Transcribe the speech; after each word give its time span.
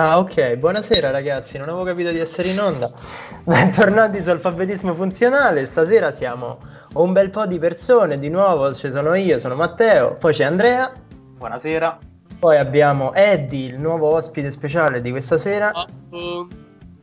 Ah, 0.00 0.16
ok, 0.20 0.54
buonasera 0.54 1.10
ragazzi, 1.10 1.58
non 1.58 1.68
avevo 1.68 1.82
capito 1.82 2.12
di 2.12 2.20
essere 2.20 2.50
in 2.50 2.60
onda. 2.60 2.88
Bentornati 3.42 4.22
su 4.22 4.30
Alfabetismo 4.30 4.94
Funzionale, 4.94 5.66
stasera 5.66 6.12
siamo 6.12 6.60
un 6.94 7.12
bel 7.12 7.30
po' 7.30 7.46
di 7.46 7.58
persone, 7.58 8.16
di 8.20 8.28
nuovo 8.28 8.72
ci 8.72 8.92
sono 8.92 9.14
io, 9.14 9.40
sono 9.40 9.56
Matteo, 9.56 10.14
poi 10.14 10.32
c'è 10.32 10.44
Andrea. 10.44 10.92
Buonasera. 11.36 11.98
Poi 12.38 12.58
abbiamo 12.58 13.12
Eddie, 13.12 13.70
il 13.70 13.80
nuovo 13.80 14.14
ospite 14.14 14.52
speciale 14.52 15.00
di 15.00 15.10
questa 15.10 15.36
sera. 15.36 15.72
Oh. 16.12 16.46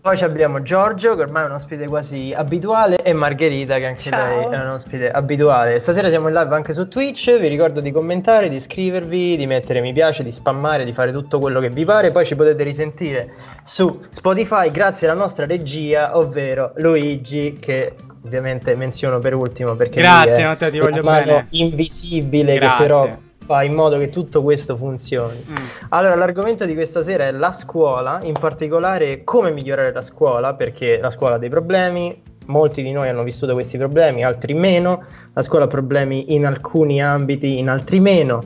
Poi 0.06 0.22
abbiamo 0.22 0.62
Giorgio, 0.62 1.16
che 1.16 1.24
ormai 1.24 1.46
è 1.46 1.46
un 1.48 1.54
ospite 1.54 1.88
quasi 1.88 2.32
abituale, 2.32 2.98
e 2.98 3.12
Margherita, 3.12 3.80
che 3.80 3.88
anche 3.88 4.12
Ciao. 4.12 4.50
lei 4.50 4.60
è 4.60 4.64
un 4.64 4.70
ospite 4.70 5.10
abituale. 5.10 5.80
Stasera 5.80 6.10
siamo 6.10 6.28
in 6.28 6.36
live 6.36 6.54
anche 6.54 6.74
su 6.74 6.88
Twitch. 6.88 7.40
Vi 7.40 7.48
ricordo 7.48 7.82
di 7.82 7.92
commentare, 7.92 8.48
di 8.48 8.58
iscrivervi, 8.58 9.36
di 9.36 9.48
mettere 9.48 9.82
mi 9.82 9.94
piace, 9.94 10.22
di 10.22 10.32
spammare, 10.32 10.86
di 10.86 10.94
fare 10.94 11.12
tutto 11.12 11.40
quello 11.40 11.60
che 11.60 11.72
vi 11.72 11.86
pare. 11.86 12.12
Poi 12.12 12.24
ci 12.24 12.36
potete 12.36 12.62
risentire 12.62 13.34
su 13.64 14.00
Spotify 14.12 14.70
grazie 14.70 15.10
alla 15.10 15.20
nostra 15.20 15.48
regia, 15.48 16.16
ovvero 16.16 16.74
Luigi, 16.76 17.58
che 17.60 17.96
ovviamente 18.26 18.76
menziono 18.76 19.18
per 19.18 19.34
ultimo 19.34 19.74
perché 19.74 20.02
grazie 20.02 20.46
Matteo 20.46 20.70
ti 20.70 20.80
voglio 20.80 21.02
bene 21.02 21.48
invisibile 21.52 22.56
grazie. 22.56 22.78
che 22.78 22.84
però 22.84 23.18
fa 23.46 23.64
in 23.64 23.74
modo 23.74 23.98
che 23.98 24.10
tutto 24.10 24.42
questo 24.42 24.76
funzioni. 24.76 25.44
Mm. 25.48 25.56
Allora, 25.90 26.16
l'argomento 26.16 26.66
di 26.66 26.74
questa 26.74 27.04
sera 27.04 27.26
è 27.26 27.32
la 27.32 27.52
scuola, 27.52 28.20
in 28.24 28.34
particolare 28.34 29.24
come 29.24 29.52
migliorare 29.52 29.94
la 29.94 30.02
scuola, 30.02 30.56
perché 30.56 30.98
la 31.00 31.12
scuola 31.12 31.36
ha 31.36 31.38
dei 31.38 31.50
problemi, 31.50 32.22
molti 32.48 32.82
di 32.82 32.92
noi 32.92 33.08
hanno 33.08 33.24
vissuto 33.24 33.54
questi 33.54 33.78
problemi, 33.78 34.24
altri 34.24 34.54
meno, 34.54 35.04
la 35.34 35.42
scuola 35.44 35.66
ha 35.66 35.68
problemi 35.68 36.34
in 36.34 36.46
alcuni 36.46 37.02
ambiti, 37.02 37.60
in 37.60 37.70
altri 37.70 38.00
meno, 38.00 38.42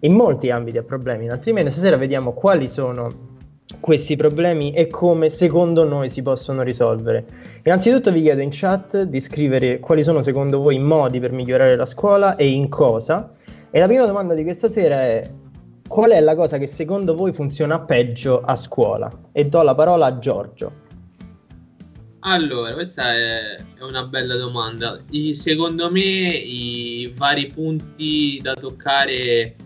in 0.00 0.14
molti 0.14 0.50
ambiti 0.50 0.78
ha 0.78 0.82
problemi, 0.82 1.24
in 1.24 1.32
altri 1.32 1.52
meno. 1.52 1.68
Stasera 1.70 1.96
vediamo 1.96 2.32
quali 2.32 2.68
sono 2.68 3.32
questi 3.80 4.14
problemi 4.14 4.72
e 4.72 4.86
come 4.86 5.30
secondo 5.30 5.84
noi 5.84 6.10
si 6.10 6.22
possono 6.22 6.62
risolvere. 6.62 7.24
Innanzitutto 7.64 8.12
vi 8.12 8.22
chiedo 8.22 8.40
in 8.40 8.50
chat 8.52 9.02
di 9.02 9.20
scrivere 9.20 9.80
quali 9.80 10.04
sono 10.04 10.22
secondo 10.22 10.60
voi 10.60 10.76
i 10.76 10.80
modi 10.80 11.18
per 11.18 11.32
migliorare 11.32 11.74
la 11.74 11.86
scuola 11.86 12.36
e 12.36 12.46
in 12.46 12.68
cosa 12.68 13.32
e 13.74 13.80
la 13.80 13.86
prima 13.86 14.06
domanda 14.06 14.34
di 14.34 14.44
questa 14.44 14.68
sera 14.68 15.02
è 15.02 15.28
qual 15.88 16.12
è 16.12 16.20
la 16.20 16.36
cosa 16.36 16.58
che 16.58 16.68
secondo 16.68 17.16
voi 17.16 17.32
funziona 17.32 17.80
peggio 17.80 18.40
a 18.40 18.54
scuola? 18.54 19.10
E 19.32 19.46
do 19.46 19.62
la 19.62 19.74
parola 19.74 20.06
a 20.06 20.18
Giorgio. 20.20 20.72
Allora, 22.20 22.72
questa 22.72 23.12
è 23.16 23.56
una 23.80 24.04
bella 24.04 24.36
domanda. 24.36 25.00
I, 25.10 25.34
secondo 25.34 25.90
me 25.90 26.00
i 26.00 27.12
vari 27.16 27.48
punti 27.48 28.38
da 28.40 28.54
toccare 28.54 29.56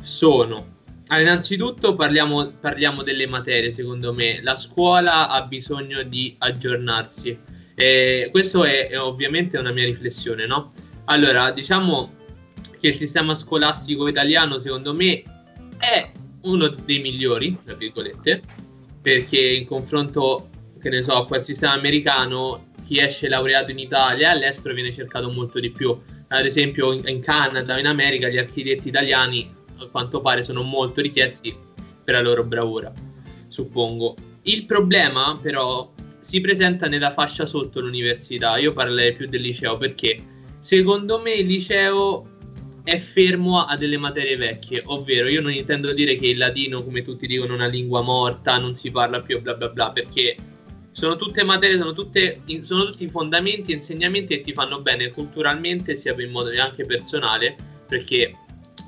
sono... 0.00 0.78
Ah, 1.08 1.20
innanzitutto 1.20 1.94
parliamo, 1.94 2.52
parliamo, 2.58 3.02
delle 3.02 3.26
materie, 3.26 3.70
secondo 3.70 4.14
me. 4.14 4.40
La 4.42 4.56
scuola 4.56 5.28
ha 5.28 5.42
bisogno 5.42 6.02
di 6.04 6.34
aggiornarsi. 6.38 7.38
E 7.74 8.30
questo 8.30 8.64
è, 8.64 8.88
è 8.88 8.98
ovviamente 8.98 9.58
una 9.58 9.72
mia 9.72 9.84
riflessione, 9.84 10.46
no? 10.46 10.70
Allora, 11.04 11.50
diciamo 11.50 12.20
che 12.82 12.88
il 12.88 12.96
sistema 12.96 13.36
scolastico 13.36 14.08
italiano, 14.08 14.58
secondo 14.58 14.92
me, 14.92 15.22
è 15.78 16.10
uno 16.42 16.66
dei 16.66 16.98
migliori, 16.98 17.56
tra 17.64 17.74
virgolette, 17.74 18.42
perché 19.00 19.38
in 19.38 19.66
confronto, 19.66 20.48
che 20.80 20.88
ne 20.88 21.04
so, 21.04 21.12
a 21.12 21.24
quel 21.24 21.44
sistema 21.44 21.74
americano, 21.74 22.70
chi 22.84 22.98
esce 22.98 23.28
laureato 23.28 23.70
in 23.70 23.78
Italia 23.78 24.32
all'estero 24.32 24.74
viene 24.74 24.90
cercato 24.90 25.30
molto 25.30 25.60
di 25.60 25.70
più. 25.70 25.96
Ad 26.26 26.44
esempio 26.44 26.92
in, 26.92 27.02
in 27.06 27.20
Canada, 27.20 27.78
in 27.78 27.86
America, 27.86 28.28
gli 28.28 28.38
architetti 28.38 28.88
italiani, 28.88 29.48
a 29.78 29.86
quanto 29.86 30.20
pare, 30.20 30.42
sono 30.42 30.62
molto 30.62 31.00
richiesti 31.00 31.56
per 32.02 32.14
la 32.14 32.20
loro 32.20 32.42
bravura, 32.42 32.92
suppongo. 33.46 34.16
Il 34.42 34.66
problema, 34.66 35.38
però, 35.40 35.88
si 36.18 36.40
presenta 36.40 36.88
nella 36.88 37.12
fascia 37.12 37.46
sotto 37.46 37.80
l'università. 37.80 38.56
Io 38.56 38.72
parlerei 38.72 39.12
più 39.12 39.28
del 39.28 39.42
liceo 39.42 39.76
perché, 39.76 40.18
secondo 40.58 41.20
me, 41.20 41.30
il 41.34 41.46
liceo 41.46 42.26
è 42.84 42.98
fermo 42.98 43.64
a 43.64 43.76
delle 43.76 43.96
materie 43.96 44.36
vecchie, 44.36 44.82
ovvero 44.86 45.28
io 45.28 45.40
non 45.40 45.52
intendo 45.52 45.92
dire 45.92 46.16
che 46.16 46.28
il 46.28 46.38
latino, 46.38 46.82
come 46.82 47.02
tutti 47.02 47.26
dicono, 47.26 47.52
è 47.52 47.56
una 47.56 47.66
lingua 47.66 48.02
morta, 48.02 48.58
non 48.58 48.74
si 48.74 48.90
parla 48.90 49.20
più, 49.22 49.40
bla 49.40 49.54
bla 49.54 49.68
bla, 49.68 49.90
perché 49.92 50.36
sono 50.90 51.16
tutte 51.16 51.44
materie, 51.44 51.78
sono, 51.78 51.92
tutte, 51.92 52.42
sono 52.60 52.84
tutti 52.84 53.08
fondamenti, 53.08 53.72
insegnamenti 53.72 54.36
che 54.36 54.40
ti 54.42 54.52
fanno 54.52 54.80
bene 54.80 55.10
culturalmente, 55.10 55.96
sia 55.96 56.14
in 56.18 56.30
modo 56.30 56.50
anche 56.60 56.84
personale, 56.84 57.56
perché 57.86 58.36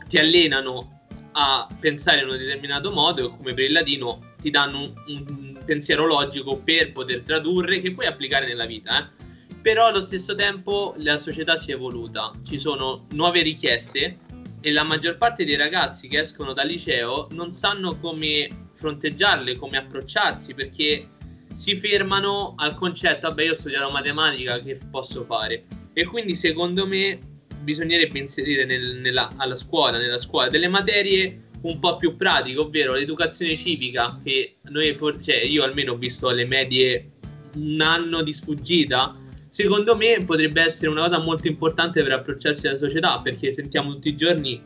ti 0.09 0.19
allenano 0.19 1.06
a 1.32 1.66
pensare 1.81 2.21
in 2.21 2.28
un 2.28 2.37
determinato 2.37 2.93
modo 2.93 3.31
come 3.31 3.55
per 3.55 3.65
il 3.65 3.72
latino 3.72 4.34
ti 4.41 4.50
danno 4.50 4.78
un, 4.81 4.93
un 5.06 5.59
pensiero 5.65 6.05
logico 6.06 6.59
per 6.59 6.93
poter 6.93 7.22
tradurre 7.22 7.81
che 7.81 7.93
puoi 7.93 8.06
applicare 8.06 8.47
nella 8.47 8.66
vita. 8.66 8.99
Eh? 8.99 9.24
Però 9.65 9.87
allo 9.87 10.03
stesso 10.03 10.35
tempo 10.35 10.95
la 10.99 11.17
società 11.17 11.57
si 11.57 11.71
è 11.71 11.75
evoluta, 11.75 12.31
ci 12.45 12.59
sono 12.59 13.07
nuove 13.13 13.41
richieste 13.41 14.19
e 14.61 14.73
la 14.73 14.83
maggior 14.83 15.17
parte 15.17 15.47
dei 15.47 15.57
ragazzi 15.57 16.07
che 16.07 16.19
escono 16.19 16.53
dal 16.53 16.67
liceo 16.67 17.29
non 17.31 17.55
sanno 17.55 17.99
come 17.99 18.47
fronteggiarle, 18.75 19.57
come 19.57 19.79
approcciarsi, 19.79 20.53
perché 20.53 21.09
si 21.55 21.77
fermano 21.77 22.53
al 22.59 22.75
concetto, 22.75 23.29
vabbè 23.29 23.43
io 23.43 23.53
ho 23.53 23.55
studiato 23.55 23.91
matematica, 23.91 24.61
che 24.61 24.79
posso 24.91 25.25
fare? 25.25 25.65
E 25.95 26.05
quindi 26.05 26.37
secondo 26.37 26.87
me 26.87 27.19
bisognerebbe 27.63 28.19
inserire 28.19 28.67
nel, 28.67 28.97
nella, 28.97 29.33
alla 29.37 29.57
scuola, 29.57 29.97
nella 29.97 30.21
scuola 30.21 30.51
delle 30.51 30.69
materie 30.69 31.45
un 31.63 31.79
po' 31.79 31.97
più 31.97 32.17
pratiche, 32.17 32.59
ovvero 32.59 32.93
l'educazione 32.93 33.57
civica, 33.57 34.21
che 34.23 34.57
noi, 34.65 34.95
cioè 35.23 35.37
io 35.37 35.65
almeno 35.65 35.93
ho 35.93 35.97
visto 35.97 36.29
alle 36.29 36.45
medie 36.45 37.13
un 37.55 37.81
anno 37.81 38.23
di 38.23 38.35
sfuggita, 38.35 39.23
secondo 39.55 39.95
me 39.95 40.21
potrebbe 40.27 40.63
essere 40.63 40.91
una 40.91 41.03
cosa 41.03 41.21
molto 41.21 41.47
importante 41.47 42.03
per 42.03 42.11
approcciarsi 42.11 42.67
alla 42.67 42.77
società 42.77 43.21
perché 43.21 43.53
sentiamo 43.53 43.93
tutti 43.93 44.09
i 44.09 44.17
giorni 44.17 44.61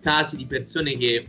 casi 0.00 0.36
di 0.36 0.46
persone 0.46 0.96
che 0.96 1.26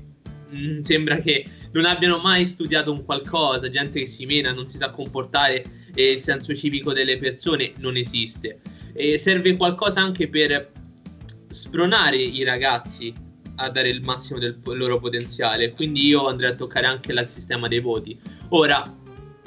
mh, 0.49 0.57
mm, 0.57 0.81
sembra 0.83 1.17
che 1.17 1.45
non 1.73 1.83
abbiano 1.83 2.19
mai 2.19 2.45
studiato 2.45 2.93
un 2.93 3.03
qualcosa, 3.03 3.69
gente 3.69 3.99
che 3.99 4.07
si 4.07 4.25
mena, 4.25 4.53
non 4.53 4.69
si 4.69 4.77
sa 4.77 4.89
comportare 4.91 5.65
e 5.93 6.11
il 6.11 6.23
senso 6.23 6.55
civico 6.55 6.93
delle 6.93 7.17
persone 7.17 7.73
non 7.79 7.97
esiste. 7.97 8.61
E 8.93 9.17
serve 9.17 9.57
qualcosa 9.57 9.99
anche 9.99 10.29
per 10.29 10.71
spronare 11.49 12.15
i 12.15 12.45
ragazzi 12.45 13.13
a 13.55 13.69
dare 13.69 13.89
il 13.89 14.01
massimo 14.01 14.39
del 14.39 14.61
loro 14.63 14.97
potenziale. 14.97 15.73
Quindi 15.73 16.07
io 16.07 16.25
andrei 16.27 16.51
a 16.51 16.55
toccare 16.55 16.85
anche 16.85 17.11
il 17.11 17.27
sistema 17.27 17.67
dei 17.67 17.81
voti. 17.81 18.17
Ora, 18.49 18.81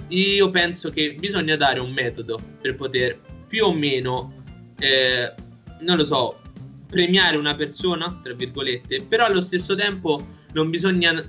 io 0.08 0.50
penso 0.50 0.90
che 0.90 1.14
bisogna 1.14 1.56
dare 1.56 1.80
un 1.80 1.90
metodo 1.90 2.38
per 2.60 2.74
poter 2.74 3.25
più 3.46 3.64
o 3.64 3.72
meno, 3.72 4.32
eh, 4.78 5.32
non 5.80 5.96
lo 5.96 6.04
so, 6.04 6.40
premiare 6.88 7.36
una 7.36 7.54
persona, 7.54 8.20
tra 8.22 8.34
virgolette, 8.34 9.02
però 9.02 9.26
allo 9.26 9.40
stesso 9.40 9.74
tempo 9.74 10.24
non 10.52 10.70
bisogna 10.70 11.22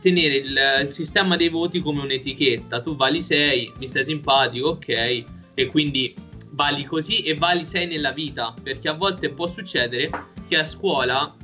tenere 0.00 0.36
il, 0.36 0.58
il, 0.82 0.90
sistema 0.90 1.36
dei 1.36 1.48
voti 1.48 1.80
come 1.80 2.00
un'etichetta. 2.00 2.82
Tu 2.82 2.96
vali 2.96 3.22
6, 3.22 3.72
mi 3.78 3.88
stai 3.88 4.04
simpatico, 4.04 4.68
ok, 4.68 5.24
e 5.54 5.66
quindi 5.70 6.14
vali 6.50 6.84
così 6.84 7.22
e 7.22 7.34
vali 7.34 7.64
6 7.64 7.86
nella 7.86 8.12
vita, 8.12 8.54
perché 8.62 8.88
a 8.88 8.94
volte 8.94 9.30
può 9.30 9.48
succedere 9.48 10.10
che 10.46 10.58
a 10.58 10.64
scuola 10.64 11.34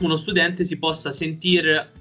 uno 0.00 0.16
studente 0.16 0.64
si 0.64 0.78
possa 0.78 1.12
sentire 1.12 1.92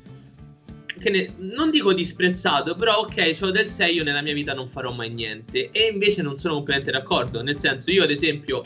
ne, 1.09 1.33
non 1.37 1.69
dico 1.69 1.93
disprezzato, 1.93 2.75
però 2.75 2.99
ok, 2.99 3.37
ho 3.41 3.51
del 3.51 3.69
6, 3.69 3.95
io 3.95 4.03
nella 4.03 4.21
mia 4.21 4.33
vita 4.33 4.53
non 4.53 4.67
farò 4.67 4.91
mai 4.91 5.09
niente. 5.09 5.69
E 5.71 5.89
invece 5.91 6.21
non 6.21 6.37
sono 6.37 6.55
completamente 6.55 6.91
d'accordo. 6.91 7.41
Nel 7.41 7.59
senso, 7.59 7.91
io 7.91 8.03
ad 8.03 8.11
esempio, 8.11 8.61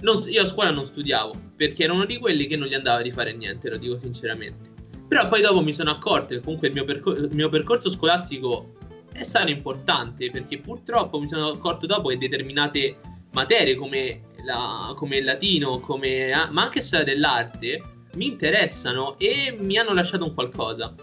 non, 0.00 0.22
io 0.26 0.42
a 0.42 0.46
scuola 0.46 0.70
non 0.70 0.86
studiavo 0.86 1.48
perché 1.56 1.84
ero 1.84 1.94
uno 1.94 2.04
di 2.04 2.18
quelli 2.18 2.46
che 2.46 2.56
non 2.56 2.68
gli 2.68 2.74
andava 2.74 3.02
di 3.02 3.10
fare 3.10 3.32
niente, 3.32 3.68
lo 3.68 3.76
dico 3.76 3.98
sinceramente. 3.98 4.70
Però 5.08 5.28
poi 5.28 5.42
dopo 5.42 5.60
mi 5.60 5.72
sono 5.72 5.90
accorto 5.90 6.34
che 6.34 6.40
comunque 6.40 6.68
il 6.68 6.74
mio, 6.74 6.84
percor- 6.84 7.18
il 7.18 7.34
mio 7.34 7.48
percorso 7.48 7.90
scolastico 7.90 8.74
è 9.12 9.22
stato 9.22 9.50
importante 9.50 10.30
perché 10.30 10.58
purtroppo 10.58 11.18
mi 11.18 11.28
sono 11.28 11.48
accorto 11.48 11.86
dopo 11.86 12.08
che 12.08 12.16
determinate 12.18 12.96
materie 13.32 13.74
come, 13.74 14.22
la, 14.44 14.92
come 14.96 15.18
il 15.18 15.24
latino, 15.24 15.80
come, 15.80 16.30
ma 16.50 16.62
anche 16.62 16.80
storia 16.80 17.04
dell'arte 17.04 17.82
mi 18.14 18.26
interessano 18.26 19.18
e 19.18 19.56
mi 19.58 19.76
hanno 19.76 19.92
lasciato 19.92 20.24
un 20.24 20.34
qualcosa. 20.34 20.94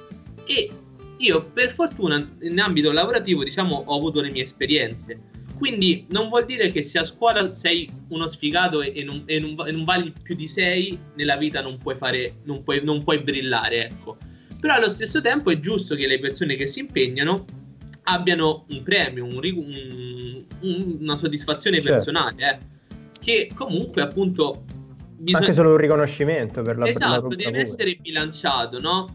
E 0.47 0.69
io 1.17 1.45
per 1.51 1.71
fortuna 1.71 2.25
in 2.41 2.59
ambito 2.59 2.91
lavorativo 2.91 3.43
diciamo 3.43 3.83
ho 3.85 3.95
avuto 3.95 4.21
le 4.21 4.31
mie 4.31 4.43
esperienze. 4.43 5.19
Quindi 5.57 6.05
non 6.09 6.29
vuol 6.29 6.45
dire 6.45 6.71
che 6.71 6.83
se 6.83 6.99
a 6.99 7.03
scuola 7.03 7.55
sei 7.55 7.89
uno 8.09 8.27
sfigato 8.27 8.81
e, 8.81 9.03
non, 9.03 9.23
e 9.25 9.39
non, 9.39 9.55
e 9.65 9.71
non 9.71 9.83
vali 9.85 10.13
più 10.21 10.35
di 10.35 10.47
6, 10.47 10.99
nella 11.15 11.35
vita 11.35 11.61
non 11.61 11.77
puoi, 11.77 11.95
fare, 11.95 12.35
non 12.43 12.63
puoi, 12.63 12.83
non 12.83 13.03
puoi 13.03 13.19
brillare, 13.19 13.87
ecco. 13.87 14.17
Però 14.59 14.75
allo 14.75 14.89
stesso 14.89 15.19
tempo 15.19 15.49
è 15.49 15.59
giusto 15.59 15.95
che 15.95 16.05
le 16.05 16.19
persone 16.19 16.55
che 16.55 16.67
si 16.67 16.81
impegnano 16.81 17.45
abbiano 18.03 18.65
un 18.69 18.83
premio, 18.83 19.25
un, 19.25 20.45
un, 20.61 20.97
una 20.99 21.15
soddisfazione 21.15 21.77
certo. 21.77 21.91
personale, 21.91 22.35
eh, 22.37 22.57
che 23.19 23.49
comunque 23.53 24.01
appunto... 24.03 24.63
Bisogna... 25.17 25.39
Anche 25.39 25.53
solo 25.53 25.71
un 25.71 25.77
riconoscimento 25.77 26.61
per 26.61 26.77
la 26.77 26.87
Esatto, 26.87 27.29
per 27.29 27.37
la 27.37 27.49
deve 27.49 27.61
essere 27.61 27.97
bilanciato, 27.99 28.79
no? 28.79 29.11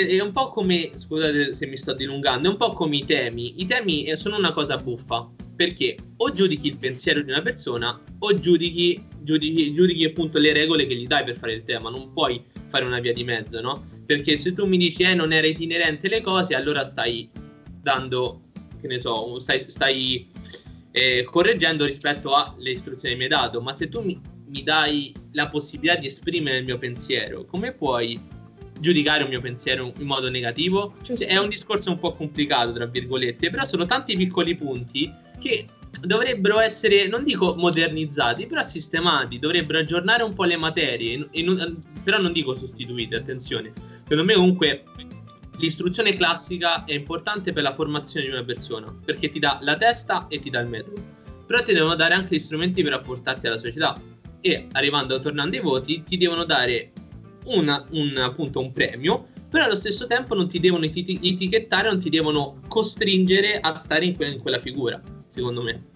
È 0.00 0.20
un 0.20 0.32
po' 0.32 0.50
come, 0.50 0.92
scusate 0.94 1.54
se 1.54 1.66
mi 1.66 1.76
sto 1.76 1.92
dilungando, 1.92 2.48
è 2.48 2.50
un 2.50 2.56
po' 2.56 2.70
come 2.70 2.96
i 2.96 3.04
temi. 3.04 3.60
I 3.60 3.66
temi 3.66 4.10
sono 4.16 4.36
una 4.36 4.52
cosa 4.52 4.76
buffa, 4.76 5.30
perché 5.54 5.96
o 6.16 6.30
giudichi 6.30 6.68
il 6.68 6.78
pensiero 6.78 7.20
di 7.22 7.30
una 7.30 7.42
persona 7.42 8.00
o 8.18 8.34
giudichi, 8.34 9.04
giudichi, 9.20 9.74
giudichi 9.74 10.04
appunto 10.04 10.38
le 10.38 10.52
regole 10.52 10.86
che 10.86 10.96
gli 10.96 11.06
dai 11.06 11.24
per 11.24 11.36
fare 11.36 11.52
il 11.52 11.64
tema, 11.64 11.90
non 11.90 12.12
puoi 12.12 12.42
fare 12.68 12.84
una 12.84 13.00
via 13.00 13.12
di 13.12 13.24
mezzo, 13.24 13.60
no? 13.60 13.84
Perché 14.06 14.36
se 14.36 14.54
tu 14.54 14.66
mi 14.66 14.78
dici 14.78 15.02
eh 15.02 15.14
non 15.14 15.32
era 15.32 15.46
itinerente 15.46 16.08
le 16.08 16.22
cose, 16.22 16.54
allora 16.54 16.84
stai 16.84 17.28
dando, 17.80 18.44
che 18.80 18.86
ne 18.86 18.98
so, 18.98 19.38
stai, 19.38 19.64
stai 19.68 20.26
eh, 20.92 21.22
correggendo 21.24 21.84
rispetto 21.84 22.34
alle 22.34 22.70
istruzioni 22.70 23.14
che 23.14 23.18
mi 23.18 23.24
hai 23.24 23.30
dato, 23.30 23.60
ma 23.60 23.74
se 23.74 23.88
tu 23.88 24.00
mi, 24.00 24.18
mi 24.46 24.62
dai 24.62 25.12
la 25.32 25.48
possibilità 25.48 25.96
di 25.96 26.06
esprimere 26.06 26.58
il 26.58 26.64
mio 26.64 26.78
pensiero, 26.78 27.44
come 27.44 27.72
puoi 27.72 28.18
giudicare 28.82 29.22
un 29.22 29.30
mio 29.30 29.40
pensiero 29.40 29.92
in 29.98 30.06
modo 30.06 30.28
negativo? 30.28 30.94
Cioè, 31.02 31.16
è 31.26 31.38
un 31.38 31.48
discorso 31.48 31.90
un 31.90 31.98
po' 31.98 32.14
complicato, 32.14 32.72
tra 32.72 32.84
virgolette, 32.84 33.48
però 33.48 33.64
sono 33.64 33.86
tanti 33.86 34.16
piccoli 34.16 34.56
punti 34.56 35.10
che 35.40 35.66
dovrebbero 36.02 36.58
essere, 36.58 37.06
non 37.06 37.22
dico 37.22 37.54
modernizzati, 37.54 38.46
però 38.46 38.62
sistemati, 38.64 39.38
dovrebbero 39.38 39.78
aggiornare 39.78 40.22
un 40.22 40.34
po' 40.34 40.44
le 40.44 40.56
materie, 40.56 41.28
non, 41.42 41.78
però 42.02 42.18
non 42.20 42.32
dico 42.32 42.56
sostituite, 42.56 43.16
attenzione. 43.16 43.72
Secondo 44.02 44.24
me 44.24 44.34
comunque 44.34 44.84
l'istruzione 45.58 46.12
classica 46.12 46.84
è 46.84 46.94
importante 46.94 47.52
per 47.52 47.62
la 47.62 47.72
formazione 47.72 48.26
di 48.26 48.32
una 48.32 48.44
persona, 48.44 48.92
perché 49.04 49.28
ti 49.28 49.38
dà 49.38 49.58
la 49.62 49.76
testa 49.76 50.26
e 50.28 50.38
ti 50.38 50.50
dà 50.50 50.60
il 50.60 50.68
metodo, 50.68 51.00
però 51.46 51.62
ti 51.62 51.72
devono 51.72 51.94
dare 51.94 52.14
anche 52.14 52.34
gli 52.34 52.40
strumenti 52.40 52.82
per 52.82 52.94
apportarti 52.94 53.46
alla 53.46 53.58
società 53.58 54.00
e 54.40 54.66
arrivando, 54.72 55.20
tornando 55.20 55.56
ai 55.56 55.62
voti, 55.62 56.02
ti 56.04 56.16
devono 56.16 56.44
dare 56.44 56.91
una, 57.46 57.84
un, 57.90 58.16
appunto, 58.18 58.60
un 58.60 58.72
premio, 58.72 59.26
però 59.48 59.64
allo 59.64 59.74
stesso 59.74 60.06
tempo 60.06 60.34
non 60.34 60.48
ti 60.48 60.60
devono 60.60 60.84
etichettare, 60.84 61.88
non 61.88 62.00
ti 62.00 62.08
devono 62.08 62.60
costringere 62.68 63.58
a 63.60 63.74
stare 63.76 64.06
in, 64.06 64.16
que- 64.16 64.28
in 64.28 64.40
quella 64.40 64.58
figura, 64.58 65.00
secondo 65.28 65.62
me. 65.62 65.90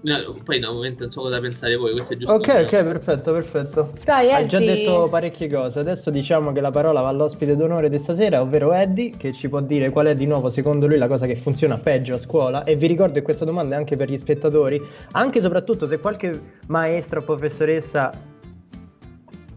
No, 0.00 0.36
poi 0.44 0.60
da 0.60 0.68
un 0.68 0.76
momento 0.76 1.02
non 1.02 1.10
so 1.10 1.22
cosa 1.22 1.40
pensare 1.40 1.74
voi, 1.74 1.90
questo 1.90 2.12
è 2.12 2.16
giusto. 2.16 2.34
Ok, 2.34 2.48
ok, 2.48 2.70
perfetto, 2.84 3.32
perfetto. 3.32 3.92
Dai, 4.04 4.30
Hai 4.30 4.46
già 4.46 4.60
detto 4.60 5.08
parecchie 5.10 5.48
cose. 5.48 5.80
Adesso 5.80 6.10
diciamo 6.10 6.52
che 6.52 6.60
la 6.60 6.70
parola 6.70 7.00
va 7.00 7.08
all'ospite 7.08 7.56
d'onore 7.56 7.88
di 7.88 7.98
stasera, 7.98 8.40
ovvero 8.40 8.72
Eddie, 8.72 9.10
che 9.16 9.32
ci 9.32 9.48
può 9.48 9.60
dire 9.60 9.90
qual 9.90 10.06
è 10.06 10.14
di 10.14 10.26
nuovo 10.26 10.50
secondo 10.50 10.86
lui 10.86 10.98
la 10.98 11.08
cosa 11.08 11.26
che 11.26 11.34
funziona 11.34 11.78
peggio 11.78 12.14
a 12.14 12.18
scuola. 12.18 12.62
E 12.62 12.76
vi 12.76 12.86
ricordo 12.86 13.14
che 13.14 13.22
questa 13.22 13.44
domanda 13.44 13.74
è 13.74 13.78
anche 13.78 13.96
per 13.96 14.08
gli 14.08 14.16
spettatori, 14.16 14.80
anche 15.12 15.38
e 15.38 15.40
soprattutto 15.40 15.86
se 15.86 15.98
qualche 15.98 16.40
maestra 16.68 17.18
o 17.18 17.22
professoressa 17.22 18.12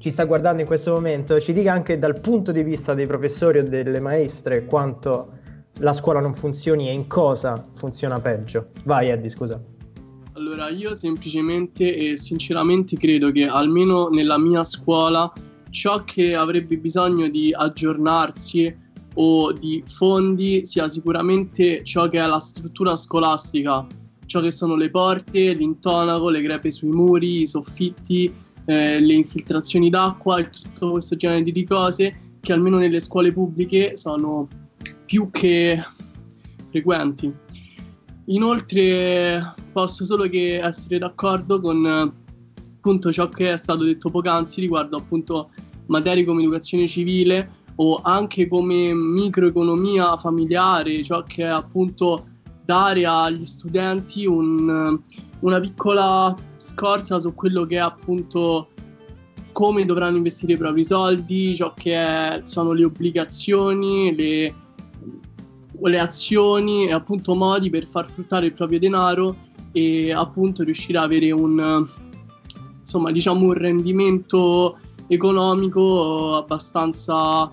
ci 0.01 0.09
sta 0.09 0.25
guardando 0.25 0.62
in 0.62 0.68
questo 0.68 0.94
momento, 0.94 1.39
ci 1.39 1.53
dica 1.53 1.71
anche 1.71 2.00
dal 2.00 2.19
punto 2.19 2.51
di 2.51 2.63
vista 2.63 2.95
dei 2.95 3.06
professori 3.06 3.59
o 3.59 3.63
delle 3.63 4.00
maestre 4.00 4.65
quanto 4.65 5.33
la 5.75 5.94
scuola 5.94 6.19
non 6.19 6.33
funzioni 6.33 6.89
e 6.89 6.92
in 6.92 7.06
cosa 7.06 7.63
funziona 7.75 8.19
peggio. 8.19 8.69
Vai 8.83 9.09
Eddie, 9.09 9.30
scusa. 9.30 9.62
Allora, 10.33 10.69
io 10.69 10.95
semplicemente 10.95 11.95
e 11.95 12.18
sinceramente 12.18 12.98
credo 12.98 13.31
che 13.31 13.45
almeno 13.45 14.07
nella 14.07 14.39
mia 14.39 14.63
scuola 14.63 15.31
ciò 15.69 16.03
che 16.03 16.33
avrebbe 16.33 16.77
bisogno 16.77 17.30
di 17.30 17.53
aggiornarsi 17.53 18.75
o 19.13 19.51
di 19.53 19.83
fondi 19.86 20.65
sia 20.65 20.88
sicuramente 20.88 21.83
ciò 21.83 22.09
che 22.09 22.18
è 22.18 22.25
la 22.25 22.39
struttura 22.39 22.95
scolastica, 22.95 23.86
ciò 24.25 24.39
che 24.39 24.50
sono 24.50 24.75
le 24.75 24.89
porte, 24.89 25.53
l'intonaco, 25.53 26.30
le 26.30 26.42
crepe 26.42 26.71
sui 26.71 26.89
muri, 26.89 27.42
i 27.42 27.45
soffitti, 27.45 28.33
eh, 28.66 29.00
le 29.00 29.13
infiltrazioni 29.13 29.90
d'acqua 29.90 30.40
e 30.40 30.50
tutto 30.50 30.92
questo 30.92 31.16
genere 31.16 31.44
di 31.44 31.66
cose 31.66 32.16
che 32.40 32.54
almeno 32.54 32.78
nelle 32.78 33.00
scuole 33.00 33.31
pubbliche 33.31 33.96
sono 33.96 34.48
più 35.06 35.30
che 35.30 35.84
frequenti. 36.66 37.31
Inoltre 38.25 39.54
posso 39.74 40.06
solo 40.06 40.28
che 40.28 40.60
essere 40.62 40.98
d'accordo 40.98 41.60
con 41.60 41.86
appunto 41.86 43.12
ciò 43.12 43.30
che 43.30 43.54
è 43.54 43.58
stato 43.58 43.84
detto 43.84 44.10
poc'anzi 44.10 44.62
riguardo 44.62 44.98
appunto 44.98 45.52
materie 45.88 46.24
come 46.24 46.42
educazione 46.42 46.88
civile 46.88 47.50
o 47.75 48.00
anche 48.02 48.48
come 48.48 48.94
microeconomia 48.94 50.18
familiare, 50.18 51.04
ciò 51.04 51.24
che 51.24 51.44
è 51.44 51.48
appunto 51.48 52.28
dare 52.66 53.06
agli 53.06 53.46
studenti 53.46 54.25
un, 54.25 55.00
una 55.42 55.60
piccola 55.60 56.36
scorsa 56.58 57.20
su 57.20 57.34
quello 57.34 57.66
che 57.66 57.76
è 57.76 57.80
appunto 57.80 58.70
come 59.52 59.86
dovranno 59.86 60.18
investire 60.18 60.54
i 60.54 60.58
propri 60.58 60.86
soldi, 60.86 61.56
ciò 61.56 61.74
che 61.74 61.94
è, 61.94 62.42
sono 62.44 62.72
le 62.72 62.86
obbligazioni, 62.86 64.16
le, 64.16 64.56
le 65.80 66.00
azioni 66.00 66.88
e 66.88 66.94
appunto 66.94 67.36
modi 67.36 67.70
per 67.70 67.86
far 67.86 68.08
fruttare 68.08 68.48
il 68.48 68.54
proprio 68.54 68.80
denaro 68.80 69.36
e 69.72 70.12
appunto 70.12 70.64
riuscire 70.64 70.98
ad 70.98 71.06
avere 71.06 71.32
un 71.32 71.86
insomma 72.80 73.12
diciamo 73.12 73.46
un 73.46 73.54
rendimento 73.54 74.78
economico 75.08 76.36
abbastanza 76.36 77.50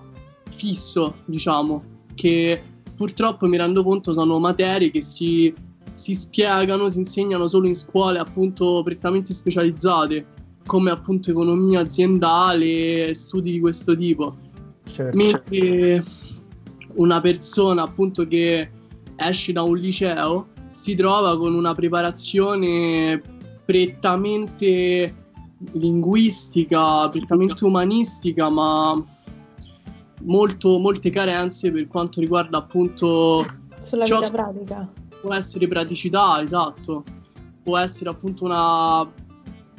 fisso 0.49 1.15
diciamo 1.25 1.83
che 2.13 2.61
purtroppo 2.93 3.47
mi 3.47 3.55
rendo 3.55 3.83
conto 3.83 4.13
sono 4.13 4.37
materie 4.37 4.91
che 4.91 5.01
si 5.01 5.53
si 5.99 6.15
spiegano, 6.15 6.87
si 6.87 6.99
insegnano 6.99 7.49
solo 7.49 7.67
in 7.67 7.75
scuole 7.75 8.19
appunto 8.19 8.81
prettamente 8.85 9.33
specializzate, 9.33 10.25
come 10.65 10.91
appunto 10.91 11.29
economia 11.29 11.81
aziendale, 11.81 13.13
studi 13.13 13.51
di 13.51 13.59
questo 13.59 13.97
tipo. 13.97 14.37
Certo. 14.89 15.17
Mentre 15.17 16.01
una 16.93 17.19
persona 17.19 17.83
appunto 17.83 18.25
che 18.25 18.69
esce 19.17 19.51
da 19.51 19.61
un 19.63 19.77
liceo 19.77 20.47
si 20.71 20.95
trova 20.95 21.37
con 21.37 21.53
una 21.53 21.75
preparazione 21.75 23.21
prettamente 23.65 25.13
linguistica, 25.73 27.09
prettamente 27.09 27.65
umanistica, 27.65 28.49
ma 28.49 29.03
molto, 30.21 30.77
molte 30.77 31.09
carenze 31.09 31.73
per 31.73 31.87
quanto 31.87 32.21
riguarda 32.21 32.57
appunto 32.59 33.45
sulla 33.83 34.05
vita 34.05 34.31
pratica 34.31 34.89
può 35.21 35.33
essere 35.33 35.67
praticità, 35.67 36.41
esatto, 36.41 37.03
può 37.63 37.77
essere 37.77 38.09
appunto 38.09 38.45
una 38.45 39.09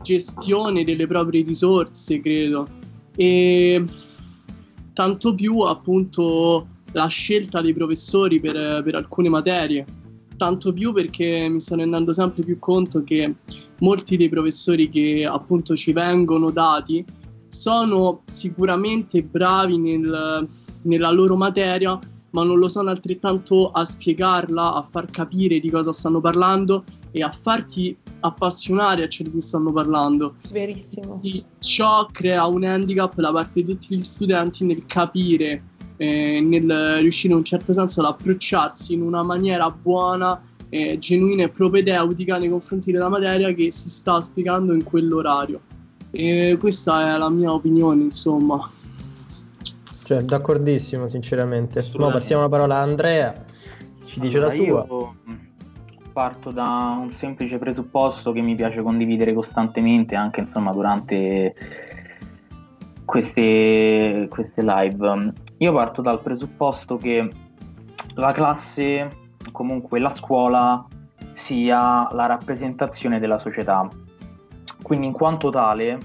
gestione 0.03 0.85
delle 0.85 1.07
proprie 1.07 1.43
risorse, 1.43 2.21
credo. 2.21 2.67
E 3.17 3.85
tanto 4.93 5.35
più 5.35 5.61
appunto 5.61 6.67
la 6.93 7.07
scelta 7.07 7.61
dei 7.61 7.73
professori 7.73 8.41
per, 8.41 8.83
per 8.83 8.95
alcune 8.95 9.29
materie. 9.29 9.85
Tanto 10.37 10.73
più 10.73 10.93
perché 10.93 11.49
mi 11.49 11.61
sto 11.61 11.77
rendendo 11.77 12.13
sempre 12.13 12.43
più 12.43 12.59
conto 12.59 13.05
che 13.05 13.35
molti 13.81 14.17
dei 14.17 14.29
professori 14.29 14.89
che 14.89 15.27
appunto 15.29 15.77
ci 15.77 15.93
vengono 15.93 16.51
dati 16.51 17.05
sono 17.49 18.23
sicuramente 18.27 19.23
bravi 19.23 19.77
nel, 19.77 20.49
nella 20.83 21.11
loro 21.11 21.37
materia, 21.37 21.99
ma 22.31 22.45
non 22.45 22.59
lo 22.59 22.69
sono 22.69 22.91
altrettanto 22.91 23.71
a 23.71 23.85
spiegarla, 23.85 24.75
a 24.75 24.83
far 24.83 25.11
capire 25.11 25.59
di 25.61 25.71
cosa 25.71 25.93
stanno 25.93 26.21
parlando 26.21 26.85
e 27.11 27.23
a 27.23 27.31
farti 27.31 27.97
appassionare 28.21 29.03
a 29.03 29.09
ciò 29.09 29.25
di 29.25 29.31
cui 29.31 29.43
stanno 29.43 29.73
parlando. 29.73 30.35
Verissimo. 30.51 31.21
E 31.23 31.45
ciò 31.59 32.07
crea 32.07 32.47
un 32.47 32.65
handicap 32.65 33.15
da 33.21 33.33
parte 33.33 33.63
di 33.63 33.73
tutti 33.73 33.97
gli 33.97 34.03
studenti 34.03 34.65
nel 34.65 34.85
capire, 34.87 35.63
eh, 35.97 36.41
nel 36.41 36.99
riuscire 37.01 37.33
in 37.33 37.39
un 37.39 37.45
certo 37.45 37.73
senso 37.73 38.01
ad 38.01 38.07
approcciarsi 38.07 38.95
in 38.95 39.03
una 39.03 39.23
maniera 39.23 39.71
buona, 39.71 40.41
eh, 40.69 40.99
genuina 40.99 41.45
e 41.45 41.49
propedeutica 41.49 42.39
nei 42.39 42.49
confronti 42.49 42.93
della 42.93 43.09
materia 43.09 43.53
che 43.53 43.71
si 43.73 43.91
sta 43.91 44.21
spiegando 44.21 44.73
in 44.73 44.85
quell'orario. 44.85 45.61
E 46.13 46.57
questa 46.59 47.15
è 47.15 47.19
la 47.19 47.29
mia 47.29 47.53
opinione, 47.53 48.03
insomma. 48.05 48.71
Cioè, 50.11 50.23
d'accordissimo, 50.23 51.07
sinceramente. 51.07 51.89
Ora 51.97 52.11
passiamo 52.11 52.43
la 52.43 52.49
parola 52.49 52.79
a 52.79 52.81
Andrea, 52.81 53.33
ci 54.07 54.19
dice 54.19 54.39
allora, 54.39 54.53
la 54.53 54.55
sua. 54.57 54.65
Io 54.65 55.15
parto 56.13 56.51
da 56.51 56.99
un 57.01 57.13
semplice 57.13 57.59
presupposto 57.59 58.33
che 58.33 58.41
mi 58.41 58.57
piace 58.57 58.83
condividere 58.83 59.33
costantemente, 59.33 60.17
anche 60.17 60.41
insomma 60.41 60.73
durante 60.73 61.55
queste, 63.05 64.27
queste 64.29 64.63
live. 64.65 65.33
Io 65.59 65.73
parto 65.73 66.03
dal 66.03 66.21
presupposto 66.21 66.97
che 66.97 67.31
la 68.15 68.33
classe, 68.33 69.11
comunque 69.53 70.01
la 70.01 70.13
scuola, 70.13 70.85
sia 71.35 72.09
la 72.11 72.27
rappresentazione 72.27 73.21
della 73.21 73.39
società. 73.39 73.89
Quindi 74.83 75.07
in 75.07 75.13
quanto 75.13 75.51
tale 75.51 75.99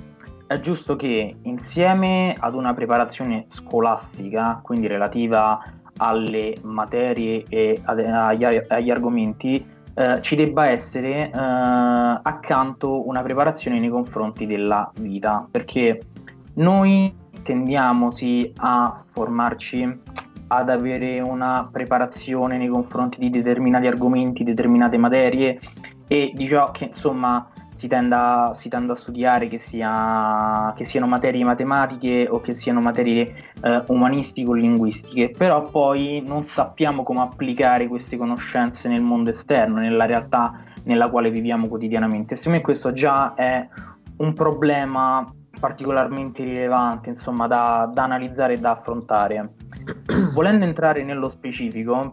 è 0.47 0.59
giusto 0.59 0.95
che 0.95 1.35
insieme 1.41 2.35
ad 2.37 2.53
una 2.53 2.73
preparazione 2.73 3.45
scolastica, 3.47 4.59
quindi 4.61 4.87
relativa 4.87 5.63
alle 5.97 6.55
materie 6.61 7.45
e 7.49 7.79
agli, 7.83 8.45
agli 8.67 8.91
argomenti, 8.91 9.65
eh, 9.93 10.21
ci 10.21 10.35
debba 10.35 10.67
essere 10.67 11.29
eh, 11.29 11.31
accanto 11.31 13.07
una 13.07 13.21
preparazione 13.21 13.79
nei 13.79 13.89
confronti 13.89 14.45
della 14.45 14.91
vita, 14.99 15.47
perché 15.49 16.01
noi 16.55 17.13
tendiamo 17.43 18.11
sì 18.11 18.51
a 18.57 19.03
formarci, 19.11 20.01
ad 20.47 20.69
avere 20.69 21.21
una 21.21 21.67
preparazione 21.71 22.57
nei 22.57 22.67
confronti 22.67 23.19
di 23.19 23.29
determinati 23.29 23.87
argomenti, 23.87 24.43
determinate 24.43 24.97
materie 24.97 25.59
e 26.07 26.31
diciamo 26.35 26.71
che 26.71 26.85
insomma 26.85 27.49
si 27.75 27.87
tenda, 27.87 28.53
si 28.55 28.69
tenda 28.69 28.93
a 28.93 28.95
studiare 28.95 29.47
che, 29.47 29.57
sia, 29.57 30.73
che, 30.75 30.85
siano 30.85 31.07
materie 31.07 31.43
matematiche 31.43 32.27
o 32.29 32.39
che 32.39 32.55
siano 32.55 32.79
materie 32.79 33.51
eh, 33.61 33.83
umanistico-linguistiche, 33.87 35.31
però 35.31 35.69
poi 35.69 36.23
non 36.25 36.43
sappiamo 36.43 37.03
come 37.03 37.21
applicare 37.21 37.87
queste 37.87 38.17
conoscenze 38.17 38.87
nel 38.87 39.01
mondo 39.01 39.31
esterno, 39.31 39.79
nella 39.79 40.05
realtà 40.05 40.63
nella 40.83 41.09
quale 41.09 41.29
viviamo 41.29 41.67
quotidianamente. 41.67 42.35
Secondo 42.35 42.59
me 42.59 42.63
questo 42.63 42.93
già 42.93 43.33
è 43.33 43.67
un 44.17 44.33
problema 44.33 45.27
particolarmente 45.59 46.43
rilevante, 46.43 47.09
insomma, 47.09 47.47
da, 47.47 47.89
da 47.91 48.03
analizzare 48.03 48.53
e 48.53 48.57
da 48.57 48.71
affrontare. 48.71 49.53
Volendo 50.33 50.65
entrare 50.65 51.03
nello 51.03 51.29
specifico, 51.29 52.11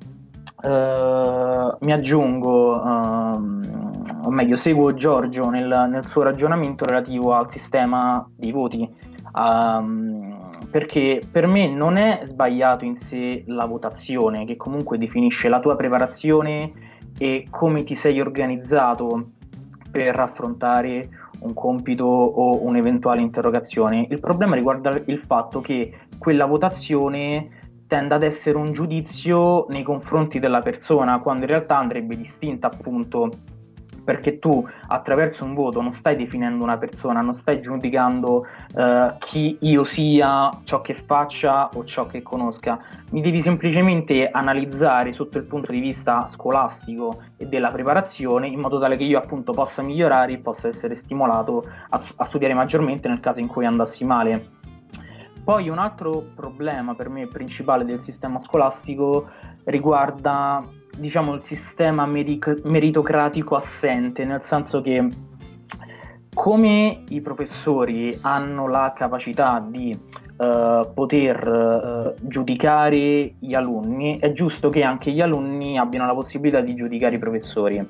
eh, 0.62 1.76
mi 1.80 1.92
aggiungo, 1.92 2.76
eh, 2.76 3.38
o 4.24 4.30
meglio, 4.30 4.56
seguo 4.56 4.94
Giorgio 4.94 5.50
nel, 5.50 5.88
nel, 5.90 6.06
suo 6.06 6.22
ragionamento 6.22 6.84
relativo 6.84 7.34
al 7.34 7.50
sistema 7.50 8.24
dei 8.36 8.52
voti, 8.52 8.88
um, 9.34 10.50
perché 10.70 11.20
per 11.30 11.46
me 11.46 11.68
non 11.68 11.96
è 11.96 12.22
sbagliato 12.26 12.84
in 12.84 12.96
sé 12.96 13.42
la 13.46 13.66
votazione, 13.66 14.44
che 14.44 14.56
comunque 14.56 14.98
definisce 14.98 15.48
la 15.48 15.58
tua 15.58 15.74
preparazione 15.74 16.72
e 17.18 17.46
come 17.50 17.82
ti 17.82 17.94
sei 17.94 18.20
organizzato 18.20 19.30
per 19.90 20.18
affrontare 20.18 21.08
un 21.40 21.54
compito 21.54 22.04
o 22.04 22.64
un'eventuale 22.64 23.20
interrogazione. 23.20 24.06
Il 24.08 24.20
problema 24.20 24.54
riguarda 24.54 24.90
il 25.06 25.18
fatto 25.18 25.60
che 25.60 25.92
quella 26.18 26.46
votazione 26.46 27.61
tende 27.92 28.14
ad 28.14 28.22
essere 28.22 28.56
un 28.56 28.72
giudizio 28.72 29.66
nei 29.68 29.82
confronti 29.82 30.38
della 30.38 30.60
persona, 30.60 31.18
quando 31.18 31.42
in 31.42 31.50
realtà 31.50 31.76
andrebbe 31.76 32.16
distinta 32.16 32.68
appunto 32.68 33.28
perché 34.02 34.38
tu 34.38 34.66
attraverso 34.86 35.44
un 35.44 35.52
voto 35.52 35.82
non 35.82 35.92
stai 35.92 36.16
definendo 36.16 36.64
una 36.64 36.78
persona, 36.78 37.20
non 37.20 37.34
stai 37.34 37.60
giudicando 37.60 38.46
uh, 38.74 39.18
chi 39.18 39.58
io 39.60 39.84
sia, 39.84 40.48
ciò 40.64 40.80
che 40.80 40.94
faccia 40.94 41.68
o 41.68 41.84
ciò 41.84 42.06
che 42.06 42.22
conosca, 42.22 42.80
mi 43.10 43.20
devi 43.20 43.42
semplicemente 43.42 44.30
analizzare 44.30 45.12
sotto 45.12 45.36
il 45.36 45.44
punto 45.44 45.70
di 45.70 45.80
vista 45.80 46.30
scolastico 46.32 47.20
e 47.36 47.44
della 47.44 47.68
preparazione 47.68 48.46
in 48.46 48.58
modo 48.58 48.80
tale 48.80 48.96
che 48.96 49.04
io 49.04 49.18
appunto 49.18 49.52
possa 49.52 49.82
migliorare 49.82 50.32
e 50.32 50.38
possa 50.38 50.66
essere 50.66 50.94
stimolato 50.96 51.62
a, 51.90 52.02
a 52.16 52.24
studiare 52.24 52.54
maggiormente 52.54 53.06
nel 53.06 53.20
caso 53.20 53.38
in 53.38 53.48
cui 53.48 53.66
andassi 53.66 54.02
male. 54.02 54.60
Poi 55.44 55.68
un 55.68 55.78
altro 55.78 56.24
problema 56.36 56.94
per 56.94 57.08
me 57.08 57.26
principale 57.26 57.84
del 57.84 58.00
sistema 58.04 58.38
scolastico 58.38 59.28
riguarda 59.64 60.64
diciamo 60.96 61.34
il 61.34 61.42
sistema 61.42 62.06
medic- 62.06 62.60
meritocratico 62.64 63.56
assente, 63.56 64.24
nel 64.24 64.42
senso 64.42 64.80
che 64.80 65.08
come 66.32 67.02
i 67.08 67.20
professori 67.20 68.16
hanno 68.22 68.68
la 68.68 68.92
capacità 68.96 69.64
di 69.66 69.92
uh, 70.36 70.92
poter 70.94 72.14
uh, 72.18 72.26
giudicare 72.26 73.34
gli 73.38 73.54
alunni, 73.54 74.18
è 74.18 74.32
giusto 74.32 74.68
che 74.68 74.84
anche 74.84 75.10
gli 75.10 75.20
alunni 75.20 75.76
abbiano 75.76 76.06
la 76.06 76.14
possibilità 76.14 76.60
di 76.60 76.74
giudicare 76.74 77.16
i 77.16 77.18
professori. 77.18 77.88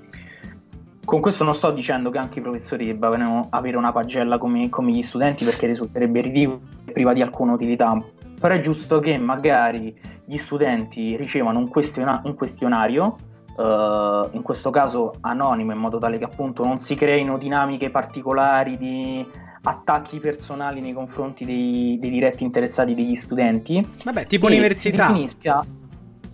Con 1.05 1.21
questo 1.21 1.45
non 1.45 1.55
sto 1.55 1.71
dicendo 1.71 2.11
che 2.11 2.19
anche 2.19 2.39
i 2.39 2.43
professori 2.43 2.87
debbano 2.87 3.47
avere 3.51 3.77
una 3.77 3.93
pagella 3.93 4.39
come, 4.39 4.69
come 4.71 4.93
gli 4.93 5.03
studenti 5.03 5.45
perché 5.45 5.67
risulterebbe 5.67 6.21
ridicolo 6.23 6.61
priva 6.93 7.13
di 7.13 7.23
alcuna 7.23 7.53
utilità, 7.53 8.01
però 8.41 8.55
è 8.55 8.61
giusto 8.61 9.01
che 9.01 9.19
magari 9.19 9.95
gli 10.25 10.37
studenti 10.37 11.17
ricevano 11.17 11.59
un, 11.59 11.69
questiona- 11.69 12.23
un 12.25 12.35
questionario, 12.35 13.17
uh, 13.57 14.29
in 14.33 14.43
questo 14.43 14.71
caso 14.71 15.15
anonimo, 15.21 15.73
in 15.73 15.79
modo 15.79 15.99
tale 15.99 16.19
che 16.19 16.25
appunto 16.25 16.65
non 16.65 16.81
si 16.81 16.95
creino 16.95 17.39
dinamiche 17.39 17.91
particolari 17.91 18.77
di 18.77 19.27
attacchi 19.65 20.19
personali 20.19 20.81
nei 20.81 20.93
confronti 20.93 21.45
dei, 21.45 21.99
dei 22.01 22.11
diretti 22.11 22.45
interessati 22.45 22.95
degli 22.95 23.17
studenti. 23.17 23.85
Vabbè, 24.05 24.27
tipo 24.27 24.47
università. 24.47 25.07
Si 25.07 25.13
definisca 25.13 25.65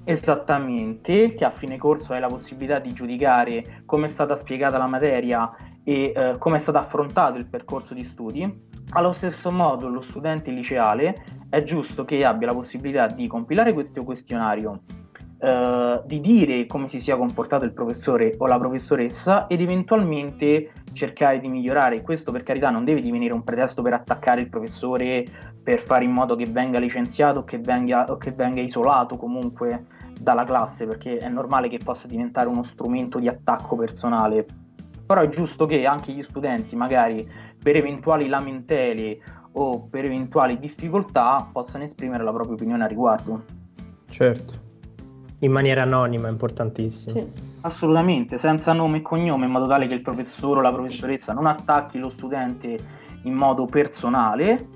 Esattamente, 0.08 1.34
che 1.34 1.44
a 1.44 1.50
fine 1.50 1.76
corso 1.76 2.14
hai 2.14 2.20
la 2.20 2.28
possibilità 2.28 2.78
di 2.78 2.94
giudicare 2.94 3.82
come 3.84 4.06
è 4.06 4.08
stata 4.08 4.36
spiegata 4.36 4.78
la 4.78 4.86
materia 4.86 5.54
e 5.84 6.14
eh, 6.16 6.34
come 6.38 6.56
è 6.56 6.60
stato 6.60 6.78
affrontato 6.78 7.36
il 7.36 7.44
percorso 7.44 7.92
di 7.92 8.04
studi. 8.04 8.67
Allo 8.92 9.12
stesso 9.12 9.50
modo 9.50 9.86
lo 9.88 10.00
studente 10.00 10.50
liceale 10.50 11.22
è 11.50 11.62
giusto 11.62 12.06
che 12.06 12.24
abbia 12.24 12.46
la 12.46 12.54
possibilità 12.54 13.06
di 13.06 13.26
compilare 13.26 13.74
questo 13.74 14.02
questionario, 14.02 14.80
eh, 15.40 16.00
di 16.06 16.20
dire 16.20 16.64
come 16.64 16.88
si 16.88 16.98
sia 16.98 17.16
comportato 17.16 17.66
il 17.66 17.74
professore 17.74 18.34
o 18.38 18.46
la 18.46 18.58
professoressa 18.58 19.46
ed 19.46 19.60
eventualmente 19.60 20.72
cercare 20.94 21.38
di 21.38 21.48
migliorare. 21.48 22.00
Questo 22.00 22.32
per 22.32 22.42
carità 22.42 22.70
non 22.70 22.86
deve 22.86 23.02
divenire 23.02 23.34
un 23.34 23.44
pretesto 23.44 23.82
per 23.82 23.92
attaccare 23.92 24.40
il 24.40 24.48
professore, 24.48 25.22
per 25.62 25.82
fare 25.82 26.04
in 26.04 26.12
modo 26.12 26.34
che 26.34 26.46
venga 26.46 26.78
licenziato 26.78 27.44
che 27.44 27.58
venga, 27.58 28.06
o 28.10 28.16
che 28.16 28.32
venga 28.32 28.62
isolato 28.62 29.18
comunque 29.18 29.84
dalla 30.18 30.44
classe, 30.44 30.86
perché 30.86 31.18
è 31.18 31.28
normale 31.28 31.68
che 31.68 31.78
possa 31.78 32.08
diventare 32.08 32.48
uno 32.48 32.62
strumento 32.62 33.18
di 33.18 33.28
attacco 33.28 33.76
personale. 33.76 34.46
Però 35.06 35.20
è 35.20 35.28
giusto 35.28 35.64
che 35.66 35.86
anche 35.86 36.12
gli 36.12 36.22
studenti, 36.22 36.76
magari 36.76 37.26
per 37.68 37.76
eventuali 37.76 38.28
lamentele 38.28 39.18
o 39.52 39.88
per 39.90 40.06
eventuali 40.06 40.58
difficoltà, 40.58 41.50
possano 41.52 41.84
esprimere 41.84 42.24
la 42.24 42.32
propria 42.32 42.54
opinione 42.54 42.84
a 42.84 42.86
riguardo. 42.86 43.42
Certo, 44.08 44.54
in 45.40 45.52
maniera 45.52 45.82
anonima, 45.82 46.28
importantissimo. 46.28 47.20
Sì. 47.20 47.30
Assolutamente, 47.60 48.38
senza 48.38 48.72
nome 48.72 48.98
e 48.98 49.02
cognome, 49.02 49.44
in 49.44 49.50
modo 49.50 49.66
tale 49.66 49.86
che 49.86 49.92
il 49.92 50.00
professore 50.00 50.60
o 50.60 50.62
la 50.62 50.72
professoressa 50.72 51.34
non 51.34 51.44
attacchi 51.44 51.98
lo 51.98 52.08
studente 52.08 52.78
in 53.24 53.34
modo 53.34 53.66
personale, 53.66 54.68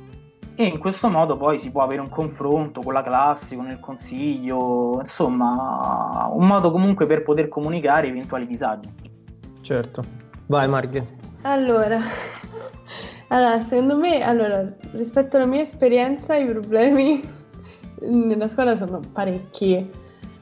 e 0.55 0.67
in 0.67 0.79
questo 0.79 1.09
modo 1.09 1.39
poi 1.39 1.59
si 1.59 1.71
può 1.71 1.81
avere 1.81 2.03
un 2.03 2.11
confronto 2.11 2.83
con 2.83 2.93
la 2.93 3.03
classe, 3.03 3.57
con 3.57 3.69
il 3.69 3.81
consiglio, 3.81 5.01
insomma, 5.01 6.29
un 6.31 6.47
modo 6.47 6.71
comunque 6.71 7.07
per 7.07 7.23
poter 7.23 7.49
comunicare 7.49 8.09
eventuali 8.09 8.47
disagi. 8.47 8.93
Certo. 9.63 10.03
Vai 10.47 10.69
Marghe. 10.69 11.21
Allora, 11.45 11.99
allora, 13.29 13.63
secondo 13.63 13.97
me, 13.97 14.23
allora, 14.23 14.71
rispetto 14.93 15.37
alla 15.37 15.47
mia 15.47 15.63
esperienza, 15.63 16.37
i 16.37 16.47
problemi 16.47 17.21
nella 18.03 18.49
scuola 18.49 18.77
sono 18.77 19.01
parecchi. 19.13 19.91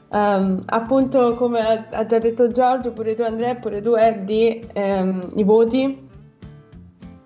Um, 0.09 0.61
appunto, 0.65 1.35
come 1.35 1.87
ha 1.89 2.05
già 2.05 2.17
detto 2.17 2.51
Giorgio, 2.51 2.91
pure 2.91 3.15
tu 3.15 3.21
Andrea, 3.21 3.55
pure 3.55 3.81
tu 3.81 3.93
Eddie, 3.93 4.67
um, 4.73 5.21
i 5.35 5.43
voti. 5.43 6.09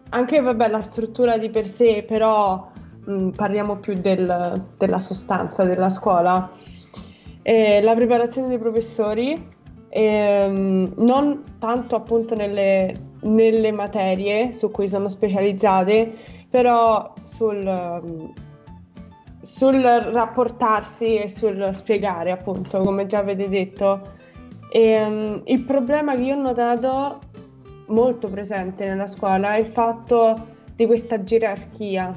Anche 0.09 0.39
vabbè, 0.39 0.69
la 0.69 0.83
struttura 0.83 1.37
di 1.37 1.49
per 1.49 1.67
sé, 1.67 2.05
però 2.07 2.69
mh, 3.05 3.11
mm, 3.11 3.29
parliamo 3.29 3.77
più 3.77 3.93
del, 3.95 4.63
della 4.77 4.99
sostanza 4.99 5.63
della 5.63 5.89
scuola. 5.89 6.51
E 7.41 7.81
la 7.81 7.95
preparazione 7.95 8.49
dei 8.49 8.57
professori, 8.59 9.35
ehm, 9.89 10.93
non 10.97 11.43
tanto 11.59 11.95
appunto 11.95 12.35
nelle, 12.35 13.04
nelle, 13.25 13.71
materie 13.71 14.53
su 14.53 14.71
cui 14.71 14.87
sono 14.87 15.09
specializzate, 15.09 16.13
però 16.49 17.13
sul, 17.23 18.31
sul 19.41 19.81
rapportarsi 19.81 21.17
e 21.17 21.29
sul 21.29 21.71
spiegare, 21.73 22.31
appunto, 22.31 22.79
come 22.79 23.05
già 23.07 23.19
avete 23.19 23.49
detto. 23.49 24.13
E, 24.69 25.05
um, 25.05 25.41
il 25.45 25.63
problema 25.63 26.15
che 26.15 26.23
io 26.23 26.35
ho 26.35 26.41
notato 26.41 27.19
molto 27.87 28.27
presente 28.29 28.87
nella 28.87 29.07
scuola 29.07 29.55
è 29.55 29.59
il 29.59 29.67
fatto 29.67 30.53
di 30.75 30.85
questa 30.85 31.23
gerarchia 31.23 32.11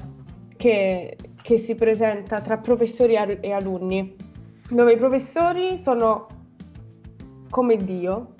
che, 0.56 1.16
che 1.42 1.58
si 1.58 1.74
presenta 1.74 2.40
tra 2.40 2.58
professori 2.58 3.14
e 3.14 3.52
alunni, 3.52 4.14
dove 4.70 4.92
i 4.92 4.96
professori 4.96 5.78
sono 5.78 6.26
come 7.50 7.76
Dio, 7.76 8.34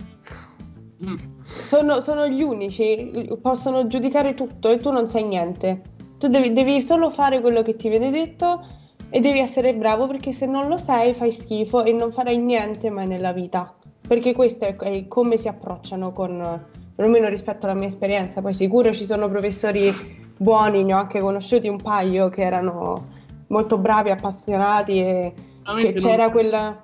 mm. 1.07 1.38
Sono, 1.49 2.01
sono, 2.01 2.29
gli 2.29 2.43
unici, 2.43 3.11
possono 3.41 3.87
giudicare 3.87 4.35
tutto 4.35 4.69
e 4.69 4.77
tu 4.77 4.91
non 4.91 5.07
sai 5.09 5.25
niente. 5.25 5.81
Tu 6.19 6.29
devi, 6.29 6.53
devi, 6.53 6.83
solo 6.83 7.11
fare 7.11 7.41
quello 7.41 7.63
che 7.63 7.75
ti 7.75 7.89
viene 7.89 8.11
detto 8.11 8.65
e 9.09 9.21
devi 9.21 9.39
essere 9.39 9.73
bravo 9.73 10.07
perché 10.07 10.33
se 10.33 10.45
non 10.45 10.69
lo 10.69 10.77
sai 10.77 11.15
fai 11.15 11.33
schifo 11.33 11.85
e 11.85 11.93
non 11.93 12.13
farai 12.13 12.37
niente 12.37 12.91
mai 12.91 13.07
nella 13.07 13.33
vita. 13.33 13.75
Perché 14.07 14.35
questo 14.35 14.67
è, 14.67 14.77
è 14.77 15.09
come 15.09 15.39
si 15.39 15.49
approcciano 15.49 16.13
con, 16.13 16.67
perlomeno 16.95 17.29
rispetto 17.29 17.67
alla 17.67 17.75
mia 17.75 17.89
esperienza, 17.89 18.43
poi 18.43 18.53
sicuro 18.53 18.93
ci 18.93 19.07
sono 19.07 19.29
professori 19.29 19.93
buoni, 20.37 20.85
ne 20.85 20.95
ho 20.95 20.99
anche 20.99 21.21
conosciuti 21.21 21.69
un 21.69 21.81
paio 21.81 22.29
che 22.29 22.43
erano 22.43 23.17
molto 23.49 23.79
bravi, 23.79 24.11
appassionati 24.11 25.01
e 25.01 25.33
che 25.81 25.93
c'era 25.95 26.25
non... 26.25 26.33
quella 26.33 26.83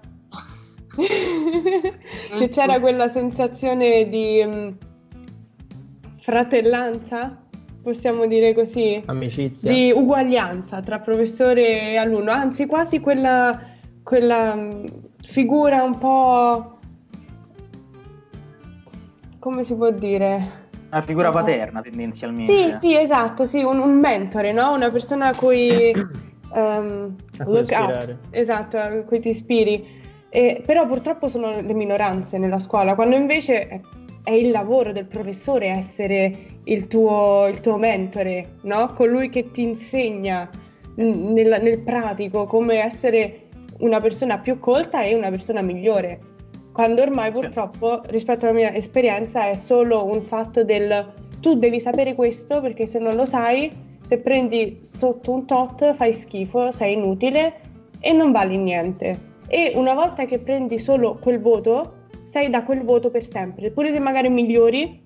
che 2.39 2.49
c'era 2.49 2.81
quella 2.81 3.09
sensazione 3.09 4.09
di 4.09 4.43
um, 4.45 4.77
fratellanza 6.21 7.45
possiamo 7.85 8.27
dire 8.27 8.55
così, 8.55 9.01
amicizia, 9.05 9.71
di 9.71 9.93
uguaglianza 9.95 10.81
tra 10.81 10.99
professore 10.99 11.93
e 11.93 11.97
alunno, 11.97 12.31
anzi 12.31 12.65
quasi 12.67 12.99
quella, 12.99 13.53
quella 14.03 14.55
mm, 14.55 14.85
figura 15.23 15.83
un 15.83 15.99
po'... 15.99 16.79
come 19.39 19.65
si 19.65 19.75
può 19.75 19.91
dire? 19.91 20.63
Una 20.91 21.03
figura 21.03 21.31
paterna 21.31 21.83
tendenzialmente. 21.83 22.51
Sì, 22.51 22.73
sì, 22.79 22.97
esatto, 22.99 23.45
sì, 23.45 23.63
un, 23.63 23.79
un 23.79 23.99
mentore, 23.99 24.53
no? 24.53 24.73
Una 24.73 24.89
persona 24.89 25.29
a 25.29 25.35
cui... 25.37 25.93
Um, 26.55 27.17
look 27.47 27.69
up, 27.73 28.17
esatto, 28.31 28.77
a 28.77 28.89
cui 29.05 29.19
ti 29.19 29.31
ispiri. 29.31 30.04
Eh, 30.37 30.63
però 30.67 30.85
purtroppo 30.85 31.29
sono 31.29 31.61
le 31.61 31.75
minoranze 31.75 32.39
nella 32.39 32.59
scuola, 32.59 32.97
quando 32.97 33.15
invece 33.15 33.81
è, 34.25 34.33
il 34.33 34.51
lavoro 34.51 34.91
del 34.91 35.07
professore 35.07 35.69
essere 35.69 36.33
il 36.65 36.89
tuo, 36.89 37.47
il 37.47 37.61
tuo 37.61 37.77
mentore, 37.77 38.57
no? 38.63 38.93
colui 38.95 39.29
che 39.29 39.53
ti 39.53 39.63
insegna 39.63 40.51
nel, 40.97 41.59
nel 41.63 41.79
pratico 41.83 42.47
come 42.47 42.83
essere 42.83 43.43
una 43.79 44.01
persona 44.01 44.39
più 44.39 44.59
colta 44.59 45.03
e 45.03 45.15
una 45.15 45.31
persona 45.31 45.63
migliore. 45.63 46.19
Quando 46.73 47.03
ormai 47.03 47.31
purtroppo, 47.31 48.01
rispetto 48.07 48.47
alla 48.47 48.55
mia 48.55 48.75
esperienza, 48.75 49.47
è 49.47 49.55
solo 49.55 50.05
un 50.05 50.21
fatto 50.21 50.65
del 50.65 51.13
tu 51.39 51.55
devi 51.55 51.79
sapere 51.79 52.17
questo 52.17 52.61
perché 52.61 52.89
se 52.89 52.99
non 52.99 53.15
lo 53.15 53.25
sai, 53.25 53.71
se 54.03 54.19
prendi 54.19 54.81
sotto 54.83 55.31
un 55.31 55.47
tot 55.47 55.95
fai 55.95 56.13
schifo, 56.13 56.73
sei 56.73 56.95
inutile 56.95 57.61
e 58.01 58.13
non 58.13 58.33
vali 58.33 58.57
niente 58.57 59.31
e 59.49 59.73
una 59.75 59.95
volta 59.95 60.25
che 60.25 60.39
prendi 60.39 60.79
solo 60.79 61.19
quel 61.21 61.41
voto, 61.41 62.03
sei 62.25 62.51
da 62.51 62.63
quel 62.65 62.83
voto 62.83 63.11
per 63.11 63.25
sempre. 63.25 63.71
Pure 63.71 63.93
se 63.93 63.99
magari 63.99 64.29
migliori, 64.29 65.03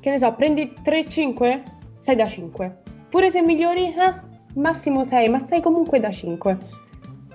che 0.00 0.10
ne 0.10 0.18
so, 0.18 0.32
prendi 0.34 0.72
3-5, 0.82 1.62
sei 2.00 2.16
da 2.16 2.26
5. 2.26 2.76
Pure 3.08 3.30
se 3.30 3.40
migliori, 3.42 3.86
eh, 3.86 4.14
massimo 4.54 5.04
6, 5.04 5.28
ma 5.28 5.38
sei 5.38 5.60
comunque 5.60 6.00
da 6.00 6.10
5. 6.10 6.58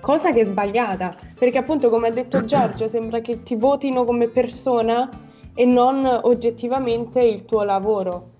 Cosa 0.00 0.30
che 0.30 0.40
è 0.40 0.44
sbagliata, 0.44 1.16
perché 1.38 1.58
appunto 1.58 1.88
come 1.88 2.08
ha 2.08 2.12
detto 2.12 2.44
Giorgio, 2.44 2.88
sembra 2.88 3.20
che 3.20 3.42
ti 3.42 3.54
votino 3.54 4.04
come 4.04 4.28
persona 4.28 5.08
e 5.54 5.64
non 5.64 6.04
oggettivamente 6.04 7.20
il 7.20 7.44
tuo 7.44 7.62
lavoro. 7.62 8.30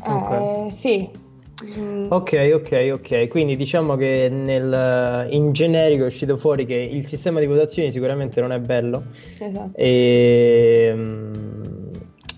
Okay. 0.00 0.66
Eh, 0.66 0.70
sì, 0.70 1.10
Mm. 1.78 2.06
Ok, 2.10 2.50
ok, 2.54 2.90
ok. 2.94 3.28
Quindi 3.28 3.56
diciamo 3.56 3.96
che 3.96 4.28
nel, 4.30 5.28
in 5.30 5.52
generico 5.52 6.04
è 6.04 6.06
uscito 6.06 6.36
fuori 6.36 6.66
che 6.66 6.74
il 6.74 7.06
sistema 7.06 7.40
di 7.40 7.46
votazioni 7.46 7.90
sicuramente 7.90 8.40
non 8.40 8.52
è 8.52 8.58
bello. 8.58 9.04
Esatto. 9.38 9.76
E, 9.76 10.92
mm, 10.94 11.32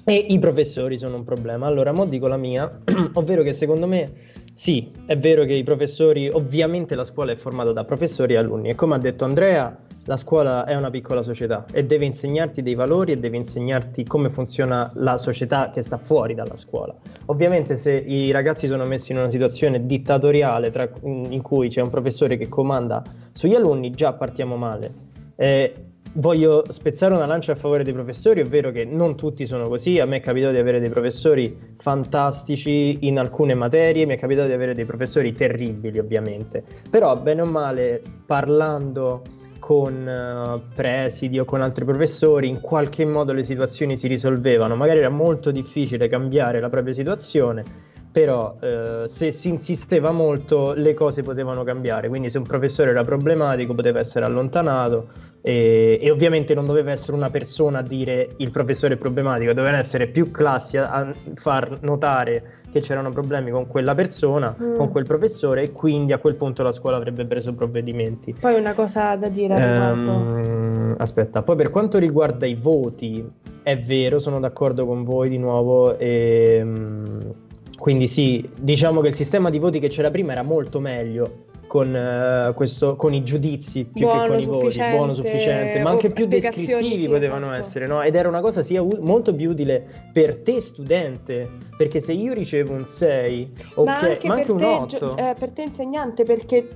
e 0.04 0.14
i 0.14 0.38
professori 0.38 0.96
sono 0.96 1.16
un 1.16 1.24
problema. 1.24 1.66
Allora, 1.66 1.92
mo 1.92 2.04
dico 2.04 2.26
la 2.26 2.36
mia, 2.36 2.80
ovvero 3.14 3.42
che 3.42 3.52
secondo 3.52 3.86
me 3.86 4.34
sì, 4.54 4.90
è 5.04 5.18
vero 5.18 5.44
che 5.44 5.52
i 5.52 5.62
professori, 5.62 6.30
ovviamente 6.30 6.94
la 6.94 7.04
scuola 7.04 7.32
è 7.32 7.36
formata 7.36 7.72
da 7.72 7.84
professori 7.84 8.32
e 8.32 8.36
alunni 8.38 8.70
e 8.70 8.74
come 8.74 8.94
ha 8.94 8.98
detto 8.98 9.24
Andrea, 9.24 9.76
la 10.06 10.16
scuola 10.16 10.64
è 10.64 10.74
una 10.74 10.90
piccola 10.90 11.22
società 11.22 11.64
e 11.72 11.84
deve 11.84 12.04
insegnarti 12.04 12.62
dei 12.62 12.74
valori 12.74 13.12
e 13.12 13.18
deve 13.18 13.36
insegnarti 13.36 14.04
come 14.04 14.30
funziona 14.30 14.90
la 14.94 15.18
società 15.18 15.70
che 15.70 15.82
sta 15.82 15.98
fuori 15.98 16.34
dalla 16.34 16.56
scuola. 16.56 16.94
Ovviamente 17.26 17.76
se 17.76 17.92
i 17.92 18.30
ragazzi 18.30 18.68
sono 18.68 18.84
messi 18.84 19.12
in 19.12 19.18
una 19.18 19.30
situazione 19.30 19.84
dittatoriale 19.84 20.70
tra, 20.70 20.88
in 21.02 21.42
cui 21.42 21.68
c'è 21.68 21.80
un 21.80 21.90
professore 21.90 22.36
che 22.36 22.48
comanda 22.48 23.02
sugli 23.32 23.54
alunni, 23.54 23.90
già 23.90 24.12
partiamo 24.12 24.56
male. 24.56 25.04
Eh, 25.34 25.72
voglio 26.14 26.62
spezzare 26.70 27.14
una 27.14 27.26
lancia 27.26 27.52
a 27.52 27.56
favore 27.56 27.82
dei 27.82 27.92
professori, 27.92 28.40
è 28.40 28.44
vero 28.44 28.70
che 28.70 28.84
non 28.84 29.16
tutti 29.16 29.44
sono 29.44 29.68
così, 29.68 29.98
a 29.98 30.06
me 30.06 30.18
è 30.18 30.20
capitato 30.20 30.52
di 30.52 30.58
avere 30.58 30.78
dei 30.78 30.88
professori 30.88 31.74
fantastici 31.78 32.98
in 33.00 33.18
alcune 33.18 33.54
materie, 33.54 34.06
mi 34.06 34.14
è 34.14 34.18
capitato 34.18 34.46
di 34.46 34.54
avere 34.54 34.72
dei 34.72 34.84
professori 34.84 35.32
terribili 35.32 35.98
ovviamente, 35.98 36.62
però 36.88 37.16
bene 37.16 37.42
o 37.42 37.46
male 37.46 38.02
parlando 38.24 39.22
con 39.66 40.06
uh, 40.06 40.74
presidi 40.76 41.40
o 41.40 41.44
con 41.44 41.60
altri 41.60 41.84
professori, 41.84 42.46
in 42.46 42.60
qualche 42.60 43.04
modo 43.04 43.32
le 43.32 43.42
situazioni 43.42 43.96
si 43.96 44.06
risolvevano. 44.06 44.76
Magari 44.76 45.00
era 45.00 45.08
molto 45.08 45.50
difficile 45.50 46.06
cambiare 46.06 46.60
la 46.60 46.68
propria 46.68 46.94
situazione, 46.94 47.64
però 48.12 48.56
uh, 48.60 49.06
se 49.06 49.32
si 49.32 49.48
insisteva 49.48 50.12
molto 50.12 50.72
le 50.72 50.94
cose 50.94 51.22
potevano 51.22 51.64
cambiare. 51.64 52.06
Quindi 52.06 52.30
se 52.30 52.38
un 52.38 52.44
professore 52.44 52.90
era 52.90 53.02
problematico 53.02 53.74
poteva 53.74 53.98
essere 53.98 54.24
allontanato 54.24 55.08
e, 55.42 55.98
e 56.00 56.10
ovviamente 56.12 56.54
non 56.54 56.64
doveva 56.64 56.92
essere 56.92 57.16
una 57.16 57.30
persona 57.30 57.80
a 57.80 57.82
dire 57.82 58.34
il 58.36 58.52
professore 58.52 58.94
è 58.94 58.96
problematico, 58.96 59.52
dovevano 59.52 59.78
essere 59.78 60.06
più 60.06 60.30
classi 60.30 60.76
a, 60.76 60.92
a 60.92 61.12
far 61.34 61.78
notare 61.80 62.60
che 62.76 62.82
c'erano 62.82 63.10
problemi 63.10 63.50
con 63.50 63.66
quella 63.66 63.94
persona, 63.94 64.54
mm. 64.60 64.76
con 64.76 64.90
quel 64.90 65.04
professore 65.04 65.62
e 65.62 65.72
quindi 65.72 66.12
a 66.12 66.18
quel 66.18 66.34
punto 66.34 66.62
la 66.62 66.72
scuola 66.72 66.96
avrebbe 66.96 67.24
preso 67.24 67.54
provvedimenti. 67.54 68.34
Poi 68.38 68.58
una 68.58 68.74
cosa 68.74 69.16
da 69.16 69.28
dire 69.28 69.54
um, 69.54 70.94
Aspetta, 70.98 71.42
poi 71.42 71.56
per 71.56 71.70
quanto 71.70 71.98
riguarda 71.98 72.46
i 72.46 72.54
voti, 72.54 73.26
è 73.62 73.78
vero, 73.78 74.18
sono 74.18 74.40
d'accordo 74.40 74.84
con 74.86 75.04
voi 75.04 75.28
di 75.28 75.38
nuovo 75.38 75.98
e... 75.98 76.60
Um, 76.62 77.34
quindi 77.78 78.08
sì, 78.08 78.48
diciamo 78.58 79.02
che 79.02 79.08
il 79.08 79.14
sistema 79.14 79.50
di 79.50 79.58
voti 79.58 79.78
che 79.80 79.88
c'era 79.88 80.10
prima 80.10 80.32
era 80.32 80.42
molto 80.42 80.80
meglio 80.80 81.44
con, 81.66 81.94
uh, 81.94 82.54
questo, 82.54 82.96
con 82.96 83.12
i 83.14 83.22
giudizi 83.22 83.84
più 83.84 84.06
buono, 84.06 84.22
che 84.22 84.28
con 84.28 84.40
i 84.40 84.44
voti, 84.46 84.82
buono, 84.90 85.14
sufficiente, 85.14 85.80
ma 85.82 85.90
anche 85.90 86.10
più 86.10 86.26
descrittivi 86.26 87.02
sì, 87.02 87.08
potevano 87.08 87.52
esatto. 87.52 87.66
essere, 87.66 87.86
no? 87.86 88.02
Ed 88.02 88.14
era 88.14 88.28
una 88.28 88.40
cosa 88.40 88.62
sia 88.62 88.82
u- 88.82 88.98
molto 89.00 89.34
più 89.34 89.50
utile 89.50 89.84
per 90.12 90.42
te 90.42 90.60
studente, 90.60 91.50
perché 91.76 92.00
se 92.00 92.12
io 92.12 92.32
ricevo 92.32 92.72
un 92.72 92.86
6, 92.86 93.52
ok, 93.74 93.86
ma 93.86 93.98
anche, 93.98 94.26
ma 94.26 94.34
anche 94.34 94.52
un 94.52 94.62
8... 94.62 95.16
Eh, 95.16 95.34
per 95.38 95.50
te 95.50 95.62
insegnante, 95.62 96.24
perché 96.24 96.68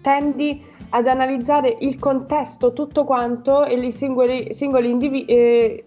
tendi 0.00 0.64
ad 0.90 1.06
analizzare 1.06 1.76
il 1.80 1.98
contesto, 1.98 2.72
tutto 2.72 3.04
quanto 3.04 3.64
e 3.64 3.74
i 3.74 3.92
singoli, 3.92 4.52
singoli 4.54 4.90
individui... 4.90 5.24
Eh, 5.26 5.84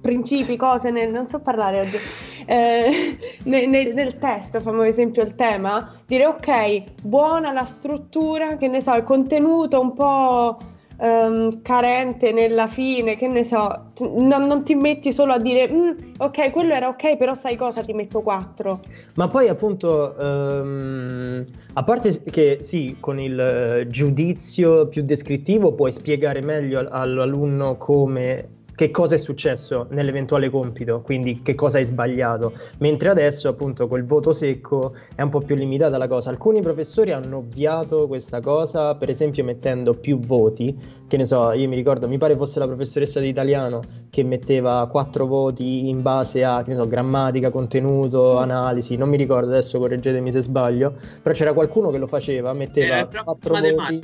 principi, 0.00 0.56
cose, 0.56 0.90
nel, 0.90 1.10
non 1.10 1.28
so 1.28 1.40
parlare 1.40 1.80
oggi, 1.80 1.96
eh, 2.50 3.16
nel, 3.44 3.68
nel, 3.68 3.94
nel, 3.94 4.18
testo, 4.18 4.58
facciamo 4.58 4.82
esempio 4.82 5.22
il 5.22 5.36
tema, 5.36 5.94
dire 6.06 6.26
ok, 6.26 7.02
buona 7.02 7.52
la 7.52 7.64
struttura, 7.64 8.56
che 8.56 8.66
ne 8.66 8.80
so, 8.80 8.92
il 8.94 9.04
contenuto 9.04 9.80
un 9.80 9.94
po' 9.94 10.58
um, 10.98 11.62
carente 11.62 12.32
nella 12.32 12.66
fine, 12.66 13.16
che 13.16 13.28
ne 13.28 13.44
so, 13.44 13.92
non, 14.00 14.46
non 14.46 14.64
ti 14.64 14.74
metti 14.74 15.12
solo 15.12 15.34
a 15.34 15.38
dire 15.38 15.70
mm, 15.72 15.90
ok, 16.18 16.50
quello 16.50 16.74
era 16.74 16.88
ok, 16.88 17.16
però 17.16 17.34
sai 17.34 17.54
cosa, 17.54 17.82
ti 17.82 17.92
metto 17.92 18.20
4. 18.20 18.80
Ma 19.14 19.28
poi 19.28 19.46
appunto, 19.46 20.16
um, 20.18 21.44
a 21.74 21.84
parte 21.84 22.20
che 22.24 22.58
sì, 22.62 22.96
con 22.98 23.20
il 23.20 23.86
giudizio 23.88 24.88
più 24.88 25.02
descrittivo 25.02 25.72
puoi 25.72 25.92
spiegare 25.92 26.42
meglio 26.42 26.84
all'alunno 26.90 27.76
come 27.76 28.58
che 28.80 28.90
cosa 28.90 29.14
è 29.14 29.18
successo 29.18 29.88
nell'eventuale 29.90 30.48
compito, 30.48 31.02
quindi 31.02 31.42
che 31.42 31.54
cosa 31.54 31.76
hai 31.76 31.84
sbagliato, 31.84 32.54
mentre 32.78 33.10
adesso 33.10 33.50
appunto 33.50 33.86
col 33.86 34.04
voto 34.04 34.32
secco 34.32 34.94
è 35.14 35.20
un 35.20 35.28
po' 35.28 35.40
più 35.40 35.54
limitata 35.54 35.98
la 35.98 36.08
cosa. 36.08 36.30
Alcuni 36.30 36.62
professori 36.62 37.12
hanno 37.12 37.36
ovviato 37.36 38.06
questa 38.06 38.40
cosa, 38.40 38.94
per 38.94 39.10
esempio 39.10 39.44
mettendo 39.44 39.92
più 39.92 40.18
voti, 40.18 40.74
che 41.06 41.18
ne 41.18 41.26
so, 41.26 41.52
io 41.52 41.68
mi 41.68 41.74
ricordo, 41.76 42.08
mi 42.08 42.16
pare 42.16 42.36
fosse 42.36 42.58
la 42.58 42.66
professoressa 42.66 43.20
di 43.20 43.28
italiano 43.28 43.82
che 44.08 44.22
metteva 44.22 44.88
quattro 44.90 45.26
voti 45.26 45.90
in 45.90 46.00
base 46.00 46.42
a, 46.42 46.62
che 46.62 46.70
ne 46.70 46.76
so, 46.76 46.88
grammatica, 46.88 47.50
contenuto, 47.50 48.38
analisi, 48.38 48.96
non 48.96 49.10
mi 49.10 49.18
ricordo 49.18 49.50
adesso, 49.50 49.78
correggetemi 49.78 50.32
se 50.32 50.40
sbaglio, 50.40 50.94
però 51.20 51.34
c'era 51.34 51.52
qualcuno 51.52 51.90
che 51.90 51.98
lo 51.98 52.06
faceva, 52.06 52.54
metteva 52.54 53.06
quattro 53.24 53.58
voti. 53.60 54.00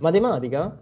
Matematica? 0.00 0.76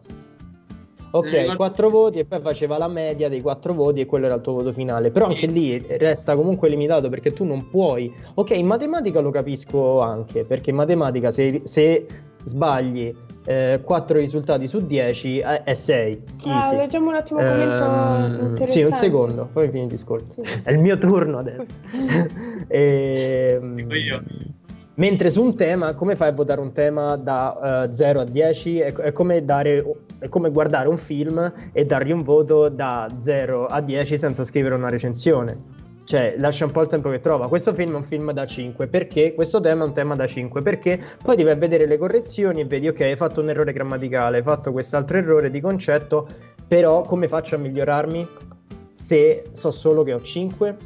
Ok, 1.19 1.57
quattro 1.57 1.89
voti 1.89 2.19
e 2.19 2.25
poi 2.25 2.41
faceva 2.41 2.79
la 2.79 2.89
media 2.89 3.29
dei 3.29 3.41
quattro 3.41 3.73
voti 3.73 4.01
e 4.01 4.07
quello 4.07 4.27
era 4.27 4.35
il 4.35 4.41
tuo 4.41 4.55
voto 4.55 4.73
finale. 4.73 5.11
Però 5.11 5.27
anche 5.27 5.47
lì 5.47 5.83
resta 5.99 6.35
comunque 6.35 6.69
limitato 6.69 7.09
perché 7.09 7.33
tu 7.33 7.45
non 7.45 7.69
puoi. 7.69 8.13
Ok, 8.35 8.51
in 8.51 8.67
matematica 8.67 9.21
lo 9.21 9.31
capisco 9.31 10.01
anche, 10.01 10.45
perché 10.45 10.71
in 10.71 10.77
matematica 10.77 11.33
se, 11.33 11.63
se 11.65 12.07
sbagli 12.45 13.13
eh, 13.47 13.81
4 13.83 14.19
risultati 14.19 14.67
su 14.67 14.85
10 14.85 15.39
eh, 15.39 15.63
è 15.63 15.75
6. 15.75 16.23
Ah, 16.47 16.75
leggiamo 16.75 17.09
un 17.09 17.15
attimo 17.15 17.41
un 17.41 17.47
commento. 17.47 18.63
Eh, 18.63 18.69
sì, 18.69 18.83
un 18.83 18.93
secondo, 18.93 19.49
poi 19.53 19.69
fini 19.69 19.83
il 19.85 19.89
discorso. 19.89 20.43
Sì. 20.43 20.61
È 20.63 20.73
il 20.73 20.79
mio 20.79 20.99
turno 20.99 21.39
adesso. 21.39 21.65
e, 22.67 23.59
Dico 23.63 23.95
io. 23.95 24.23
Mentre 24.97 25.31
su 25.31 25.43
un 25.43 25.55
tema, 25.57 25.93
come 25.93 26.17
fai 26.17 26.31
a 26.31 26.33
votare 26.33 26.61
un 26.61 26.73
tema 26.73 27.17
da 27.17 27.85
uh, 27.85 27.91
eh, 27.91 27.95
0 27.95 28.21
a 28.21 28.25
10? 28.25 28.79
È, 28.79 28.93
è, 28.95 29.13
come 29.13 29.45
dare, 29.45 29.85
è, 30.19 30.29
come 30.31 30.51
guardare 30.51 30.89
un 30.89 30.97
film 30.97 31.53
e 31.73 31.85
dargli 31.85 32.13
un 32.13 32.23
voto 32.23 32.71
da 32.71 33.07
0 33.19 33.67
a 33.67 33.83
10 33.83 34.17
senza 34.17 34.43
scrivere 34.43 34.75
una 34.75 34.89
recensione. 34.89 35.85
Cioè, 36.05 36.37
lascia 36.39 36.65
un 36.65 36.71
po' 36.71 36.81
il 36.81 36.89
tempo 36.89 37.11
che 37.11 37.21
trova. 37.21 37.47
Questo 37.47 37.75
film 37.75 37.93
è 37.93 37.97
un 37.97 38.05
film 38.05 38.33
da 38.33 38.47
5, 38.47 38.87
perché? 38.87 39.35
Questo 39.35 39.61
tema 39.61 39.85
è 39.85 39.87
un 39.87 39.93
tema 39.93 40.15
da 40.15 40.27
5, 40.27 40.63
perché? 40.63 40.99
Poi 41.23 41.37
devi 41.37 41.53
vedere 41.55 41.85
le 41.87 41.99
correzioni 41.99 42.61
e 42.61 42.65
vedi, 42.65 42.89
ok, 42.89 43.01
hai 43.01 43.17
fatto 43.17 43.43
un 43.43 43.51
errore 43.51 43.75
grammaticale, 43.75 44.39
hai 44.39 44.43
fatto 44.43 44.73
quest'altro 44.73 45.19
errore 45.19 45.51
di 45.51 45.61
concetto, 45.61 46.27
però 46.67 47.03
come 47.03 47.29
faccio 47.29 47.57
a 47.57 47.59
migliorarmi 47.59 48.27
se 48.95 49.45
so 49.53 49.71
solo 49.71 50.03
che 50.05 50.15
ho 50.15 50.23
5? 50.23 50.77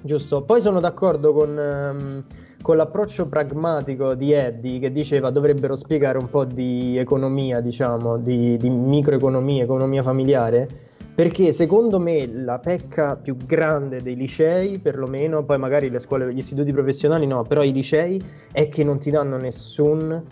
giusto? 0.00 0.42
Poi 0.42 0.60
sono 0.60 0.80
d'accordo 0.80 1.32
con, 1.32 1.50
um, 1.50 2.24
con, 2.66 2.76
l'approccio 2.78 3.28
pragmatico 3.28 4.14
di 4.14 4.32
Eddie 4.32 4.80
che 4.80 4.90
diceva 4.90 5.30
dovrebbero 5.30 5.76
spiegare 5.76 6.18
un 6.18 6.28
po' 6.28 6.44
di 6.44 6.98
economia, 6.98 7.60
diciamo, 7.60 8.18
di, 8.18 8.56
di 8.56 8.68
microeconomia, 8.68 9.62
economia 9.62 10.02
familiare, 10.02 10.66
perché 11.14 11.52
secondo 11.52 12.00
me 12.00 12.26
la 12.26 12.58
pecca 12.58 13.14
più 13.14 13.36
grande 13.36 14.02
dei 14.02 14.16
licei, 14.16 14.80
perlomeno, 14.80 15.44
poi 15.44 15.58
magari 15.58 15.90
le 15.90 16.00
scuole, 16.00 16.34
gli 16.34 16.38
istituti 16.38 16.72
professionali 16.72 17.24
no, 17.24 17.44
però 17.44 17.62
i 17.62 17.72
licei 17.72 18.20
è 18.50 18.68
che 18.68 18.82
non 18.82 18.98
ti 18.98 19.12
danno 19.12 19.36
nessun 19.36 20.24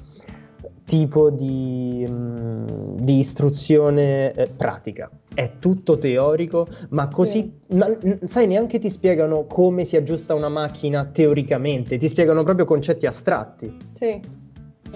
tipo 0.84 1.30
di, 1.30 2.06
mm, 2.08 2.96
di 2.96 3.18
istruzione 3.18 4.32
eh, 4.32 4.48
pratica. 4.54 5.10
È 5.34 5.52
tutto 5.58 5.98
teorico, 5.98 6.66
ma 6.90 7.08
così, 7.08 7.52
sì. 7.68 7.76
ma, 7.76 7.88
sai, 8.24 8.46
neanche 8.46 8.78
ti 8.78 8.90
spiegano 8.90 9.44
come 9.46 9.84
si 9.84 9.96
aggiusta 9.96 10.34
una 10.34 10.48
macchina 10.48 11.06
teoricamente, 11.06 11.96
ti 11.96 12.08
spiegano 12.08 12.44
proprio 12.44 12.64
concetti 12.64 13.06
astratti. 13.06 13.74
Sì. 13.94 14.20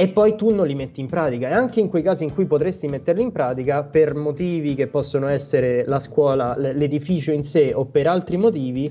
E 0.01 0.09
poi 0.09 0.37
tu 0.37 0.55
non 0.55 0.67
li 0.69 0.77
metti 0.77 1.01
in 1.01 1.09
pratica. 1.09 1.49
E 1.49 1.53
anche 1.53 1.81
in 1.81 1.89
quei 1.89 2.03
casi 2.03 2.23
in 2.23 2.33
cui 2.33 2.45
potresti 2.45 2.87
metterli 2.87 3.23
in 3.23 3.33
pratica, 3.33 3.83
per 3.83 4.15
motivi 4.15 4.75
che 4.75 4.87
possono 4.87 5.27
essere 5.27 5.85
la 5.89 5.99
scuola, 5.99 6.55
l'edificio 6.57 7.33
in 7.33 7.43
sé 7.43 7.73
o 7.75 7.85
per 7.85 8.07
altri 8.07 8.37
motivi, 8.37 8.89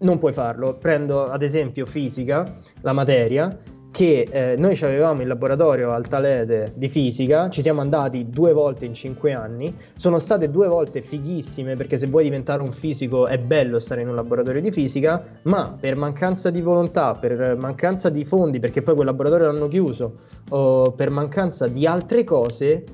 non 0.00 0.18
puoi 0.18 0.34
farlo. 0.34 0.74
Prendo 0.74 1.24
ad 1.24 1.42
esempio 1.42 1.86
fisica, 1.86 2.44
la 2.82 2.92
materia, 2.92 3.48
che 3.96 4.26
eh, 4.30 4.56
noi 4.58 4.78
avevamo 4.82 5.22
il 5.22 5.26
laboratorio 5.26 5.90
al 5.90 6.06
Talede 6.06 6.74
di 6.74 6.90
fisica, 6.90 7.48
ci 7.48 7.62
siamo 7.62 7.80
andati 7.80 8.28
due 8.28 8.52
volte 8.52 8.84
in 8.84 8.92
cinque 8.92 9.32
anni, 9.32 9.74
sono 9.96 10.18
state 10.18 10.50
due 10.50 10.68
volte 10.68 11.00
fighissime 11.00 11.76
perché 11.76 11.96
se 11.96 12.06
vuoi 12.06 12.24
diventare 12.24 12.60
un 12.60 12.72
fisico 12.72 13.26
è 13.26 13.38
bello 13.38 13.78
stare 13.78 14.02
in 14.02 14.08
un 14.10 14.14
laboratorio 14.14 14.60
di 14.60 14.70
fisica, 14.70 15.24
ma 15.44 15.74
per 15.80 15.96
mancanza 15.96 16.50
di 16.50 16.60
volontà, 16.60 17.14
per 17.14 17.56
mancanza 17.58 18.10
di 18.10 18.22
fondi, 18.26 18.60
perché 18.60 18.82
poi 18.82 18.96
quel 18.96 19.06
laboratorio 19.06 19.46
l'hanno 19.46 19.68
chiuso, 19.68 20.12
o 20.50 20.92
per 20.92 21.08
mancanza 21.08 21.66
di 21.66 21.86
altre 21.86 22.22
cose, 22.22 22.84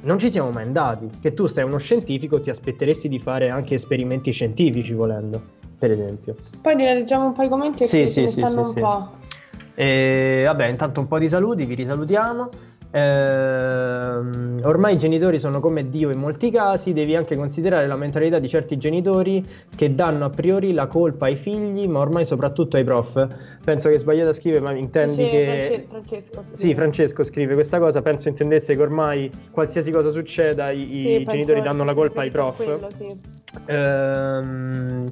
non 0.00 0.18
ci 0.18 0.28
siamo 0.28 0.50
mai 0.50 0.64
andati. 0.64 1.08
Che 1.20 1.34
tu 1.34 1.46
sei 1.46 1.62
uno 1.62 1.78
scientifico, 1.78 2.40
ti 2.40 2.50
aspetteresti 2.50 3.08
di 3.08 3.20
fare 3.20 3.48
anche 3.48 3.76
esperimenti 3.76 4.32
scientifici 4.32 4.92
volendo, 4.92 5.40
per 5.78 5.92
esempio. 5.92 6.34
Poi 6.60 6.74
leggiamo 6.74 7.26
un 7.26 7.32
po' 7.32 7.44
i 7.44 7.48
commenti 7.48 7.86
sì, 7.86 8.08
sì, 8.08 8.26
sì, 8.26 8.44
sì, 8.44 8.56
un 8.56 8.64
sì. 8.64 8.80
po'. 8.80 9.20
E, 9.74 10.42
vabbè, 10.44 10.66
intanto 10.66 11.00
un 11.00 11.06
po' 11.06 11.18
di 11.18 11.28
saluti, 11.28 11.64
vi 11.64 11.74
risalutiamo. 11.74 12.48
Eh, 12.94 13.00
ormai 14.64 14.94
i 14.94 14.98
genitori 14.98 15.38
sono 15.38 15.60
come 15.60 15.88
Dio 15.88 16.10
in 16.10 16.18
molti 16.18 16.50
casi, 16.50 16.92
devi 16.92 17.16
anche 17.16 17.36
considerare 17.36 17.86
la 17.86 17.96
mentalità 17.96 18.38
di 18.38 18.48
certi 18.48 18.76
genitori 18.76 19.42
che 19.74 19.94
danno 19.94 20.26
a 20.26 20.28
priori 20.28 20.74
la 20.74 20.86
colpa 20.88 21.24
ai 21.24 21.36
figli, 21.36 21.88
ma 21.88 22.00
ormai 22.00 22.26
soprattutto 22.26 22.76
ai 22.76 22.84
prof. 22.84 23.26
Penso 23.64 23.88
che 23.88 23.94
è 23.94 23.98
sbagliato 23.98 24.28
a 24.28 24.32
scrivere, 24.34 24.62
ma 24.62 24.74
intendi 24.74 25.24
che... 25.26 25.86
Francesco 25.88 26.42
scrive. 26.42 26.56
Sì, 26.56 26.74
Francesco 26.74 27.24
scrive 27.24 27.54
questa 27.54 27.78
cosa, 27.78 28.02
penso 28.02 28.28
intendesse 28.28 28.76
che 28.76 28.82
ormai 28.82 29.30
qualsiasi 29.50 29.90
cosa 29.90 30.10
succeda 30.10 30.70
i, 30.70 30.90
sì, 30.92 31.20
i 31.22 31.24
genitori 31.24 31.62
danno 31.62 31.84
la 31.84 31.94
colpa 31.94 32.20
ai 32.20 32.30
prof. 32.30 32.56
Quello, 32.56 32.88
sì. 32.94 33.18
ehm, 33.68 35.04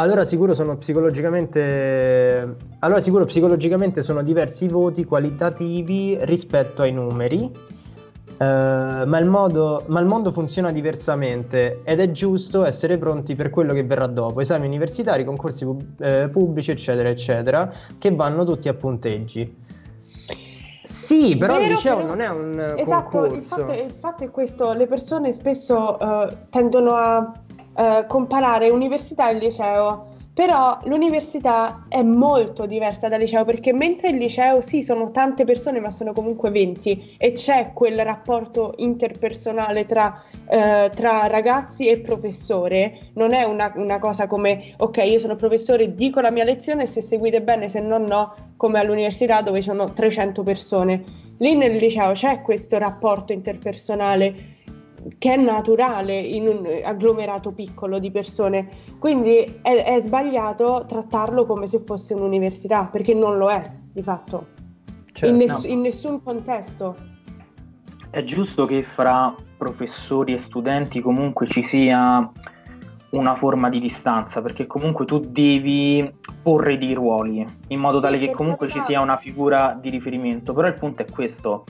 allora 0.00 0.24
sicuro 0.24 0.54
sono 0.54 0.76
psicologicamente 0.76 2.56
allora 2.78 3.00
sicuro 3.00 3.24
psicologicamente 3.24 4.02
sono 4.02 4.22
diversi 4.22 4.68
voti 4.68 5.04
qualitativi 5.04 6.16
rispetto 6.22 6.82
ai 6.82 6.92
numeri. 6.92 7.76
Uh, 8.38 9.04
ma, 9.04 9.18
il 9.18 9.26
modo, 9.26 9.82
ma, 9.88 9.98
il 9.98 10.06
mondo 10.06 10.30
funziona 10.30 10.70
diversamente 10.70 11.80
ed 11.82 11.98
è 11.98 12.12
giusto 12.12 12.64
essere 12.64 12.96
pronti 12.96 13.34
per 13.34 13.50
quello 13.50 13.72
che 13.72 13.82
verrà 13.82 14.06
dopo, 14.06 14.40
esami 14.40 14.64
universitari, 14.64 15.24
concorsi 15.24 15.64
pub- 15.64 16.00
eh, 16.00 16.28
pubblici, 16.28 16.70
eccetera, 16.70 17.08
eccetera, 17.08 17.72
che 17.98 18.14
vanno 18.14 18.44
tutti 18.44 18.68
a 18.68 18.74
punteggi. 18.74 19.56
Sì, 20.84 21.36
però 21.36 21.54
Vero, 21.54 21.64
il 21.64 21.70
liceo 21.70 21.96
però... 21.96 22.08
non 22.08 22.20
è 22.20 22.28
un 22.28 22.74
esatto, 22.76 23.18
concorso. 23.18 23.34
Il 23.34 23.42
fatto, 23.42 23.72
il 23.72 23.90
fatto 23.98 24.22
è 24.22 24.30
questo, 24.30 24.72
le 24.72 24.86
persone 24.86 25.32
spesso 25.32 25.96
uh, 25.98 26.28
tendono 26.50 26.90
a 26.90 27.32
eh, 27.78 28.06
comparare 28.08 28.70
università 28.70 29.28
e 29.30 29.34
liceo. 29.38 30.16
Però 30.34 30.78
l'università 30.84 31.86
è 31.88 32.02
molto 32.02 32.66
diversa 32.66 33.08
dal 33.08 33.18
liceo 33.18 33.44
perché 33.44 33.72
mentre 33.72 34.10
il 34.10 34.18
liceo 34.18 34.60
sì 34.60 34.82
sono 34.82 35.10
tante 35.10 35.44
persone 35.44 35.80
ma 35.80 35.90
sono 35.90 36.12
comunque 36.12 36.50
20 36.50 37.16
e 37.18 37.32
c'è 37.32 37.72
quel 37.74 37.98
rapporto 38.04 38.74
interpersonale 38.76 39.84
tra, 39.86 40.22
eh, 40.48 40.90
tra 40.94 41.26
ragazzi 41.26 41.88
e 41.88 41.98
professore, 41.98 43.10
non 43.14 43.32
è 43.32 43.42
una, 43.42 43.72
una, 43.74 43.98
cosa 43.98 44.28
come 44.28 44.74
ok 44.76 44.98
io 44.98 45.18
sono 45.18 45.34
professore, 45.34 45.94
dico 45.96 46.20
la 46.20 46.30
mia 46.30 46.44
lezione 46.44 46.86
se 46.86 47.02
seguite 47.02 47.42
bene, 47.42 47.68
se 47.68 47.80
no 47.80 47.98
no, 47.98 48.34
come 48.56 48.78
all'università 48.78 49.42
dove 49.42 49.60
sono 49.60 49.92
300 49.92 50.42
persone. 50.44 51.02
Lì 51.38 51.56
nel 51.56 51.76
liceo 51.76 52.12
c'è 52.12 52.42
questo 52.42 52.78
rapporto 52.78 53.32
interpersonale 53.32 54.57
che 55.18 55.34
è 55.34 55.36
naturale 55.36 56.18
in 56.18 56.48
un 56.48 56.80
agglomerato 56.84 57.52
piccolo 57.52 57.98
di 57.98 58.10
persone. 58.10 58.68
Quindi 58.98 59.60
è, 59.62 59.84
è, 59.84 60.00
sbagliato 60.00 60.84
trattarlo 60.86 61.46
come 61.46 61.66
se 61.66 61.80
fosse 61.84 62.14
un'università, 62.14 62.84
perché 62.84 63.14
non 63.14 63.38
lo 63.38 63.50
è 63.50 63.62
di 63.92 64.02
fatto, 64.02 64.46
certo, 65.12 65.26
in, 65.26 65.36
ness- 65.36 65.64
no. 65.64 65.70
in 65.72 65.80
nessun 65.80 66.22
contesto. 66.22 66.96
È 68.10 68.22
giusto 68.24 68.64
che 68.64 68.82
fra 68.82 69.34
professori 69.56 70.34
e 70.34 70.38
studenti 70.38 71.00
comunque 71.00 71.46
ci 71.46 71.62
sia 71.62 72.30
una 73.10 73.34
forma 73.36 73.68
di 73.68 73.80
distanza, 73.80 74.40
perché 74.42 74.66
comunque 74.66 75.04
tu 75.04 75.18
devi 75.18 76.10
porre 76.42 76.78
dei 76.78 76.92
ruoli 76.94 77.44
in 77.68 77.80
modo 77.80 77.98
sì, 77.98 78.04
tale 78.04 78.18
che 78.18 78.30
comunque 78.30 78.68
ci 78.68 78.80
sia 78.84 79.00
una 79.00 79.16
figura 79.16 79.76
di 79.80 79.90
riferimento. 79.90 80.52
Però 80.52 80.66
il 80.66 80.74
punto 80.74 81.02
è 81.02 81.06
questo 81.10 81.64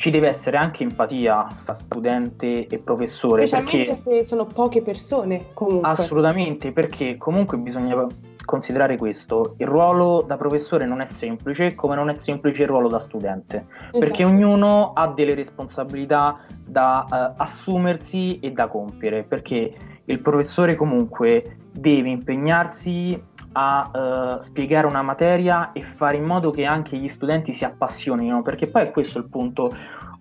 ci 0.00 0.10
deve 0.10 0.30
essere 0.30 0.56
anche 0.56 0.82
empatia 0.82 1.46
tra 1.62 1.76
studente 1.78 2.66
e 2.66 2.78
professore. 2.78 3.46
Specialmente 3.46 3.92
perché... 3.92 4.20
se 4.20 4.24
sono 4.24 4.46
poche 4.46 4.80
persone 4.80 5.48
comunque. 5.52 5.90
Assolutamente, 5.90 6.72
perché 6.72 7.18
comunque 7.18 7.58
bisogna 7.58 8.06
considerare 8.46 8.96
questo, 8.96 9.56
il 9.58 9.66
ruolo 9.66 10.24
da 10.26 10.38
professore 10.38 10.86
non 10.86 11.02
è 11.02 11.06
semplice 11.08 11.74
come 11.74 11.96
non 11.96 12.08
è 12.08 12.14
semplice 12.14 12.62
il 12.62 12.68
ruolo 12.68 12.88
da 12.88 12.98
studente, 13.00 13.66
esatto. 13.68 13.98
perché 13.98 14.24
ognuno 14.24 14.94
ha 14.94 15.06
delle 15.08 15.34
responsabilità 15.34 16.46
da 16.64 17.04
uh, 17.06 17.34
assumersi 17.36 18.40
e 18.40 18.52
da 18.52 18.68
compiere, 18.68 19.22
perché 19.24 19.74
il 20.06 20.18
professore 20.20 20.76
comunque 20.76 21.58
deve 21.70 22.08
impegnarsi 22.08 23.22
a 23.52 23.90
uh, 24.38 24.42
spiegare 24.42 24.86
una 24.86 25.02
materia 25.02 25.72
e 25.72 25.82
fare 25.82 26.16
in 26.16 26.24
modo 26.24 26.50
che 26.50 26.64
anche 26.64 26.96
gli 26.96 27.08
studenti 27.08 27.52
si 27.52 27.64
appassionino, 27.64 28.42
perché 28.42 28.68
poi 28.68 28.82
è 28.82 28.90
questo 28.90 29.18
il 29.18 29.28
punto. 29.28 29.70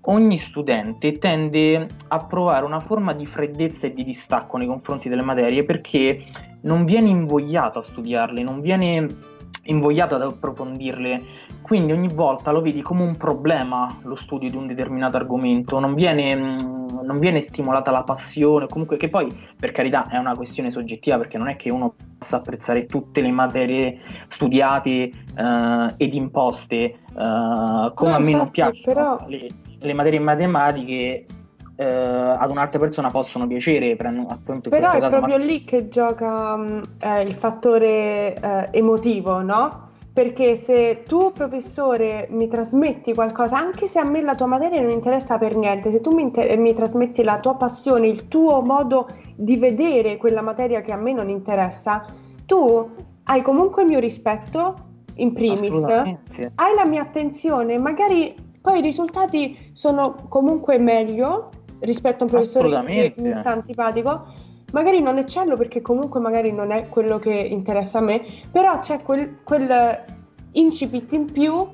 Ogni 0.03 0.39
studente 0.39 1.11
tende 1.19 1.85
a 2.07 2.17
provare 2.25 2.65
una 2.65 2.79
forma 2.79 3.13
di 3.13 3.25
freddezza 3.25 3.85
e 3.85 3.93
di 3.93 4.03
distacco 4.03 4.57
nei 4.57 4.65
confronti 4.65 5.09
delle 5.09 5.21
materie 5.21 5.63
perché 5.65 6.23
non 6.61 6.85
viene 6.85 7.09
invogliato 7.09 7.79
a 7.79 7.83
studiarle, 7.83 8.41
non 8.41 8.61
viene 8.61 9.05
invogliato 9.63 10.15
ad 10.15 10.21
approfondirle, 10.21 11.21
quindi 11.61 11.91
ogni 11.91 12.07
volta 12.07 12.51
lo 12.51 12.61
vedi 12.61 12.81
come 12.81 13.03
un 13.03 13.17
problema 13.17 13.99
lo 14.03 14.15
studio 14.15 14.49
di 14.49 14.55
un 14.55 14.67
determinato 14.67 15.17
argomento, 15.17 15.79
non 15.79 15.93
viene, 15.93 16.33
non 16.33 17.17
viene 17.17 17.43
stimolata 17.43 17.91
la 17.91 18.03
passione, 18.03 18.67
comunque 18.67 18.97
che 18.97 19.09
poi 19.09 19.27
per 19.57 19.71
carità 19.71 20.07
è 20.07 20.17
una 20.17 20.33
questione 20.33 20.71
soggettiva 20.71 21.17
perché 21.17 21.37
non 21.37 21.49
è 21.49 21.55
che 21.55 21.71
uno 21.71 21.93
apprezzare 22.35 22.85
tutte 22.85 23.21
le 23.21 23.31
materie 23.31 23.99
studiate 24.27 25.11
uh, 25.37 25.93
ed 25.97 26.13
imposte, 26.13 26.99
uh, 27.13 27.93
come 27.93 28.09
no, 28.11 28.15
a 28.15 28.19
me 28.19 28.31
non 28.31 28.51
piacciono 28.51 28.93
però... 28.93 29.25
le, 29.27 29.47
le 29.79 29.93
materie 29.93 30.19
matematiche 30.19 31.25
eh, 31.79 31.85
ad 31.85 32.51
un'altra 32.51 32.77
persona 32.77 33.09
possono 33.09 33.47
piacere. 33.47 33.95
Appunto, 34.27 34.69
Però 34.69 34.91
è 34.91 35.07
proprio 35.07 35.37
ma... 35.37 35.43
lì 35.45 35.63
che 35.63 35.87
gioca 35.87 36.53
um, 36.53 36.81
eh, 36.99 37.21
il 37.21 37.33
fattore 37.33 38.33
eh, 38.35 38.67
emotivo, 38.71 39.41
no? 39.41 39.87
Perché 40.19 40.57
se 40.57 41.03
tu, 41.07 41.31
professore, 41.31 42.27
mi 42.31 42.49
trasmetti 42.49 43.13
qualcosa, 43.13 43.57
anche 43.57 43.87
se 43.87 43.99
a 43.99 44.03
me 44.03 44.21
la 44.21 44.35
tua 44.35 44.47
materia 44.47 44.81
non 44.81 44.91
interessa 44.91 45.37
per 45.37 45.55
niente, 45.55 45.91
se 45.91 46.01
tu 46.01 46.13
mi, 46.13 46.23
inter- 46.23 46.57
mi 46.57 46.73
trasmetti 46.73 47.23
la 47.23 47.39
tua 47.39 47.55
passione, 47.55 48.07
il 48.07 48.27
tuo 48.27 48.59
modo 48.59 49.07
di 49.37 49.55
vedere 49.55 50.17
quella 50.17 50.41
materia 50.41 50.81
che 50.81 50.91
a 50.91 50.97
me 50.97 51.13
non 51.13 51.29
interessa, 51.29 52.03
tu 52.45 52.89
hai 53.23 53.41
comunque 53.41 53.83
il 53.83 53.87
mio 53.87 53.99
rispetto, 53.99 54.73
in 55.13 55.31
primis, 55.31 55.85
hai 55.85 56.75
la 56.75 56.85
mia 56.85 57.03
attenzione, 57.03 57.79
magari 57.79 58.35
poi 58.59 58.79
i 58.79 58.81
risultati 58.81 59.71
sono 59.71 60.15
comunque 60.27 60.77
meglio 60.79 61.49
rispetto 61.79 62.23
a 62.23 62.27
un 62.27 62.29
professore 62.29 62.83
che 62.83 63.13
mi 63.19 63.33
sta 63.33 63.51
antipatico, 63.51 64.25
magari 64.71 65.01
non 65.01 65.17
eccello 65.17 65.55
perché 65.55 65.81
comunque 65.81 66.19
magari 66.19 66.51
non 66.51 66.71
è 66.71 66.87
quello 66.89 67.19
che 67.19 67.31
interessa 67.31 67.99
a 67.99 68.01
me, 68.01 68.23
però 68.51 68.79
c'è 68.79 69.01
quel, 69.01 69.37
quel 69.43 70.03
incipit 70.51 71.11
in 71.13 71.31
più 71.31 71.67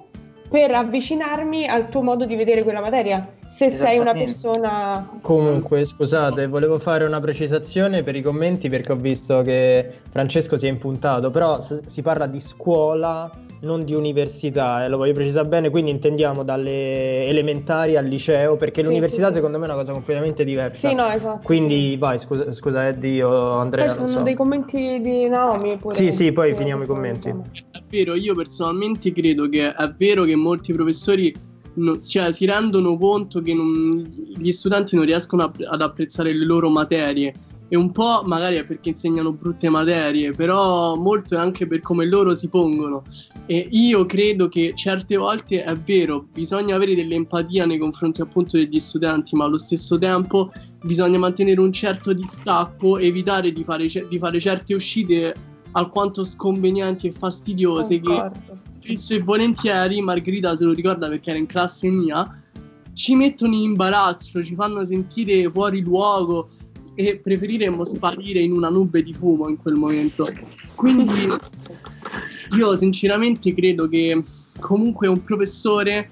per 0.50 0.72
avvicinarmi 0.72 1.68
al 1.68 1.90
tuo 1.90 2.02
modo 2.02 2.26
di 2.26 2.36
vedere 2.36 2.64
quella 2.64 2.82
materia. 2.82 3.28
Se 3.48 3.70
sei 3.70 3.98
una 4.00 4.14
persona... 4.14 5.18
Comunque, 5.22 5.86
scusate, 5.86 6.46
volevo 6.48 6.78
fare 6.78 7.06
una 7.06 7.22
precisazione 7.22 8.04
per 8.04 8.16
i 8.16 8.22
commenti 8.22 8.68
perché 8.68 8.92
ho 8.92 8.98
visto 8.98 9.42
che 9.44 10.02
Francesco 10.12 10.58
si 10.58 10.68
è 10.68 10.70
impuntato, 10.70 11.32
però 11.32 11.62
si 11.62 12.02
parla 12.02 12.28
di 12.28 12.40
scuola 12.42 13.32
non 13.62 13.84
di 13.84 13.94
università, 13.94 14.84
eh, 14.84 14.90
lo 14.90 14.98
voglio 14.98 15.14
precisare 15.14 15.48
bene, 15.48 15.70
quindi 15.70 15.92
intendiamo 15.92 16.44
dalle 16.44 17.26
elementari 17.26 17.96
al 17.98 18.06
liceo, 18.06 18.56
perché 18.56 18.82
sì, 18.82 18.88
l'università 18.88 19.28
sì, 19.28 19.36
secondo 19.36 19.58
me 19.58 19.66
è 19.66 19.68
una 19.70 19.78
cosa 19.78 19.92
completamente 19.92 20.44
diversa. 20.44 20.90
Sì, 20.90 20.96
no, 20.96 21.08
esatto. 21.08 21.42
Quindi 21.44 21.92
sì. 21.92 21.98
vai, 21.98 22.20
scusa, 22.20 22.52
scusa 22.54 22.88
Eddie 22.88 23.24
o 23.24 23.52
Andrea. 23.52 23.86
Poi 23.86 23.96
sono 23.96 24.08
so. 24.08 24.22
dei 24.22 24.36
commenti 24.36 25.02
di 25.02 25.28
Naomi 25.28 25.78
pure. 25.78 25.96
Sì, 25.96 26.12
sì, 26.12 26.32
poi 26.32 26.54
finiamo 26.54 26.84
i 26.84 26.88
commenti. 26.88 27.30
È 27.30 27.82
vero, 27.90 28.16
io 28.16 28.34
personalmente 28.34 29.12
credo 29.12 29.48
che 29.50 29.74
è 29.74 29.94
vero 29.98 30.24
che 30.24 30.36
molti 30.36 30.74
professori 30.74 31.34
non, 31.76 32.02
cioè, 32.02 32.32
si 32.32 32.46
rendono 32.46 32.98
conto 32.98 33.42
che 33.42 33.54
non, 33.54 33.90
gli 34.38 34.52
studenti 34.52 34.96
non 34.96 35.06
riescono 35.06 35.44
a, 35.44 35.52
ad 35.70 35.82
apprezzare 35.82 36.34
le 36.34 36.46
loro 36.46 36.70
materie 36.70 37.34
e 37.68 37.76
un 37.76 37.92
po' 37.92 38.22
magari 38.26 38.58
è 38.58 38.66
perché 38.66 38.90
insegnano 38.90 39.32
brutte 39.32 39.70
materie, 39.70 40.32
però 40.32 40.96
molto 40.96 41.36
è 41.36 41.38
anche 41.38 41.66
per 41.66 41.82
come 41.82 42.06
loro 42.06 42.36
si 42.36 42.48
pongono. 42.48 43.04
E 43.48 43.68
io 43.72 44.06
credo 44.06 44.48
che 44.48 44.74
certe 44.76 45.18
volte 45.18 45.64
è 45.64 45.74
vero, 45.74 46.28
bisogna 46.32 46.76
avere 46.76 46.96
dell'empatia 46.96 47.66
nei 47.66 47.78
confronti 47.78 48.22
appunto 48.22 48.58
degli 48.58 48.80
studenti, 48.80 49.36
ma 49.36 49.46
allo 49.46 49.58
stesso 49.58 49.98
tempo 49.98 50.52
bisogna 50.84 51.18
mantenere 51.18 51.60
un 51.60 51.74
certo 51.74 52.14
distacco, 52.14 52.98
evitare 53.00 53.52
di 53.52 53.64
fare, 53.64 53.88
di 53.88 54.20
fare 54.20 54.40
certe 54.40 54.76
uscite 54.76 55.34
alquanto 55.72 56.24
sconvenienti 56.24 57.08
e 57.08 57.12
fastidiose 57.12 58.00
Concordo. 58.00 58.40
che 58.80 58.96
spesso 58.96 59.14
e 59.16 59.22
volentieri, 59.22 60.02
Margherita 60.02 60.56
se 60.56 60.64
lo 60.64 60.72
ricorda 60.72 61.10
perché 61.10 61.32
era 61.32 61.40
in 61.40 61.48
classe 61.48 61.90
mia, 61.90 62.42
ci 62.94 63.16
mettono 63.16 63.54
in 63.54 63.62
imbarazzo, 63.62 64.42
ci 64.42 64.56
fanno 64.56 64.86
sentire 64.86 65.50
fuori 65.50 65.82
luogo 65.82 66.48
e 66.96 67.18
preferiremmo 67.18 67.84
sparire 67.84 68.40
in 68.40 68.54
una 68.54 68.70
nube 68.70 69.04
di 69.04 69.14
fumo 69.14 69.50
in 69.50 69.58
quel 69.58 69.76
momento. 69.76 70.28
Quindi 70.76 71.28
io 72.58 72.76
sinceramente 72.78 73.54
credo 73.54 73.88
che 73.88 74.24
comunque 74.60 75.08
un 75.08 75.22
professore 75.22 76.10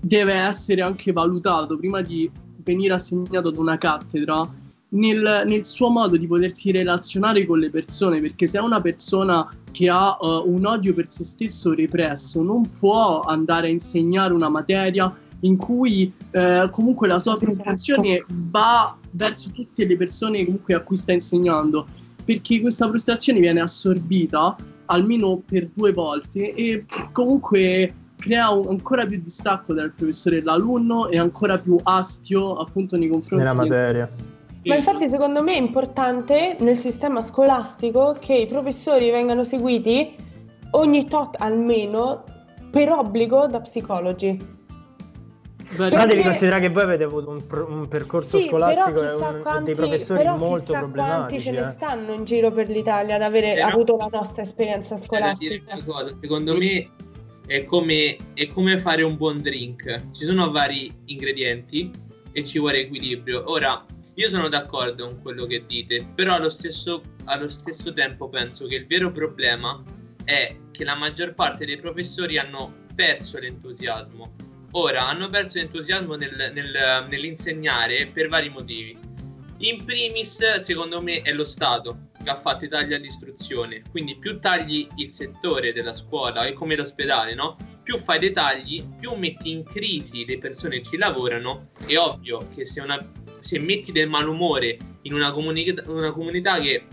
deve 0.00 0.34
essere 0.34 0.82
anche 0.82 1.12
valutato 1.12 1.76
prima 1.76 2.02
di 2.02 2.30
venire 2.62 2.94
assegnato 2.94 3.48
ad 3.48 3.56
una 3.56 3.78
cattedra 3.78 4.48
nel, 4.88 5.44
nel, 5.46 5.64
suo 5.64 5.90
modo 5.90 6.16
di 6.16 6.26
potersi 6.26 6.70
relazionare 6.70 7.44
con 7.44 7.58
le 7.58 7.70
persone, 7.70 8.20
perché 8.20 8.46
se 8.46 8.58
è 8.58 8.60
una 8.60 8.80
persona 8.80 9.48
che 9.70 9.88
ha 9.88 10.16
uh, 10.20 10.42
un 10.46 10.64
odio 10.64 10.94
per 10.94 11.06
se 11.06 11.24
stesso 11.24 11.74
represso, 11.74 12.42
non 12.42 12.68
può 12.78 13.20
andare 13.20 13.66
a 13.66 13.70
insegnare 13.70 14.32
una 14.32 14.48
materia 14.48 15.12
in 15.40 15.56
cui 15.56 16.12
uh, 16.32 16.68
comunque 16.70 17.08
la 17.08 17.18
sua 17.18 17.36
esatto. 17.36 17.52
frustrazione 17.52 18.24
va 18.28 18.96
verso 19.12 19.50
tutte 19.50 19.86
le 19.86 19.96
persone 19.96 20.44
comunque 20.44 20.74
a 20.74 20.80
cui 20.80 20.96
sta 20.96 21.12
insegnando, 21.12 21.86
perché 22.24 22.60
questa 22.60 22.88
frustrazione 22.88 23.40
viene 23.40 23.60
assorbita 23.60 24.56
almeno 24.86 25.42
per 25.44 25.68
due 25.74 25.92
volte 25.92 26.54
e 26.54 26.84
comunque 27.12 27.94
crea 28.16 28.50
un, 28.50 28.68
ancora 28.68 29.06
più 29.06 29.20
distacco 29.20 29.74
tra 29.74 29.84
il 29.84 29.92
professore 29.92 30.38
e 30.38 30.42
l'alunno 30.42 31.08
e 31.08 31.18
ancora 31.18 31.58
più 31.58 31.76
astio 31.82 32.56
appunto 32.56 32.96
nei 32.96 33.08
confronti 33.08 33.44
della 33.44 33.56
materia. 33.56 34.10
Ma 34.64 34.74
infatti 34.74 35.08
secondo 35.08 35.42
me 35.44 35.54
è 35.54 35.58
importante 35.58 36.56
nel 36.60 36.76
sistema 36.76 37.22
scolastico 37.22 38.16
che 38.18 38.34
i 38.34 38.46
professori 38.48 39.10
vengano 39.10 39.44
seguiti 39.44 40.16
ogni 40.72 41.06
tot 41.06 41.36
almeno 41.38 42.24
per 42.70 42.90
obbligo 42.90 43.46
da 43.46 43.60
psicologi. 43.60 44.55
Però 45.74 46.06
devi 46.06 46.22
considerare 46.22 46.60
che 46.60 46.68
voi 46.68 46.82
avete 46.82 47.04
avuto 47.04 47.30
un, 47.30 47.42
un 47.68 47.88
percorso 47.88 48.38
sì, 48.38 48.46
scolastico 48.46 49.02
e 49.02 49.12
un, 49.14 49.40
quanti, 49.40 49.64
dei 49.64 49.74
professori 49.74 50.24
molto 50.28 50.72
problematici. 50.72 51.02
quanti 51.02 51.40
ce 51.40 51.48
eh. 51.48 51.52
ne 51.52 51.70
stanno 51.70 52.12
in 52.12 52.24
giro 52.24 52.50
per 52.50 52.68
l'Italia 52.68 53.16
ad 53.16 53.22
avere 53.22 53.54
però, 53.54 53.66
avuto 53.68 53.96
la 53.96 54.08
nostra 54.10 54.42
esperienza 54.42 54.96
scolastica. 54.96 55.76
Cosa, 55.84 56.14
secondo 56.20 56.56
me 56.56 56.88
è 57.46 57.64
come, 57.64 58.16
è 58.34 58.46
come 58.46 58.78
fare 58.78 59.02
un 59.02 59.16
buon 59.16 59.38
drink. 59.38 60.10
Ci 60.12 60.24
sono 60.24 60.50
vari 60.50 60.92
ingredienti 61.06 61.90
e 62.32 62.44
ci 62.44 62.58
vuole 62.58 62.80
equilibrio. 62.80 63.50
Ora, 63.50 63.84
io 64.14 64.28
sono 64.28 64.48
d'accordo 64.48 65.08
con 65.10 65.20
quello 65.20 65.46
che 65.46 65.64
dite, 65.66 66.06
però 66.14 66.34
allo 66.34 66.48
stesso, 66.48 67.02
allo 67.24 67.48
stesso 67.50 67.92
tempo 67.92 68.28
penso 68.28 68.66
che 68.66 68.76
il 68.76 68.86
vero 68.86 69.10
problema 69.10 69.82
è 70.24 70.56
che 70.70 70.84
la 70.84 70.94
maggior 70.94 71.34
parte 71.34 71.66
dei 71.66 71.76
professori 71.76 72.38
hanno 72.38 72.84
perso 72.94 73.38
l'entusiasmo 73.38 74.35
Ora 74.78 75.08
hanno 75.08 75.30
perso 75.30 75.56
l'entusiasmo 75.56 76.16
nel, 76.16 76.52
nel, 76.52 77.06
nell'insegnare 77.08 78.08
per 78.08 78.28
vari 78.28 78.50
motivi. 78.50 78.94
In 79.60 79.82
primis, 79.86 80.56
secondo 80.56 81.00
me, 81.00 81.22
è 81.22 81.32
lo 81.32 81.46
Stato 81.46 82.10
che 82.22 82.28
ha 82.28 82.36
fatto 82.36 82.66
i 82.66 82.68
tagli 82.68 82.92
all'istruzione. 82.92 83.82
Quindi, 83.90 84.18
più 84.18 84.38
tagli 84.38 84.86
il 84.96 85.14
settore 85.14 85.72
della 85.72 85.94
scuola, 85.94 86.44
è 86.44 86.52
come 86.52 86.76
l'ospedale, 86.76 87.34
no? 87.34 87.56
Più 87.82 87.96
fai 87.96 88.18
dei 88.18 88.32
tagli, 88.32 88.86
più 89.00 89.14
metti 89.14 89.50
in 89.50 89.64
crisi 89.64 90.26
le 90.26 90.36
persone 90.36 90.76
che 90.76 90.82
ci 90.82 90.98
lavorano. 90.98 91.70
È 91.86 91.96
ovvio 91.96 92.46
che 92.54 92.66
se, 92.66 92.82
una, 92.82 92.98
se 93.40 93.58
metti 93.58 93.92
del 93.92 94.10
malumore 94.10 94.76
in 95.02 95.14
una, 95.14 95.30
comuni- 95.30 95.74
una 95.86 96.12
comunità 96.12 96.58
che 96.60 96.84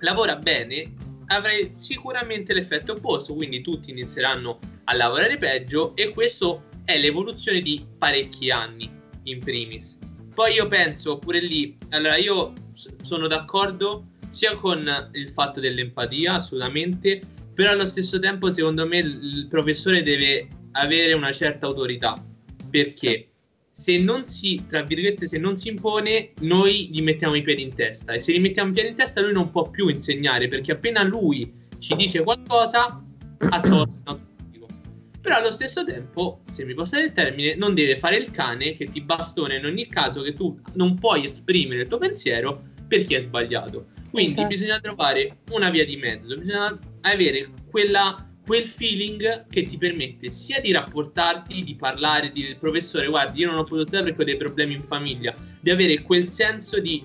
lavora 0.00 0.34
bene, 0.34 0.92
avrai 1.26 1.72
sicuramente 1.76 2.52
l'effetto 2.52 2.94
opposto. 2.94 3.32
Quindi, 3.34 3.60
tutti 3.60 3.92
inizieranno 3.92 4.58
a 4.84 4.94
lavorare 4.96 5.38
peggio 5.38 5.94
e 5.94 6.08
questo 6.08 6.64
è 6.88 6.98
l'evoluzione 6.98 7.60
di 7.60 7.84
parecchi 7.98 8.50
anni 8.50 8.90
in 9.24 9.40
primis. 9.40 9.98
Poi 10.32 10.54
io 10.54 10.68
penso 10.68 11.18
pure 11.18 11.38
lì, 11.38 11.76
allora 11.90 12.16
io 12.16 12.54
sono 13.02 13.26
d'accordo 13.26 14.06
sia 14.30 14.56
con 14.56 14.88
il 15.12 15.28
fatto 15.28 15.60
dell'empatia, 15.60 16.36
assolutamente, 16.36 17.20
però 17.52 17.72
allo 17.72 17.86
stesso 17.86 18.18
tempo 18.18 18.50
secondo 18.54 18.86
me 18.86 18.98
il 19.00 19.46
professore 19.50 20.02
deve 20.02 20.48
avere 20.72 21.12
una 21.12 21.30
certa 21.30 21.66
autorità, 21.66 22.14
perché? 22.70 23.32
Se 23.70 23.98
non 23.98 24.24
si, 24.24 24.64
tra 24.66 24.80
virgolette, 24.80 25.26
se 25.26 25.36
non 25.36 25.58
si 25.58 25.68
impone, 25.68 26.32
noi 26.40 26.88
gli 26.90 27.02
mettiamo 27.02 27.34
i 27.34 27.42
piedi 27.42 27.62
in 27.62 27.74
testa. 27.74 28.14
E 28.14 28.20
se 28.20 28.32
gli 28.32 28.40
mettiamo 28.40 28.70
i 28.70 28.72
piedi 28.72 28.88
in 28.88 28.94
testa 28.94 29.20
lui 29.20 29.34
non 29.34 29.50
può 29.50 29.68
più 29.68 29.88
insegnare, 29.88 30.48
perché 30.48 30.72
appena 30.72 31.02
lui 31.02 31.52
ci 31.78 31.94
dice 31.96 32.22
qualcosa, 32.22 33.04
ha 33.50 33.60
torto 33.60 34.27
però 35.28 35.40
allo 35.40 35.52
stesso 35.52 35.84
tempo, 35.84 36.40
se 36.50 36.64
mi 36.64 36.72
passare 36.72 37.04
il 37.04 37.12
termine, 37.12 37.54
non 37.54 37.74
deve 37.74 37.96
fare 37.96 38.16
il 38.16 38.30
cane 38.30 38.72
che 38.72 38.86
ti 38.86 39.02
bastona 39.02 39.56
in 39.56 39.66
ogni 39.66 39.86
caso 39.86 40.22
che 40.22 40.32
tu 40.32 40.58
non 40.72 40.94
puoi 40.94 41.26
esprimere 41.26 41.82
il 41.82 41.88
tuo 41.88 41.98
pensiero 41.98 42.62
perché 42.88 43.18
è 43.18 43.20
sbagliato. 43.20 43.88
Quindi 44.10 44.32
esatto. 44.32 44.48
bisogna 44.48 44.80
trovare 44.80 45.40
una 45.50 45.68
via 45.68 45.84
di 45.84 45.98
mezzo, 45.98 46.34
bisogna 46.34 46.78
avere 47.02 47.50
quella, 47.70 48.26
quel 48.46 48.66
feeling 48.66 49.46
che 49.48 49.64
ti 49.64 49.76
permette 49.76 50.30
sia 50.30 50.62
di 50.62 50.72
rapportarti, 50.72 51.62
di 51.62 51.76
parlare, 51.76 52.32
di 52.32 52.40
dire 52.40 52.56
professore, 52.56 53.06
guardi, 53.08 53.40
io 53.40 53.50
non 53.50 53.58
ho 53.58 53.64
potuto 53.64 53.84
stare 53.84 54.04
perché 54.04 54.22
ho 54.22 54.24
dei 54.24 54.36
problemi 54.38 54.72
in 54.76 54.82
famiglia, 54.82 55.34
di 55.60 55.70
avere 55.70 56.00
quel 56.00 56.26
senso 56.30 56.80
di 56.80 57.04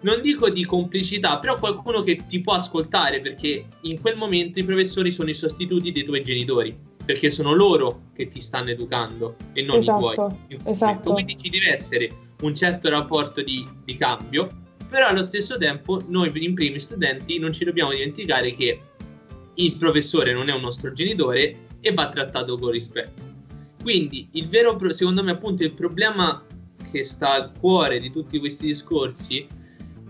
non 0.00 0.22
dico 0.22 0.48
di 0.48 0.64
complicità, 0.64 1.38
però 1.38 1.58
qualcuno 1.58 2.00
che 2.00 2.24
ti 2.26 2.40
può 2.40 2.54
ascoltare 2.54 3.20
perché 3.20 3.66
in 3.82 4.00
quel 4.00 4.16
momento 4.16 4.58
i 4.58 4.64
professori 4.64 5.12
sono 5.12 5.28
i 5.28 5.34
sostituti 5.34 5.92
dei 5.92 6.04
tuoi 6.04 6.24
genitori 6.24 6.88
perché 7.10 7.28
sono 7.32 7.54
loro 7.54 8.02
che 8.14 8.28
ti 8.28 8.40
stanno 8.40 8.70
educando 8.70 9.34
e 9.52 9.62
non 9.62 9.78
esatto, 9.78 10.10
i 10.10 10.14
tuoi. 10.14 10.58
Esatto. 10.64 11.12
Quindi 11.12 11.36
ci 11.36 11.50
deve 11.50 11.72
essere 11.72 12.08
un 12.42 12.54
certo 12.54 12.88
rapporto 12.88 13.42
di, 13.42 13.68
di 13.84 13.96
cambio, 13.96 14.48
però 14.88 15.08
allo 15.08 15.24
stesso 15.24 15.58
tempo 15.58 16.00
noi 16.06 16.30
in 16.34 16.54
primi 16.54 16.78
studenti 16.78 17.40
non 17.40 17.52
ci 17.52 17.64
dobbiamo 17.64 17.90
dimenticare 17.90 18.54
che 18.54 18.80
il 19.54 19.74
professore 19.74 20.32
non 20.32 20.48
è 20.48 20.54
un 20.54 20.60
nostro 20.60 20.92
genitore 20.92 21.66
e 21.80 21.92
va 21.92 22.08
trattato 22.08 22.56
con 22.56 22.70
rispetto. 22.70 23.22
Quindi 23.82 24.28
il 24.34 24.48
vero, 24.48 24.78
secondo 24.92 25.24
me 25.24 25.32
appunto 25.32 25.64
il 25.64 25.72
problema 25.72 26.46
che 26.92 27.02
sta 27.02 27.32
al 27.32 27.52
cuore 27.58 27.98
di 27.98 28.12
tutti 28.12 28.38
questi 28.38 28.66
discorsi 28.66 29.48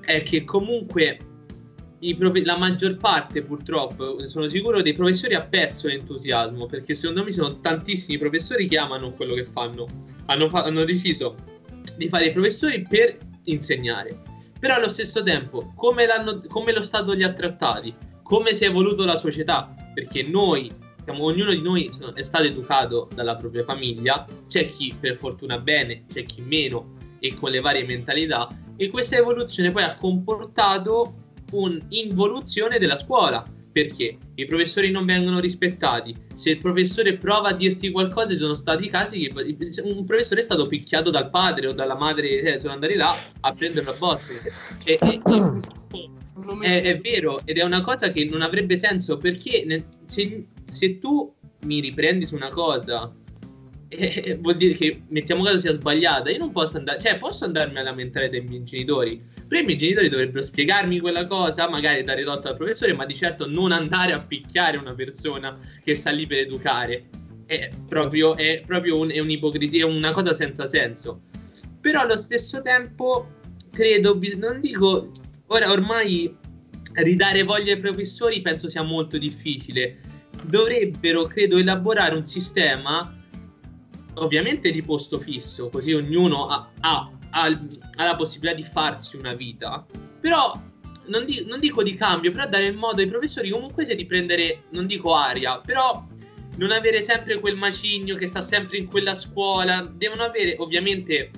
è 0.02 0.22
che 0.22 0.44
comunque 0.44 1.18
prof- 2.16 2.44
la 2.44 2.56
maggior 2.56 2.96
parte 2.96 3.42
purtroppo, 3.42 4.26
sono 4.28 4.48
sicuro, 4.48 4.80
dei 4.82 4.94
professori 4.94 5.34
ha 5.34 5.42
perso 5.42 5.86
l'entusiasmo 5.86 6.66
perché 6.66 6.94
secondo 6.94 7.24
me 7.24 7.32
sono 7.32 7.60
tantissimi 7.60 8.18
professori 8.18 8.66
che 8.66 8.78
amano 8.78 9.12
quello 9.12 9.34
che 9.34 9.44
fanno. 9.44 9.86
Hanno, 10.26 10.48
fa- 10.48 10.64
hanno 10.64 10.84
deciso 10.84 11.34
di 11.96 12.08
fare 12.08 12.26
i 12.26 12.32
professori 12.32 12.82
per 12.88 13.18
insegnare. 13.44 14.22
Però 14.58 14.74
allo 14.74 14.88
stesso 14.88 15.22
tempo, 15.22 15.72
come, 15.76 16.06
come 16.48 16.72
lo 16.72 16.82
Stato 16.82 17.12
li 17.12 17.22
ha 17.22 17.32
trattati, 17.32 17.94
come 18.22 18.54
si 18.54 18.64
è 18.64 18.68
evoluto 18.68 19.04
la 19.04 19.16
società, 19.16 19.74
perché 19.94 20.22
noi 20.22 20.70
siamo, 21.02 21.24
ognuno 21.24 21.50
di 21.50 21.62
noi 21.62 21.90
è 22.14 22.22
stato 22.22 22.44
educato 22.44 23.08
dalla 23.14 23.36
propria 23.36 23.64
famiglia, 23.64 24.26
c'è 24.48 24.68
chi 24.68 24.94
per 24.98 25.16
fortuna 25.16 25.58
bene, 25.58 26.04
c'è 26.06 26.24
chi 26.24 26.42
meno 26.42 26.96
e 27.18 27.34
con 27.34 27.50
le 27.50 27.60
varie 27.60 27.84
mentalità, 27.84 28.48
e 28.76 28.88
questa 28.88 29.16
evoluzione 29.16 29.70
poi 29.70 29.82
ha 29.82 29.94
comportato 29.94 31.29
un'involuzione 31.50 32.78
della 32.78 32.98
scuola, 32.98 33.44
perché 33.72 34.16
i 34.34 34.46
professori 34.46 34.90
non 34.90 35.04
vengono 35.04 35.38
rispettati. 35.38 36.14
Se 36.34 36.50
il 36.50 36.58
professore 36.58 37.16
prova 37.16 37.50
a 37.50 37.54
dirti 37.54 37.90
qualcosa, 37.90 38.30
ci 38.30 38.38
sono 38.38 38.54
stati 38.54 38.88
casi 38.88 39.20
che 39.20 39.82
un 39.82 40.04
professore 40.04 40.40
è 40.40 40.44
stato 40.44 40.66
picchiato 40.66 41.10
dal 41.10 41.30
padre 41.30 41.68
o 41.68 41.72
dalla 41.72 41.96
madre, 41.96 42.40
eh, 42.40 42.60
sono 42.60 42.72
andati 42.72 42.94
là 42.94 43.14
a 43.40 43.52
prendere 43.52 43.86
la 43.86 43.92
botte. 43.92 44.40
E, 44.84 44.98
e, 45.00 45.20
è, 46.62 46.82
è, 46.82 47.00
vero, 47.00 47.38
ed 47.44 47.58
è 47.58 47.62
una 47.62 47.82
cosa 47.82 48.10
che 48.10 48.24
non 48.24 48.42
avrebbe 48.42 48.76
senso 48.76 49.16
perché 49.18 49.84
se, 50.04 50.46
se 50.70 50.98
tu 50.98 51.32
mi 51.66 51.80
riprendi 51.80 52.26
su 52.26 52.34
una 52.34 52.48
cosa 52.48 53.12
eh, 53.90 54.38
vuol 54.40 54.54
dire 54.54 54.74
che 54.74 55.02
mettiamo 55.08 55.42
caso 55.42 55.58
sia 55.58 55.74
sbagliata. 55.74 56.30
Io 56.30 56.38
non 56.38 56.52
posso 56.52 56.76
andare, 56.76 57.00
cioè, 57.00 57.18
posso 57.18 57.44
andarmi 57.44 57.78
a 57.78 57.82
lamentare 57.82 58.28
dei 58.28 58.40
miei 58.42 58.62
genitori. 58.62 59.22
Però 59.48 59.60
i 59.60 59.64
miei 59.64 59.76
genitori 59.76 60.08
dovrebbero 60.08 60.44
spiegarmi 60.44 61.00
quella 61.00 61.26
cosa, 61.26 61.68
magari 61.68 62.04
dare 62.04 62.20
ridotto 62.20 62.48
al 62.48 62.56
professore, 62.56 62.94
ma 62.94 63.04
di 63.04 63.14
certo 63.14 63.48
non 63.48 63.72
andare 63.72 64.12
a 64.12 64.20
picchiare 64.20 64.76
una 64.76 64.94
persona 64.94 65.58
che 65.82 65.94
sta 65.94 66.10
lì 66.10 66.26
per 66.26 66.38
educare. 66.38 67.08
È 67.46 67.68
proprio, 67.88 68.36
è 68.36 68.62
proprio 68.64 68.98
un, 68.98 69.10
è 69.10 69.18
un'ipocrisia, 69.18 69.84
è 69.84 69.88
una 69.88 70.12
cosa 70.12 70.34
senza 70.34 70.68
senso. 70.68 71.22
Però 71.80 72.00
allo 72.00 72.16
stesso 72.16 72.62
tempo, 72.62 73.28
credo, 73.72 74.18
non 74.36 74.60
dico, 74.60 75.10
ora 75.48 75.70
ormai 75.70 76.36
ridare 76.92 77.42
voglia 77.42 77.72
ai 77.72 77.80
professori 77.80 78.40
penso 78.40 78.68
sia 78.68 78.82
molto 78.82 79.18
difficile. 79.18 79.98
Dovrebbero, 80.44 81.24
credo, 81.24 81.58
elaborare 81.58 82.14
un 82.14 82.24
sistema 82.24 83.19
ovviamente 84.20 84.70
di 84.70 84.82
posto 84.82 85.18
fisso, 85.18 85.68
così 85.68 85.92
ognuno 85.92 86.46
ha, 86.46 86.70
ha, 86.80 87.10
ha, 87.30 87.60
ha 87.96 88.04
la 88.04 88.16
possibilità 88.16 88.56
di 88.56 88.64
farsi 88.64 89.16
una 89.16 89.34
vita, 89.34 89.84
però 90.20 90.58
non, 91.06 91.24
di, 91.24 91.44
non, 91.46 91.58
dico 91.58 91.82
di 91.82 91.94
cambio, 91.94 92.30
però 92.30 92.48
dare 92.48 92.66
il 92.66 92.76
modo 92.76 93.00
ai 93.00 93.08
professori 93.08 93.50
comunque 93.50 93.84
sia 93.84 93.94
di 93.94 94.06
prendere, 94.06 94.64
non 94.70 94.86
dico 94.86 95.14
aria, 95.14 95.58
però 95.58 96.06
non 96.56 96.72
avere 96.72 97.00
sempre 97.00 97.38
quel 97.40 97.56
macigno 97.56 98.16
che 98.16 98.26
sta 98.26 98.40
sempre 98.40 98.78
in 98.78 98.86
quella 98.86 99.14
scuola, 99.14 99.90
devono 99.94 100.22
avere 100.22 100.56
ovviamente, 100.58 101.30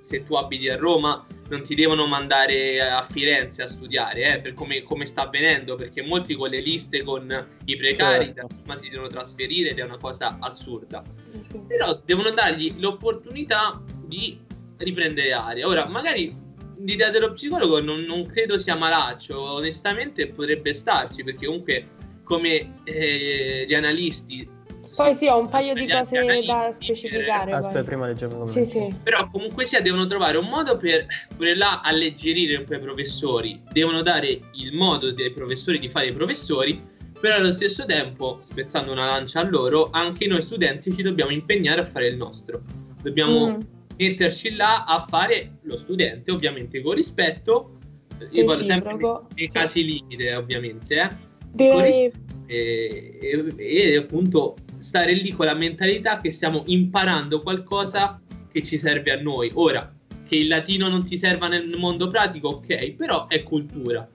se 0.00 0.24
tu 0.24 0.34
abiti 0.34 0.68
a 0.68 0.76
Roma, 0.76 1.24
non 1.48 1.62
ti 1.62 1.74
devono 1.74 2.06
mandare 2.06 2.80
a 2.80 3.02
Firenze 3.02 3.62
a 3.62 3.68
studiare, 3.68 4.34
eh, 4.34 4.40
per 4.40 4.54
come, 4.54 4.82
come, 4.82 5.06
sta 5.06 5.22
avvenendo, 5.22 5.76
perché 5.76 6.02
molti 6.02 6.34
con 6.34 6.50
le 6.50 6.60
liste 6.60 7.02
con 7.02 7.46
i 7.64 7.76
precari 7.76 8.32
certo. 8.34 8.78
si 8.80 8.88
devono 8.88 9.08
trasferire 9.08 9.70
ed 9.70 9.78
è 9.78 9.82
una 9.82 9.98
cosa 9.98 10.38
assurda. 10.40 11.02
Però 11.66 12.00
devono 12.04 12.30
dargli 12.30 12.74
l'opportunità 12.78 13.80
di 14.04 14.38
riprendere 14.78 15.32
aria. 15.32 15.66
Ora, 15.66 15.86
magari 15.88 16.34
l'idea 16.78 17.10
dello 17.10 17.32
psicologo 17.32 17.80
non, 17.80 18.00
non 18.02 18.26
credo 18.26 18.58
sia 18.58 18.76
malaccio, 18.76 19.40
onestamente 19.40 20.28
potrebbe 20.28 20.74
starci, 20.74 21.22
perché 21.22 21.46
comunque 21.46 21.88
come 22.24 22.80
eh, 22.84 23.64
gli 23.68 23.74
analisti 23.74 24.55
poi 24.96 25.14
sì, 25.14 25.26
ho 25.26 25.38
un 25.38 25.48
paio 25.48 25.74
di 25.74 25.86
cose 25.86 26.42
da 26.46 26.72
specificare. 26.72 27.52
Aspetta, 27.52 27.82
prima 27.82 28.06
leggiamo 28.06 28.46
sì, 28.46 28.64
sì. 28.64 28.94
Però 29.02 29.28
comunque 29.30 29.66
sia, 29.66 29.80
devono 29.80 30.06
trovare 30.06 30.38
un 30.38 30.48
modo 30.48 30.76
per 30.76 31.06
pure 31.36 31.54
là 31.54 31.82
alleggerire 31.82 32.56
un 32.56 32.64
po' 32.64 32.74
i 32.74 32.80
professori. 32.80 33.60
Devono 33.70 34.02
dare 34.02 34.28
il 34.28 34.72
modo 34.72 35.12
dei 35.12 35.30
professori 35.32 35.78
di 35.78 35.88
fare 35.88 36.06
i 36.06 36.14
professori, 36.14 36.82
però 37.20 37.36
allo 37.36 37.52
stesso 37.52 37.84
tempo, 37.84 38.38
spezzando 38.40 38.92
una 38.92 39.06
lancia 39.06 39.40
a 39.40 39.48
loro, 39.48 39.90
anche 39.92 40.26
noi 40.26 40.40
studenti 40.40 40.92
ci 40.94 41.02
dobbiamo 41.02 41.30
impegnare 41.30 41.82
a 41.82 41.84
fare 41.84 42.06
il 42.06 42.16
nostro. 42.16 42.62
Dobbiamo 43.02 43.50
mm. 43.50 43.60
metterci 43.98 44.54
là 44.54 44.84
a 44.84 45.04
fare 45.08 45.58
lo 45.62 45.76
studente, 45.78 46.30
ovviamente 46.30 46.80
con 46.80 46.94
rispetto. 46.94 47.78
Io 48.30 48.46
vado 48.46 48.62
sempre 48.62 48.96
nei 49.34 49.48
casi 49.50 49.84
limite, 49.84 50.34
ovviamente. 50.34 51.00
Eh. 51.00 51.08
Deve... 51.52 52.12
E, 52.48 53.18
e, 53.20 53.54
e 53.56 53.96
appunto 53.96 54.54
stare 54.78 55.12
lì 55.12 55.32
con 55.32 55.46
la 55.46 55.54
mentalità 55.54 56.18
che 56.18 56.30
stiamo 56.30 56.62
imparando 56.66 57.42
qualcosa 57.42 58.20
che 58.50 58.62
ci 58.62 58.78
serve 58.78 59.12
a 59.12 59.20
noi. 59.20 59.50
Ora, 59.54 59.92
che 60.26 60.36
il 60.36 60.48
latino 60.48 60.88
non 60.88 61.04
ti 61.04 61.16
serva 61.16 61.48
nel 61.48 61.76
mondo 61.76 62.08
pratico, 62.08 62.48
ok, 62.48 62.92
però 62.92 63.26
è 63.28 63.42
cultura. 63.42 64.08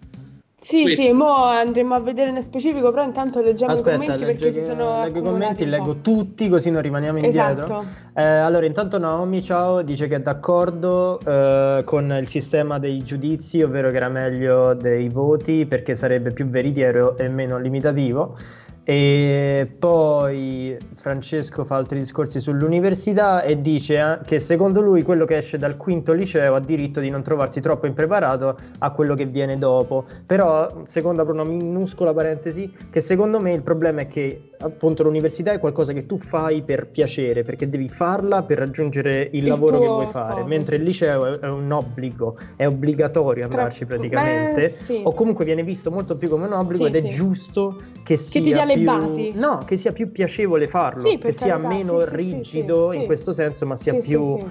Sì, 0.64 0.84
Questo. 0.84 1.02
sì, 1.02 1.12
mo 1.12 1.34
andremo 1.46 1.96
a 1.96 2.00
vedere 2.00 2.30
nel 2.30 2.44
specifico, 2.44 2.92
però 2.92 3.04
intanto 3.04 3.42
leggiamo 3.42 3.72
Aspetta, 3.72 3.96
i 3.96 4.06
commenti 4.06 4.26
leggo, 4.26 4.40
perché 4.40 4.54
si 4.54 4.64
sono 4.64 5.02
leggo 5.02 5.18
i 5.18 5.22
commenti, 5.24 5.66
leggo 5.66 5.96
tutti 6.02 6.48
così 6.50 6.70
non 6.70 6.84
rimaniamo 6.84 7.18
indietro. 7.18 7.64
Esatto. 7.64 7.86
Eh, 8.14 8.24
allora, 8.24 8.68
intanto 8.68 9.00
Naomi, 9.00 9.42
ciao, 9.42 9.82
dice 9.82 10.08
che 10.08 10.18
è 10.18 10.20
d'accordo 10.20 11.20
eh, 11.20 11.82
con 11.84 12.16
il 12.16 12.28
sistema 12.28 12.78
dei 12.78 13.00
giudizi, 13.00 13.64
ovvero 13.64 13.90
che 13.90 13.96
era 13.96 14.10
meglio 14.10 14.76
dei 14.76 15.10
voti 15.10 15.66
perché 15.66 15.96
sarebbe 15.96 16.30
più 16.32 16.46
veritiero 16.46 17.18
e 17.18 17.28
meno 17.28 17.58
limitativo. 17.58 18.38
E 18.84 19.72
poi 19.78 20.76
Francesco 20.96 21.66
fa 21.66 21.76
altri 21.76 22.00
discorsi 22.00 22.40
sull'università 22.40 23.44
e 23.44 23.62
dice 23.62 24.22
che 24.26 24.40
secondo 24.40 24.82
lui 24.82 25.04
quello 25.04 25.26
che 25.26 25.38
esce 25.38 25.58
dal 25.58 25.78
quinto 25.78 26.14
liceo 26.14 26.56
ha 26.56 26.60
diritto 26.60 27.00
di 27.00 27.10
non 27.10 27.22
trovarsi 27.22 27.62
troppo 27.62 27.86
impreparato 27.86 28.58
a 28.80 28.92
quello 28.92 29.14
che 29.14 29.26
viene 29.26 29.58
dopo. 29.58 30.06
Però, 30.26 30.84
secondo 30.88 31.22
apro 31.22 31.34
una 31.34 31.44
minuscola 31.44 32.12
parentesi, 32.14 32.74
che 32.90 33.00
secondo 33.02 33.40
me 33.40 33.54
il 33.54 33.62
problema 33.62 34.02
è 34.02 34.08
che 34.08 34.50
appunto 34.62 35.04
l'università 35.04 35.52
è 35.52 35.60
qualcosa 35.60 35.94
che 35.94 36.06
tu 36.06 36.18
fai 36.18 36.62
per 36.64 36.88
piacere, 36.88 37.44
perché 37.44 37.70
devi 37.70 37.90
farla 37.90 38.44
per 38.44 38.60
raggiungere 38.60 39.30
il, 39.32 39.44
il 39.44 39.48
lavoro 39.48 39.80
che 39.80 39.86
vuoi 39.86 40.08
fare, 40.08 40.34
scopo. 40.34 40.48
mentre 40.48 40.76
il 40.78 40.84
liceo 40.84 41.40
è, 41.40 41.48
un 41.48 41.72
obbligo, 41.72 42.38
è 42.56 42.66
obbligatorio 42.66 43.44
andarci 43.44 43.86
praticamente, 43.86 44.62
Beh, 44.62 44.70
sì. 44.70 45.02
o 45.04 45.14
comunque 45.14 45.46
viene 45.46 45.64
visto 45.64 45.92
molto 45.92 46.16
più 46.16 46.30
come 46.30 46.46
un 46.46 46.54
obbligo 46.54 46.86
sì, 46.86 46.90
ed 46.90 46.96
è 46.96 47.10
sì. 47.10 47.16
giusto 47.16 47.82
che 48.04 48.18
sia 48.18 48.42
dia 48.76 48.94
più... 48.94 49.00
le 49.00 49.06
basi. 49.06 49.32
No, 49.36 49.64
che 49.66 49.78
sia 49.78 49.92
più 49.92 50.12
piacevole 50.12 50.68
farlo, 50.68 51.04
che 51.18 51.32
sia 51.32 51.58
meno 51.58 52.04
rigido 52.06 52.94
in 52.94 53.06
questo 53.06 53.34
senso, 53.34 53.66
ma 53.66 53.76
sia 53.76 53.96
più 53.96 54.22
uh, 54.22 54.48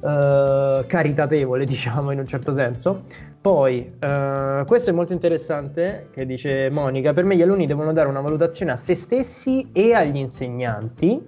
caritatevole, 0.00 1.64
diciamo 1.66 2.10
in 2.10 2.18
un 2.18 2.26
certo 2.26 2.54
senso. 2.54 3.02
Poi, 3.40 3.92
uh, 4.00 4.64
questo 4.64 4.90
è 4.90 4.92
molto 4.92 5.12
interessante, 5.12 6.08
che 6.12 6.26
dice 6.26 6.70
Monica, 6.70 7.12
per 7.12 7.24
me 7.24 7.36
gli 7.36 7.42
alunni 7.42 7.66
devono 7.66 7.92
dare 7.92 8.08
una 8.08 8.20
valutazione 8.20 8.72
a 8.72 8.76
se 8.76 8.94
stessi 8.94 9.68
e 9.72 9.94
agli 9.94 10.16
insegnanti, 10.16 11.22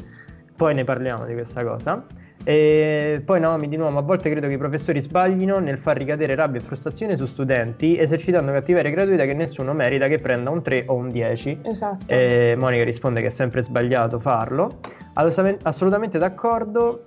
poi 0.57 0.75
ne 0.75 0.85
parliamo 0.85 1.25
di 1.25 1.33
questa 1.33 1.65
cosa. 1.65 2.05
E 2.43 3.23
poi 3.25 3.39
Naomi 3.39 3.69
di 3.69 3.77
nuovo, 3.77 3.99
a 3.99 4.03
volte 4.03 4.31
credo 4.31 4.47
che 4.47 4.55
i 4.55 4.59
professori 4.59 5.03
sbaglino 5.03 5.59
nel 5.59 5.79
far 5.79 5.97
ricadere 5.99 6.35
rabbia 6.35 6.59
e 6.61 6.65
frustrazione 6.65 7.17
su 7.17 7.27
studenti, 7.27 7.99
esercitando 7.99 8.51
cattiveria 8.53 8.91
gratuita 8.91 9.25
che 9.25 9.35
nessuno 9.35 9.73
merita 9.73 10.09
che 10.09 10.19
prenda 10.19 10.51
un 10.51 10.63
3 10.63 10.85
o 10.87 10.95
un 10.95 11.11
10. 11.11 11.61
Esatto. 11.63 12.05
E 12.07 12.57
Monica 12.59 12.85
risponde 12.85 13.21
che 13.21 13.27
è 13.27 13.31
sempre 13.31 13.63
sbagliato 13.63 14.19
farlo. 14.19 14.81
Assolutamente 15.15 16.19
d'accordo 16.19 17.07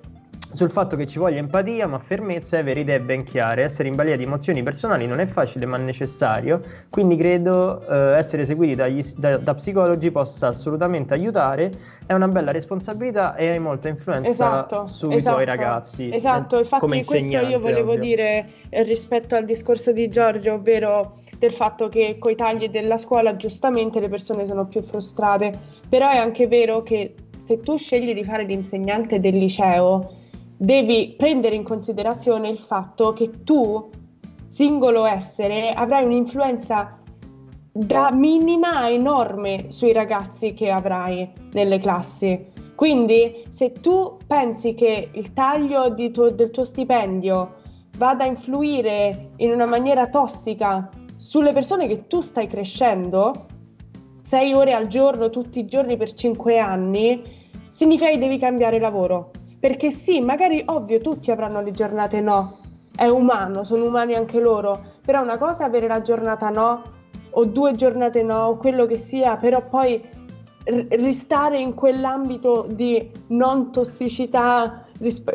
sul 0.53 0.69
fatto 0.69 0.95
che 0.95 1.07
ci 1.07 1.17
voglia 1.17 1.37
empatia, 1.37 1.87
ma 1.87 1.97
fermezza 1.97 2.57
e 2.57 2.59
avere 2.59 2.81
idee 2.81 2.99
ben 2.99 3.23
chiare. 3.23 3.63
Essere 3.63 3.89
in 3.89 3.95
balia 3.95 4.15
di 4.15 4.23
emozioni 4.23 4.61
personali 4.61 5.07
non 5.07 5.19
è 5.19 5.25
facile, 5.25 5.65
ma 5.65 5.77
necessario. 5.77 6.61
Quindi 6.89 7.15
credo 7.15 7.85
eh, 7.87 8.17
essere 8.17 8.45
seguiti 8.45 8.75
dagli, 8.75 9.03
da, 9.17 9.37
da, 9.37 9.55
psicologi 9.55 10.11
possa 10.11 10.47
assolutamente 10.47 11.13
aiutare. 11.13 11.71
È 12.05 12.13
una 12.13 12.27
bella 12.27 12.51
responsabilità 12.51 13.35
e 13.35 13.49
hai 13.49 13.59
molta 13.59 13.87
influenza 13.87 14.29
esatto, 14.29 14.85
sui 14.85 15.15
esatto, 15.15 15.35
tuoi 15.35 15.45
ragazzi. 15.45 16.13
Esatto, 16.13 16.59
infatti 16.59 17.03
questo 17.03 17.17
io 17.17 17.59
volevo 17.59 17.93
ovvio. 17.93 18.03
dire 18.03 18.49
eh, 18.69 18.83
rispetto 18.83 19.35
al 19.35 19.45
discorso 19.45 19.91
di 19.91 20.07
Giorgio, 20.07 20.53
ovvero 20.53 21.17
del 21.39 21.51
fatto 21.51 21.89
che 21.89 22.17
coi 22.19 22.35
tagli 22.35 22.69
della 22.69 22.97
scuola 22.97 23.35
giustamente 23.35 23.99
le 23.99 24.07
persone 24.07 24.45
sono 24.45 24.65
più 24.65 24.81
frustrate, 24.81 25.51
però 25.89 26.09
è 26.09 26.17
anche 26.17 26.47
vero 26.47 26.83
che 26.83 27.15
se 27.37 27.59
tu 27.59 27.75
scegli 27.77 28.13
di 28.13 28.23
fare 28.23 28.43
l'insegnante 28.43 29.19
del 29.19 29.35
liceo, 29.35 30.21
devi 30.63 31.15
prendere 31.17 31.55
in 31.55 31.63
considerazione 31.63 32.47
il 32.47 32.59
fatto 32.59 33.11
che 33.11 33.43
tu, 33.43 33.89
singolo 34.47 35.05
essere, 35.05 35.73
avrai 35.73 36.05
un'influenza 36.05 36.99
da 37.69 38.11
minima 38.13 38.77
a 38.77 38.89
enorme 38.89 39.65
sui 39.71 39.91
ragazzi 39.91 40.53
che 40.53 40.69
avrai 40.69 41.29
nelle 41.51 41.79
classi. 41.79 42.47
Quindi 42.75 43.43
se 43.49 43.73
tu 43.73 44.15
pensi 44.25 44.73
che 44.73 45.09
il 45.11 45.33
taglio 45.33 45.93
tuo, 46.11 46.29
del 46.29 46.51
tuo 46.51 46.63
stipendio 46.63 47.55
vada 47.97 48.23
a 48.23 48.27
influire 48.27 49.31
in 49.37 49.51
una 49.51 49.65
maniera 49.65 50.07
tossica 50.07 50.87
sulle 51.17 51.51
persone 51.51 51.87
che 51.87 52.07
tu 52.07 52.21
stai 52.21 52.47
crescendo, 52.47 53.33
sei 54.21 54.53
ore 54.53 54.71
al 54.71 54.87
giorno, 54.87 55.29
tutti 55.29 55.59
i 55.59 55.65
giorni 55.65 55.97
per 55.97 56.13
cinque 56.13 56.57
anni, 56.57 57.21
significa 57.69 58.09
che 58.09 58.17
devi 58.17 58.37
cambiare 58.37 58.79
lavoro. 58.79 59.31
Perché 59.63 59.91
sì, 59.91 60.19
magari 60.19 60.61
ovvio 60.65 60.99
tutti 60.99 61.31
avranno 61.31 61.61
le 61.61 61.71
giornate 61.71 62.19
no, 62.19 62.57
è 62.93 63.07
umano, 63.07 63.63
sono 63.63 63.85
umani 63.85 64.13
anche 64.13 64.41
loro, 64.41 64.97
però 65.05 65.21
una 65.21 65.37
cosa 65.37 65.63
è 65.63 65.67
avere 65.67 65.87
la 65.87 66.01
giornata 66.01 66.49
no 66.49 66.81
o 67.29 67.45
due 67.45 67.71
giornate 67.71 68.23
no 68.23 68.39
o 68.39 68.57
quello 68.57 68.85
che 68.85 68.97
sia, 68.97 69.37
però 69.37 69.65
poi 69.65 70.03
r- 70.65 70.87
ristare 70.89 71.59
in 71.59 71.75
quell'ambito 71.75 72.67
di 72.73 73.09
non 73.27 73.71
tossicità 73.71 74.85
risp- 74.99 75.31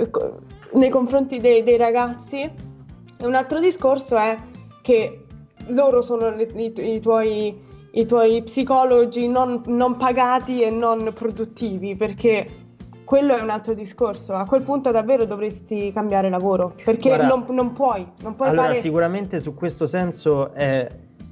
nei 0.74 0.90
confronti 0.90 1.38
dei, 1.38 1.62
dei 1.62 1.78
ragazzi. 1.78 2.42
E 2.42 3.26
un 3.26 3.34
altro 3.34 3.60
discorso 3.60 4.14
è 4.18 4.36
che 4.82 5.24
loro 5.68 6.02
sono 6.02 6.28
le, 6.28 6.42
i, 6.54 6.72
i, 6.96 7.00
tuoi 7.00 7.58
i 7.92 8.04
tuoi 8.04 8.42
psicologi 8.42 9.26
non, 9.26 9.62
non 9.68 9.96
pagati 9.96 10.60
e 10.60 10.68
non 10.68 11.12
produttivi, 11.14 11.96
perché 11.96 12.66
quello 13.08 13.34
è 13.34 13.40
un 13.40 13.48
altro 13.48 13.72
discorso. 13.72 14.34
A 14.34 14.44
quel 14.44 14.60
punto 14.60 14.90
davvero 14.90 15.24
dovresti 15.24 15.90
cambiare 15.94 16.28
lavoro 16.28 16.74
perché 16.84 17.08
Guarda, 17.08 17.26
non, 17.26 17.46
non, 17.48 17.72
puoi, 17.72 18.06
non 18.20 18.36
puoi 18.36 18.48
allora, 18.50 18.66
fare... 18.66 18.80
sicuramente 18.80 19.40
su 19.40 19.54
questo 19.54 19.86
senso 19.86 20.52
è 20.52 20.86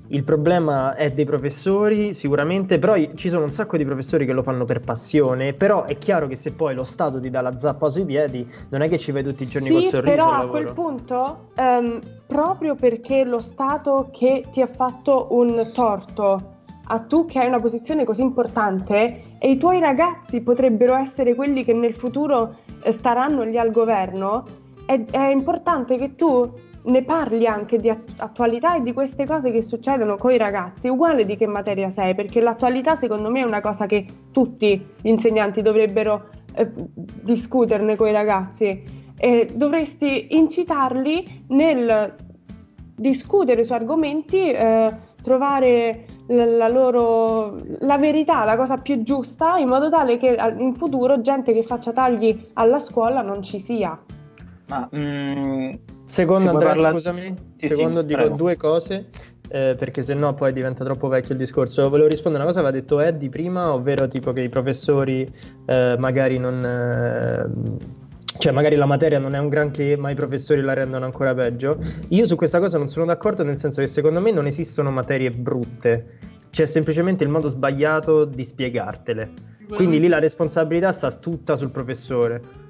il 0.06 0.24
problema 0.24 0.94
è 0.94 1.10
dei 1.10 1.26
professori, 1.26 2.14
sicuramente, 2.14 2.78
però 2.78 2.94
ci 3.14 3.28
sono 3.28 3.42
un 3.42 3.50
sacco 3.50 3.76
di 3.76 3.84
professori 3.84 4.24
che 4.24 4.32
lo 4.32 4.42
fanno 4.42 4.64
per 4.64 4.80
passione, 4.80 5.52
però 5.52 5.84
è 5.84 5.98
chiaro 5.98 6.26
che 6.28 6.36
se 6.36 6.52
poi 6.52 6.74
lo 6.74 6.84
Stato 6.84 7.20
ti 7.20 7.28
dà 7.28 7.42
la 7.42 7.58
zappa 7.58 7.90
sui 7.90 8.06
piedi, 8.06 8.50
non 8.70 8.80
è 8.80 8.88
che 8.88 8.96
ci 8.96 9.12
vai 9.12 9.22
tutti 9.22 9.42
i 9.42 9.46
giorni 9.46 9.66
sì, 9.66 9.72
col 9.74 9.82
sorriso. 9.82 10.14
però 10.14 10.30
a 10.30 10.46
quel 10.46 10.72
punto, 10.72 11.50
um, 11.58 11.98
proprio 12.26 12.74
perché 12.74 13.22
lo 13.24 13.40
Stato 13.40 14.08
che 14.12 14.44
ti 14.50 14.62
ha 14.62 14.66
fatto 14.66 15.26
un 15.32 15.68
torto, 15.74 16.54
a 16.84 17.00
tu 17.00 17.26
che 17.26 17.38
hai 17.38 17.48
una 17.48 17.60
posizione 17.60 18.04
così 18.04 18.22
importante, 18.22 19.25
e 19.38 19.50
i 19.50 19.56
tuoi 19.58 19.80
ragazzi 19.80 20.40
potrebbero 20.42 20.96
essere 20.96 21.34
quelli 21.34 21.64
che 21.64 21.72
nel 21.72 21.94
futuro 21.94 22.56
eh, 22.82 22.92
staranno 22.92 23.42
lì 23.42 23.58
al 23.58 23.70
governo, 23.70 24.44
è, 24.86 25.02
è 25.10 25.28
importante 25.30 25.96
che 25.96 26.14
tu 26.14 26.64
ne 26.86 27.02
parli 27.02 27.46
anche 27.46 27.78
di 27.78 27.90
attualità 27.90 28.76
e 28.76 28.82
di 28.82 28.92
queste 28.92 29.26
cose 29.26 29.50
che 29.50 29.62
succedono 29.62 30.16
con 30.16 30.32
i 30.32 30.38
ragazzi, 30.38 30.88
uguale 30.88 31.24
di 31.24 31.36
che 31.36 31.46
materia 31.46 31.90
sei, 31.90 32.14
perché 32.14 32.40
l'attualità 32.40 32.96
secondo 32.96 33.30
me 33.30 33.40
è 33.40 33.44
una 33.44 33.60
cosa 33.60 33.86
che 33.86 34.04
tutti 34.30 34.86
gli 35.00 35.08
insegnanti 35.08 35.62
dovrebbero 35.62 36.28
eh, 36.54 36.70
discuterne 36.94 37.96
con 37.96 38.08
i 38.08 38.12
ragazzi. 38.12 39.04
E 39.18 39.48
dovresti 39.52 40.36
incitarli 40.36 41.44
nel 41.48 42.14
discutere 42.94 43.64
su 43.64 43.72
argomenti, 43.72 44.50
eh, 44.50 44.94
trovare 45.22 46.04
la 46.26 46.68
loro 46.68 47.58
la 47.80 47.98
verità, 47.98 48.44
la 48.44 48.56
cosa 48.56 48.76
più 48.76 49.02
giusta, 49.02 49.56
in 49.58 49.68
modo 49.68 49.88
tale 49.90 50.18
che 50.18 50.36
in 50.58 50.74
futuro 50.74 51.20
gente 51.20 51.52
che 51.52 51.62
faccia 51.62 51.92
tagli 51.92 52.48
alla 52.54 52.78
scuola 52.78 53.22
non 53.22 53.42
ci 53.42 53.60
sia. 53.60 53.98
Ma 54.68 54.88
mm, 54.94 55.74
Secondo 56.06 56.50
Andrea, 56.50 56.68
parla... 56.68 56.90
scusami, 56.92 57.34
sì, 57.56 57.66
secondo 57.66 58.00
sì, 58.00 58.06
dico 58.06 58.20
prego. 58.20 58.36
due 58.36 58.56
cose, 58.56 59.08
eh, 59.48 59.74
perché 59.76 60.02
sennò 60.02 60.34
poi 60.34 60.52
diventa 60.52 60.84
troppo 60.84 61.08
vecchio 61.08 61.32
il 61.32 61.38
discorso. 61.38 61.88
Volevo 61.88 62.08
rispondere 62.08 62.44
a 62.44 62.46
una 62.46 62.54
cosa 62.54 62.62
che 62.62 62.68
aveva 62.68 62.82
detto 62.82 63.00
Eddie 63.00 63.28
prima, 63.28 63.72
ovvero 63.72 64.06
tipo 64.06 64.32
che 64.32 64.40
i 64.40 64.48
professori 64.48 65.28
eh, 65.66 65.96
magari 65.98 66.38
non... 66.38 66.64
Eh, 66.64 68.04
cioè 68.38 68.52
magari 68.52 68.76
la 68.76 68.86
materia 68.86 69.18
non 69.18 69.34
è 69.34 69.38
un 69.38 69.48
granché, 69.48 69.96
ma 69.96 70.10
i 70.10 70.14
professori 70.14 70.60
la 70.60 70.74
rendono 70.74 71.04
ancora 71.04 71.34
peggio. 71.34 71.78
Io 72.08 72.26
su 72.26 72.36
questa 72.36 72.58
cosa 72.58 72.78
non 72.78 72.88
sono 72.88 73.06
d'accordo, 73.06 73.42
nel 73.42 73.58
senso 73.58 73.80
che 73.80 73.86
secondo 73.86 74.20
me 74.20 74.30
non 74.30 74.46
esistono 74.46 74.90
materie 74.90 75.30
brutte, 75.30 76.18
c'è 76.50 76.66
semplicemente 76.66 77.24
il 77.24 77.30
modo 77.30 77.48
sbagliato 77.48 78.24
di 78.24 78.44
spiegartele. 78.44 79.32
Quindi 79.68 79.98
lì 79.98 80.08
la 80.08 80.18
responsabilità 80.18 80.92
sta 80.92 81.10
tutta 81.12 81.56
sul 81.56 81.70
professore. 81.70 82.64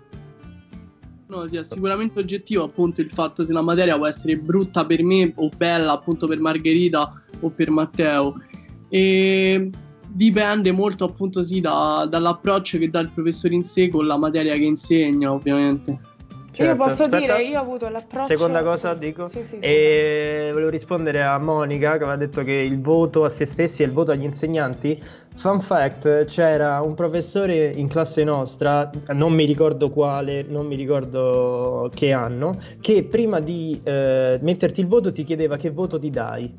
No, 1.28 1.46
sì, 1.46 1.56
è 1.56 1.64
sicuramente 1.64 2.20
oggettivo 2.20 2.64
appunto 2.64 3.00
il 3.00 3.10
fatto 3.10 3.44
se 3.44 3.52
la 3.52 3.60
materia 3.60 3.96
può 3.96 4.06
essere 4.06 4.36
brutta 4.38 4.86
per 4.86 5.02
me 5.02 5.32
o 5.34 5.48
bella 5.56 5.92
appunto 5.92 6.26
per 6.26 6.38
Margherita 6.38 7.20
o 7.40 7.50
per 7.50 7.70
Matteo. 7.70 8.40
E 8.88 9.70
dipende 10.08 10.72
molto 10.72 11.04
appunto 11.04 11.42
sì 11.42 11.60
da, 11.60 12.06
dall'approccio 12.08 12.78
che 12.78 12.88
dà 12.88 13.00
il 13.00 13.10
professore 13.12 13.54
in 13.54 13.64
sé 13.64 13.88
con 13.88 14.06
la 14.06 14.16
materia 14.16 14.54
che 14.54 14.64
insegna 14.64 15.32
ovviamente. 15.32 16.14
Certo, 16.56 16.72
io 16.72 16.88
posso 16.88 17.02
aspetta. 17.02 17.18
dire, 17.18 17.44
io 17.44 17.58
ho 17.58 17.62
avuto 17.62 17.86
l'approccio. 17.86 18.28
Seconda 18.28 18.62
cosa 18.62 18.94
dico. 18.94 19.28
Sì, 19.30 19.44
sì, 19.50 19.58
e 19.58 20.48
volevo 20.52 20.70
rispondere 20.70 21.22
a 21.22 21.38
Monica 21.38 21.98
che 21.98 22.04
aveva 22.04 22.16
detto 22.16 22.42
che 22.42 22.52
il 22.52 22.80
voto 22.80 23.24
a 23.24 23.28
se 23.28 23.44
stessi 23.44 23.82
e 23.82 23.86
il 23.86 23.92
voto 23.92 24.12
agli 24.12 24.22
insegnanti. 24.22 24.98
Fun 25.36 25.60
fact: 25.60 26.24
c'era 26.24 26.80
un 26.80 26.94
professore 26.94 27.72
in 27.76 27.88
classe 27.88 28.24
nostra, 28.24 28.90
non 29.12 29.34
mi 29.34 29.44
ricordo 29.44 29.90
quale, 29.90 30.46
non 30.48 30.66
mi 30.66 30.76
ricordo 30.76 31.90
che 31.94 32.12
anno, 32.12 32.58
che 32.80 33.04
prima 33.04 33.38
di 33.38 33.78
eh, 33.84 34.38
metterti 34.40 34.80
il 34.80 34.86
voto 34.86 35.12
ti 35.12 35.24
chiedeva 35.24 35.58
che 35.58 35.70
voto 35.70 35.98
ti 35.98 36.08
dai. 36.08 36.50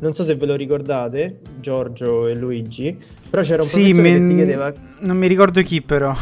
Non 0.00 0.14
so 0.14 0.22
se 0.22 0.36
ve 0.36 0.46
lo 0.46 0.54
ricordate, 0.54 1.40
Giorgio 1.58 2.26
e 2.26 2.34
Luigi, 2.34 2.96
però 3.28 3.42
c'era 3.42 3.62
un 3.62 3.68
sì, 3.68 3.92
professore 3.92 4.10
me... 4.10 4.18
che 4.18 4.26
ti 4.26 4.34
chiedeva... 4.34 4.72
Non 5.00 5.16
mi 5.16 5.26
ricordo 5.26 5.62
chi 5.62 5.82
però. 5.82 6.14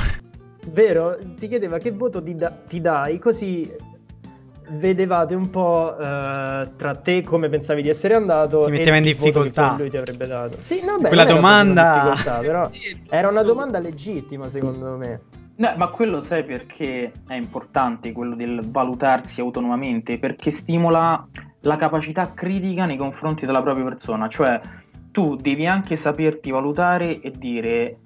Vero? 0.70 1.16
Ti 1.38 1.46
chiedeva 1.46 1.78
che 1.78 1.92
voto 1.92 2.22
ti, 2.22 2.34
da- 2.34 2.50
ti 2.50 2.80
dai, 2.80 3.18
così 3.18 3.70
vedevate 4.68 5.34
un 5.34 5.48
po' 5.50 5.94
uh, 5.96 6.02
tra 6.76 6.94
te 7.00 7.22
come 7.22 7.48
pensavi 7.48 7.82
di 7.82 7.88
essere 7.88 8.14
andato 8.14 8.64
ti 8.64 8.72
metteva 8.72 8.96
in 8.96 9.04
difficoltà. 9.04 9.76
lui 9.78 9.90
ti 9.90 9.96
avrebbe 9.96 10.26
dato. 10.26 10.56
Sì, 10.60 10.82
no, 10.84 10.98
beh, 10.98 11.08
quella 11.08 11.24
domanda. 11.24 12.14
però 12.40 12.68
era 13.08 13.28
una 13.28 13.42
domanda 13.42 13.78
legittima 13.78 14.48
secondo 14.48 14.96
me. 14.96 15.20
No, 15.58 15.72
ma 15.76 15.88
quello 15.88 16.22
sai 16.22 16.44
perché 16.44 17.12
è 17.26 17.34
importante 17.34 18.12
quello 18.12 18.34
del 18.34 18.60
valutarsi 18.68 19.40
autonomamente 19.40 20.18
perché 20.18 20.50
stimola 20.50 21.26
la 21.66 21.76
capacità 21.76 22.32
critica 22.32 22.86
nei 22.86 22.96
confronti 22.96 23.44
della 23.44 23.62
propria 23.62 23.84
persona 23.84 24.28
cioè 24.28 24.60
tu 25.10 25.34
devi 25.36 25.66
anche 25.66 25.96
saperti 25.96 26.50
valutare 26.50 27.20
e 27.20 27.30
dire 27.30 27.98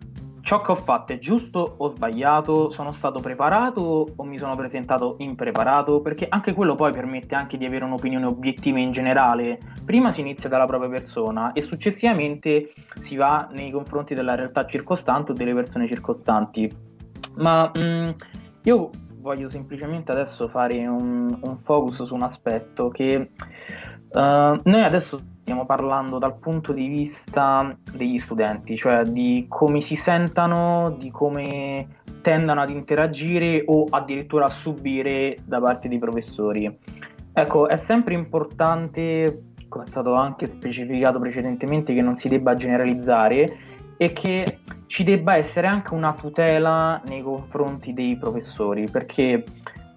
ciò 0.42 0.62
che 0.62 0.72
ho 0.72 0.76
fatto 0.76 1.12
è 1.12 1.18
giusto 1.18 1.74
o 1.78 1.88
sbagliato, 1.88 2.70
sono 2.70 2.92
stato 2.92 3.20
preparato 3.20 4.14
o 4.16 4.24
mi 4.24 4.38
sono 4.38 4.56
presentato 4.56 5.16
impreparato, 5.18 6.00
perché 6.00 6.26
anche 6.28 6.52
quello 6.52 6.74
poi 6.74 6.92
permette 6.92 7.34
anche 7.34 7.56
di 7.58 7.64
avere 7.64 7.84
un'opinione 7.84 8.26
obiettiva 8.26 8.78
in 8.78 8.92
generale. 8.92 9.58
Prima 9.84 10.12
si 10.12 10.20
inizia 10.20 10.48
dalla 10.48 10.64
propria 10.64 10.88
persona 10.88 11.52
e 11.52 11.62
successivamente 11.62 12.72
si 13.02 13.16
va 13.16 13.48
nei 13.52 13.70
confronti 13.70 14.14
della 14.14 14.34
realtà 14.34 14.66
circostante 14.66 15.32
o 15.32 15.34
delle 15.34 15.54
persone 15.54 15.86
circostanti. 15.86 16.70
Ma 17.36 17.70
mh, 17.74 17.80
mm, 17.80 18.10
io 18.64 18.90
voglio 19.20 19.50
semplicemente 19.50 20.10
adesso 20.12 20.48
fare 20.48 20.86
un, 20.86 21.38
un 21.42 21.58
focus 21.62 22.04
su 22.04 22.14
un 22.14 22.22
aspetto 22.22 22.88
che 22.88 23.30
uh, 24.12 24.60
noi 24.62 24.82
adesso 24.82 25.18
stiamo 25.42 25.66
parlando 25.66 26.18
dal 26.18 26.38
punto 26.38 26.72
di 26.72 26.86
vista 26.86 27.76
degli 27.92 28.18
studenti, 28.18 28.76
cioè 28.76 29.02
di 29.04 29.46
come 29.48 29.80
si 29.80 29.96
sentano, 29.96 30.96
di 30.98 31.10
come 31.10 31.98
tendano 32.22 32.60
ad 32.60 32.70
interagire 32.70 33.62
o 33.66 33.84
addirittura 33.90 34.46
a 34.46 34.50
subire 34.50 35.38
da 35.44 35.60
parte 35.60 35.88
dei 35.88 35.98
professori. 35.98 36.78
Ecco, 37.32 37.68
è 37.68 37.76
sempre 37.76 38.14
importante, 38.14 39.54
come 39.68 39.84
è 39.84 39.86
stato 39.88 40.14
anche 40.14 40.46
specificato 40.46 41.18
precedentemente, 41.18 41.94
che 41.94 42.02
non 42.02 42.16
si 42.16 42.28
debba 42.28 42.54
generalizzare 42.54 43.69
e 44.02 44.14
che 44.14 44.60
ci 44.86 45.04
debba 45.04 45.36
essere 45.36 45.66
anche 45.66 45.92
una 45.92 46.14
tutela 46.14 47.02
nei 47.06 47.20
confronti 47.20 47.92
dei 47.92 48.16
professori, 48.18 48.88
perché 48.90 49.44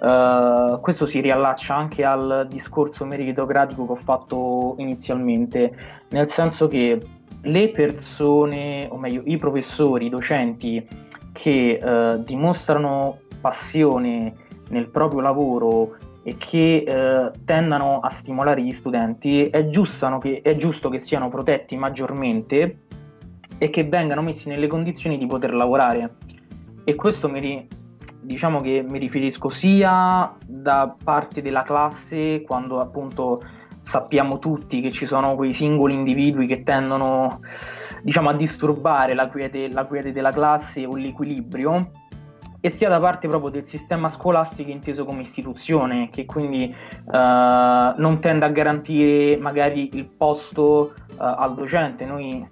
Uh, 0.03 0.81
questo 0.81 1.05
si 1.05 1.21
riallaccia 1.21 1.73
anche 1.73 2.03
al 2.03 2.45
discorso 2.49 3.05
meritocratico 3.05 3.85
che 3.85 3.91
ho 3.93 3.99
fatto 4.03 4.75
inizialmente, 4.79 5.73
nel 6.09 6.29
senso 6.29 6.67
che 6.67 6.99
le 7.41 7.69
persone, 7.69 8.85
o 8.89 8.97
meglio 8.97 9.21
i 9.23 9.37
professori, 9.37 10.07
i 10.07 10.09
docenti 10.09 10.85
che 11.31 11.79
uh, 11.81 12.21
dimostrano 12.21 13.19
passione 13.39 14.33
nel 14.71 14.89
proprio 14.89 15.21
lavoro 15.21 15.95
e 16.23 16.35
che 16.35 16.83
uh, 16.85 17.31
tendano 17.45 18.01
a 18.01 18.09
stimolare 18.09 18.61
gli 18.61 18.73
studenti, 18.73 19.43
è, 19.43 19.69
che, 19.69 20.41
è 20.43 20.55
giusto 20.57 20.89
che 20.89 20.99
siano 20.99 21.29
protetti 21.29 21.77
maggiormente 21.77 22.79
e 23.63 23.69
che 23.69 23.85
vengano 23.85 24.21
messi 24.21 24.49
nelle 24.49 24.67
condizioni 24.67 25.17
di 25.17 25.25
poter 25.25 25.53
lavorare. 25.53 26.15
E 26.83 26.95
questo 26.95 27.29
mi, 27.29 27.65
diciamo 28.19 28.59
che 28.59 28.85
mi 28.85 28.99
riferisco 28.99 29.47
sia 29.47 30.35
da 30.45 30.93
parte 31.01 31.41
della 31.41 31.63
classe 31.63 32.41
quando 32.41 32.81
appunto 32.81 33.41
sappiamo 33.83 34.37
tutti 34.39 34.81
che 34.81 34.91
ci 34.91 35.05
sono 35.05 35.35
quei 35.35 35.53
singoli 35.53 35.93
individui 35.93 36.45
che 36.45 36.63
tendono 36.63 37.39
diciamo 38.01 38.31
a 38.31 38.33
disturbare 38.33 39.13
la 39.13 39.29
quiete, 39.29 39.71
la 39.71 39.85
quiete 39.85 40.11
della 40.11 40.31
classe 40.31 40.85
o 40.85 40.97
l'equilibrio 40.97 41.89
e 42.59 42.69
sia 42.69 42.89
da 42.89 42.99
parte 42.99 43.29
proprio 43.29 43.49
del 43.49 43.67
sistema 43.67 44.09
scolastico 44.09 44.71
inteso 44.71 45.05
come 45.05 45.21
istituzione 45.21 46.09
che 46.09 46.25
quindi 46.25 46.73
uh, 47.05 47.11
non 47.13 48.17
tende 48.19 48.43
a 48.43 48.49
garantire 48.49 49.37
magari 49.37 49.89
il 49.93 50.05
posto 50.05 50.93
uh, 51.11 51.15
al 51.17 51.55
docente 51.55 52.05
noi 52.05 52.45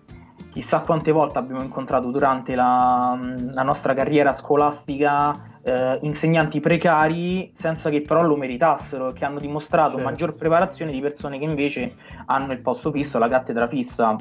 chissà 0.52 0.80
quante 0.80 1.12
volte 1.12 1.38
abbiamo 1.38 1.64
incontrato 1.64 2.12
durante 2.12 2.56
la, 2.56 3.18
la 3.54 3.64
nostra 3.64 3.94
carriera 3.94 4.34
scolastica 4.34 5.60
eh, 5.64 6.00
insegnanti 6.02 6.60
precari 6.60 7.52
senza 7.54 7.90
che 7.90 8.02
però 8.02 8.22
lo 8.24 8.36
meritassero 8.36 9.10
e 9.10 9.14
che 9.14 9.26
hanno 9.26 9.40
dimostrato 9.40 9.92
certo. 9.92 10.04
maggior 10.04 10.38
preparazione 10.38 10.92
di 10.92 11.00
persone 11.00 11.40
che 11.40 11.46
invece 11.46 11.96
hanno 12.26 12.52
il 12.52 12.60
posto 12.60 12.92
fisso, 12.92 13.18
la 13.18 13.30
cattedra 13.30 13.68
fissa. 13.68 14.16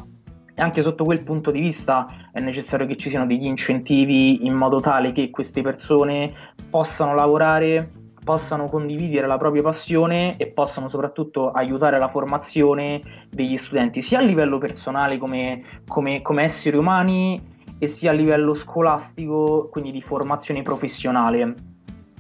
E 0.55 0.63
anche 0.63 0.83
sotto 0.83 1.05
quel 1.05 1.23
punto 1.23 1.51
di 1.51 1.61
vista 1.61 2.07
è 2.33 2.41
necessario 2.41 2.87
che 2.87 2.97
ci 2.97 3.09
siano 3.09 3.27
degli 3.27 3.47
incentivi 3.47 4.47
in 4.47 4.55
modo 4.55 4.81
tale 4.81 5.13
che 5.13 5.31
queste 5.31 5.63
persone 5.63 6.33
possano 6.69 7.15
lavorare 7.15 8.00
possano 8.31 8.69
condividere 8.69 9.27
la 9.27 9.37
propria 9.39 9.63
passione 9.63 10.37
e 10.37 10.47
possano 10.47 10.89
soprattutto 10.89 11.51
aiutare 11.51 11.99
la 11.99 12.09
formazione 12.09 13.01
degli 13.29 13.57
studenti, 13.57 14.03
sia 14.03 14.21
a 14.21 14.23
livello 14.23 14.59
personale 14.59 15.19
come, 15.19 15.63
come, 15.89 16.23
come 16.23 16.45
esseri 16.45 16.77
umani 16.77 17.41
e 17.77 17.89
sia 17.89 18.13
a 18.13 18.15
livello 18.15 18.55
scolastico, 18.55 19.69
quindi 19.73 19.91
di 19.91 20.01
formazione 20.01 20.63
professionale 20.63 21.55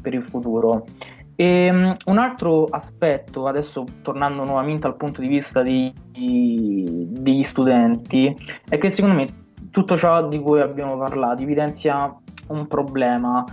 per 0.02 0.14
il 0.14 0.24
futuro. 0.24 0.84
E, 1.36 1.70
um, 1.70 1.96
un 2.06 2.18
altro 2.18 2.64
aspetto, 2.64 3.46
adesso 3.46 3.84
tornando 4.02 4.42
nuovamente 4.42 4.88
al 4.88 4.96
punto 4.96 5.20
di 5.20 5.28
vista 5.28 5.62
dei, 5.62 5.94
degli 6.12 7.44
studenti, 7.44 8.36
è 8.68 8.78
che 8.78 8.90
secondo 8.90 9.14
me 9.14 9.26
tutto 9.70 9.96
ciò 9.96 10.26
di 10.26 10.40
cui 10.40 10.60
abbiamo 10.60 10.98
parlato 10.98 11.40
evidenzia 11.42 12.12
un 12.48 12.66
problema 12.66 13.44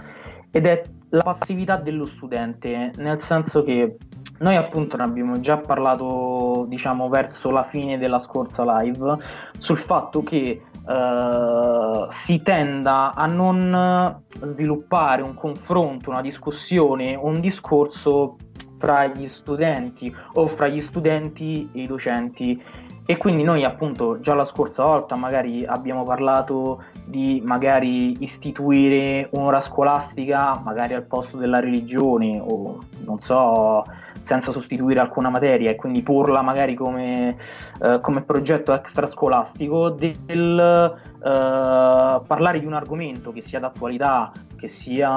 ed 0.49 0.65
è 0.65 0.81
la 1.09 1.23
passività 1.23 1.77
dello 1.77 2.05
studente, 2.05 2.91
nel 2.97 3.19
senso 3.19 3.63
che 3.63 3.97
noi 4.39 4.55
appunto 4.55 4.97
ne 4.97 5.03
abbiamo 5.03 5.39
già 5.39 5.57
parlato, 5.57 6.65
diciamo, 6.67 7.09
verso 7.09 7.49
la 7.49 7.63
fine 7.63 7.97
della 7.97 8.19
scorsa 8.19 8.81
live, 8.81 9.17
sul 9.57 9.79
fatto 9.79 10.21
che 10.21 10.61
uh, 10.85 12.07
si 12.11 12.41
tenda 12.43 13.13
a 13.13 13.25
non 13.25 14.23
sviluppare 14.45 15.21
un 15.21 15.33
confronto, 15.33 16.09
una 16.11 16.21
discussione, 16.21 17.15
un 17.15 17.39
discorso 17.39 18.35
fra 18.77 19.07
gli 19.07 19.27
studenti 19.27 20.15
o 20.33 20.47
fra 20.49 20.67
gli 20.67 20.81
studenti 20.81 21.69
e 21.73 21.81
i 21.81 21.87
docenti. 21.87 22.61
E 23.09 23.17
quindi 23.17 23.43
noi 23.43 23.63
appunto 23.63 24.19
già 24.19 24.33
la 24.33 24.45
scorsa 24.45 24.83
volta 24.83 25.15
magari 25.15 25.65
abbiamo 25.65 26.03
parlato 26.03 26.83
di 27.07 27.41
magari 27.43 28.21
istituire 28.23 29.29
un'ora 29.31 29.61
scolastica 29.61 30.59
magari 30.63 30.93
al 30.93 31.05
posto 31.05 31.37
della 31.37 31.61
religione 31.61 32.39
o 32.39 32.79
non 33.05 33.17
so 33.19 33.83
senza 34.23 34.51
sostituire 34.51 34.99
alcuna 34.99 35.29
materia 35.29 35.69
e 35.71 35.75
quindi 35.75 36.01
porla 36.03 36.41
magari 36.41 36.75
come, 36.75 37.37
eh, 37.81 38.01
come 38.01 38.23
progetto 38.23 38.73
extrascolastico 38.73 39.91
del 39.91 40.19
eh, 40.59 42.21
parlare 42.27 42.59
di 42.59 42.65
un 42.65 42.73
argomento 42.73 43.31
che 43.31 43.41
sia 43.41 43.61
d'attualità, 43.61 44.33
che 44.57 44.67
sia 44.67 45.09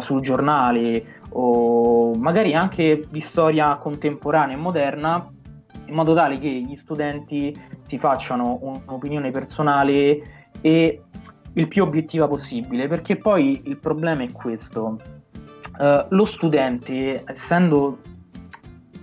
sul 0.00 0.20
giornale 0.20 1.20
o 1.30 2.12
magari 2.14 2.54
anche 2.54 3.08
di 3.10 3.20
storia 3.20 3.74
contemporanea 3.74 4.56
e 4.56 4.60
moderna 4.60 5.28
in 5.86 5.94
modo 5.94 6.14
tale 6.14 6.38
che 6.38 6.48
gli 6.48 6.76
studenti 6.76 7.52
si 7.86 7.98
facciano 7.98 8.58
un'opinione 8.60 9.30
personale 9.30 10.48
e 10.60 11.02
il 11.52 11.68
più 11.68 11.82
obiettiva 11.82 12.28
possibile, 12.28 12.86
perché 12.88 13.16
poi 13.16 13.62
il 13.64 13.78
problema 13.78 14.22
è 14.22 14.32
questo. 14.32 15.00
Uh, 15.78 16.06
lo 16.08 16.24
studente, 16.24 17.22
essendo 17.26 17.98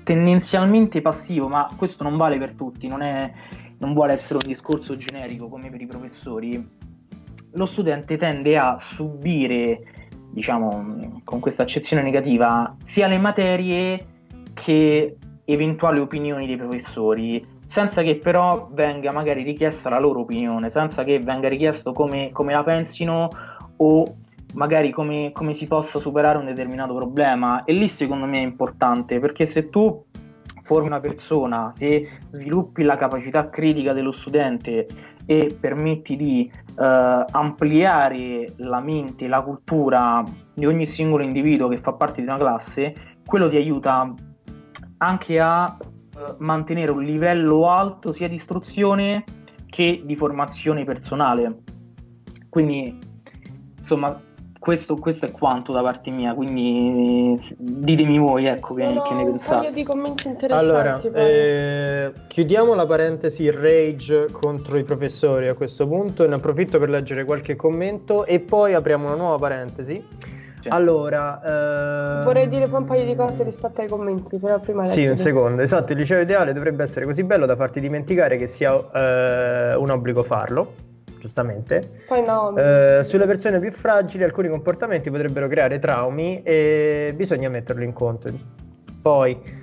tendenzialmente 0.03 1.01
passivo, 1.01 1.47
ma 1.47 1.69
questo 1.77 2.03
non 2.03 2.17
vale 2.17 2.37
per 2.37 2.53
tutti, 2.53 2.87
non, 2.87 3.01
è, 3.01 3.31
non 3.77 3.93
vuole 3.93 4.13
essere 4.13 4.35
un 4.35 4.47
discorso 4.47 4.95
generico 4.95 5.47
come 5.47 5.69
per 5.69 5.81
i 5.81 5.87
professori, 5.87 6.81
lo 7.55 7.65
studente 7.65 8.17
tende 8.17 8.57
a 8.57 8.77
subire, 8.79 9.83
diciamo, 10.31 11.21
con 11.23 11.39
questa 11.39 11.63
accezione 11.63 12.01
negativa, 12.01 12.75
sia 12.83 13.07
le 13.07 13.17
materie 13.17 14.07
che 14.53 15.17
eventuali 15.45 15.99
opinioni 15.99 16.47
dei 16.47 16.57
professori, 16.57 17.45
senza 17.73 18.03
che 18.03 18.17
però 18.17 18.69
venga 18.71 19.11
magari 19.11 19.41
richiesta 19.41 19.89
la 19.89 19.99
loro 19.99 20.19
opinione, 20.19 20.69
senza 20.69 21.03
che 21.03 21.17
venga 21.17 21.49
richiesto 21.49 21.91
come, 21.91 22.29
come 22.31 22.53
la 22.53 22.61
pensino 22.61 23.29
o 23.77 24.03
magari 24.53 24.91
come, 24.91 25.31
come, 25.33 25.55
si 25.55 25.65
possa 25.65 25.97
superare 25.97 26.37
un 26.37 26.45
determinato 26.45 26.93
problema. 26.93 27.63
E 27.63 27.73
lì 27.73 27.87
secondo 27.87 28.27
me 28.27 28.37
è 28.37 28.43
importante 28.43 29.19
perché 29.19 29.47
se 29.47 29.71
tu 29.71 30.05
formi 30.61 30.85
una 30.85 30.99
persona, 30.99 31.73
se 31.75 32.19
sviluppi 32.29 32.83
la 32.83 32.95
capacità 32.95 33.49
critica 33.49 33.91
dello 33.91 34.11
studente 34.11 34.85
e 35.25 35.57
permetti 35.59 36.15
di 36.15 36.51
eh, 36.79 37.25
ampliare 37.31 38.53
la 38.57 38.81
mente, 38.81 39.25
la 39.25 39.41
cultura 39.41 40.23
di 40.53 40.67
ogni 40.67 40.85
singolo 40.85 41.23
individuo 41.23 41.69
che 41.69 41.77
fa 41.77 41.93
parte 41.93 42.21
di 42.21 42.27
una 42.27 42.37
classe, 42.37 42.93
quello 43.25 43.49
ti 43.49 43.55
aiuta 43.55 44.13
anche 44.97 45.39
a 45.39 45.75
mantenere 46.37 46.91
un 46.91 47.03
livello 47.03 47.69
alto 47.69 48.13
sia 48.13 48.27
di 48.27 48.35
istruzione 48.35 49.23
che 49.67 50.01
di 50.03 50.15
formazione 50.15 50.83
personale. 50.83 51.61
Quindi, 52.49 52.99
insomma, 53.79 54.21
questo, 54.59 54.95
questo, 54.95 55.25
è 55.25 55.31
quanto 55.31 55.73
da 55.73 55.81
parte 55.81 56.09
mia, 56.09 56.33
quindi 56.33 57.37
ditemi 57.57 58.17
voi 58.17 58.45
ecco, 58.45 58.75
che, 58.75 58.83
che, 58.83 59.13
ne 59.13 59.23
pensate. 59.25 59.53
Un 59.53 59.59
paio 59.59 59.71
di 59.71 59.83
commenti 59.83 60.27
interessanti. 60.27 61.07
Allora, 61.07 61.25
eh, 61.25 62.13
chiudiamo 62.27 62.73
la 62.73 62.85
parentesi 62.85 63.49
rage 63.51 64.27
contro 64.31 64.77
i 64.77 64.83
professori 64.83 65.49
a 65.49 65.53
questo 65.53 65.85
punto, 65.87 66.25
ne 66.27 66.35
approfitto 66.35 66.79
per 66.79 66.89
leggere 66.89 67.25
qualche 67.25 67.55
commento 67.55 68.25
e 68.25 68.39
poi 68.39 68.73
apriamo 68.73 69.07
una 69.07 69.15
nuova 69.15 69.37
parentesi 69.37 70.01
cioè. 70.63 70.71
Allora, 70.71 71.41
ehm... 72.19 72.23
vorrei 72.23 72.47
dire 72.47 72.67
poi 72.67 72.79
un 72.79 72.85
paio 72.85 73.05
di 73.05 73.15
cose 73.15 73.43
rispetto 73.43 73.81
ai 73.81 73.89
commenti, 73.89 74.37
però 74.37 74.59
prima 74.59 74.85
Sì, 74.85 75.05
un 75.05 75.17
secondo. 75.17 75.61
Esatto, 75.61 75.91
il 75.91 75.97
liceo 75.97 76.21
ideale 76.21 76.53
dovrebbe 76.53 76.83
essere 76.83 77.05
così 77.05 77.23
bello 77.23 77.45
da 77.45 77.57
farti 77.57 77.81
dimenticare 77.81 78.37
che 78.37 78.47
sia 78.47 78.71
eh, 78.71 79.75
un 79.75 79.89
obbligo 79.89 80.23
farlo, 80.23 80.73
giustamente. 81.19 81.99
Poi 82.07 82.23
no. 82.25 82.55
Eh, 82.55 83.01
sulle 83.03 83.25
persone 83.25 83.59
più 83.59 83.71
fragili 83.71 84.23
alcuni 84.23 84.47
comportamenti 84.47 85.11
potrebbero 85.11 85.49
creare 85.49 85.79
traumi 85.79 86.41
e 86.43 87.11
bisogna 87.13 87.49
metterlo 87.49 87.83
in 87.83 87.91
conto. 87.91 88.29
Poi 89.01 89.61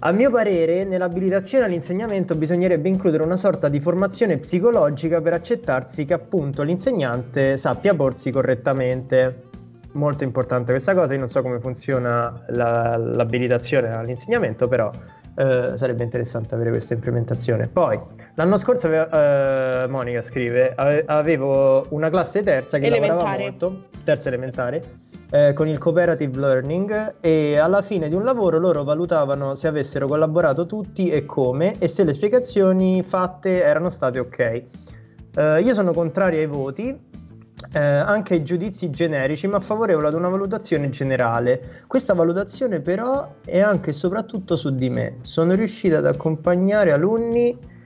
a 0.00 0.12
mio 0.12 0.30
parere, 0.30 0.84
nell'abilitazione 0.84 1.66
all'insegnamento 1.66 2.34
bisognerebbe 2.36 2.88
includere 2.88 3.22
una 3.22 3.36
sorta 3.36 3.68
di 3.68 3.80
formazione 3.80 4.38
psicologica 4.38 5.20
per 5.20 5.34
accettarsi 5.34 6.06
che 6.06 6.14
appunto 6.14 6.62
l'insegnante 6.62 7.58
sappia 7.58 7.94
porsi 7.94 8.30
correttamente 8.30 9.47
molto 9.98 10.24
importante 10.24 10.72
questa 10.72 10.94
cosa. 10.94 11.12
Io 11.12 11.18
non 11.18 11.28
so 11.28 11.42
come 11.42 11.58
funziona 11.58 12.32
la, 12.48 12.96
l'abilitazione 12.96 13.92
all'insegnamento, 13.92 14.68
però 14.68 14.90
eh, 15.34 15.72
sarebbe 15.76 16.02
interessante 16.04 16.54
avere 16.54 16.70
questa 16.70 16.94
implementazione. 16.94 17.66
Poi, 17.66 17.98
l'anno 18.34 18.56
scorso, 18.56 18.88
eh, 18.88 19.86
Monica 19.88 20.22
scrive, 20.22 20.72
ave, 20.74 21.04
avevo 21.06 21.84
una 21.90 22.08
classe 22.08 22.42
terza 22.42 22.78
che 22.78 22.86
elementare. 22.86 23.18
lavorava 23.18 23.42
molto, 23.42 23.82
terza 24.04 24.28
elementare, 24.28 24.82
eh, 25.30 25.52
con 25.52 25.68
il 25.68 25.78
cooperative 25.78 26.38
learning 26.38 27.14
e 27.20 27.58
alla 27.58 27.82
fine 27.82 28.08
di 28.08 28.14
un 28.14 28.24
lavoro 28.24 28.58
loro 28.58 28.82
valutavano 28.82 29.54
se 29.56 29.68
avessero 29.68 30.06
collaborato 30.06 30.66
tutti 30.66 31.10
e 31.10 31.26
come 31.26 31.74
e 31.78 31.86
se 31.86 32.04
le 32.04 32.12
spiegazioni 32.14 33.02
fatte 33.02 33.62
erano 33.62 33.90
state 33.90 34.18
ok. 34.18 34.62
Uh, 35.36 35.58
io 35.62 35.72
sono 35.74 35.92
contrario 35.92 36.40
ai 36.40 36.46
voti 36.46 37.07
eh, 37.72 37.78
anche 37.78 38.34
ai 38.34 38.44
giudizi 38.44 38.90
generici, 38.90 39.46
ma 39.46 39.60
favorevole 39.60 40.08
ad 40.08 40.14
una 40.14 40.28
valutazione 40.28 40.90
generale. 40.90 41.82
Questa 41.86 42.14
valutazione 42.14 42.80
però 42.80 43.34
è 43.44 43.60
anche 43.60 43.90
e 43.90 43.92
soprattutto 43.92 44.56
su 44.56 44.74
di 44.74 44.90
me. 44.90 45.18
Sono 45.22 45.54
riuscita 45.54 45.98
ad 45.98 46.06
accompagnare 46.06 46.92
alunni 46.92 47.76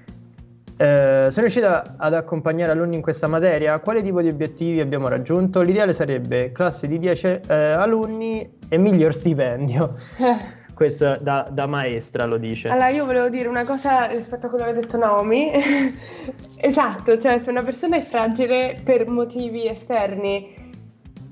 eh, 0.83 1.29
sono 1.31 1.43
riuscita 1.43 1.95
ad 1.97 2.13
accompagnare 2.13 2.73
alunni 2.73 2.97
in 2.97 3.03
questa 3.03 3.29
materia. 3.29 3.79
Quale 3.79 4.03
tipo 4.03 4.21
di 4.21 4.29
obiettivi 4.29 4.81
abbiamo 4.81 5.07
raggiunto? 5.07 5.61
L'ideale 5.61 5.93
sarebbe 5.93 6.51
classe 6.51 6.89
di 6.89 6.99
10 6.99 7.27
eh, 7.47 7.55
alunni 7.55 8.59
e 8.69 8.79
miglior 8.79 9.15
stipendio. 9.15 9.95
Questo 10.83 11.17
da, 11.21 11.47
da, 11.49 11.67
maestra 11.67 12.27
lo 12.27 12.39
dice. 12.39 12.69
Allora, 12.69 12.89
io 12.89 13.05
volevo 13.05 13.29
dire 13.29 13.47
una 13.47 13.65
cosa 13.65 14.07
rispetto 14.07 14.47
a 14.47 14.49
quello 14.49 14.65
che 14.65 14.71
ha 14.71 14.75
detto 14.75 14.97
Naomi. 14.97 15.53
esatto, 16.59 17.21
cioè 17.21 17.39
se 17.39 17.51
una 17.51 17.63
persona 17.63 17.99
è 17.99 18.03
fragile 18.03 18.77
per 18.83 19.07
motivi 19.07 19.69
esterni, 19.69 20.53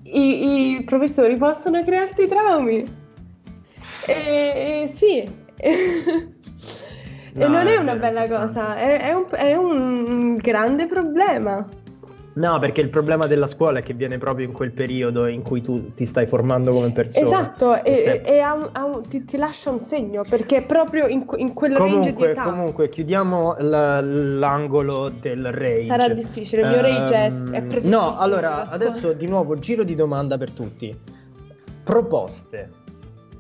i, 0.05 0.77
i 0.77 0.85
professori 0.85 1.37
possono 1.37 1.83
crearti 1.83 2.29
traumi. 2.29 2.85
E, 4.07 4.85
e 4.85 4.93
sì. 4.95 5.25
no, 7.35 7.45
e 7.45 7.49
non 7.49 7.67
è, 7.67 7.73
è 7.73 7.77
una 7.77 7.97
bella 7.97 8.29
cosa, 8.29 8.77
è, 8.77 9.01
è, 9.01 9.13
un, 9.13 9.27
è 9.33 9.57
un 9.57 10.37
grande 10.37 10.87
problema. 10.87 11.67
No, 12.33 12.59
perché 12.61 12.81
il 12.81 12.91
problema 12.91 13.27
della 13.27 13.49
scuola 13.49 13.81
è 13.81 13.83
che 13.83 13.93
viene 13.93 14.17
proprio 14.19 14.47
in 14.47 14.53
quel 14.53 14.71
periodo 14.71 15.27
in 15.27 15.43
cui 15.43 15.63
tu 15.63 15.93
ti 15.95 16.07
stai 16.07 16.27
formando 16.27 16.73
come 16.73 16.93
persona. 16.93 17.27
Esatto, 17.27 17.83
e, 17.83 18.23
e, 18.25 18.33
e 18.35 18.39
ha 18.39 18.55
un, 18.55 18.69
ha 18.71 18.85
un, 18.85 19.03
ti, 19.09 19.25
ti, 19.25 19.37
lascia 19.37 19.71
un 19.71 19.81
segno, 19.81 20.23
perché 20.29 20.63
proprio 20.63 21.07
in, 21.07 21.27
in 21.37 21.53
quel 21.53 21.75
comunque, 21.75 22.11
range 22.11 22.13
di 22.13 22.23
età. 22.23 22.43
Comunque, 22.43 22.89
chiudiamo 22.89 23.57
la, 23.59 24.01
l'angolo 24.01 25.09
del 25.09 25.51
rage. 25.51 25.87
Sarà 25.87 26.09
difficile, 26.09 26.63
il 26.63 26.69
mio 26.69 26.81
rage 26.81 27.15
è, 27.15 27.27
è 27.27 27.57
ehm, 27.57 27.69
presente. 27.69 27.89
No, 27.89 28.17
allora, 28.17 28.63
adesso 28.63 29.13
di 29.13 29.27
nuovo 29.27 29.57
giro 29.57 29.83
di 29.83 29.97
domanda 29.97 30.39
per 30.39 30.53
tutti. 30.53 30.97
Proposte 31.83 32.71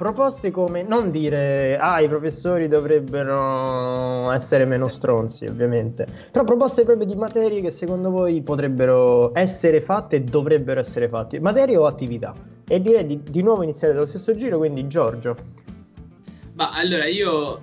proposte 0.01 0.51
come 0.51 0.83
non 0.83 1.11
dire 1.11 1.77
ah 1.77 2.01
i 2.01 2.09
professori 2.09 2.69
dovrebbero 2.69 4.31
essere 4.31 4.65
meno 4.65 4.89
stronzi 4.89 5.45
ovviamente. 5.45 6.07
Però 6.33 6.43
proposte 6.43 6.85
proprio 6.85 7.05
di 7.05 7.15
materie 7.17 7.61
che 7.61 7.71
secondo 7.71 8.09
voi 8.09 8.41
potrebbero 8.41 9.31
essere 9.35 9.83
fatte 9.83 10.17
e 10.17 10.21
dovrebbero 10.21 10.81
essere 10.81 11.07
fatte. 11.07 11.39
Materie 11.39 11.77
o 11.77 11.85
attività. 11.85 12.33
E 12.67 12.81
direi 12.81 13.05
di, 13.05 13.21
di 13.23 13.43
nuovo 13.43 13.63
iniziare 13.63 13.93
dallo 13.93 14.07
stesso 14.07 14.35
giro, 14.35 14.57
quindi 14.57 14.87
Giorgio. 14.87 15.37
Ma 16.55 16.71
allora 16.71 17.05
io 17.05 17.61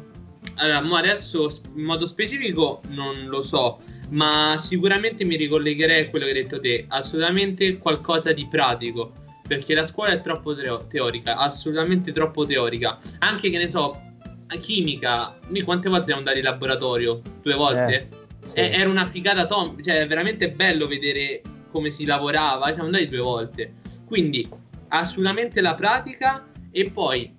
allora, 0.58 1.00
adesso 1.00 1.50
in 1.74 1.86
modo 1.86 2.06
specifico 2.06 2.82
non 2.90 3.26
lo 3.30 3.42
so, 3.42 3.80
ma 4.10 4.54
sicuramente 4.60 5.26
mi 5.26 5.38
ricollegherei 5.38 6.02
a 6.02 6.10
quello 6.12 6.26
che 6.26 6.32
hai 6.34 6.42
detto 6.42 6.60
te, 6.60 6.86
assolutamente 6.88 7.80
qualcosa 7.80 8.32
di 8.32 8.48
pratico, 8.48 9.26
perché 9.48 9.74
la 9.74 9.86
scuola 9.86 10.12
è 10.12 10.22
troppo 10.22 10.56
teorica, 10.88 11.38
assolutamente 11.38 12.12
troppo 12.12 12.46
teorica. 12.46 13.00
Anche 13.20 13.50
che 13.50 13.58
ne 13.58 13.72
so, 13.72 14.00
chimica, 14.60 15.38
noi 15.48 15.62
quante 15.62 15.90
volte 15.90 16.06
siamo 16.06 16.20
andati 16.20 16.40
in 16.40 16.44
laboratorio? 16.44 17.22
Due 17.42 17.54
volte? 17.56 18.10
Eh, 18.54 18.64
sì. 18.66 18.80
Era 18.80 18.90
una 18.90 19.06
figata 19.06 19.46
tom, 19.46 19.82
cioè 19.82 20.02
è 20.02 20.08
veramente 20.08 20.52
bello 20.52 20.88
vedere 20.88 21.42
come 21.72 21.92
si 21.92 22.06
lavorava, 22.06 22.68
siamo 22.68 22.86
andati 22.86 23.08
due 23.08 23.20
volte. 23.20 23.76
Quindi 24.06 24.48
assolutamente 24.90 25.62
la 25.62 25.76
pratica 25.76 26.50
e 26.72 26.90
poi 26.92 27.36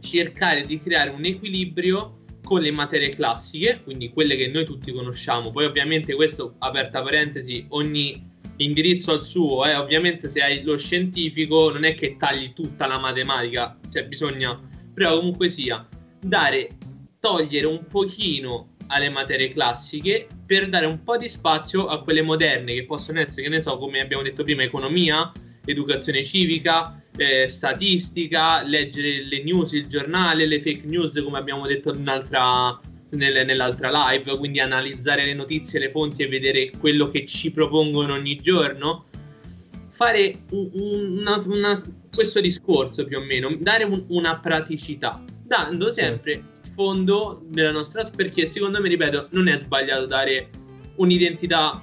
cercare 0.00 0.62
di 0.62 0.78
creare 0.78 1.10
un 1.10 1.24
equilibrio 1.24 2.24
con 2.42 2.60
le 2.60 2.70
materie 2.70 3.08
classiche, 3.08 3.80
quindi 3.82 4.10
quelle 4.10 4.36
che 4.36 4.46
noi 4.48 4.64
tutti 4.64 4.92
conosciamo. 4.92 5.50
Poi 5.50 5.64
ovviamente 5.64 6.14
questo, 6.14 6.54
aperta 6.58 7.02
parentesi, 7.02 7.66
ogni 7.70 8.34
indirizzo 8.58 9.12
al 9.12 9.24
suo, 9.24 9.64
eh. 9.66 9.74
ovviamente 9.74 10.28
se 10.28 10.40
hai 10.40 10.62
lo 10.62 10.76
scientifico 10.78 11.70
non 11.70 11.84
è 11.84 11.94
che 11.94 12.16
tagli 12.16 12.52
tutta 12.52 12.86
la 12.86 12.98
matematica, 12.98 13.78
cioè 13.90 14.06
bisogna, 14.06 14.58
però 14.92 15.16
comunque 15.16 15.48
sia, 15.48 15.86
dare, 16.20 16.70
togliere 17.18 17.66
un 17.66 17.86
pochino 17.86 18.74
alle 18.88 19.10
materie 19.10 19.48
classiche 19.48 20.28
per 20.46 20.68
dare 20.68 20.86
un 20.86 21.02
po' 21.02 21.16
di 21.16 21.28
spazio 21.28 21.86
a 21.86 22.02
quelle 22.02 22.22
moderne 22.22 22.74
che 22.74 22.84
possono 22.84 23.20
essere, 23.20 23.42
che 23.42 23.48
ne 23.48 23.60
so, 23.60 23.76
come 23.78 24.00
abbiamo 24.00 24.22
detto 24.22 24.44
prima, 24.44 24.62
economia, 24.62 25.32
educazione 25.64 26.24
civica, 26.24 27.00
eh, 27.16 27.48
statistica, 27.48 28.62
leggere 28.62 29.24
le 29.24 29.42
news, 29.42 29.72
il 29.72 29.86
giornale, 29.86 30.46
le 30.46 30.60
fake 30.60 30.86
news, 30.86 31.20
come 31.22 31.38
abbiamo 31.38 31.66
detto 31.66 31.92
nel, 33.10 33.44
nell'altra 33.46 33.90
live, 33.92 34.36
quindi 34.36 34.60
analizzare 34.60 35.24
le 35.24 35.34
notizie, 35.34 35.78
le 35.78 35.90
fonti 35.90 36.22
e 36.22 36.28
vedere 36.28 36.70
quello 36.78 37.08
che 37.08 37.24
ci 37.26 37.50
propongono 37.50 38.14
ogni 38.14 38.36
giorno. 38.36 39.06
Fare 39.90 40.44
un, 40.50 40.70
una, 41.18 41.42
una, 41.46 41.82
questo 42.12 42.40
discorso 42.40 43.04
più 43.04 43.18
o 43.18 43.22
meno, 43.22 43.56
dare 43.58 43.84
un, 43.84 44.04
una 44.08 44.38
praticità, 44.38 45.22
dando 45.42 45.90
sempre 45.90 46.54
fondo 46.76 47.42
della 47.48 47.70
nostra 47.70 48.04
perché 48.14 48.46
secondo 48.46 48.80
me, 48.80 48.88
ripeto, 48.88 49.28
non 49.30 49.48
è 49.48 49.58
sbagliato 49.58 50.04
dare 50.04 50.50
un'identità 50.96 51.82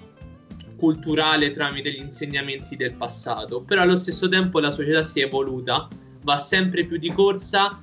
culturale 0.78 1.52
tramite 1.52 1.92
gli 1.92 2.00
insegnamenti 2.00 2.76
del 2.76 2.94
passato, 2.94 3.62
però 3.62 3.82
allo 3.82 3.96
stesso 3.96 4.30
tempo 4.30 4.60
la 4.60 4.72
società 4.72 5.04
si 5.04 5.22
è 5.22 5.26
evoluta, 5.26 5.88
va 6.24 6.38
sempre 6.38 6.86
più 6.86 6.98
di 6.98 7.12
corsa 7.12 7.82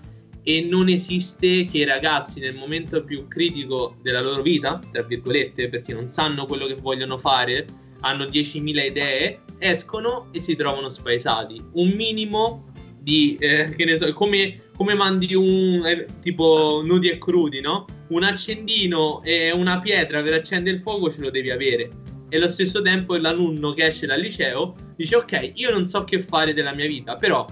e 0.51 0.63
non 0.63 0.89
esiste 0.89 1.65
che 1.65 1.79
i 1.79 1.85
ragazzi 1.85 2.41
nel 2.41 2.57
momento 2.57 3.05
più 3.05 3.29
critico 3.29 3.95
della 4.03 4.21
loro 4.21 4.43
vita, 4.43 4.81
tra 4.91 5.03
virgolette, 5.03 5.69
perché 5.69 5.93
non 5.93 6.09
sanno 6.09 6.45
quello 6.45 6.67
che 6.67 6.75
vogliono 6.75 7.19
fare, 7.19 7.67
hanno 8.01 8.25
10.000 8.25 8.87
idee, 8.87 9.43
escono 9.59 10.27
e 10.33 10.43
si 10.43 10.57
trovano 10.57 10.89
spaesati. 10.89 11.63
Un 11.75 11.91
minimo 11.91 12.73
di, 12.99 13.37
eh, 13.39 13.73
che 13.77 13.85
ne 13.85 13.97
so, 13.97 14.13
come, 14.13 14.63
come 14.77 14.95
mandi 14.95 15.35
un, 15.37 15.87
eh, 15.87 16.07
tipo 16.21 16.83
nudi 16.85 17.11
e 17.11 17.19
crudi, 17.19 17.61
no? 17.61 17.85
Un 18.09 18.25
accendino 18.25 19.23
e 19.23 19.53
una 19.53 19.79
pietra 19.79 20.21
per 20.21 20.33
accendere 20.33 20.79
il 20.79 20.83
fuoco 20.83 21.13
ce 21.13 21.21
lo 21.21 21.31
devi 21.31 21.51
avere 21.51 21.91
e 22.29 22.37
allo 22.37 22.49
stesso 22.49 22.83
tempo 22.83 23.17
l'alunno 23.17 23.73
che 23.73 23.87
esce 23.87 24.07
dal 24.07 24.21
liceo 24.21 24.75
dice 24.97 25.17
ok, 25.17 25.53
io 25.55 25.71
non 25.71 25.89
so 25.89 26.03
che 26.05 26.21
fare 26.21 26.53
della 26.55 26.75
mia 26.75 26.87
vita, 26.87 27.17
però 27.17 27.47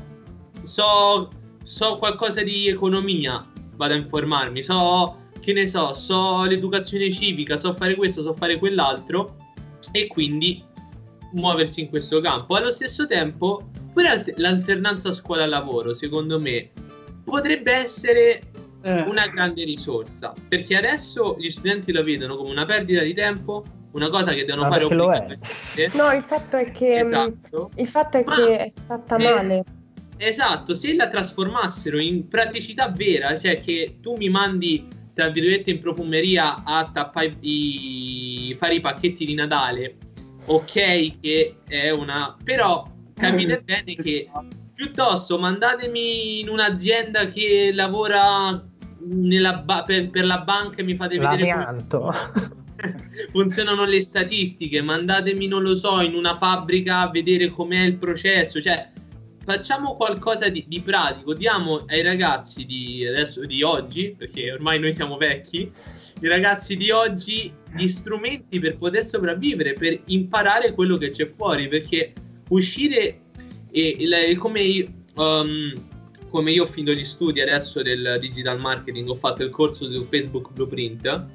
so, 0.62 1.30
so 1.68 1.98
qualcosa 1.98 2.42
di 2.42 2.66
economia, 2.66 3.46
vado 3.76 3.92
a 3.92 3.96
informarmi, 3.96 4.62
so 4.62 5.16
che 5.38 5.52
ne 5.52 5.68
so, 5.68 5.92
so 5.92 6.44
l'educazione 6.44 7.10
civica, 7.12 7.58
so 7.58 7.74
fare 7.74 7.94
questo, 7.94 8.22
so 8.22 8.32
fare 8.32 8.58
quell'altro 8.58 9.36
e 9.92 10.06
quindi 10.06 10.64
muoversi 11.32 11.82
in 11.82 11.88
questo 11.90 12.22
campo. 12.22 12.54
Allo 12.54 12.70
stesso 12.70 13.06
tempo, 13.06 13.68
pure 13.92 14.24
l'alternanza 14.36 15.12
scuola-lavoro, 15.12 15.92
secondo 15.92 16.40
me, 16.40 16.70
potrebbe 17.22 17.72
essere 17.72 18.40
eh. 18.80 19.02
una 19.02 19.26
grande 19.26 19.64
risorsa, 19.64 20.32
perché 20.48 20.74
adesso 20.74 21.36
gli 21.38 21.50
studenti 21.50 21.92
lo 21.92 22.02
vedono 22.02 22.36
come 22.36 22.50
una 22.50 22.64
perdita 22.64 23.02
di 23.02 23.12
tempo 23.12 23.62
una 23.90 24.08
cosa 24.08 24.32
che 24.32 24.44
devono 24.44 24.68
Ma 24.68 24.72
fare 24.72 24.84
obbligatoriamente. 24.84 25.90
No, 25.92 26.12
il 26.12 26.22
fatto 26.22 26.56
è 26.56 26.70
che, 26.72 27.02
mm, 27.02 27.06
esatto. 27.06 27.70
il 27.76 27.86
fatto 27.86 28.16
è, 28.16 28.24
che 28.24 28.56
è 28.56 28.72
fatta 28.86 29.16
se, 29.16 29.22
male. 29.22 29.64
Esatto, 30.18 30.74
se 30.74 30.94
la 30.94 31.08
trasformassero 31.08 31.98
in 31.98 32.28
praticità 32.28 32.88
vera, 32.90 33.38
cioè 33.38 33.60
che 33.60 33.98
tu 34.02 34.14
mi 34.16 34.28
mandi 34.28 34.86
tra 35.14 35.30
virgolette 35.30 35.70
in 35.70 35.80
profumeria 35.80 36.62
a 36.62 36.90
tappare 36.92 37.36
i, 37.40 38.54
fare 38.56 38.74
i 38.74 38.80
pacchetti 38.80 39.26
di 39.26 39.34
Natale, 39.34 39.96
ok 40.44 41.20
che 41.20 41.56
è 41.66 41.90
una... 41.90 42.36
però 42.42 42.88
capite 43.14 43.60
bene 43.66 43.96
che 43.96 44.30
piuttosto 44.74 45.38
mandatemi 45.40 46.38
in 46.38 46.48
un'azienda 46.48 47.30
che 47.30 47.72
lavora 47.72 48.64
ba- 49.64 49.82
per, 49.84 50.10
per, 50.10 50.24
la 50.24 50.38
banca 50.38 50.76
e 50.76 50.82
mi 50.84 50.94
fate 50.94 51.18
vedere... 51.18 51.48
L'amianto. 51.48 52.14
funzionano 53.32 53.84
le 53.84 54.00
statistiche, 54.00 54.80
mandatemi, 54.82 55.48
non 55.48 55.62
lo 55.62 55.74
so, 55.74 56.00
in 56.00 56.14
una 56.14 56.36
fabbrica 56.36 57.00
a 57.00 57.10
vedere 57.10 57.48
com'è 57.48 57.80
il 57.80 57.96
processo, 57.96 58.60
cioè 58.60 58.88
facciamo 59.48 59.96
qualcosa 59.96 60.50
di, 60.50 60.66
di 60.68 60.82
pratico, 60.82 61.32
diamo 61.32 61.86
ai 61.86 62.02
ragazzi 62.02 62.66
di, 62.66 63.06
adesso, 63.06 63.46
di 63.46 63.62
oggi, 63.62 64.14
perché 64.14 64.52
ormai 64.52 64.78
noi 64.78 64.92
siamo 64.92 65.16
vecchi, 65.16 65.72
i 66.20 66.28
ragazzi 66.28 66.76
di 66.76 66.90
oggi 66.90 67.50
gli 67.74 67.88
strumenti 67.88 68.58
per 68.60 68.76
poter 68.76 69.06
sopravvivere, 69.06 69.72
per 69.72 70.02
imparare 70.08 70.74
quello 70.74 70.98
che 70.98 71.08
c'è 71.08 71.24
fuori, 71.24 71.66
perché 71.66 72.12
uscire 72.50 73.22
e, 73.70 73.96
e 73.98 74.34
come, 74.34 74.84
um, 75.14 75.72
come 76.28 76.52
io 76.52 76.64
ho 76.64 76.66
finito 76.66 76.92
gli 76.92 77.06
studi 77.06 77.40
adesso 77.40 77.80
del 77.80 78.18
digital 78.20 78.60
marketing, 78.60 79.08
ho 79.08 79.14
fatto 79.14 79.42
il 79.44 79.48
corso 79.48 79.90
su 79.90 80.04
Facebook 80.04 80.52
Blueprint 80.52 81.26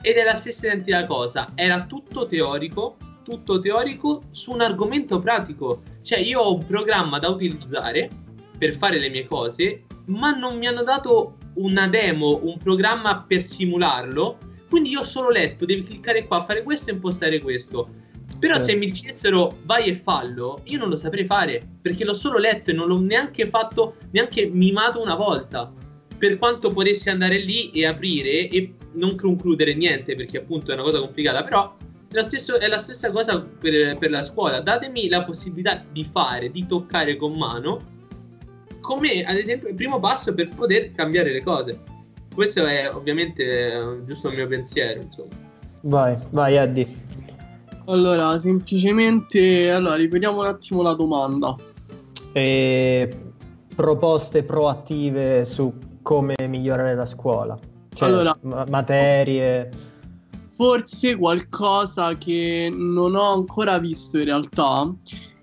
ed 0.00 0.14
è 0.14 0.22
la 0.22 0.36
stessa 0.36 0.66
identica 0.66 1.04
cosa, 1.06 1.50
era 1.56 1.86
tutto 1.86 2.24
teorico, 2.24 2.98
tutto 3.22 3.60
teorico 3.60 4.22
su 4.30 4.52
un 4.52 4.60
argomento 4.60 5.18
pratico. 5.18 5.82
Cioè 6.02 6.18
io 6.18 6.40
ho 6.40 6.54
un 6.54 6.66
programma 6.66 7.18
da 7.18 7.28
utilizzare 7.28 8.08
per 8.58 8.74
fare 8.74 8.98
le 8.98 9.08
mie 9.08 9.26
cose, 9.26 9.84
ma 10.06 10.32
non 10.32 10.58
mi 10.58 10.66
hanno 10.66 10.82
dato 10.82 11.36
una 11.54 11.88
demo, 11.88 12.40
un 12.42 12.58
programma 12.58 13.24
per 13.26 13.42
simularlo. 13.42 14.38
Quindi 14.68 14.90
io 14.90 15.00
ho 15.00 15.04
solo 15.04 15.30
letto, 15.30 15.64
devi 15.64 15.82
cliccare 15.82 16.26
qua, 16.26 16.44
fare 16.44 16.62
questo 16.62 16.90
e 16.90 16.94
impostare 16.94 17.40
questo. 17.40 17.88
Però 18.38 18.58
se 18.58 18.74
mi 18.74 18.86
dicessero 18.86 19.58
vai 19.64 19.88
e 19.88 19.94
fallo, 19.94 20.62
io 20.64 20.78
non 20.78 20.88
lo 20.88 20.96
saprei 20.96 21.24
fare, 21.24 21.62
perché 21.80 22.04
l'ho 22.04 22.14
solo 22.14 22.38
letto 22.38 22.70
e 22.70 22.72
non 22.72 22.88
l'ho 22.88 22.98
neanche 22.98 23.46
fatto, 23.46 23.96
neanche 24.10 24.46
mimato 24.46 25.00
una 25.00 25.14
volta. 25.14 25.72
Per 26.18 26.38
quanto 26.38 26.70
potessi 26.70 27.08
andare 27.08 27.38
lì 27.38 27.70
e 27.70 27.86
aprire 27.86 28.48
e 28.48 28.74
non 28.94 29.16
concludere 29.16 29.74
niente 29.74 30.14
perché 30.14 30.38
appunto 30.38 30.70
è 30.70 30.74
una 30.74 30.82
cosa 30.82 30.98
complicata, 30.98 31.44
però 31.44 31.76
stesso, 32.22 32.58
è 32.58 32.68
la 32.68 32.78
stessa 32.78 33.10
cosa 33.10 33.40
per, 33.40 33.96
per, 33.96 34.10
la 34.10 34.24
scuola. 34.24 34.60
Datemi 34.60 35.08
la 35.08 35.24
possibilità 35.24 35.82
di 35.90 36.04
fare, 36.04 36.50
di 36.50 36.66
toccare 36.66 37.16
con 37.16 37.32
mano, 37.32 37.80
come 38.80 39.22
ad 39.24 39.36
esempio 39.36 39.68
il 39.68 39.74
primo 39.74 39.98
passo 39.98 40.34
per 40.34 40.48
poter 40.54 40.92
cambiare 40.92 41.32
le 41.32 41.42
cose. 41.42 41.80
Questo 42.34 42.64
è 42.64 42.90
ovviamente 42.92 44.02
giusto 44.04 44.28
il 44.28 44.36
mio 44.36 44.46
pensiero, 44.46 45.00
insomma. 45.00 45.34
Vai, 45.82 46.16
vai 46.30 46.54
Eddie. 46.56 46.86
Allora, 47.86 48.38
semplicemente, 48.38 49.70
allora, 49.70 49.96
ripetiamo 49.96 50.40
un 50.40 50.46
attimo 50.46 50.82
la 50.82 50.94
domanda. 50.94 51.56
E 52.32 53.08
proposte 53.74 54.42
proattive 54.42 55.44
su 55.44 55.72
come 56.02 56.34
migliorare 56.46 56.94
la 56.94 57.06
scuola. 57.06 57.58
Cioè, 57.94 58.08
allora, 58.08 58.36
materie. 58.70 59.68
Forse 60.54 61.16
qualcosa 61.16 62.16
che 62.18 62.70
non 62.72 63.14
ho 63.14 63.32
ancora 63.32 63.78
visto 63.78 64.18
in 64.18 64.24
realtà 64.24 64.94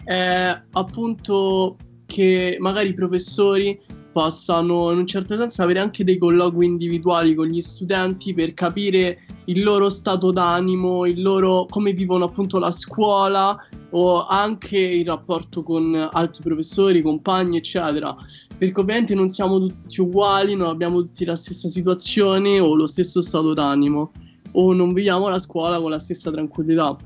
è 0.04 0.62
appunto 0.72 1.78
che 2.06 2.58
magari 2.60 2.90
i 2.90 2.94
professori 2.94 3.80
possano 4.12 4.92
in 4.92 5.00
un 5.00 5.08
certo 5.08 5.36
senso 5.36 5.64
avere 5.64 5.80
anche 5.80 6.04
dei 6.04 6.18
colloqui 6.18 6.66
individuali 6.66 7.34
con 7.34 7.48
gli 7.48 7.62
studenti 7.62 8.34
per 8.34 8.54
capire 8.54 9.20
il 9.46 9.64
loro 9.64 9.90
stato 9.90 10.32
d'animo, 10.32 11.06
il 11.06 11.22
loro 11.22 11.66
come 11.68 11.92
vivono 11.94 12.26
appunto 12.26 12.60
la 12.60 12.72
scuola 12.72 13.58
o 13.92 14.26
anche 14.28 14.78
il 14.78 15.08
rapporto 15.08 15.64
con 15.64 16.10
altri 16.12 16.44
professori, 16.44 17.02
compagni, 17.02 17.58
eccetera. 17.58 18.16
Perché 18.58 18.80
ovviamente 18.80 19.16
non 19.16 19.30
siamo 19.30 19.60
tutti 19.60 20.02
uguali, 20.02 20.56
non 20.56 20.68
abbiamo 20.68 21.02
tutti 21.02 21.26
la 21.26 21.36
stessa 21.36 21.68
situazione 21.68 22.60
o 22.60 22.76
lo 22.76 22.86
stesso 22.86 23.22
stato 23.22 23.54
d'animo 23.54 24.12
o 24.54 24.74
non 24.74 24.94
viviamo 24.94 25.28
la 25.28 25.40
scuola 25.40 25.80
con 25.80 25.92
la 25.92 26.00
stessa 26.00 26.32
tranquillità. 26.32 26.98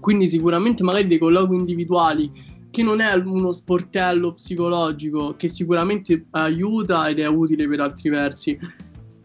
Quindi 0.00 0.28
sicuramente 0.28 0.82
magari 0.82 1.06
dei 1.06 1.18
colloqui 1.18 1.56
individuali 1.56 2.30
che 2.70 2.82
non 2.82 3.00
è 3.00 3.14
uno 3.14 3.52
sportello 3.52 4.32
psicologico 4.32 5.36
che 5.36 5.46
sicuramente 5.46 6.26
aiuta 6.30 7.08
ed 7.08 7.20
è 7.20 7.26
utile 7.28 7.68
per 7.68 7.80
altri 7.80 8.10
versi, 8.10 8.58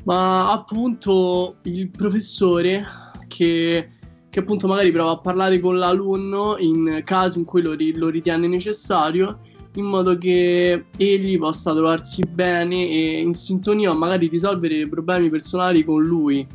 ma 0.04 0.52
appunto 0.52 1.56
il 1.64 1.90
professore 1.90 2.84
che, 3.28 3.90
che 4.30 4.40
appunto 4.40 4.68
magari 4.68 4.92
prova 4.92 5.12
a 5.12 5.20
parlare 5.20 5.60
con 5.60 5.78
l'alunno 5.78 6.58
in 6.60 7.02
casi 7.04 7.40
in 7.40 7.46
cui 7.46 7.64
lo, 7.64 7.76
lo 7.76 8.10
ritiene 8.10 8.48
necessario 8.48 9.40
in 9.76 9.86
modo 9.86 10.18
che 10.18 10.86
egli 10.98 11.38
possa 11.38 11.74
trovarsi 11.74 12.24
bene 12.24 12.88
e 12.88 13.22
in 13.22 13.34
sintonia 13.34 13.94
magari 13.94 14.28
risolvere 14.28 14.88
problemi 14.88 15.30
personali 15.30 15.84
con 15.84 16.04
lui. 16.04 16.46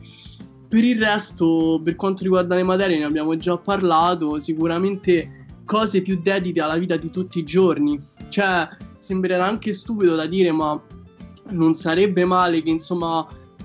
Per 0.75 0.83
il 0.83 0.99
resto, 0.99 1.81
per 1.85 1.95
quanto 1.95 2.25
riguarda 2.25 2.57
le 2.57 2.64
materie, 2.64 2.99
ne 2.99 3.05
abbiamo 3.05 3.37
già 3.37 3.57
parlato, 3.57 4.41
sicuramente 4.41 5.47
cose 5.64 6.03
più 6.03 6.20
dedite 6.20 6.61
alla 6.61 6.77
vita 6.77 6.97
di 6.97 7.12
tutti 7.12 7.39
i 7.39 7.45
giorni. 7.45 7.97
Cioè, 8.29 8.68
sembrerà 8.99 9.47
anche 9.47 9.72
stupido 9.72 10.16
da 10.16 10.27
dire, 10.27 10.51
ma 10.51 10.83
non 11.51 11.75
sarebbe 11.75 12.25
male 12.25 12.61
che 12.61 12.70
insomma 12.70 13.25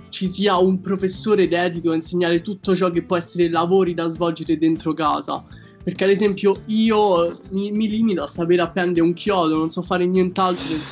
ci 0.09 0.27
sia 0.27 0.59
un 0.59 0.81
professore 0.81 1.47
dedito 1.47 1.89
a 1.89 1.95
insegnare 1.95 2.43
tutto 2.43 2.75
ciò 2.75 2.91
che 2.91 3.01
può 3.01 3.15
essere 3.15 3.49
lavori 3.49 3.95
da 3.95 4.07
svolgere 4.07 4.59
dentro 4.59 4.93
casa. 4.93 5.43
Perché 5.83 6.03
ad 6.03 6.11
esempio 6.11 6.61
io 6.67 7.39
mi, 7.49 7.71
mi 7.71 7.89
limito 7.89 8.21
a 8.21 8.27
sapere 8.27 8.61
appendere 8.61 9.01
un 9.01 9.13
chiodo, 9.13 9.57
non 9.57 9.71
so 9.71 9.81
fare 9.81 10.05
nient'altro. 10.05 10.83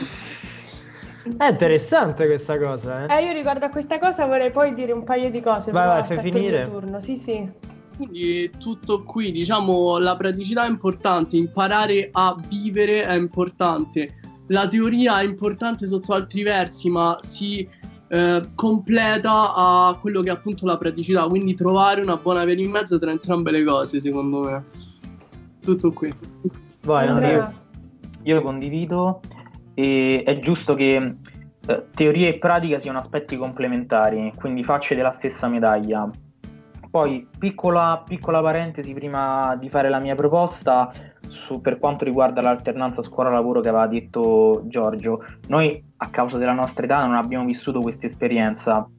È 1.35 1.49
interessante 1.49 2.25
questa 2.25 2.57
cosa, 2.57 3.05
eh? 3.05 3.17
eh 3.17 3.25
io 3.25 3.33
riguardo 3.33 3.65
a 3.65 3.69
questa 3.69 3.99
cosa 3.99 4.25
vorrei 4.25 4.51
poi 4.51 4.73
dire 4.73 4.91
un 4.91 5.03
paio 5.03 5.29
di 5.29 5.41
cose. 5.41 5.71
Vai, 5.71 5.85
vai, 5.85 6.03
fai 6.03 6.19
finire. 6.19 6.63
Turno. 6.69 6.99
Sì, 6.99 7.17
sì. 7.17 7.49
Quindi 7.97 8.51
tutto 8.59 9.03
qui, 9.03 9.31
diciamo, 9.31 9.97
la 9.97 10.15
praticità 10.15 10.65
è 10.65 10.69
importante, 10.69 11.35
imparare 11.35 12.09
a 12.11 12.35
vivere 12.47 13.03
è 13.03 13.15
importante. 13.15 14.19
La 14.47 14.67
teoria 14.67 15.19
è 15.19 15.23
importante 15.23 15.87
sotto 15.87 16.13
altri 16.13 16.43
versi, 16.43 16.89
ma 16.89 17.17
si 17.21 17.67
eh, 18.09 18.41
completa 18.55 19.53
a 19.55 19.97
quello 19.99 20.21
che 20.21 20.29
è 20.29 20.33
appunto 20.33 20.65
la 20.65 20.77
praticità, 20.77 21.27
quindi 21.27 21.55
trovare 21.55 22.01
una 22.01 22.17
buona 22.17 22.45
via 22.45 22.53
in 22.53 22.69
mezzo 22.69 22.99
tra 22.99 23.11
entrambe 23.11 23.51
le 23.51 23.63
cose, 23.63 23.99
secondo 23.99 24.39
me. 24.41 24.63
Tutto 25.59 25.91
qui. 25.91 26.13
Vai, 26.83 27.07
io, 27.07 27.53
io 28.23 28.41
condivido 28.41 29.19
e 29.77 30.23
è 30.25 30.39
giusto 30.39 30.73
che 30.73 30.95
eh, 30.95 31.85
teoria 31.93 32.29
e 32.29 32.39
pratica 32.39 32.79
siano 32.79 32.97
aspetti 32.97 33.37
complementari, 33.37 34.33
quindi 34.35 34.63
facce 34.63 34.95
della 34.95 35.11
stessa 35.11 35.47
medaglia 35.47 36.09
poi, 36.89 37.27
piccola, 37.37 38.01
piccola 38.03 38.41
parentesi 38.41 38.91
prima 38.93 39.55
di 39.59 39.69
fare 39.69 39.87
la 39.87 39.99
mia 39.99 40.15
proposta 40.15 40.91
su, 41.27 41.61
per 41.61 41.77
quanto 41.77 42.03
riguarda 42.03 42.41
l'alternanza 42.41 43.03
scuola-lavoro 43.03 43.59
che 43.59 43.69
aveva 43.69 43.85
detto 43.85 44.63
Giorgio. 44.65 45.23
Noi, 45.47 45.83
a 45.97 46.09
causa 46.09 46.37
della 46.37 46.53
nostra 46.53 46.85
età, 46.85 47.05
non 47.05 47.15
abbiamo 47.15 47.45
vissuto 47.45 47.81
questa 47.81 48.07
esperienza, 48.07 48.89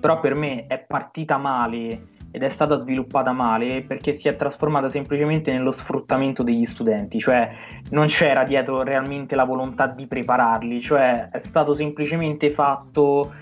però 0.00 0.18
per 0.18 0.34
me 0.34 0.66
è 0.66 0.80
partita 0.80 1.36
male 1.36 2.08
ed 2.32 2.42
è 2.42 2.48
stata 2.48 2.80
sviluppata 2.80 3.30
male 3.32 3.82
perché 3.82 4.16
si 4.16 4.26
è 4.26 4.34
trasformata 4.34 4.88
semplicemente 4.88 5.52
nello 5.52 5.70
sfruttamento 5.70 6.42
degli 6.42 6.64
studenti, 6.64 7.20
cioè 7.20 7.50
non 7.90 8.06
c'era 8.06 8.42
dietro 8.42 8.82
realmente 8.82 9.36
la 9.36 9.44
volontà 9.44 9.86
di 9.86 10.06
prepararli, 10.06 10.80
cioè 10.80 11.28
è 11.30 11.38
stato 11.38 11.74
semplicemente 11.74 12.50
fatto 12.50 13.32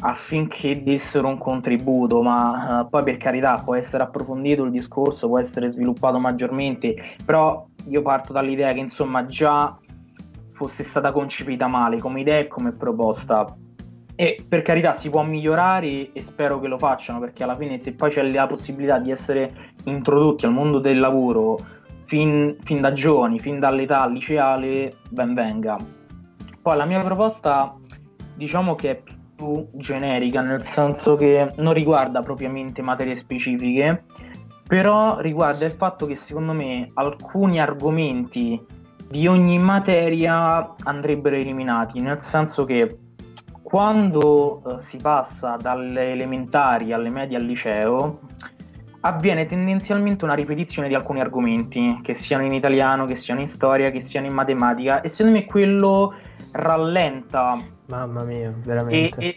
affinché 0.00 0.82
dessero 0.82 1.28
un 1.28 1.38
contributo, 1.38 2.22
ma 2.22 2.80
uh, 2.80 2.88
poi 2.88 3.02
per 3.02 3.16
carità 3.18 3.60
può 3.62 3.74
essere 3.74 4.04
approfondito 4.04 4.64
il 4.64 4.70
discorso, 4.70 5.28
può 5.28 5.38
essere 5.38 5.70
sviluppato 5.70 6.18
maggiormente, 6.18 6.94
però 7.24 7.66
io 7.88 8.02
parto 8.02 8.32
dall'idea 8.32 8.72
che 8.72 8.80
insomma 8.80 9.26
già 9.26 9.76
fosse 10.52 10.84
stata 10.84 11.12
concepita 11.12 11.66
male 11.66 11.98
come 11.98 12.20
idea 12.20 12.38
e 12.38 12.48
come 12.48 12.72
proposta. 12.72 13.56
E 14.20 14.44
per 14.48 14.62
carità 14.62 14.96
si 14.96 15.10
può 15.10 15.22
migliorare 15.22 16.10
e 16.12 16.24
spero 16.24 16.58
che 16.58 16.66
lo 16.66 16.76
facciano 16.76 17.20
perché 17.20 17.44
alla 17.44 17.54
fine 17.54 17.80
se 17.80 17.92
poi 17.92 18.10
c'è 18.10 18.28
la 18.28 18.48
possibilità 18.48 18.98
di 18.98 19.12
essere 19.12 19.48
introdotti 19.84 20.44
al 20.44 20.50
mondo 20.50 20.80
del 20.80 20.98
lavoro 20.98 21.56
fin, 22.06 22.56
fin 22.64 22.80
da 22.80 22.92
giovani, 22.92 23.38
fin 23.38 23.60
dall'età 23.60 24.08
liceale, 24.08 24.96
ben 25.10 25.34
venga. 25.34 25.76
Poi 26.60 26.76
la 26.76 26.84
mia 26.84 27.00
proposta 27.00 27.76
diciamo 28.34 28.74
che 28.74 28.90
è 28.90 29.02
più 29.36 29.68
generica, 29.74 30.40
nel 30.40 30.64
senso 30.64 31.14
che 31.14 31.52
non 31.58 31.72
riguarda 31.72 32.18
propriamente 32.18 32.82
materie 32.82 33.14
specifiche, 33.14 34.02
però 34.66 35.20
riguarda 35.20 35.64
il 35.64 35.72
fatto 35.74 36.06
che 36.06 36.16
secondo 36.16 36.54
me 36.54 36.90
alcuni 36.94 37.60
argomenti 37.60 38.60
di 39.08 39.28
ogni 39.28 39.60
materia 39.60 40.74
andrebbero 40.82 41.36
eliminati, 41.36 42.00
nel 42.00 42.18
senso 42.18 42.64
che 42.64 42.98
quando 43.68 44.62
eh, 44.64 44.82
si 44.84 44.96
passa 44.96 45.56
dalle 45.60 46.12
elementari 46.12 46.94
alle 46.94 47.10
medie 47.10 47.36
al 47.36 47.44
liceo 47.44 48.20
avviene 49.00 49.44
tendenzialmente 49.44 50.24
una 50.24 50.32
ripetizione 50.32 50.88
di 50.88 50.94
alcuni 50.94 51.20
argomenti, 51.20 52.00
che 52.02 52.14
siano 52.14 52.44
in 52.44 52.54
italiano, 52.54 53.04
che 53.04 53.14
siano 53.14 53.40
in 53.40 53.46
storia, 53.46 53.90
che 53.90 54.00
siano 54.00 54.26
in 54.26 54.32
matematica, 54.32 55.02
e 55.02 55.10
secondo 55.10 55.38
me 55.38 55.44
quello 55.44 56.14
rallenta 56.52 57.58
Mamma 57.88 58.24
mia, 58.24 58.54
veramente. 58.64 59.20
E, 59.20 59.26
e 59.28 59.36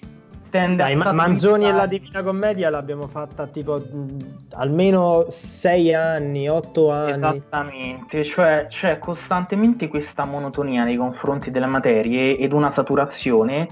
tende 0.49 0.77
Dai, 0.77 0.93
a 0.93 1.11
Manzoni 1.11 1.65
e 1.65 1.73
la 1.73 1.85
Divina 1.85 2.23
Commedia 2.23 2.69
l'abbiamo 2.69 3.07
fatta 3.07 3.47
tipo 3.47 3.75
mh, 3.75 4.17
almeno 4.51 5.25
sei 5.27 5.93
anni, 5.93 6.47
otto 6.47 6.89
anni. 6.89 7.11
Esattamente, 7.11 8.23
cioè 8.23 8.67
c'è 8.69 8.97
costantemente 8.97 9.89
questa 9.89 10.25
monotonia 10.25 10.83
nei 10.83 10.95
confronti 10.95 11.51
delle 11.51 11.67
materie 11.67 12.37
ed 12.37 12.53
una 12.53 12.71
saturazione 12.71 13.67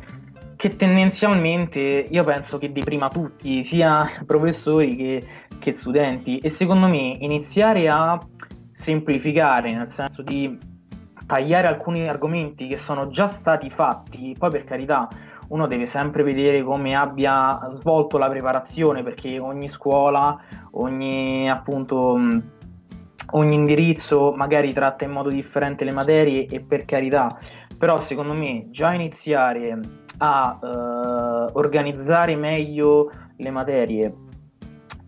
che 0.60 0.76
tendenzialmente 0.76 1.80
io 1.80 2.26
penso 2.26 2.58
che 2.58 2.74
deprima 2.74 3.08
tutti, 3.08 3.64
sia 3.64 4.22
professori 4.26 4.94
che, 4.94 5.26
che 5.58 5.72
studenti. 5.72 6.38
E 6.40 6.50
secondo 6.50 6.88
me 6.88 7.16
iniziare 7.18 7.88
a 7.88 8.20
semplificare, 8.74 9.72
nel 9.72 9.90
senso 9.90 10.22
di 10.22 10.60
tagliare 11.26 11.68
alcuni 11.68 12.10
argomenti 12.10 12.68
che 12.68 12.76
sono 12.76 13.08
già 13.08 13.28
stati 13.28 13.70
fatti, 13.70 14.36
poi 14.38 14.50
per 14.50 14.66
carità 14.66 15.08
uno 15.48 15.66
deve 15.66 15.86
sempre 15.86 16.24
vedere 16.24 16.62
come 16.62 16.94
abbia 16.94 17.58
svolto 17.76 18.18
la 18.18 18.28
preparazione 18.28 19.02
perché 19.02 19.40
ogni 19.40 19.70
scuola, 19.70 20.38
ogni 20.72 21.50
appunto 21.50 22.20
ogni 23.32 23.56
indirizzo 23.56 24.34
magari 24.36 24.74
tratta 24.74 25.06
in 25.06 25.12
modo 25.12 25.30
differente 25.30 25.86
le 25.86 25.94
materie 25.94 26.48
e 26.48 26.60
per 26.60 26.84
carità, 26.84 27.30
però 27.78 28.02
secondo 28.02 28.34
me 28.34 28.68
già 28.72 28.94
iniziare 28.94 29.99
a 30.20 30.60
eh, 30.62 30.68
organizzare 31.54 32.36
meglio 32.36 33.12
le 33.36 33.50
materie 33.52 34.14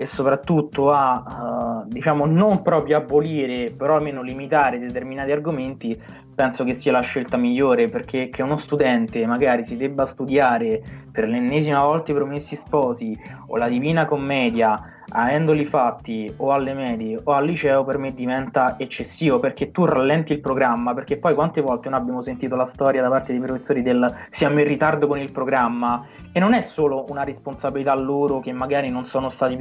e 0.02 0.08
soprattutto 0.08 0.92
a 0.92 1.84
uh, 1.86 1.88
diciamo 1.88 2.26
non 2.26 2.64
proprio 2.64 2.98
abolire 2.98 3.72
però 3.78 3.98
almeno 3.98 4.24
limitare 4.24 4.80
determinati 4.80 5.32
argomenti 5.32 6.02
penso 6.34 6.64
che 6.64 6.74
sia 6.74 6.92
la 6.92 7.02
scelta 7.02 7.38
migliore 7.38 7.86
perché 7.86 8.30
che 8.30 8.42
uno 8.42 8.58
studente 8.58 9.24
magari 9.28 9.64
si 9.64 9.78
debba 9.78 10.08
studiare 10.08 10.82
per 11.12 11.28
l'ennesima 11.28 11.84
volta 11.84 12.12
i 12.12 12.16
promessi 12.16 12.56
sposi 12.56 13.20
o 13.48 13.58
la 13.58 13.68
divina 13.68 14.06
commedia 14.06 15.02
avendoli 15.14 15.66
fatti 15.66 16.32
o 16.38 16.54
alle 16.54 16.74
medie 16.74 17.20
o 17.22 17.32
al 17.34 17.46
liceo 17.46 17.84
per 17.84 17.98
me 17.98 18.14
diventa 18.14 18.76
eccessivo 18.78 19.40
perché 19.40 19.72
tu 19.72 19.86
rallenti 19.86 20.32
il 20.32 20.40
programma 20.40 20.94
perché 20.94 21.18
poi 21.18 21.34
quante 21.34 21.62
volte 21.62 21.90
noi 21.90 22.00
abbiamo 22.00 22.22
sentito 22.22 22.56
la 22.56 22.66
storia 22.66 23.02
da 23.02 23.10
parte 23.10 23.32
dei 23.32 23.42
professori 23.42 23.82
del 23.82 24.08
siamo 24.30 24.60
in 24.60 24.68
ritardo 24.68 25.08
con 25.08 25.20
il 25.20 25.32
programma? 25.32 26.06
E 26.32 26.40
non 26.40 26.54
è 26.54 26.62
solo 26.62 27.06
una 27.10 27.24
responsabilità 27.24 27.94
loro 27.94 28.40
che 28.40 28.54
magari 28.54 28.90
non 28.90 29.06
sono 29.06 29.30
stati 29.30 29.58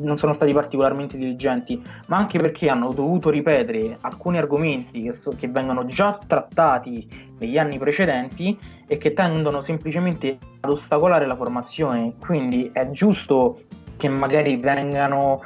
non 0.00 0.16
sono 0.16 0.32
stati 0.32 0.52
particolarmente 0.52 1.16
diligenti 1.16 1.82
ma 2.06 2.16
anche 2.16 2.38
perché 2.38 2.68
hanno 2.68 2.92
dovuto 2.92 3.30
ripetere 3.30 3.98
alcuni 4.00 4.38
argomenti 4.38 5.02
che, 5.02 5.12
so, 5.12 5.32
che 5.36 5.48
vengono 5.48 5.86
già 5.86 6.18
trattati 6.24 7.32
negli 7.38 7.58
anni 7.58 7.78
precedenti 7.78 8.56
e 8.86 8.98
che 8.98 9.12
tendono 9.12 9.62
semplicemente 9.62 10.38
ad 10.60 10.70
ostacolare 10.70 11.26
la 11.26 11.36
formazione. 11.36 12.14
Quindi 12.18 12.70
è 12.72 12.90
giusto 12.90 13.60
che 13.96 14.08
magari 14.08 14.56
vengano 14.56 15.42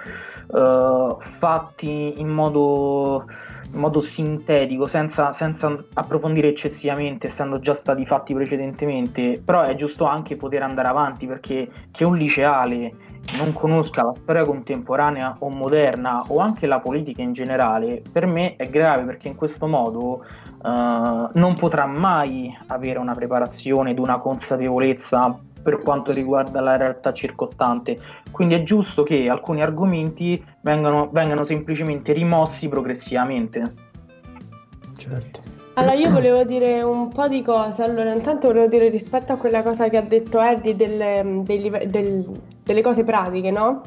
uh, 0.49 1.17
fatti 1.39 2.15
in 2.21 2.29
modo, 2.29 3.27
in 3.73 3.79
modo 3.79 4.01
sintetico, 4.01 4.87
senza, 4.87 5.33
senza, 5.33 5.85
approfondire 5.95 6.49
eccessivamente, 6.49 7.27
essendo 7.27 7.59
già 7.59 7.75
stati 7.75 8.07
fatti 8.07 8.35
precedentemente, 8.35 9.41
però 9.45 9.63
è 9.63 9.75
giusto 9.75 10.05
anche 10.05 10.37
poter 10.37 10.63
andare 10.63 10.89
avanti 10.89 11.27
perché 11.27 11.69
che 11.91 12.05
un 12.05 12.17
liceale 12.17 12.93
non 13.37 13.53
conosca 13.53 14.03
la 14.03 14.15
storia 14.15 14.43
contemporanea 14.43 15.37
o 15.41 15.51
moderna 15.51 16.25
o 16.29 16.39
anche 16.39 16.67
la 16.67 16.81
politica 16.81 17.21
in 17.21 17.35
generale, 17.35 18.03
per 18.11 18.27
me 18.27 18.57
è 18.57 18.69
grave 18.71 19.05
perché 19.05 19.29
in 19.29 19.35
questo 19.35 19.67
modo 19.67 20.25
uh, 20.63 21.31
non 21.33 21.55
potrà 21.59 21.87
mai 21.87 22.57
avere 22.67 22.99
una 22.99 23.15
preparazione 23.15 23.91
ed 23.91 23.99
una 23.99 24.19
consapevolezza 24.19 25.39
per 25.63 25.79
quanto 25.79 26.13
riguarda 26.13 26.61
la 26.61 26.77
realtà 26.77 27.13
circostante. 27.13 27.99
Quindi 28.31 28.55
è 28.55 28.63
giusto 28.63 29.03
che 29.03 29.29
alcuni 29.29 29.63
argomenti 29.63 30.43
vengano, 30.63 31.09
vengano 31.13 31.45
semplicemente 31.45 32.13
rimossi 32.13 32.69
progressivamente. 32.69 33.75
Certo. 34.97 35.57
Allora, 35.75 35.95
io 35.95 36.11
volevo 36.11 36.43
dire 36.43 36.83
un 36.83 37.09
po' 37.09 37.29
di 37.29 37.43
cose. 37.43 37.83
Allora, 37.85 38.13
intanto 38.13 38.49
volevo 38.49 38.67
dire 38.67 38.89
rispetto 38.89 39.33
a 39.33 39.37
quella 39.37 39.63
cosa 39.63 39.89
che 39.89 39.97
ha 39.97 40.03
detto 40.03 40.41
Eddie 40.41 40.75
delle, 40.75 41.43
del, 41.45 42.41
delle 42.65 42.83
cose 42.83 43.05
pratiche, 43.05 43.51
no? 43.53 43.83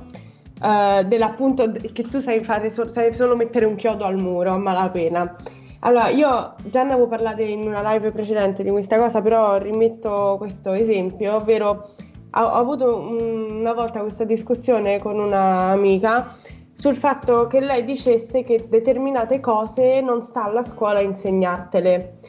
Uh, 0.61 1.03
dell'appunto 1.03 1.71
che 1.91 2.03
tu 2.03 2.19
sai 2.19 2.39
fare 2.41 2.69
sai 2.69 3.15
solo 3.15 3.35
mettere 3.35 3.65
un 3.65 3.75
chiodo 3.75 4.05
al 4.05 4.21
muro 4.21 4.51
a 4.51 4.57
malapena. 4.57 5.35
Allora, 5.83 6.09
io 6.09 6.53
già 6.65 6.83
ne 6.83 6.93
avevo 6.93 7.07
parlato 7.07 7.41
in 7.41 7.67
una 7.67 7.81
live 7.93 8.11
precedente 8.11 8.63
di 8.63 8.69
questa 8.69 8.97
cosa, 8.97 9.19
però 9.19 9.57
rimetto 9.57 10.35
questo 10.37 10.73
esempio, 10.73 11.35
ovvero 11.35 11.89
ho, 12.33 12.39
ho 12.39 12.53
avuto 12.53 12.97
una 12.97 13.73
volta 13.73 14.01
questa 14.01 14.23
discussione 14.23 14.99
con 14.99 15.19
un'amica 15.19 16.35
sul 16.73 16.95
fatto 16.95 17.47
che 17.47 17.59
lei 17.59 17.83
dicesse 17.83 18.43
che 18.43 18.67
determinate 18.69 19.39
cose 19.39 20.01
non 20.01 20.21
sta 20.21 20.43
alla 20.43 20.63
scuola 20.63 20.99
a 20.99 21.01
insegnartele. 21.01 22.19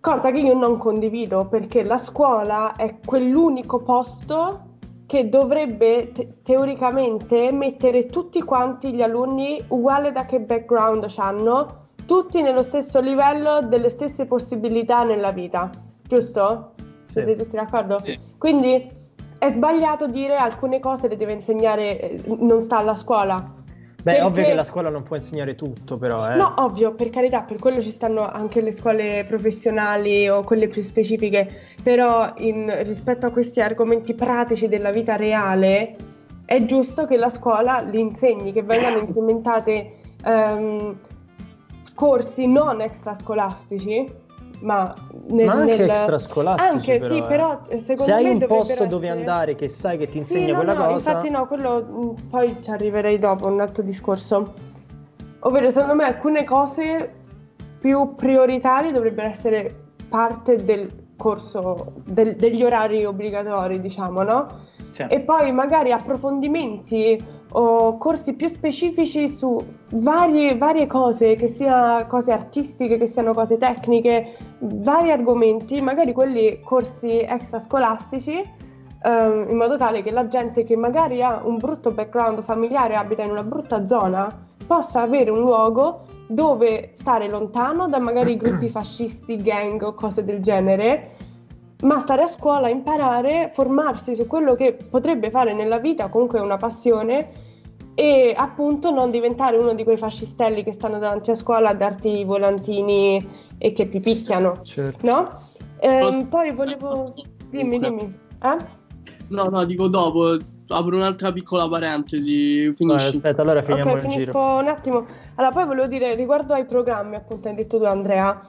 Cosa 0.00 0.32
che 0.32 0.40
io 0.40 0.54
non 0.54 0.76
condivido 0.78 1.46
perché 1.46 1.84
la 1.84 1.98
scuola 1.98 2.74
è 2.74 2.96
quell'unico 3.04 3.80
posto 3.82 4.70
che 5.06 5.28
dovrebbe 5.28 6.10
te- 6.10 6.38
teoricamente 6.42 7.52
mettere 7.52 8.06
tutti 8.06 8.42
quanti 8.42 8.92
gli 8.92 9.02
alunni, 9.02 9.60
uguale 9.68 10.10
da 10.10 10.26
che 10.26 10.40
background 10.40 11.06
hanno, 11.16 11.81
tutti 12.12 12.42
nello 12.42 12.62
stesso 12.62 13.00
livello, 13.00 13.62
delle 13.62 13.88
stesse 13.88 14.26
possibilità 14.26 15.02
nella 15.02 15.30
vita, 15.32 15.70
giusto? 16.02 16.72
Sì. 17.06 17.22
Siete 17.22 17.36
tutti 17.36 17.56
d'accordo? 17.56 17.98
Sì. 18.04 18.18
Quindi 18.36 18.86
è 19.38 19.48
sbagliato 19.48 20.06
dire 20.08 20.36
alcune 20.36 20.78
cose 20.78 21.08
le 21.08 21.16
deve 21.16 21.32
insegnare, 21.32 21.98
eh, 21.98 22.22
non 22.38 22.60
sta 22.60 22.76
alla 22.76 22.96
scuola. 22.96 23.54
Beh, 24.02 24.16
è 24.16 24.24
ovvio 24.24 24.44
che 24.44 24.52
la 24.52 24.64
scuola 24.64 24.90
non 24.90 25.04
può 25.04 25.16
insegnare 25.16 25.54
tutto, 25.54 25.96
però. 25.96 26.30
Eh. 26.30 26.34
No, 26.34 26.52
ovvio, 26.58 26.92
per 26.92 27.08
carità, 27.08 27.40
per 27.40 27.58
quello 27.58 27.80
ci 27.80 27.92
stanno 27.92 28.30
anche 28.30 28.60
le 28.60 28.72
scuole 28.72 29.24
professionali 29.26 30.28
o 30.28 30.42
quelle 30.42 30.68
più 30.68 30.82
specifiche, 30.82 31.48
però 31.82 32.30
in, 32.38 32.82
rispetto 32.84 33.24
a 33.24 33.30
questi 33.30 33.62
argomenti 33.62 34.12
pratici 34.12 34.68
della 34.68 34.90
vita 34.90 35.16
reale 35.16 35.96
è 36.44 36.62
giusto 36.66 37.06
che 37.06 37.16
la 37.16 37.30
scuola 37.30 37.80
li 37.80 38.00
insegni, 38.00 38.52
che 38.52 38.62
vengano 38.62 38.98
implementate 39.06 39.94
um, 40.26 40.94
corsi 41.94 42.46
non 42.46 42.80
extrascolastici, 42.80 44.20
ma, 44.62 44.94
nel, 45.28 45.46
ma 45.46 45.52
anche 45.52 45.76
nel... 45.76 45.90
extrascolastici 45.90 46.68
anche 46.68 46.98
però, 46.98 47.06
sì 47.06 47.18
eh. 47.18 47.22
però 47.22 47.60
secondo 47.78 48.02
se 48.02 48.14
me 48.14 48.28
hai 48.28 48.32
un 48.32 48.46
posto 48.46 48.72
essere... 48.72 48.88
dove 48.88 49.08
andare 49.08 49.54
che 49.54 49.68
sai 49.68 49.98
che 49.98 50.06
ti 50.06 50.18
insegna 50.18 50.46
sì, 50.46 50.50
no, 50.50 50.56
quella 50.56 50.74
no, 50.74 50.86
cosa 50.86 51.10
infatti 51.10 51.30
no 51.30 51.46
quello 51.46 51.84
mm, 51.84 52.28
poi 52.30 52.56
ci 52.62 52.70
arriverei 52.70 53.18
dopo 53.18 53.48
un 53.48 53.60
altro 53.60 53.82
discorso 53.82 54.52
ovvero 55.40 55.70
secondo 55.70 55.94
me 55.94 56.04
alcune 56.04 56.44
cose 56.44 57.14
più 57.80 58.14
prioritarie 58.14 58.92
dovrebbero 58.92 59.28
essere 59.28 59.74
parte 60.08 60.56
del 60.56 60.88
corso 61.16 61.94
del, 62.04 62.36
degli 62.36 62.62
orari 62.62 63.04
obbligatori 63.04 63.80
diciamo 63.80 64.22
no? 64.22 64.46
Certo. 64.92 65.14
e 65.14 65.20
poi 65.20 65.50
magari 65.52 65.90
approfondimenti 65.90 67.18
o 67.54 67.98
corsi 67.98 68.34
più 68.34 68.48
specifici 68.48 69.28
su 69.28 69.58
varie, 69.92 70.56
varie 70.56 70.86
cose, 70.86 71.34
che 71.34 71.48
siano 71.48 72.06
cose 72.06 72.32
artistiche, 72.32 72.96
che 72.96 73.06
siano 73.06 73.32
cose 73.32 73.58
tecniche, 73.58 74.36
vari 74.58 75.10
argomenti, 75.10 75.80
magari 75.80 76.12
quelli 76.12 76.60
corsi 76.62 77.20
extrascolastici, 77.20 78.42
ehm, 79.02 79.46
in 79.50 79.56
modo 79.56 79.76
tale 79.76 80.02
che 80.02 80.10
la 80.10 80.28
gente 80.28 80.64
che 80.64 80.76
magari 80.76 81.22
ha 81.22 81.42
un 81.44 81.56
brutto 81.56 81.90
background 81.90 82.42
familiare, 82.42 82.94
abita 82.94 83.22
in 83.22 83.30
una 83.30 83.42
brutta 83.42 83.86
zona, 83.86 84.28
possa 84.66 85.02
avere 85.02 85.30
un 85.30 85.40
luogo 85.40 86.04
dove 86.28 86.92
stare 86.94 87.28
lontano 87.28 87.88
da 87.88 87.98
magari 87.98 88.36
gruppi 88.36 88.68
fascisti, 88.70 89.36
gang 89.36 89.82
o 89.82 89.92
cose 89.92 90.24
del 90.24 90.40
genere, 90.40 91.16
ma 91.82 91.98
stare 91.98 92.22
a 92.22 92.26
scuola, 92.26 92.68
imparare, 92.68 93.50
formarsi 93.52 94.14
su 94.14 94.26
quello 94.26 94.54
che 94.54 94.76
potrebbe 94.88 95.30
fare 95.30 95.52
nella 95.52 95.78
vita, 95.78 96.08
comunque 96.08 96.38
è 96.38 96.42
una 96.42 96.56
passione, 96.56 97.41
e 97.94 98.34
appunto 98.36 98.90
non 98.90 99.10
diventare 99.10 99.56
uno 99.56 99.74
di 99.74 99.84
quei 99.84 99.96
fascistelli 99.96 100.62
che 100.64 100.72
stanno 100.72 100.98
davanti 100.98 101.30
a 101.30 101.34
scuola 101.34 101.70
a 101.70 101.74
darti 101.74 102.20
i 102.20 102.24
volantini 102.24 103.20
e 103.58 103.72
che 103.72 103.88
ti 103.88 104.00
picchiano, 104.00 104.60
certo. 104.62 105.06
no? 105.06 105.40
Ehm, 105.80 106.26
poi 106.28 106.52
volevo... 106.52 107.14
Dimmi, 107.50 107.78
dimmi. 107.78 108.08
Eh? 108.42 108.56
No, 109.28 109.44
no, 109.44 109.64
dico 109.64 109.88
dopo, 109.88 110.36
apro 110.68 110.96
un'altra 110.96 111.32
piccola 111.32 111.68
parentesi, 111.68 112.72
finisci. 112.74 112.84
Vai, 112.86 113.16
aspetta, 113.16 113.42
allora 113.42 113.62
finiamo 113.62 113.90
okay, 113.92 114.02
il 114.02 114.10
finisco 114.10 114.30
giro. 114.30 114.58
un 114.58 114.68
attimo. 114.68 115.06
Allora, 115.34 115.52
poi 115.52 115.66
volevo 115.66 115.86
dire, 115.86 116.14
riguardo 116.14 116.54
ai 116.54 116.64
programmi, 116.64 117.16
appunto, 117.16 117.48
hai 117.48 117.54
detto 117.54 117.78
tu 117.78 117.84
Andrea, 117.84 118.40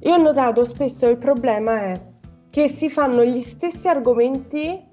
io 0.00 0.14
ho 0.14 0.20
notato 0.20 0.64
spesso 0.64 1.08
il 1.08 1.16
problema 1.16 1.80
è 1.80 1.92
che 2.50 2.68
si 2.68 2.90
fanno 2.90 3.24
gli 3.24 3.40
stessi 3.40 3.88
argomenti 3.88 4.88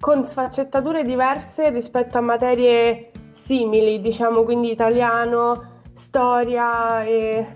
con 0.00 0.26
sfaccettature 0.26 1.04
diverse 1.04 1.70
rispetto 1.70 2.18
a 2.18 2.20
materie 2.20 3.11
simili, 3.44 4.00
diciamo, 4.00 4.42
quindi 4.42 4.70
italiano, 4.70 5.52
storia 5.94 7.02
e... 7.04 7.46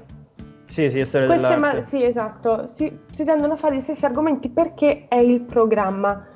Sì, 0.66 0.90
sì, 0.90 1.04
storia 1.04 1.26
Queste 1.26 1.56
ma- 1.56 1.80
sì, 1.80 2.04
esatto, 2.04 2.66
si, 2.66 2.98
si 3.10 3.24
tendono 3.24 3.54
a 3.54 3.56
fare 3.56 3.76
gli 3.76 3.80
stessi 3.80 4.04
argomenti 4.04 4.48
perché 4.48 5.06
è 5.08 5.16
il 5.16 5.40
programma 5.42 6.34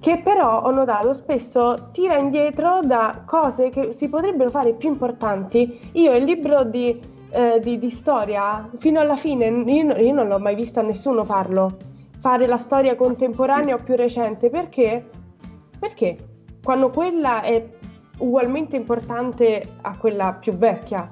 che 0.00 0.18
però 0.24 0.62
ho 0.62 0.70
notato 0.70 1.12
spesso 1.12 1.90
tira 1.92 2.16
indietro 2.16 2.80
da 2.82 3.22
cose 3.26 3.68
che 3.68 3.92
si 3.92 4.08
potrebbero 4.08 4.48
fare 4.48 4.72
più 4.72 4.88
importanti. 4.88 5.78
Io 5.92 6.14
il 6.16 6.24
libro 6.24 6.64
di, 6.64 6.98
eh, 7.30 7.60
di, 7.60 7.78
di 7.78 7.90
storia, 7.90 8.68
fino 8.78 8.98
alla 8.98 9.16
fine, 9.16 9.46
io, 9.48 9.94
io, 9.96 10.12
non 10.14 10.28
l'ho 10.28 10.38
mai 10.38 10.54
visto 10.54 10.80
a 10.80 10.82
nessuno 10.82 11.24
farlo, 11.26 11.76
fare 12.18 12.46
la 12.46 12.56
storia 12.56 12.96
contemporanea 12.96 13.74
o 13.74 13.78
più 13.84 13.94
recente, 13.94 14.48
perché? 14.48 15.06
Perché 15.78 16.16
quando 16.62 16.88
quella 16.88 17.42
è 17.42 17.62
ugualmente 18.20 18.76
importante 18.76 19.62
a 19.82 19.96
quella 19.96 20.32
più 20.32 20.52
vecchia. 20.52 21.10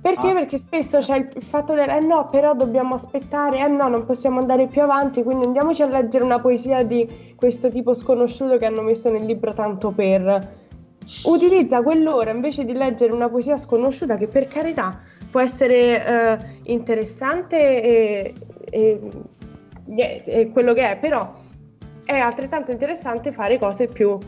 Perché? 0.00 0.30
Ah. 0.30 0.32
Perché 0.32 0.58
spesso 0.58 0.98
c'è 0.98 1.16
il 1.16 1.42
fatto 1.42 1.74
del 1.74 1.88
eh 1.88 2.00
no, 2.00 2.28
però 2.30 2.54
dobbiamo 2.54 2.94
aspettare, 2.94 3.58
eh 3.58 3.68
no, 3.68 3.88
non 3.88 4.04
possiamo 4.04 4.38
andare 4.38 4.66
più 4.66 4.82
avanti, 4.82 5.22
quindi 5.22 5.46
andiamoci 5.46 5.82
a 5.82 5.86
leggere 5.86 6.24
una 6.24 6.38
poesia 6.38 6.82
di 6.82 7.34
questo 7.36 7.68
tipo 7.68 7.94
sconosciuto 7.94 8.56
che 8.56 8.66
hanno 8.66 8.82
messo 8.82 9.10
nel 9.10 9.24
libro 9.24 9.52
tanto 9.52 9.90
per. 9.90 10.56
Utilizza 11.24 11.82
quell'ora 11.82 12.30
invece 12.30 12.64
di 12.64 12.74
leggere 12.74 13.12
una 13.12 13.28
poesia 13.28 13.56
sconosciuta 13.56 14.16
che 14.16 14.28
per 14.28 14.46
carità 14.46 15.00
può 15.30 15.40
essere 15.40 16.06
eh, 16.06 16.38
interessante 16.64 17.82
e, 17.82 18.34
e, 18.70 19.00
e 20.24 20.50
quello 20.52 20.74
che 20.74 20.92
è, 20.92 20.96
però 20.98 21.34
è 22.04 22.16
altrettanto 22.18 22.70
interessante 22.70 23.32
fare 23.32 23.58
cose 23.58 23.86
più 23.86 24.18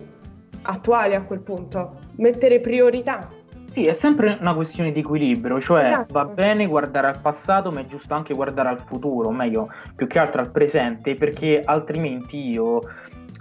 attuali 0.63 1.15
a 1.15 1.23
quel 1.23 1.41
punto, 1.41 1.99
mettere 2.17 2.61
priorità. 2.61 3.29
Sì, 3.73 3.87
è 3.87 3.95
sempre 3.95 4.37
una 4.41 4.55
questione 4.55 4.91
di 4.91 4.99
equilibrio, 4.99 5.61
cioè 5.61 5.85
esatto. 5.85 6.13
va 6.13 6.25
bene 6.25 6.67
guardare 6.67 7.07
al 7.07 7.21
passato, 7.21 7.71
ma 7.71 7.81
è 7.81 7.87
giusto 7.87 8.15
anche 8.15 8.35
guardare 8.35 8.69
al 8.69 8.81
futuro, 8.81 9.29
o 9.29 9.33
meglio, 9.33 9.69
più 9.95 10.09
che 10.09 10.19
altro 10.19 10.41
al 10.41 10.51
presente, 10.51 11.15
perché 11.15 11.63
altrimenti 11.65 12.51
io 12.51 12.81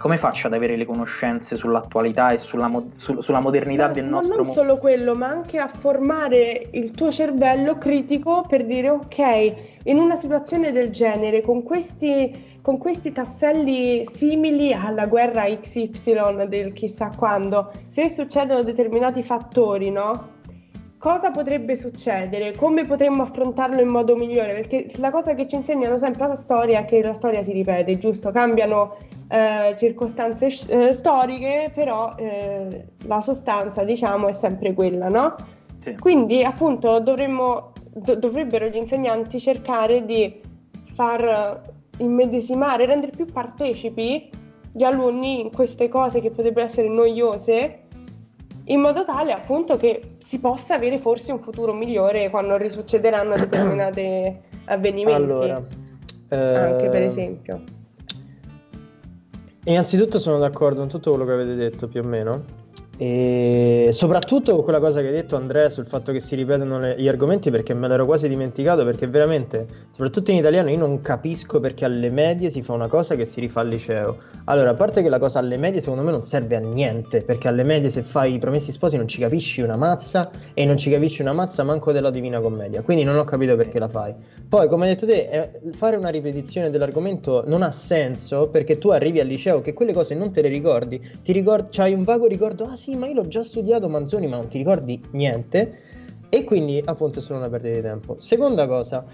come 0.00 0.16
faccio 0.16 0.46
ad 0.46 0.54
avere 0.54 0.76
le 0.76 0.86
conoscenze 0.86 1.56
sull'attualità 1.56 2.30
e 2.30 2.38
sulla, 2.38 2.68
mo- 2.68 2.88
su- 2.96 3.20
sulla 3.20 3.40
modernità 3.40 3.88
no, 3.88 3.92
del 3.92 4.04
nostro 4.06 4.36
mondo? 4.36 4.44
Non 4.44 4.54
solo 4.54 4.78
quello, 4.78 5.14
ma 5.14 5.26
anche 5.26 5.58
a 5.58 5.68
formare 5.68 6.68
il 6.70 6.92
tuo 6.92 7.10
cervello 7.10 7.76
critico 7.76 8.42
per 8.48 8.64
dire 8.64 8.88
ok, 8.88 9.54
in 9.84 9.98
una 9.98 10.16
situazione 10.16 10.72
del 10.72 10.90
genere, 10.90 11.42
con 11.42 11.62
questi 11.62 12.49
con 12.70 12.78
questi 12.78 13.10
tasselli 13.10 14.04
simili 14.04 14.72
alla 14.72 15.06
guerra 15.06 15.42
XY 15.42 16.46
del 16.46 16.72
chissà 16.72 17.10
quando, 17.18 17.72
se 17.88 18.08
succedono 18.10 18.62
determinati 18.62 19.24
fattori, 19.24 19.90
no? 19.90 20.38
Cosa 20.96 21.32
potrebbe 21.32 21.74
succedere? 21.74 22.54
Come 22.54 22.84
potremmo 22.84 23.22
affrontarlo 23.22 23.80
in 23.80 23.88
modo 23.88 24.14
migliore? 24.14 24.52
Perché 24.52 24.86
la 24.98 25.10
cosa 25.10 25.34
che 25.34 25.48
ci 25.48 25.56
insegnano 25.56 25.98
sempre 25.98 26.28
la 26.28 26.36
storia 26.36 26.78
è 26.78 26.84
che 26.84 27.02
la 27.02 27.12
storia 27.12 27.42
si 27.42 27.50
ripete, 27.50 27.98
giusto? 27.98 28.30
Cambiano 28.30 28.98
eh, 29.28 29.74
circostanze 29.76 30.46
eh, 30.68 30.92
storiche, 30.92 31.72
però 31.74 32.14
eh, 32.16 32.84
la 33.06 33.20
sostanza, 33.20 33.82
diciamo, 33.82 34.28
è 34.28 34.32
sempre 34.32 34.74
quella, 34.74 35.08
no? 35.08 35.34
Sì. 35.82 35.96
Quindi, 35.98 36.44
appunto, 36.44 37.00
dovremmo, 37.00 37.72
do- 37.92 38.14
dovrebbero 38.14 38.68
gli 38.68 38.76
insegnanti 38.76 39.40
cercare 39.40 40.04
di 40.04 40.40
far 40.94 41.78
immedesimare, 42.00 42.86
rendere 42.86 43.12
più 43.14 43.26
partecipi 43.26 44.28
gli 44.72 44.82
alunni 44.82 45.40
in 45.40 45.50
queste 45.50 45.88
cose 45.88 46.20
che 46.20 46.30
potrebbero 46.30 46.66
essere 46.66 46.88
noiose, 46.88 47.80
in 48.64 48.80
modo 48.80 49.04
tale 49.04 49.32
appunto 49.32 49.76
che 49.76 50.16
si 50.18 50.38
possa 50.38 50.74
avere 50.74 50.98
forse 50.98 51.32
un 51.32 51.40
futuro 51.40 51.72
migliore 51.72 52.30
quando 52.30 52.56
risuccederanno 52.56 53.36
determinati 53.36 54.36
avvenimenti. 54.66 55.22
Allora, 55.22 55.54
anche 55.54 56.88
per 56.88 57.02
ehm, 57.02 57.08
esempio. 57.08 57.62
Innanzitutto 59.64 60.18
sono 60.18 60.38
d'accordo 60.38 60.80
con 60.80 60.88
tutto 60.88 61.10
quello 61.10 61.24
che 61.24 61.32
avete 61.32 61.54
detto 61.54 61.88
più 61.88 62.00
o 62.00 62.06
meno. 62.06 62.59
E 63.02 63.92
soprattutto 63.92 64.62
quella 64.62 64.78
cosa 64.78 65.00
che 65.00 65.06
hai 65.06 65.14
detto 65.14 65.34
Andrea 65.34 65.70
sul 65.70 65.86
fatto 65.86 66.12
che 66.12 66.20
si 66.20 66.36
ripetono 66.36 66.78
le, 66.78 66.96
gli 66.98 67.08
argomenti 67.08 67.50
perché 67.50 67.72
me 67.72 67.88
l'ero 67.88 68.04
quasi 68.04 68.28
dimenticato 68.28 68.84
perché 68.84 69.06
veramente, 69.06 69.66
soprattutto 69.92 70.32
in 70.32 70.36
italiano, 70.36 70.68
io 70.68 70.76
non 70.76 71.00
capisco 71.00 71.60
perché 71.60 71.86
alle 71.86 72.10
medie 72.10 72.50
si 72.50 72.60
fa 72.60 72.74
una 72.74 72.88
cosa 72.88 73.14
che 73.14 73.24
si 73.24 73.40
rifà 73.40 73.60
al 73.60 73.68
liceo. 73.68 74.18
Allora, 74.44 74.70
a 74.70 74.74
parte 74.74 75.00
che 75.00 75.08
la 75.08 75.18
cosa 75.18 75.38
alle 75.38 75.56
medie 75.56 75.80
secondo 75.80 76.02
me 76.02 76.10
non 76.10 76.20
serve 76.20 76.56
a 76.56 76.58
niente 76.58 77.22
perché 77.22 77.48
alle 77.48 77.62
medie 77.62 77.88
se 77.88 78.02
fai 78.02 78.34
i 78.34 78.38
promessi 78.38 78.70
sposi 78.70 78.98
non 78.98 79.08
ci 79.08 79.18
capisci 79.18 79.62
una 79.62 79.78
mazza 79.78 80.30
e 80.52 80.66
non 80.66 80.76
ci 80.76 80.90
capisci 80.90 81.22
una 81.22 81.32
mazza 81.32 81.62
manco 81.62 81.92
della 81.92 82.10
Divina 82.10 82.38
Commedia, 82.38 82.82
quindi 82.82 83.02
non 83.02 83.16
ho 83.16 83.24
capito 83.24 83.56
perché 83.56 83.78
la 83.78 83.88
fai. 83.88 84.12
Poi, 84.46 84.68
come 84.68 84.88
hai 84.88 84.94
detto 84.94 85.06
te, 85.06 85.28
eh, 85.30 85.72
fare 85.72 85.96
una 85.96 86.10
ripetizione 86.10 86.68
dell'argomento 86.68 87.44
non 87.46 87.62
ha 87.62 87.70
senso 87.70 88.48
perché 88.48 88.76
tu 88.76 88.90
arrivi 88.90 89.20
al 89.20 89.26
liceo 89.26 89.62
che 89.62 89.72
quelle 89.72 89.94
cose 89.94 90.14
non 90.14 90.32
te 90.32 90.42
le 90.42 90.48
ricordi, 90.48 91.00
ti 91.22 91.32
ricordi, 91.32 91.68
c'hai 91.70 91.94
un 91.94 92.02
vago 92.02 92.26
ricordo, 92.26 92.64
ah 92.66 92.76
sì, 92.76 92.89
sì, 92.90 92.96
ma 92.96 93.06
io 93.06 93.14
l'ho 93.14 93.28
già 93.28 93.44
studiato 93.44 93.88
Manzoni, 93.88 94.26
ma 94.26 94.36
non 94.36 94.48
ti 94.48 94.58
ricordi 94.58 95.00
niente. 95.12 95.88
E 96.28 96.44
quindi 96.44 96.82
appunto 96.84 97.20
è 97.20 97.22
solo 97.22 97.38
una 97.38 97.48
perdita 97.48 97.76
di 97.76 97.82
tempo. 97.82 98.16
Seconda 98.18 98.66
cosa, 98.66 99.04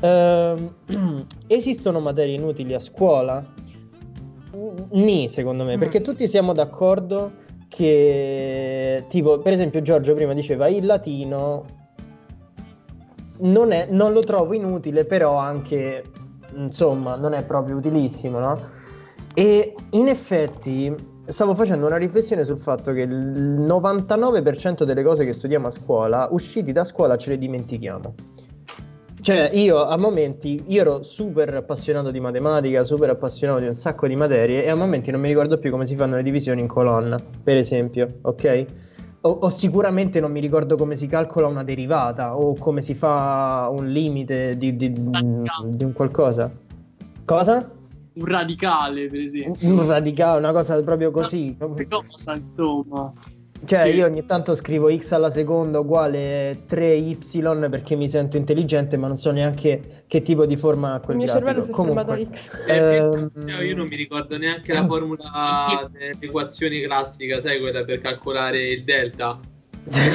ehm, 0.00 0.74
esistono 1.46 2.00
materie 2.00 2.36
inutili 2.36 2.74
a 2.74 2.78
scuola? 2.78 3.44
Ni, 4.90 5.28
secondo 5.28 5.64
me, 5.64 5.76
mm. 5.76 5.80
perché 5.80 6.00
tutti 6.00 6.28
siamo 6.28 6.52
d'accordo 6.52 7.42
che, 7.68 9.04
tipo, 9.08 9.38
per 9.38 9.52
esempio 9.52 9.82
Giorgio 9.82 10.14
prima 10.14 10.32
diceva 10.32 10.68
il 10.68 10.86
latino 10.86 11.64
non, 13.38 13.72
è, 13.72 13.88
non 13.90 14.12
lo 14.12 14.20
trovo 14.20 14.54
inutile, 14.54 15.04
però 15.04 15.36
anche, 15.36 16.04
insomma, 16.54 17.16
non 17.16 17.32
è 17.32 17.44
proprio 17.44 17.76
utilissimo, 17.76 18.38
no? 18.38 18.56
E 19.34 19.74
in 19.90 20.06
effetti 20.06 20.94
stavo 21.26 21.54
facendo 21.54 21.86
una 21.86 21.96
riflessione 21.96 22.44
sul 22.44 22.58
fatto 22.58 22.92
che 22.92 23.00
il 23.02 23.60
99% 23.60 24.84
delle 24.84 25.02
cose 25.02 25.24
che 25.24 25.32
studiamo 25.32 25.68
a 25.68 25.70
scuola, 25.70 26.28
usciti 26.30 26.72
da 26.72 26.84
scuola 26.84 27.16
ce 27.16 27.30
le 27.30 27.38
dimentichiamo. 27.38 28.14
Cioè, 29.24 29.52
io 29.54 29.82
a 29.86 29.96
momenti, 29.96 30.64
io 30.66 30.82
ero 30.82 31.02
super 31.02 31.54
appassionato 31.54 32.10
di 32.10 32.20
matematica, 32.20 32.84
super 32.84 33.08
appassionato 33.08 33.60
di 33.60 33.68
un 33.68 33.74
sacco 33.74 34.06
di 34.06 34.16
materie 34.16 34.64
e 34.64 34.68
a 34.68 34.74
momenti 34.74 35.10
non 35.10 35.22
mi 35.22 35.28
ricordo 35.28 35.56
più 35.56 35.70
come 35.70 35.86
si 35.86 35.96
fanno 35.96 36.16
le 36.16 36.22
divisioni 36.22 36.60
in 36.60 36.66
colonna, 36.66 37.18
per 37.42 37.56
esempio, 37.56 38.18
ok? 38.20 38.66
O, 39.22 39.30
o 39.30 39.48
sicuramente 39.48 40.20
non 40.20 40.30
mi 40.30 40.40
ricordo 40.40 40.76
come 40.76 40.96
si 40.96 41.06
calcola 41.06 41.46
una 41.46 41.64
derivata 41.64 42.36
o 42.36 42.54
come 42.54 42.82
si 42.82 42.94
fa 42.94 43.70
un 43.74 43.88
limite 43.88 44.58
di, 44.58 44.76
di, 44.76 44.92
di 44.92 45.84
un 45.84 45.92
qualcosa. 45.94 46.52
Cosa? 47.24 47.70
Un 48.14 48.24
radicale, 48.24 49.08
per 49.08 49.20
esempio. 49.20 49.68
Un 49.68 49.86
radicale, 49.86 50.38
una 50.38 50.52
cosa 50.52 50.80
proprio 50.82 51.10
così. 51.10 51.56
Una 51.58 51.86
cosa, 51.88 52.34
insomma. 52.34 53.12
Cioè, 53.66 53.90
sì. 53.90 53.96
io 53.96 54.04
ogni 54.04 54.26
tanto 54.26 54.54
scrivo 54.54 54.94
x 54.94 55.12
alla 55.12 55.30
seconda 55.30 55.78
uguale 55.78 56.66
3y 56.68 57.70
perché 57.70 57.96
mi 57.96 58.08
sento 58.08 58.36
intelligente, 58.36 58.96
ma 58.98 59.08
non 59.08 59.16
so 59.16 59.30
neanche 59.30 60.04
che 60.06 60.22
tipo 60.22 60.44
di 60.44 60.56
forma 60.56 60.94
ha 60.94 61.00
quel 61.00 61.16
Il 61.18 61.24
mio 61.24 61.32
grafico. 61.32 61.72
cervello 61.86 62.04
si 62.04 62.10
è 62.10 62.26
a 62.26 62.30
x. 62.30 62.50
Eh, 62.68 63.64
io 63.64 63.76
non 63.76 63.86
mi 63.86 63.96
ricordo 63.96 64.36
neanche 64.36 64.72
la 64.72 64.84
formula 64.84 65.88
dell'equazione 65.90 66.80
classica, 66.82 67.40
sai 67.40 67.58
quella 67.60 67.84
per 67.84 68.00
calcolare 68.00 68.68
il 68.68 68.84
delta. 68.84 69.40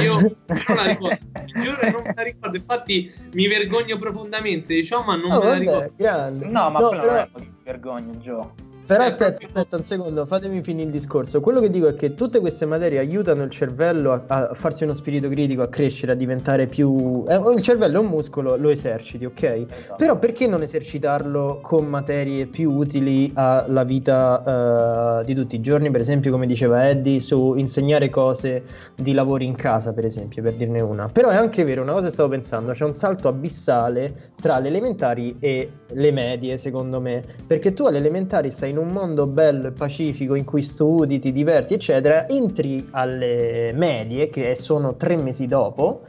Io 0.02 0.20
non 0.20 0.36
la 0.76 0.84
ricordo, 0.86 1.18
giuro 1.46 1.92
non 1.92 2.02
me 2.04 2.14
la 2.16 2.24
ricordo, 2.24 2.58
infatti 2.58 3.12
mi 3.34 3.48
vergogno 3.48 3.98
profondamente, 3.98 4.74
diciamo, 4.74 5.04
ma 5.06 5.16
non 5.16 5.32
oh, 5.32 5.40
me 5.40 5.46
la 5.46 5.54
ricordo. 5.56 5.94
Grande. 5.96 6.46
No, 6.46 6.70
ma 6.70 6.80
no, 6.80 6.90
però... 6.90 7.28
vergogno, 7.70 8.18
Gio. 8.18 8.68
Però 8.90 9.04
aspetta, 9.04 9.46
aspetta 9.46 9.76
un 9.76 9.84
secondo, 9.84 10.26
fatemi 10.26 10.64
finire 10.64 10.88
il 10.88 10.92
discorso. 10.92 11.42
Quello 11.42 11.60
che 11.60 11.70
dico 11.70 11.88
è 11.88 11.94
che 11.94 12.16
tutte 12.16 12.40
queste 12.40 12.66
materie 12.66 12.98
aiutano 12.98 13.44
il 13.44 13.52
cervello 13.52 14.14
a, 14.14 14.24
a 14.26 14.54
farsi 14.56 14.84
uno 14.84 14.96
spirito 14.96 15.30
critico, 15.30 15.62
a 15.62 15.68
crescere, 15.68 16.14
a 16.14 16.16
diventare 16.16 16.66
più... 16.66 17.24
Eh, 17.28 17.40
il 17.56 17.62
cervello 17.62 17.98
è 17.98 18.04
un 18.04 18.10
muscolo, 18.10 18.56
lo 18.56 18.70
eserciti, 18.70 19.26
ok? 19.26 19.44
Esatto. 19.44 19.96
Però 19.96 20.18
perché 20.18 20.48
non 20.48 20.64
esercitarlo 20.64 21.60
con 21.62 21.86
materie 21.86 22.48
più 22.48 22.72
utili 22.72 23.32
alla 23.36 23.84
vita 23.84 25.20
uh, 25.20 25.24
di 25.24 25.36
tutti 25.36 25.54
i 25.58 25.62
giorni? 25.62 25.92
Per 25.92 26.02
esempio, 26.02 26.32
come 26.32 26.48
diceva 26.48 26.90
Eddie, 26.90 27.20
su 27.20 27.54
insegnare 27.58 28.10
cose 28.10 28.64
di 28.96 29.14
lavori 29.14 29.46
in 29.46 29.56
casa, 29.56 29.94
per 29.94 30.06
esempio, 30.06 30.42
per 30.42 30.56
dirne 30.56 30.82
una. 30.82 31.06
Però 31.06 31.30
è 31.30 31.36
anche 31.36 31.64
vero, 31.64 31.84
una 31.84 31.94
cosa 31.94 32.10
stavo 32.10 32.30
pensando, 32.30 32.72
c'è 32.72 32.86
un 32.86 32.96
salto 32.96 33.28
abissale 33.28 34.29
tra 34.40 34.60
le 34.60 34.70
elementari 34.70 35.36
e 35.40 35.72
le 35.88 36.12
medie, 36.12 36.58
secondo 36.58 37.00
me. 37.02 37.24
Perché 37.46 37.74
tu 37.74 37.86
alle 37.86 37.98
elementari 37.98 38.50
stai 38.50 38.72
in 38.72 38.78
un 38.78 38.88
mondo 38.88 39.28
bello 39.28 39.68
e 39.68 39.72
pacifico 39.72 40.36
in 40.36 40.46
cui 40.46 40.62
studi, 40.62 41.20
ti 41.20 41.32
diverti, 41.32 41.74
eccetera, 41.74 42.28
entri 42.28 42.88
alle 42.92 43.72
medie, 43.74 44.30
che 44.30 44.56
sono 44.56 44.96
tre 44.96 45.18
mesi 45.18 45.46
dopo, 45.46 46.02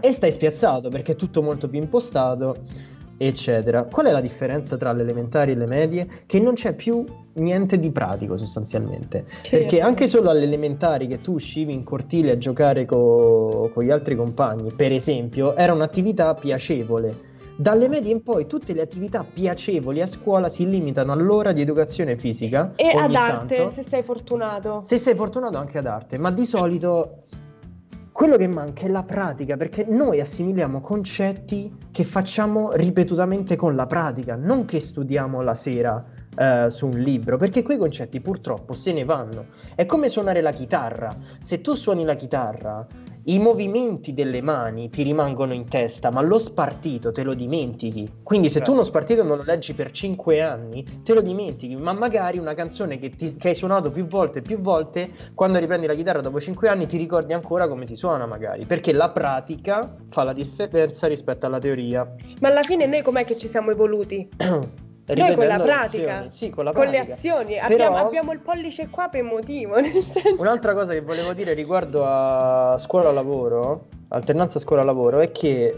e 0.00 0.12
stai 0.12 0.32
spiazzato 0.32 0.88
perché 0.88 1.12
è 1.12 1.16
tutto 1.16 1.42
molto 1.42 1.68
più 1.68 1.78
impostato, 1.78 2.56
eccetera. 3.16 3.84
Qual 3.84 4.06
è 4.06 4.10
la 4.10 4.20
differenza 4.20 4.76
tra 4.76 4.92
le 4.92 5.02
elementari 5.02 5.52
e 5.52 5.54
le 5.54 5.66
medie? 5.66 6.08
Che 6.26 6.40
non 6.40 6.54
c'è 6.54 6.74
più 6.74 7.04
niente 7.34 7.78
di 7.78 7.90
pratico 7.90 8.36
sostanzialmente. 8.36 9.24
Certo. 9.42 9.50
Perché 9.50 9.80
anche 9.80 10.08
solo 10.08 10.30
alle 10.30 10.42
elementari 10.42 11.06
che 11.06 11.20
tu 11.20 11.34
uscivi 11.34 11.72
in 11.72 11.84
cortile 11.84 12.32
a 12.32 12.38
giocare 12.38 12.84
co- 12.84 13.70
con 13.72 13.84
gli 13.84 13.90
altri 13.90 14.16
compagni, 14.16 14.72
per 14.74 14.92
esempio, 14.92 15.54
era 15.56 15.72
un'attività 15.72 16.34
piacevole 16.34 17.30
dalle 17.56 17.88
medie 17.88 18.12
in 18.12 18.22
poi 18.22 18.46
tutte 18.46 18.72
le 18.72 18.82
attività 18.82 19.24
piacevoli 19.24 20.00
a 20.00 20.06
scuola 20.06 20.48
si 20.48 20.66
limitano 20.66 21.12
all'ora 21.12 21.52
di 21.52 21.60
educazione 21.60 22.16
fisica. 22.16 22.72
E 22.76 22.88
ad 22.96 23.14
arte, 23.14 23.56
tanto. 23.56 23.70
se 23.72 23.82
sei 23.82 24.02
fortunato. 24.02 24.82
Se 24.84 24.98
sei 24.98 25.14
fortunato 25.14 25.58
anche 25.58 25.78
ad 25.78 25.86
arte, 25.86 26.18
ma 26.18 26.30
di 26.30 26.44
solito 26.44 27.24
quello 28.12 28.36
che 28.36 28.46
manca 28.46 28.84
è 28.84 28.88
la 28.88 29.02
pratica, 29.02 29.56
perché 29.56 29.86
noi 29.88 30.20
assimiliamo 30.20 30.80
concetti 30.80 31.74
che 31.90 32.04
facciamo 32.04 32.72
ripetutamente 32.72 33.56
con 33.56 33.74
la 33.74 33.86
pratica, 33.86 34.36
non 34.36 34.64
che 34.64 34.80
studiamo 34.80 35.40
la 35.40 35.54
sera 35.54 36.04
eh, 36.36 36.66
su 36.68 36.86
un 36.86 36.98
libro, 36.98 37.36
perché 37.36 37.62
quei 37.62 37.78
concetti 37.78 38.20
purtroppo 38.20 38.74
se 38.74 38.92
ne 38.92 39.04
vanno. 39.04 39.46
È 39.74 39.86
come 39.86 40.08
suonare 40.08 40.40
la 40.40 40.52
chitarra. 40.52 41.10
Se 41.42 41.60
tu 41.60 41.74
suoni 41.74 42.04
la 42.04 42.14
chitarra 42.14 42.86
i 43.24 43.38
movimenti 43.38 44.14
delle 44.14 44.40
mani 44.40 44.88
ti 44.88 45.02
rimangono 45.02 45.52
in 45.52 45.68
testa, 45.68 46.10
ma 46.10 46.20
lo 46.20 46.38
spartito 46.38 47.12
te 47.12 47.22
lo 47.22 47.34
dimentichi. 47.34 48.20
Quindi 48.22 48.48
se 48.48 48.54
tu 48.54 48.58
certo. 48.58 48.72
uno 48.72 48.82
spartito 48.82 49.22
non 49.22 49.36
lo 49.36 49.44
leggi 49.44 49.74
per 49.74 49.90
5 49.92 50.40
anni, 50.40 50.84
te 51.04 51.14
lo 51.14 51.20
dimentichi, 51.20 51.76
ma 51.76 51.92
magari 51.92 52.38
una 52.38 52.54
canzone 52.54 52.98
che, 52.98 53.10
ti, 53.10 53.36
che 53.36 53.50
hai 53.50 53.54
suonato 53.54 53.90
più 53.90 54.06
volte 54.06 54.40
e 54.40 54.42
più 54.42 54.58
volte, 54.58 55.10
quando 55.34 55.58
riprendi 55.58 55.86
la 55.86 55.94
chitarra 55.94 56.20
dopo 56.20 56.40
5 56.40 56.68
anni 56.68 56.86
ti 56.86 56.96
ricordi 56.96 57.32
ancora 57.32 57.68
come 57.68 57.84
ti 57.84 57.94
suona 57.94 58.26
magari, 58.26 58.66
perché 58.66 58.92
la 58.92 59.10
pratica 59.10 59.96
fa 60.08 60.24
la 60.24 60.32
differenza 60.32 61.06
rispetto 61.06 61.46
alla 61.46 61.58
teoria. 61.58 62.14
Ma 62.40 62.48
alla 62.48 62.62
fine 62.62 62.86
noi 62.86 63.02
com'è 63.02 63.24
che 63.24 63.36
ci 63.36 63.48
siamo 63.48 63.70
evoluti? 63.70 64.28
Noi 65.14 65.34
con 65.34 65.46
la 65.46 65.60
pratica, 65.60 66.26
sì, 66.30 66.50
con, 66.50 66.64
la 66.64 66.72
con 66.72 66.86
le 66.86 66.98
azioni, 66.98 67.54
Però... 67.54 67.66
abbiamo, 67.66 67.96
abbiamo, 67.96 68.32
il 68.32 68.40
pollice 68.40 68.88
qua 68.88 69.08
per 69.08 69.22
motivo. 69.22 69.74
Un'altra 70.38 70.74
cosa 70.74 70.92
che 70.92 71.00
volevo 71.00 71.32
dire 71.32 71.52
riguardo 71.54 72.04
a 72.04 72.76
scuola-lavoro, 72.78 73.88
alternanza 74.08 74.58
scuola-lavoro, 74.58 75.20
è 75.20 75.32
che 75.32 75.76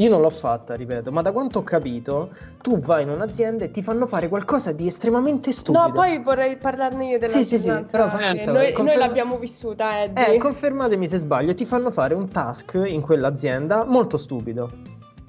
io 0.00 0.08
non 0.08 0.22
l'ho 0.22 0.30
fatta, 0.30 0.74
ripeto, 0.74 1.12
ma 1.12 1.20
da 1.20 1.30
quanto 1.30 1.58
ho 1.58 1.62
capito, 1.62 2.30
tu 2.62 2.78
vai 2.78 3.02
in 3.02 3.10
un'azienda 3.10 3.64
e 3.64 3.70
ti 3.70 3.82
fanno 3.82 4.06
fare 4.06 4.28
qualcosa 4.28 4.72
di 4.72 4.86
estremamente 4.86 5.52
stupido. 5.52 5.86
No, 5.86 5.92
poi 5.92 6.22
vorrei 6.22 6.56
parlarne 6.56 7.06
io 7.06 7.18
della 7.18 7.32
Sì, 7.32 7.44
sì, 7.44 7.58
sì, 7.58 7.84
però 7.90 8.06
eh, 8.06 8.44
noi, 8.46 8.72
conferma... 8.72 8.82
noi, 8.82 8.96
l'abbiamo 8.96 9.36
vissuta, 9.36 10.02
Eddie. 10.02 10.34
Eh, 10.34 10.38
confermatemi 10.38 11.06
se 11.06 11.18
sbaglio, 11.18 11.54
ti 11.54 11.66
fanno 11.66 11.90
fare 11.90 12.14
un 12.14 12.28
task 12.28 12.80
in 12.86 13.02
quell'azienda 13.02 13.84
molto 13.84 14.16
stupido. 14.16 14.70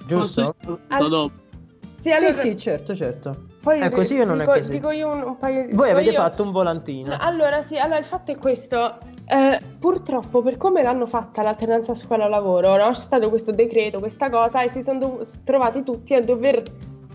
Giusto? 0.06 0.54
Oh, 0.66 0.78
sì. 0.78 0.78
Al... 0.88 1.30
Sì, 2.02 2.10
allora... 2.10 2.32
sì, 2.32 2.48
sì, 2.48 2.56
certo, 2.56 2.96
certo. 2.96 3.44
Poi 3.62 3.78
è 3.78 3.88
così 3.88 4.18
o 4.18 4.24
non 4.24 4.38
dico, 4.38 4.52
è 4.52 4.58
così? 4.58 4.72
Dico 4.72 4.90
io 4.90 5.08
un, 5.08 5.22
un 5.22 5.38
paio 5.38 5.66
di... 5.66 5.72
Voi 5.72 5.90
avete 5.90 6.10
io... 6.10 6.20
fatto 6.20 6.42
un 6.42 6.50
volantino. 6.50 7.10
No, 7.10 7.16
allora, 7.20 7.62
sì, 7.62 7.78
allora 7.78 7.98
il 7.98 8.04
fatto 8.04 8.32
è 8.32 8.36
questo. 8.36 8.98
Eh, 9.24 9.60
purtroppo, 9.78 10.42
per 10.42 10.56
come 10.56 10.82
l'hanno 10.82 11.06
fatta 11.06 11.42
l'alternanza 11.42 11.94
scuola-lavoro, 11.94 12.76
no? 12.76 12.90
c'è 12.90 13.00
stato 13.00 13.28
questo 13.28 13.52
decreto, 13.52 14.00
questa 14.00 14.30
cosa, 14.30 14.62
e 14.62 14.68
si 14.68 14.82
sono 14.82 14.98
dov- 14.98 15.44
trovati 15.44 15.84
tutti 15.84 16.12
a 16.12 16.20
dover 16.20 16.64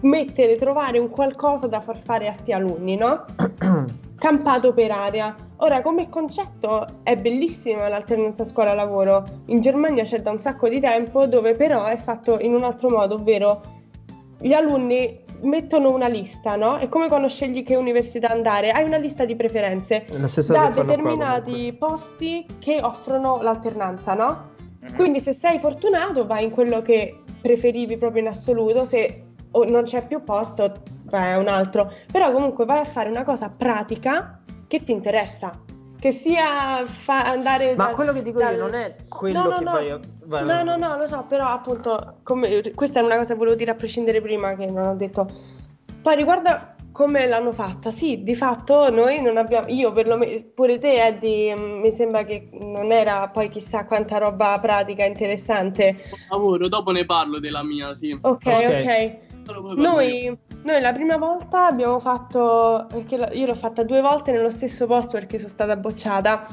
mettere, 0.04 0.56
trovare 0.56 1.00
un 1.00 1.10
qualcosa 1.10 1.68
da 1.68 1.82
far 1.82 1.98
fare 1.98 2.30
a 2.30 2.34
sti 2.34 2.54
alunni, 2.54 2.96
no? 2.96 3.26
Campato 4.18 4.72
per 4.72 4.92
aria. 4.92 5.36
Ora, 5.58 5.82
come 5.82 6.08
concetto 6.08 6.86
è 7.04 7.18
bellissima 7.18 7.90
l'alternanza 7.90 8.46
scuola-lavoro. 8.46 9.26
In 9.48 9.60
Germania 9.60 10.04
c'è 10.04 10.22
da 10.22 10.32
un 10.32 10.40
sacco 10.40 10.70
di 10.70 10.80
tempo, 10.80 11.26
dove 11.26 11.56
però 11.56 11.86
è 11.88 11.98
fatto 11.98 12.40
in 12.40 12.54
un 12.54 12.64
altro 12.64 12.90
modo, 12.90 13.16
ovvero 13.16 13.76
gli 14.40 14.54
alunni 14.54 15.26
mettono 15.42 15.94
una 15.94 16.08
lista, 16.08 16.56
no? 16.56 16.78
È 16.78 16.90
come 16.90 17.08
quando 17.08 17.28
scegli 17.28 17.64
che 17.64 17.76
università 17.76 18.30
andare, 18.30 18.72
hai 18.72 18.86
una 18.86 18.98
lista 18.98 19.26
di 19.26 19.36
preferenze 19.36 20.06
da 20.48 20.70
determinati 20.70 21.76
qua, 21.78 21.90
posti 21.90 22.46
che 22.60 22.80
offrono 22.82 23.42
l'alternanza, 23.42 24.14
no? 24.14 24.56
Mm-hmm. 24.84 24.96
Quindi 24.96 25.20
se 25.20 25.34
sei 25.34 25.60
fortunato 25.60 26.26
vai 26.26 26.46
in 26.46 26.52
quello 26.52 26.82
che 26.82 27.20
preferivi 27.42 27.98
proprio 27.98 28.22
in 28.22 28.30
assoluto, 28.30 28.86
se 28.86 29.24
non 29.68 29.84
c'è 29.84 30.06
più 30.06 30.24
posto 30.24 30.72
vai 31.06 31.34
a 31.34 31.38
un 31.38 31.48
altro, 31.48 31.92
però 32.12 32.32
comunque 32.32 32.66
vai 32.66 32.80
a 32.80 32.86
fare 32.86 33.10
una 33.10 33.24
cosa 33.24 33.50
pratica 33.56 34.40
che 34.68 34.84
ti 34.84 34.92
interessa 34.92 35.52
che 36.00 36.12
sia 36.12 36.86
fa 36.86 37.26
andare 37.26 37.76
ma 37.76 37.88
da, 37.88 37.94
quello 37.94 38.14
che 38.14 38.22
dico 38.22 38.40
dal... 38.40 38.56
io 38.56 38.60
non 38.60 38.74
è 38.74 38.96
quello 39.08 39.42
no, 39.42 39.50
no, 39.50 39.58
che 39.58 39.64
no. 39.64 39.72
vai, 39.72 39.90
a... 39.90 40.00
vai 40.26 40.46
no 40.46 40.64
no 40.64 40.78
no 40.78 40.98
lo 40.98 41.08
so 41.08 41.26
però 41.28 41.48
appunto 41.48 42.18
come... 42.24 42.72
questa 42.76 43.00
è 43.00 43.04
una 43.04 43.18
cosa 43.18 43.34
che 43.34 43.40
volevo 43.40 43.56
dire 43.56 43.72
a 43.72 43.76
prescindere 43.76 44.22
prima 44.22 44.56
che 44.56 44.66
non 44.68 44.88
ho 44.88 44.96
detto 44.96 45.26
poi 46.02 46.16
riguarda 46.16 46.76
come 46.98 47.28
l'hanno 47.28 47.52
fatta? 47.52 47.92
Sì, 47.92 48.24
di 48.24 48.34
fatto 48.34 48.90
noi 48.90 49.22
non 49.22 49.38
abbiamo, 49.38 49.68
io 49.68 49.92
perlomeno, 49.92 50.44
pure 50.56 50.80
te 50.80 51.06
Eddie, 51.06 51.56
mm, 51.56 51.80
mi 51.80 51.92
sembra 51.92 52.24
che 52.24 52.50
non 52.54 52.92
era 52.92 53.28
poi 53.28 53.50
chissà 53.50 53.86
quanta 53.86 54.18
roba 54.18 54.58
pratica 54.60 55.06
interessante. 55.06 56.10
Lavoro, 56.32 56.68
dopo 56.68 56.90
ne 56.90 57.06
parlo 57.06 57.40
della 57.40 57.62
mia, 57.62 57.94
sì. 57.94 58.18
Ok, 58.20 58.46
ok. 58.46 58.66
ok. 58.66 59.18
Noi, 59.76 60.38
noi, 60.64 60.82
la 60.82 60.94
prima 60.94 61.18
volta 61.18 61.68
abbiamo 61.68 62.00
fatto, 62.00 62.86
perché 62.90 63.16
io 63.34 63.46
l'ho 63.46 63.56
fatta 63.56 63.84
due 63.84 64.02
volte 64.02 64.32
nello 64.32 64.50
stesso 64.50 64.86
posto 64.86 65.14
perché 65.14 65.38
sono 65.38 65.50
stata 65.50 65.76
bocciata, 65.76 66.46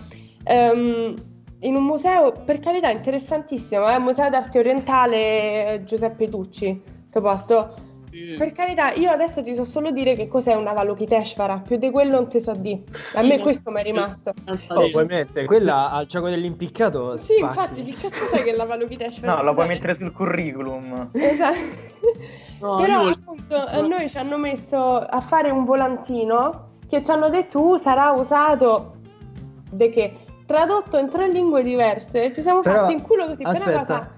um, 0.47 1.15
in 1.61 1.75
un 1.75 1.85
museo, 1.85 2.33
per 2.33 2.61
carità, 2.61 2.91
interessantissimo, 2.91 3.87
è 3.87 3.93
eh? 3.93 3.97
il 3.97 4.03
Museo 4.03 4.29
d'Arte 4.29 4.59
Orientale 4.59 5.83
Giuseppe 5.85 6.29
Tucci, 6.29 6.83
questo 7.03 7.21
posto 7.21 7.93
per 8.37 8.53
carità, 8.53 8.93
io 8.93 9.11
adesso 9.11 9.43
ti 9.43 9.57
so 9.57 9.65
solo 9.65 9.91
dire 9.91 10.15
che 10.15 10.29
cos'è 10.29 10.55
una 10.55 10.73
Valokiteshvara, 10.73 11.63
più 11.67 11.79
di 11.79 11.91
quello 11.91 12.13
non 12.13 12.29
ti 12.29 12.41
so 12.41 12.53
di. 12.53 12.81
A 13.15 13.23
me 13.23 13.41
questo 13.41 13.73
mi 13.73 13.81
è 13.81 13.83
rimasto. 13.83 14.33
Oh, 14.69 14.91
puoi 14.91 15.07
mettere 15.07 15.47
quella 15.47 15.91
al 15.91 16.07
gioco 16.07 16.29
dell'impiccato. 16.29 17.17
Sì, 17.17 17.35
spacchi. 17.39 17.59
infatti, 17.59 17.83
che 17.83 17.95
cazzo 17.95 18.25
sai 18.27 18.45
che 18.45 18.53
è 18.53 18.57
la 18.57 18.67
Valokiteshvara? 18.67 19.35
No, 19.35 19.43
la 19.43 19.53
puoi 19.53 19.67
mettere 19.67 19.97
sul 19.97 20.13
curriculum. 20.13 21.11
Esatto. 21.13 21.59
No, 22.65 22.77
Però 22.77 23.09
appunto 23.09 23.57
a 23.57 23.81
noi 23.83 24.09
ci 24.09 24.17
hanno 24.17 24.39
messo 24.39 24.97
a 24.97 25.21
fare 25.21 25.51
un 25.51 25.67
volantino 25.67 26.79
che 26.89 27.05
ci 27.05 27.11
hanno 27.11 27.29
detto 27.29 27.61
uh, 27.61 27.77
sarà 27.77 28.13
usato 28.13 28.95
de 29.71 29.91
che 29.91 30.17
tradotto 30.47 30.97
in 30.97 31.11
tre 31.11 31.29
lingue 31.29 31.63
diverse. 31.63 32.33
Ci 32.33 32.41
siamo 32.41 32.61
Però, 32.61 32.81
fatti 32.81 32.95
in 32.95 33.03
culo 33.03 33.27
così. 33.27 33.43
Aspetta. 33.43 33.65
Però 33.65 33.81
cosa... 33.81 34.11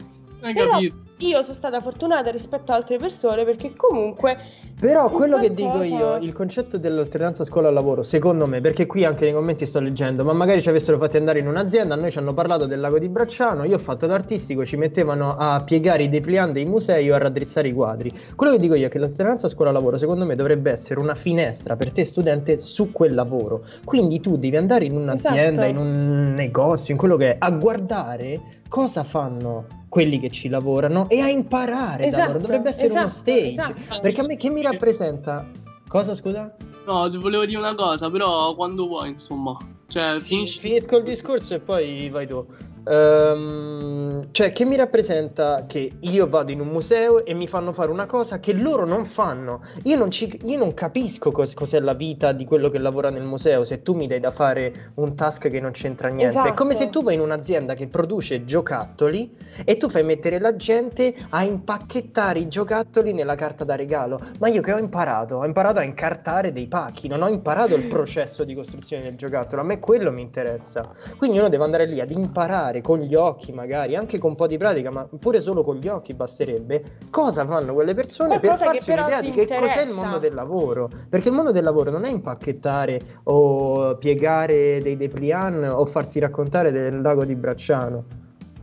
Hai 0.42 0.54
capito? 0.54 0.96
Io 1.18 1.42
sono 1.42 1.54
stata 1.54 1.80
fortunata 1.80 2.30
rispetto 2.30 2.72
ad 2.72 2.80
altre 2.80 2.96
persone 2.98 3.44
perché 3.44 3.74
comunque 3.74 4.36
però 4.78 5.08
quello 5.08 5.38
che 5.38 5.54
dico 5.54 5.82
io, 5.82 6.16
il 6.16 6.34
concetto 6.34 6.76
dell'alternanza 6.76 7.44
scuola-lavoro, 7.44 8.02
secondo 8.02 8.46
me, 8.46 8.60
perché 8.60 8.84
qui 8.84 9.06
anche 9.06 9.24
nei 9.24 9.32
commenti 9.32 9.64
sto 9.64 9.80
leggendo, 9.80 10.22
ma 10.22 10.34
magari 10.34 10.60
ci 10.60 10.68
avessero 10.68 10.98
fatti 10.98 11.16
andare 11.16 11.38
in 11.38 11.46
un'azienda, 11.46 11.94
a 11.94 11.96
noi 11.96 12.10
ci 12.10 12.18
hanno 12.18 12.34
parlato 12.34 12.66
del 12.66 12.80
lago 12.80 12.98
di 12.98 13.08
Bracciano, 13.08 13.64
io 13.64 13.76
ho 13.76 13.78
fatto 13.78 14.06
l'artistico, 14.06 14.66
ci 14.66 14.76
mettevano 14.76 15.34
a 15.38 15.62
piegare 15.64 16.02
i 16.02 16.10
depliant 16.10 16.52
dei 16.52 16.66
musei 16.66 17.10
o 17.10 17.14
a 17.14 17.18
raddrizzare 17.18 17.68
i 17.68 17.72
quadri. 17.72 18.12
Quello 18.34 18.52
che 18.52 18.58
dico 18.58 18.74
io 18.74 18.88
è 18.88 18.90
che 18.90 18.98
l'alternanza 18.98 19.48
scuola-lavoro, 19.48 19.96
secondo 19.96 20.26
me, 20.26 20.34
dovrebbe 20.34 20.70
essere 20.70 21.00
una 21.00 21.14
finestra 21.14 21.74
per 21.74 21.90
te 21.90 22.04
studente 22.04 22.60
su 22.60 22.92
quel 22.92 23.14
lavoro. 23.14 23.64
Quindi 23.82 24.20
tu 24.20 24.36
devi 24.36 24.58
andare 24.58 24.84
in 24.84 24.94
un'azienda, 24.94 25.66
esatto. 25.66 25.70
in 25.70 25.76
un 25.78 26.34
negozio, 26.36 26.92
in 26.92 26.98
quello 26.98 27.16
che 27.16 27.32
è, 27.32 27.36
a 27.38 27.50
guardare 27.50 28.40
cosa 28.68 29.04
fanno 29.04 29.84
quelli 29.96 30.20
che 30.20 30.28
ci 30.28 30.50
lavorano 30.50 31.08
e 31.08 31.20
a 31.20 31.28
imparare 31.30 32.08
esatto, 32.08 32.20
da 32.20 32.26
loro. 32.26 32.38
Dovrebbe 32.40 32.68
essere 32.68 32.84
esatto, 32.84 33.00
uno 33.00 33.08
stage. 33.08 33.46
Esatto. 33.46 34.00
Perché 34.02 34.20
a 34.20 34.24
me 34.26 34.36
che 34.36 34.50
mi 34.50 34.60
rappresenta? 34.60 35.48
Cosa 35.88 36.12
scusa? 36.12 36.54
No, 36.84 37.08
ti 37.08 37.16
volevo 37.16 37.46
dire 37.46 37.58
una 37.58 37.74
cosa, 37.74 38.10
però 38.10 38.54
quando 38.54 38.86
vuoi, 38.86 39.08
insomma. 39.08 39.56
Cioè, 39.86 40.20
finisci... 40.20 40.58
Finisco 40.58 40.98
il 40.98 41.04
discorso 41.04 41.54
e 41.54 41.60
poi 41.60 42.10
vai 42.10 42.26
tu. 42.26 42.46
Um, 42.88 44.28
cioè, 44.30 44.52
che 44.52 44.64
mi 44.64 44.76
rappresenta 44.76 45.64
che 45.66 45.90
io 45.98 46.28
vado 46.28 46.52
in 46.52 46.60
un 46.60 46.68
museo 46.68 47.24
e 47.24 47.34
mi 47.34 47.48
fanno 47.48 47.72
fare 47.72 47.90
una 47.90 48.06
cosa 48.06 48.38
che 48.38 48.52
loro 48.52 48.86
non 48.86 49.04
fanno. 49.06 49.62
Io 49.84 49.96
non, 49.96 50.10
ci, 50.10 50.38
io 50.44 50.56
non 50.56 50.72
capisco 50.72 51.32
cos- 51.32 51.54
cos'è 51.54 51.80
la 51.80 51.94
vita 51.94 52.30
di 52.32 52.44
quello 52.44 52.68
che 52.68 52.78
lavora 52.78 53.10
nel 53.10 53.24
museo 53.24 53.64
se 53.64 53.82
tu 53.82 53.94
mi 53.94 54.06
dai 54.06 54.20
da 54.20 54.30
fare 54.30 54.92
un 54.94 55.16
task 55.16 55.48
che 55.48 55.58
non 55.58 55.72
c'entra 55.72 56.08
niente. 56.08 56.26
Esatto. 56.26 56.48
È 56.48 56.54
come 56.54 56.74
se 56.74 56.88
tu 56.90 57.02
vai 57.02 57.14
in 57.14 57.20
un'azienda 57.20 57.74
che 57.74 57.88
produce 57.88 58.44
giocattoli 58.44 59.34
e 59.64 59.76
tu 59.76 59.88
fai 59.88 60.04
mettere 60.04 60.38
la 60.38 60.54
gente 60.54 61.14
a 61.30 61.42
impacchettare 61.42 62.38
i 62.38 62.48
giocattoli 62.48 63.12
nella 63.12 63.34
carta 63.34 63.64
da 63.64 63.74
regalo. 63.74 64.20
Ma 64.38 64.46
io 64.46 64.62
che 64.62 64.72
ho 64.72 64.78
imparato? 64.78 65.36
Ho 65.36 65.44
imparato 65.44 65.80
a 65.80 65.82
incartare 65.82 66.52
dei 66.52 66.68
pacchi, 66.68 67.08
non 67.08 67.22
ho 67.22 67.28
imparato 67.28 67.74
il 67.74 67.86
processo 67.86 68.44
di 68.44 68.54
costruzione 68.54 69.02
del 69.02 69.16
giocattolo. 69.16 69.62
A 69.62 69.64
me 69.64 69.80
quello 69.80 70.12
mi 70.12 70.22
interessa. 70.22 70.88
Quindi 71.16 71.38
uno 71.38 71.48
deve 71.48 71.64
andare 71.64 71.86
lì 71.86 72.00
ad 72.00 72.10
imparare 72.10 72.75
guardare 72.76 72.80
con 72.80 73.00
gli 73.00 73.14
occhi, 73.14 73.52
magari 73.52 73.96
anche 73.96 74.18
con 74.18 74.30
un 74.30 74.36
po' 74.36 74.46
di 74.46 74.56
pratica, 74.56 74.90
ma 74.90 75.04
pure 75.04 75.40
solo 75.40 75.62
con 75.62 75.76
gli 75.76 75.88
occhi 75.88 76.14
basterebbe, 76.14 76.98
cosa 77.10 77.46
fanno 77.46 77.74
quelle 77.74 77.94
persone 77.94 78.38
Qualcosa 78.38 78.64
per 78.64 78.74
farsi 78.74 78.90
un'idea 78.90 79.20
di 79.20 79.30
che 79.30 79.46
cos'è 79.46 79.82
il 79.82 79.92
mondo 79.92 80.18
del 80.18 80.34
lavoro. 80.34 80.90
Perché 81.08 81.28
il 81.28 81.34
mondo 81.34 81.52
del 81.52 81.64
lavoro 81.64 81.90
non 81.90 82.04
è 82.04 82.10
impacchettare 82.10 83.00
o 83.24 83.96
piegare 83.96 84.80
dei 84.80 84.96
depliant 84.96 85.64
o 85.72 85.84
farsi 85.86 86.18
raccontare 86.18 86.70
del 86.70 87.00
lago 87.00 87.24
di 87.24 87.34
Bracciano. 87.34 88.04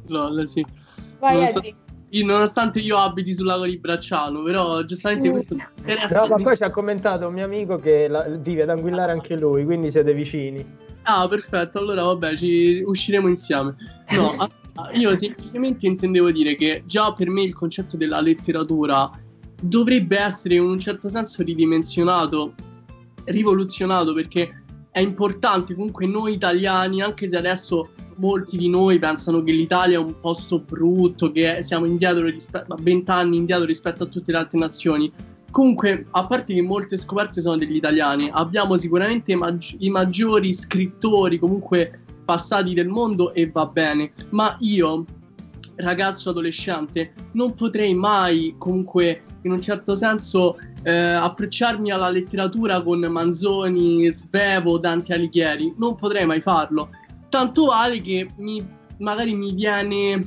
No, 0.08 0.46
sì. 0.46 0.66
Vai, 1.20 1.36
Nonostante, 1.36 1.76
io, 2.10 2.26
nonostante 2.26 2.80
io 2.80 2.98
abiti 2.98 3.34
sul 3.34 3.46
lago 3.46 3.66
di 3.66 3.78
Bracciano, 3.78 4.44
però 4.44 4.84
giustamente 4.84 5.30
mm. 5.30 5.32
questo 5.32 5.56
mi 5.56 5.66
interessa. 5.78 6.08
Però 6.08 6.28
ma 6.28 6.36
poi 6.36 6.58
ci 6.58 6.64
ha 6.64 6.70
commentato 6.70 7.28
un 7.28 7.34
mio 7.34 7.46
amico 7.46 7.78
che 7.78 8.08
la, 8.08 8.24
vive 8.24 8.64
ad 8.64 8.70
Anguillare 8.70 9.12
anche 9.14 9.38
lui, 9.38 9.64
quindi 9.64 9.90
siete 9.90 10.14
vicini. 10.14 10.83
Ah, 11.04 11.28
perfetto, 11.28 11.80
allora 11.80 12.04
vabbè, 12.04 12.36
ci 12.36 12.82
usciremo 12.86 13.28
insieme. 13.28 13.76
No, 14.12 14.36
io 14.96 15.16
semplicemente 15.18 15.86
intendevo 15.86 16.32
dire 16.32 16.56
che 16.56 16.84
già 16.86 17.14
per 17.14 17.30
me 17.30 17.42
il 17.42 17.54
concetto 17.54 17.98
della 17.98 18.22
letteratura 18.22 19.12
dovrebbe 19.62 20.18
essere 20.18 20.56
in 20.56 20.64
un 20.64 20.80
certo 20.80 21.10
senso 21.10 21.44
ridimensionato, 21.44 22.54
rivoluzionato, 23.26 24.14
perché 24.14 24.64
è 24.92 25.00
importante 25.00 25.74
comunque 25.74 26.06
noi 26.06 26.34
italiani, 26.34 27.02
anche 27.02 27.28
se 27.28 27.38
adesso 27.38 27.90
molti 28.18 28.58
di 28.58 28.70
noi 28.70 29.00
pensano 29.00 29.42
che 29.44 29.52
l'Italia 29.52 29.98
è 29.98 30.02
un 30.02 30.20
posto 30.20 30.60
brutto, 30.60 31.32
che 31.32 31.64
siamo 31.64 31.86
indietro 31.86 32.26
rispetto 32.26 32.74
a 32.74 32.78
20 32.80 33.12
anni 33.12 33.38
indietro 33.38 33.66
rispetto 33.66 34.04
a 34.04 34.06
tutte 34.06 34.32
le 34.32 34.38
altre 34.38 34.60
nazioni 34.60 35.12
Comunque, 35.54 36.08
a 36.10 36.26
parte 36.26 36.56
che 36.56 36.64
molte 36.64 36.98
scoperte 36.98 37.40
sono 37.40 37.58
degli 37.58 37.76
italiani, 37.76 38.28
abbiamo 38.34 38.76
sicuramente 38.76 39.34
i, 39.34 39.36
maggi- 39.36 39.78
i 39.82 39.90
maggiori 39.92 40.52
scrittori 40.52 41.38
comunque 41.38 42.00
passati 42.26 42.74
del 42.74 42.88
mondo 42.88 43.36
e 43.36 43.52
va 43.52 43.68
bene, 43.68 44.14
ma 44.32 44.58
io, 44.62 45.06
ragazzo 45.76 46.32
adolescente, 46.32 47.14
non 47.34 47.54
potrei 47.54 47.94
mai 47.94 48.56
comunque 48.58 49.26
in 49.44 49.52
un 49.52 49.62
certo 49.62 49.96
senso 49.96 50.58
eh, 50.82 50.92
approcciarmi 50.92 51.92
alla 51.92 52.10
letteratura 52.10 52.82
con 52.82 53.02
Manzoni, 53.02 54.12
Svevo, 54.12 54.80
Dante 54.80 55.14
Alighieri, 55.14 55.72
non 55.78 55.94
potrei 55.94 56.26
mai 56.26 56.42
farlo. 56.42 56.90
Tanto 57.30 57.66
vale 57.66 58.02
che 58.02 58.28
mi, 58.38 58.68
magari 58.98 59.36
mi 59.36 59.54
viene 59.54 60.20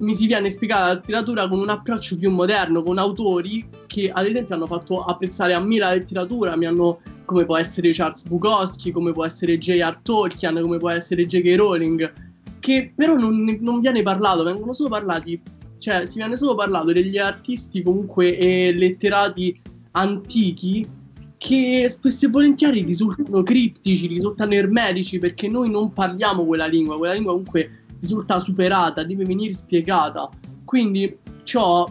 mi 0.00 0.14
si 0.14 0.26
viene 0.26 0.50
spiegata 0.50 0.86
la 0.86 0.92
letteratura 0.94 1.48
con 1.48 1.58
un 1.58 1.68
approccio 1.68 2.16
più 2.16 2.30
moderno, 2.30 2.82
con 2.82 2.98
autori 2.98 3.68
che 3.86 4.10
ad 4.10 4.26
esempio 4.26 4.54
hanno 4.54 4.66
fatto 4.66 5.02
apprezzare 5.02 5.52
a 5.52 5.60
me 5.60 5.78
la 5.78 5.92
letteratura, 5.92 6.56
mi 6.56 6.66
hanno, 6.66 7.00
come 7.24 7.44
può 7.44 7.56
essere 7.56 7.90
Charles 7.92 8.24
Bukowski, 8.24 8.92
come 8.92 9.12
può 9.12 9.24
essere 9.24 9.58
J.R. 9.58 10.00
Tolkien, 10.02 10.60
come 10.60 10.78
può 10.78 10.90
essere 10.90 11.26
J.K. 11.26 11.54
Rowling, 11.56 12.12
che 12.60 12.92
però 12.94 13.16
non, 13.16 13.58
non 13.60 13.80
viene 13.80 14.02
parlato, 14.02 14.42
vengono 14.42 14.72
solo 14.72 14.88
parlati, 14.88 15.40
cioè 15.78 16.04
si 16.04 16.16
viene 16.16 16.36
solo 16.36 16.54
parlato 16.54 16.92
degli 16.92 17.18
artisti 17.18 17.82
comunque 17.82 18.36
e 18.36 18.72
letterati 18.72 19.60
antichi 19.92 20.98
che 21.36 21.86
spesso 21.88 22.26
e 22.26 22.28
volentieri 22.28 22.84
risultano 22.84 23.42
criptici, 23.42 24.06
risultano 24.06 24.52
ermetici 24.52 25.18
perché 25.18 25.48
noi 25.48 25.70
non 25.70 25.92
parliamo 25.92 26.44
quella 26.44 26.66
lingua, 26.66 26.98
quella 26.98 27.14
lingua 27.14 27.32
comunque 27.32 27.79
risulta 28.00 28.38
superata, 28.38 29.04
deve 29.04 29.24
venire 29.24 29.52
spiegata. 29.52 30.28
Quindi 30.64 31.16
ciò 31.42 31.88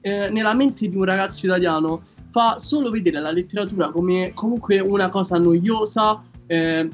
eh, 0.00 0.28
nella 0.30 0.54
mente 0.54 0.88
di 0.88 0.96
un 0.96 1.04
ragazzo 1.04 1.46
italiano 1.46 2.02
fa 2.28 2.58
solo 2.58 2.90
vedere 2.90 3.20
la 3.20 3.30
letteratura 3.30 3.90
come 3.90 4.32
comunque 4.34 4.80
una 4.80 5.08
cosa 5.08 5.38
noiosa, 5.38 6.22
eh, 6.46 6.88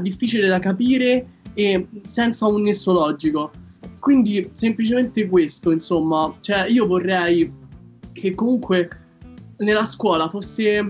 difficile 0.00 0.48
da 0.48 0.58
capire 0.58 1.26
e 1.54 1.86
senza 2.04 2.46
un 2.46 2.62
nesso 2.62 2.92
logico. 2.92 3.50
Quindi 3.98 4.50
semplicemente 4.52 5.26
questo, 5.26 5.70
insomma, 5.70 6.34
cioè 6.40 6.66
io 6.68 6.86
vorrei 6.86 7.52
che 8.12 8.34
comunque 8.34 8.88
nella 9.58 9.84
scuola 9.84 10.28
fosse 10.28 10.86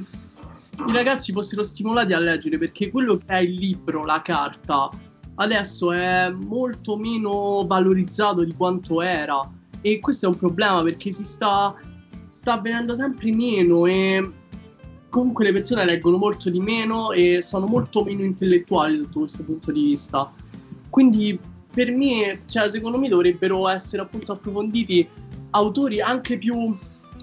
i 0.86 0.92
ragazzi 0.92 1.32
fossero 1.32 1.62
stimolati 1.62 2.12
a 2.12 2.20
leggere 2.20 2.58
perché 2.58 2.90
quello 2.90 3.16
che 3.16 3.24
è 3.26 3.38
il 3.38 3.54
libro, 3.54 4.04
la 4.04 4.20
carta, 4.22 4.90
adesso 5.36 5.92
è 5.92 6.28
molto 6.30 6.96
meno 6.96 7.64
valorizzato 7.66 8.44
di 8.44 8.54
quanto 8.54 9.00
era 9.00 9.40
e 9.80 10.00
questo 10.00 10.26
è 10.26 10.28
un 10.28 10.36
problema 10.36 10.82
perché 10.82 11.10
si 11.10 11.24
sta, 11.24 11.74
sta 12.28 12.54
avvenendo 12.54 12.94
sempre 12.94 13.32
meno 13.32 13.86
e 13.86 14.30
comunque 15.08 15.44
le 15.44 15.52
persone 15.52 15.84
leggono 15.84 16.16
molto 16.16 16.50
di 16.50 16.60
meno 16.60 17.12
e 17.12 17.40
sono 17.40 17.66
molto 17.66 18.02
meno 18.02 18.22
intellettuali 18.22 18.96
sotto 18.96 19.20
questo 19.20 19.44
punto 19.44 19.72
di 19.72 19.82
vista. 19.82 20.32
Quindi 20.90 21.38
per 21.72 21.90
me, 21.92 22.42
cioè, 22.46 22.68
secondo 22.68 22.98
me 22.98 23.08
dovrebbero 23.08 23.68
essere 23.68 24.02
appunto 24.02 24.32
approfonditi 24.32 25.06
autori 25.50 26.00
anche 26.00 26.38
più 26.38 26.74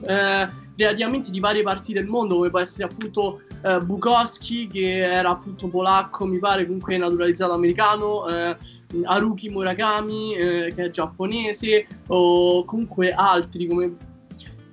eh, 0.07 0.47
relativamente 0.75 1.31
di 1.31 1.39
varie 1.39 1.63
parti 1.63 1.93
del 1.93 2.05
mondo, 2.05 2.35
come 2.35 2.49
può 2.49 2.59
essere 2.59 2.85
appunto 2.85 3.41
eh, 3.63 3.79
Bukowski, 3.79 4.67
che 4.67 4.97
era 4.97 5.29
appunto 5.29 5.69
polacco, 5.69 6.25
mi 6.25 6.37
pare, 6.37 6.65
comunque 6.65 6.97
naturalizzato 6.97 7.53
americano, 7.53 8.27
eh, 8.27 8.57
Haruki 9.03 9.49
Murakami, 9.49 10.35
eh, 10.35 10.73
che 10.75 10.85
è 10.85 10.89
giapponese, 10.89 11.87
o 12.07 12.65
comunque 12.65 13.11
altri 13.11 13.67
come, 13.67 13.95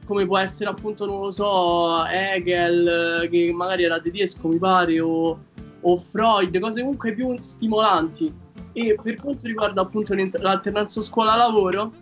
come, 0.05 0.27
può 0.27 0.39
essere 0.39 0.71
appunto, 0.71 1.07
non 1.07 1.21
lo 1.21 1.31
so, 1.31 2.05
Hegel, 2.05 3.29
che 3.31 3.53
magari 3.55 3.85
era 3.85 4.01
tedesco, 4.01 4.49
mi 4.49 4.59
pare, 4.59 5.01
o, 5.01 5.39
o 5.81 5.97
Freud, 5.97 6.59
cose 6.59 6.81
comunque 6.81 7.15
più 7.15 7.37
stimolanti. 7.41 8.35
E 8.73 8.97
per 9.01 9.21
quanto 9.21 9.47
riguarda 9.47 9.83
appunto 9.83 10.15
l'alternanza 10.15 11.01
scuola-lavoro, 11.01 11.93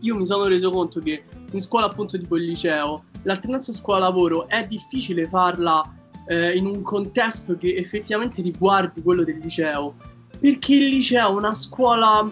io 0.00 0.14
mi 0.16 0.26
sono 0.26 0.46
reso 0.46 0.70
conto 0.70 1.00
che 1.00 1.22
in 1.52 1.60
scuola 1.60 1.86
appunto 1.86 2.18
tipo 2.18 2.36
il 2.36 2.44
liceo, 2.44 3.04
l'alternanza 3.22 3.72
scuola-lavoro 3.72 4.48
è 4.48 4.64
difficile 4.66 5.26
farla 5.26 5.88
eh, 6.26 6.56
in 6.56 6.66
un 6.66 6.82
contesto 6.82 7.56
che 7.56 7.74
effettivamente 7.74 8.42
riguardi 8.42 9.02
quello 9.02 9.24
del 9.24 9.38
liceo, 9.38 9.94
perché 10.38 10.74
il 10.74 10.88
liceo 10.88 11.28
è 11.28 11.32
una 11.32 11.54
scuola 11.54 12.30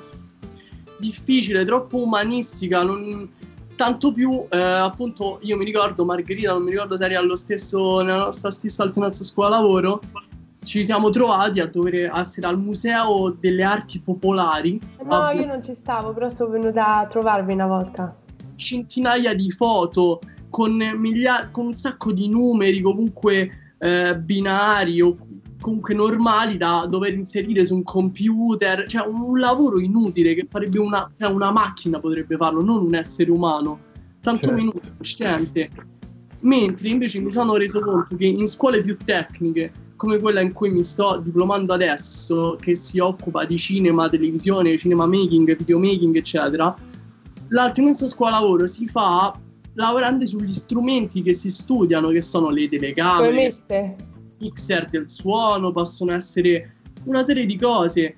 difficile, 0.99 1.65
troppo 1.65 2.03
umanistica, 2.03 2.83
non, 2.83 3.29
tanto 3.77 4.13
più 4.13 4.45
eh, 4.51 4.59
appunto 4.59 5.39
io 5.43 5.57
mi 5.57 5.65
ricordo 5.65 6.05
Margherita, 6.05 6.53
non 6.53 6.65
mi 6.65 6.71
ricordo 6.71 6.97
se 6.97 7.05
eri 7.05 7.15
allo 7.15 7.37
stesso, 7.37 8.01
nella 8.03 8.25
nostra 8.25 8.51
stessa 8.51 8.83
alternanza 8.83 9.25
scuola-lavoro, 9.25 10.01
ci 10.65 10.85
siamo 10.85 11.11
trovati 11.11 11.61
a 11.61 11.67
dover 11.67 12.11
essere 12.15 12.47
al 12.47 12.59
museo 12.59 13.37
delle 13.39 13.63
arti 13.63 14.01
popolari. 14.01 14.81
No, 15.05 15.31
io 15.31 15.47
non 15.47 15.63
ci 15.63 15.75
stavo, 15.75 16.13
però 16.13 16.31
sono 16.31 16.51
venuta 16.51 16.99
a 16.99 17.07
trovarvi 17.07 17.53
una 17.53 17.67
volta. 17.67 18.17
Centinaia 18.57 19.35
di 19.35 19.51
foto 19.51 20.21
con, 20.49 20.77
miglia- 20.97 21.49
con 21.51 21.67
un 21.67 21.75
sacco 21.75 22.13
di 22.13 22.29
numeri 22.29 22.81
comunque 22.81 23.64
eh, 23.85 24.19
binari 24.19 25.03
o 25.03 25.15
comunque 25.61 25.95
normali 25.95 26.57
da 26.57 26.87
dover 26.89 27.13
inserire 27.13 27.67
su 27.67 27.75
un 27.75 27.83
computer, 27.83 28.87
cioè 28.89 29.07
un, 29.07 29.21
un 29.21 29.39
lavoro 29.39 29.79
inutile 29.79 30.35
che 30.35 30.47
farebbe 30.49 30.79
una, 30.79 31.11
cioè 31.19 31.31
una, 31.31 31.51
macchina 31.51 32.01
potrebbe 32.01 32.37
farlo, 32.37 32.63
non 32.63 32.87
un 32.87 32.95
essere 32.95 33.31
umano, 33.31 33.79
tanto 34.23 34.47
certo. 34.47 34.57
meno 34.57 34.73
cosciente. 34.97 35.71
Mentre 36.41 36.89
invece 36.89 37.21
mi 37.21 37.31
sono 37.31 37.57
reso 37.57 37.81
conto 37.81 38.17
che 38.17 38.27
in 38.27 38.47
scuole 38.47 38.83
più 38.83 38.97
tecniche 39.03 39.73
come 39.97 40.19
quella 40.19 40.41
in 40.41 40.53
cui 40.53 40.71
mi 40.71 40.83
sto 40.83 41.21
diplomando 41.23 41.73
adesso, 41.73 42.57
che 42.61 42.75
si 42.75 42.99
occupa 42.99 43.45
di 43.45 43.57
cinema, 43.57 44.09
televisione, 44.09 44.77
cinema 44.77 45.07
making, 45.07 45.57
videomaking, 45.57 46.17
eccetera, 46.17 46.75
l'alternanza 47.49 48.07
scuola-lavoro 48.07 48.67
si 48.67 48.87
fa 48.87 49.39
lavorando 49.75 50.27
sugli 50.27 50.53
strumenti 50.53 51.23
che 51.23 51.35
si 51.35 51.51
studiano, 51.51 52.09
che 52.09 52.23
sono 52.23 52.51
le 52.51 52.69
telecamere, 52.69 53.51
mixer 54.39 54.89
del 54.91 55.09
suono, 55.09 55.73
possono 55.73 56.13
essere 56.13 56.77
una 57.05 57.23
serie 57.23 57.47
di 57.47 57.57
cose. 57.57 58.17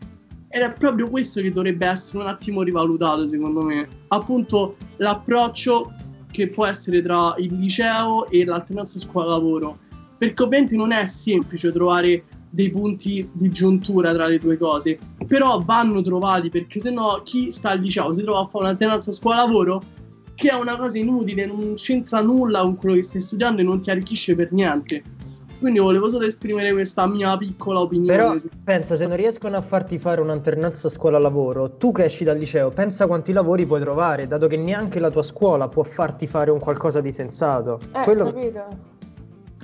Ed 0.49 0.63
è 0.63 0.73
proprio 0.73 1.11
questo 1.11 1.41
che 1.41 1.51
dovrebbe 1.53 1.87
essere 1.87 2.23
un 2.23 2.29
attimo 2.29 2.63
rivalutato, 2.63 3.27
secondo 3.27 3.63
me. 3.63 3.89
Appunto, 4.09 4.77
l'approccio 4.99 5.93
che 6.31 6.49
può 6.49 6.67
essere 6.67 7.03
tra 7.03 7.35
il 7.39 7.55
liceo 7.59 8.29
e 8.29 8.45
l'alternanza 8.45 8.99
scuola-lavoro 8.99 9.79
perché 10.19 10.43
ovviamente 10.43 10.77
non 10.77 10.93
è 10.93 11.05
semplice 11.05 11.73
trovare 11.73 12.25
dei 12.51 12.71
punti 12.71 13.29
di 13.33 13.51
giuntura 13.51 14.13
tra 14.13 14.27
le 14.27 14.39
due 14.39 14.57
cose, 14.57 14.99
però 15.27 15.61
vanno 15.61 16.01
trovati 16.01 16.49
perché 16.49 16.81
sennò 16.81 17.23
chi 17.23 17.51
sta 17.51 17.71
al 17.71 17.81
liceo 17.81 18.13
si 18.13 18.23
trova 18.23 18.41
a 18.41 18.45
fare 18.47 18.65
un'alternanza 18.65 19.13
scuola-lavoro 19.13 19.83
che 20.37 20.51
è 20.51 20.55
una 20.55 20.77
cosa 20.77 20.99
inutile, 20.99 21.47
non 21.47 21.75
c'entra 21.75 22.21
nulla 22.21 22.61
con 22.61 22.77
quello 22.77 22.95
che 22.95 23.03
stai 23.03 23.21
studiando 23.21 23.61
e 23.61 23.65
non 23.65 23.81
ti 23.81 23.91
arricchisce 23.91 24.37
per 24.37 24.53
niente. 24.53 25.03
Quindi 25.59 25.81
volevo 25.81 26.09
solo 26.09 26.27
esprimere 26.27 26.71
questa 26.71 27.09
mia 27.09 27.37
piccola 27.37 27.81
opinione. 27.81 28.15
Però 28.15 28.37
pensa, 28.63 28.95
se 28.95 29.07
non 29.09 29.17
riescono 29.17 29.57
a 29.57 29.63
farti 29.63 29.99
fare 29.99 30.21
un'alternanza 30.21 30.89
scuola-lavoro, 30.89 31.73
tu 31.79 31.91
che 31.91 32.05
esci 32.05 32.23
dal 32.23 32.39
liceo, 32.39 32.69
pensa 32.69 33.07
quanti 33.09 33.33
lavori 33.33 33.67
puoi 33.67 33.81
trovare, 33.81 34.29
dato 34.29 34.47
che 34.47 34.57
neanche 34.57 35.01
la 35.01 35.11
tua 35.11 35.25
scuola 35.25 35.67
può 35.67 35.83
farti 35.83 36.29
fare 36.29 36.53
un 36.53 36.61
qualcosa 36.61 37.01
di 37.01 37.11
sensato. 37.11 37.81
Eh, 37.93 38.03
Quello... 38.05 38.27
capito 38.27 38.95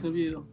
capito? 0.02 0.46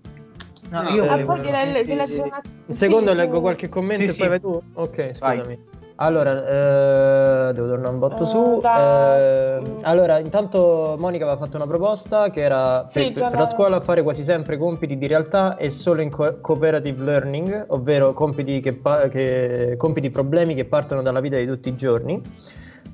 No, 0.69 0.83
no, 0.83 0.89
io 0.89 1.09
ah, 1.09 1.17
poi 1.21 1.41
direi 1.41 1.83
della 1.83 2.05
sì, 2.05 2.15
giornata. 2.15 2.49
Un 2.67 2.75
secondo 2.75 3.11
sì, 3.11 3.17
leggo 3.17 3.41
qualche 3.41 3.69
commento 3.69 4.11
sì, 4.11 4.11
e 4.11 4.15
poi 4.15 4.27
vai 4.27 4.39
tu. 4.39 4.61
Ok, 4.73 5.15
scusami. 5.15 5.41
Vai. 5.43 5.59
Allora, 6.01 7.49
eh, 7.49 7.53
devo 7.53 7.67
tornare 7.67 7.91
un 7.91 7.99
botto 7.99 8.23
uh, 8.23 8.25
su. 8.25 8.61
Eh, 8.63 9.61
allora, 9.81 10.19
intanto 10.19 10.95
Monica 10.97 11.25
aveva 11.25 11.37
fatto 11.37 11.57
una 11.57 11.67
proposta 11.67 12.29
che 12.29 12.41
era 12.41 12.85
per, 12.91 13.11
per 13.11 13.33
la 13.33 13.45
scuola 13.45 13.81
fare 13.81 14.01
quasi 14.01 14.23
sempre 14.23 14.57
compiti 14.57 14.97
di 14.97 15.07
realtà 15.07 15.57
e 15.57 15.69
solo 15.69 16.01
in 16.01 16.09
co- 16.09 16.39
cooperative 16.39 17.03
learning, 17.03 17.65
ovvero 17.69 18.13
compiti, 18.13 18.61
che 18.61 18.73
pa- 18.73 19.09
che, 19.09 19.75
compiti 19.77 20.09
problemi 20.09 20.55
che 20.55 20.63
partono 20.63 21.01
dalla 21.01 21.19
vita 21.19 21.35
di 21.35 21.45
tutti 21.45 21.67
i 21.67 21.75
giorni. 21.75 22.21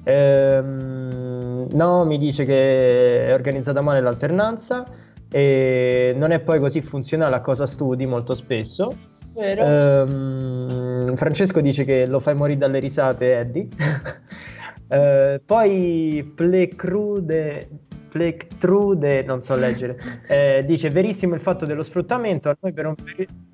Eh, 0.03 0.61
no, 0.61 2.05
mi 2.05 2.17
dice 2.17 2.43
che 2.43 3.27
è 3.27 3.33
organizzata 3.33 3.81
male 3.81 4.01
l'alternanza 4.01 4.83
e 5.29 6.15
non 6.17 6.31
è 6.31 6.39
poi 6.39 6.59
così 6.59 6.81
funzionale 6.81 7.35
a 7.35 7.41
cosa 7.41 7.67
studi 7.67 8.07
molto 8.07 8.33
spesso. 8.33 8.89
Ehm, 9.37 11.15
Francesco 11.15 11.61
dice 11.61 11.83
che 11.83 12.07
lo 12.07 12.19
fai 12.19 12.35
morire 12.35 12.59
dalle 12.59 12.79
risate, 12.79 13.37
Eddie. 13.37 13.67
ehm, 14.89 15.39
poi 15.45 16.31
Plecrude, 16.35 17.69
Plectrude, 18.09 19.23
non 19.23 19.41
so 19.43 19.55
leggere, 19.55 19.97
eh, 20.27 20.63
dice 20.65 20.89
verissimo 20.89 21.35
il 21.35 21.41
fatto 21.41 21.65
dello 21.65 21.83
sfruttamento, 21.83 22.49
a 22.49 22.57
noi 22.59 22.73
per 22.73 22.85
un 22.85 22.95
periodo 22.95 23.53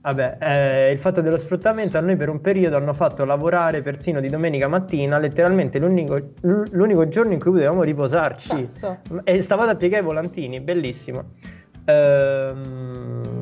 Vabbè, 0.00 0.38
eh, 0.40 0.92
il 0.92 0.98
fatto 0.98 1.20
dello 1.20 1.36
sfruttamento 1.36 1.98
a 1.98 2.00
noi 2.00 2.16
per 2.16 2.28
un 2.28 2.40
periodo 2.40 2.76
hanno 2.76 2.94
fatto 2.94 3.24
lavorare 3.24 3.82
persino 3.82 4.20
di 4.20 4.28
domenica 4.28 4.68
mattina, 4.68 5.18
letteralmente 5.18 5.78
l'unico, 5.78 6.18
l'unico 6.40 7.08
giorno 7.08 7.32
in 7.32 7.40
cui 7.40 7.50
potevamo 7.50 7.82
riposarci. 7.82 8.48
Cazzo. 8.48 9.00
E 9.24 9.42
stavate 9.42 9.72
a 9.72 9.74
piegare 9.74 10.02
i 10.02 10.06
volantini, 10.06 10.60
bellissimo. 10.60 11.32
Ehm, 11.84 13.37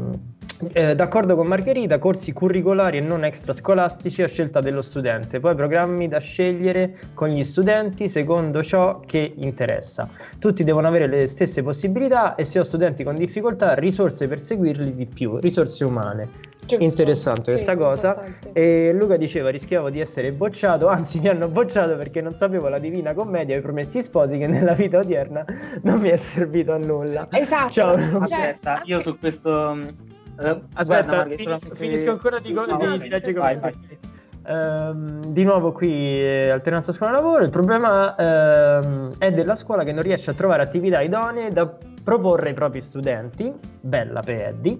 eh, 0.72 0.94
d'accordo 0.94 1.36
con 1.36 1.46
Margherita, 1.46 1.98
corsi 1.98 2.32
curricolari 2.32 2.98
e 2.98 3.00
non 3.00 3.24
extrascolastici 3.24 4.22
a 4.22 4.28
scelta 4.28 4.60
dello 4.60 4.82
studente, 4.82 5.40
poi 5.40 5.54
programmi 5.54 6.08
da 6.08 6.18
scegliere 6.18 6.96
con 7.14 7.28
gli 7.28 7.44
studenti 7.44 8.08
secondo 8.08 8.62
ciò 8.62 9.00
che 9.00 9.34
interessa. 9.36 10.08
Tutti 10.38 10.64
devono 10.64 10.88
avere 10.88 11.06
le 11.06 11.26
stesse 11.26 11.62
possibilità 11.62 12.34
e 12.34 12.44
se 12.44 12.58
ho 12.58 12.62
studenti 12.62 13.04
con 13.04 13.14
difficoltà, 13.14 13.74
risorse 13.74 14.28
per 14.28 14.40
seguirli 14.40 14.94
di 14.94 15.06
più, 15.06 15.38
risorse 15.38 15.84
umane. 15.84 16.54
Giusto. 16.66 16.82
Interessante 16.82 17.44
sì, 17.56 17.64
questa 17.64 17.76
cosa. 17.76 18.24
E 18.52 18.92
Luca 18.92 19.16
diceva: 19.16 19.50
rischiavo 19.50 19.88
di 19.88 20.00
essere 20.00 20.32
bocciato, 20.32 20.88
anzi, 20.90 21.20
mi 21.20 21.28
hanno 21.28 21.48
bocciato 21.48 21.96
perché 21.96 22.20
non 22.20 22.32
sapevo 22.32 22.68
la 22.68 22.78
divina 22.78 23.14
commedia 23.14 23.54
e 23.54 23.58
i 23.58 23.62
promessi 23.62 24.02
sposi 24.02 24.36
che 24.36 24.48
nella 24.48 24.72
vita 24.72 24.98
odierna 24.98 25.44
non 25.82 26.00
mi 26.00 26.08
è 26.08 26.16
servito 26.16 26.72
a 26.72 26.78
nulla. 26.78 27.28
Esatto. 27.30 27.72
Ciao. 27.72 27.96
Cioè, 27.96 28.18
Aspetta, 28.20 28.82
io 28.84 29.00
su 29.00 29.16
questo. 29.16 30.14
Uh, 30.38 30.62
aspetta, 30.74 31.24
guarda, 31.24 31.34
finisco, 31.34 31.74
finisco 31.74 32.10
ancora 32.10 32.38
di, 32.38 32.52
no, 32.52 32.64
di, 32.66 33.08
leggere 33.08 33.34
commenti. 33.34 33.98
Um, 34.48 35.24
di 35.26 35.42
nuovo 35.42 35.72
qui 35.72 36.20
eh, 36.20 36.50
alternanza 36.50 36.92
scuola-lavoro. 36.92 37.42
Il 37.42 37.50
problema 37.50 38.14
um, 38.16 39.12
è 39.18 39.32
della 39.32 39.54
scuola 39.54 39.82
che 39.82 39.92
non 39.92 40.02
riesce 40.02 40.30
a 40.30 40.34
trovare 40.34 40.62
attività 40.62 41.00
idonee 41.00 41.50
da 41.50 41.66
proporre 42.04 42.48
ai 42.48 42.54
propri 42.54 42.80
studenti. 42.80 43.52
Bella 43.80 44.20
per 44.20 44.40
Eddie, 44.40 44.78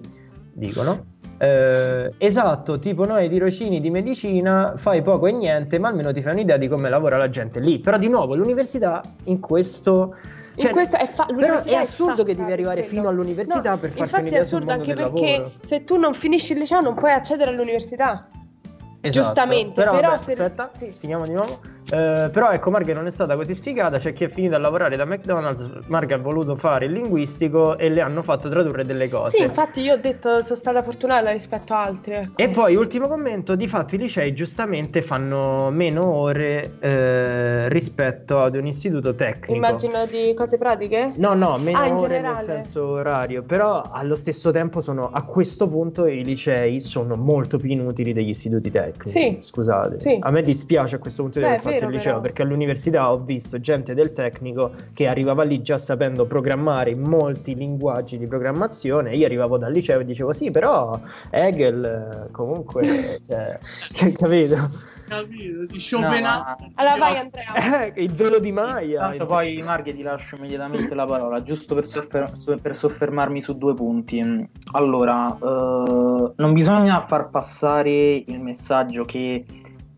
dicono. 0.53 1.15
Eh, 1.39 2.13
esatto, 2.17 2.79
tipo 2.79 3.05
noi 3.05 3.29
tirocini 3.29 3.79
di 3.79 3.91
medicina 3.91 4.73
fai 4.75 5.03
poco 5.03 5.27
e 5.27 5.31
niente, 5.31 5.77
ma 5.77 5.89
almeno 5.89 6.11
ti 6.11 6.21
fai 6.21 6.33
un'idea 6.33 6.57
di 6.57 6.67
come 6.67 6.89
lavora 6.89 7.17
la 7.17 7.29
gente 7.29 7.59
lì. 7.59 7.79
Però 7.79 7.97
di 7.97 8.07
nuovo 8.07 8.35
l'università 8.35 9.01
in 9.25 9.39
questo 9.39 10.15
cioè, 10.57 10.73
è 10.73 11.07
fa- 11.07 11.25
però 11.25 11.61
è 11.61 11.75
assurdo 11.75 12.23
che 12.23 12.35
devi 12.35 12.51
arrivare 12.51 12.83
fino 12.83 13.07
all'università 13.07 13.71
no, 13.71 13.77
per 13.77 13.91
farti 13.91 14.19
un'idea 14.19 14.19
Infatti 14.19 14.33
è 14.33 14.37
assurdo 14.39 14.71
anche 14.71 14.93
perché 14.93 15.51
se 15.61 15.83
tu 15.83 15.97
non 15.97 16.13
finisci 16.13 16.53
il 16.53 16.59
liceo 16.59 16.79
non 16.79 16.95
puoi 16.95 17.11
accedere 17.11 17.51
all'università. 17.51 18.29
Esatto. 19.01 19.25
Giustamente, 19.25 19.73
però, 19.73 19.91
però 19.91 20.09
vabbè, 20.09 20.23
se... 20.23 20.31
aspetta, 20.31 20.69
sì. 20.75 20.91
finiamo 20.91 21.25
di 21.25 21.33
nuovo. 21.33 21.59
Eh, 21.89 22.29
però 22.29 22.51
ecco, 22.51 22.69
Marga 22.69 22.93
non 22.93 23.07
è 23.07 23.11
stata 23.11 23.35
così 23.35 23.53
sfigata. 23.55 23.97
C'è 23.97 24.13
chi 24.13 24.25
è 24.25 24.29
finito 24.29 24.55
a 24.55 24.59
lavorare 24.59 24.95
da 24.95 25.05
McDonald's. 25.05 25.87
Marga 25.87 26.15
ha 26.15 26.19
voluto 26.19 26.55
fare 26.55 26.85
il 26.85 26.93
linguistico 26.93 27.77
e 27.77 27.89
le 27.89 28.01
hanno 28.01 28.23
fatto 28.23 28.49
tradurre 28.49 28.83
delle 28.83 29.09
cose. 29.09 29.37
Sì, 29.37 29.43
infatti, 29.43 29.81
io 29.81 29.93
ho 29.93 29.97
detto 29.97 30.41
sono 30.41 30.59
stata 30.59 30.81
fortunata 30.81 31.31
rispetto 31.31 31.73
a 31.73 31.83
altri. 31.83 32.13
Ecco. 32.13 32.31
E 32.35 32.49
poi, 32.49 32.75
ultimo 32.75 33.07
commento: 33.07 33.55
di 33.55 33.67
fatto, 33.67 33.95
i 33.95 33.97
licei 33.97 34.33
giustamente 34.33 35.01
fanno 35.01 35.69
meno 35.71 36.05
ore 36.05 36.73
eh, 36.79 37.69
rispetto 37.69 38.41
ad 38.41 38.55
un 38.55 38.67
istituto 38.67 39.15
tecnico. 39.15 39.53
Immagino 39.53 40.05
di 40.05 40.33
cose 40.35 40.57
pratiche? 40.57 41.13
No, 41.15 41.33
no, 41.33 41.57
meno 41.57 41.79
ah, 41.79 41.93
ore 41.93 42.19
nel 42.19 42.39
senso 42.39 42.85
orario. 42.87 43.43
Però 43.43 43.81
allo 43.81 44.15
stesso 44.15 44.51
tempo, 44.51 44.81
sono 44.81 45.09
a 45.11 45.23
questo 45.23 45.67
punto 45.67 46.05
i 46.05 46.23
licei 46.23 46.81
sono 46.81 47.15
molto 47.15 47.57
più 47.57 47.69
inutili 47.69 48.13
degli 48.13 48.29
istituti 48.29 48.69
tecnici. 48.69 49.17
Sì. 49.17 49.37
Scusate, 49.39 49.99
sì. 49.99 50.17
a 50.19 50.29
me 50.31 50.41
dispiace 50.41 50.95
a 50.95 50.99
questo 50.99 51.23
punto 51.23 51.39
di 51.39 51.45
aver 51.45 51.61
fatto 51.61 51.76
fatto 51.79 51.91
il 51.91 51.95
liceo, 51.97 52.11
però. 52.11 52.21
perché 52.21 52.41
all'università 52.41 53.11
ho 53.11 53.19
visto 53.19 53.59
gente 53.59 53.93
del 53.93 54.13
tecnico 54.13 54.71
che 54.93 55.07
arrivava 55.07 55.43
lì 55.43 55.61
già 55.61 55.77
sapendo 55.77 56.25
programmare 56.25 56.95
molti 56.95 57.55
linguaggi 57.55 58.17
di 58.17 58.27
programmazione. 58.27 59.15
Io 59.15 59.25
arrivavo 59.25 59.57
dal 59.57 59.71
liceo 59.71 59.99
e 59.99 60.05
dicevo 60.05 60.33
sì, 60.33 60.51
però 60.51 60.99
Hegel 61.29 62.29
comunque, 62.31 63.19
cioè, 63.25 63.59
capito? 64.13 64.95
capito? 65.07 65.65
Si 65.67 65.79
Schopenhauer. 65.79 66.55
No, 66.59 66.71
allora 66.75 66.97
vai 66.97 67.17
Andrea. 67.17 67.91
Eh, 67.91 68.03
il 68.03 68.13
velo 68.13 68.39
di 68.39 68.51
Maya. 68.51 68.99
Tanto 68.99 69.25
poi 69.25 69.61
Marghe 69.63 69.93
ti 69.93 70.01
lascio 70.01 70.35
immediatamente 70.35 70.93
la 70.93 71.05
parola, 71.05 71.41
giusto 71.41 71.75
per, 71.75 71.87
soffer- 71.87 72.61
per 72.61 72.75
soffermarmi 72.75 73.41
su 73.41 73.57
due 73.57 73.73
punti. 73.73 74.21
Allora, 74.73 75.27
eh, 75.27 76.31
non 76.35 76.53
bisogna 76.53 77.05
far 77.07 77.29
passare 77.29 78.23
il 78.25 78.39
messaggio 78.39 79.05
che 79.05 79.45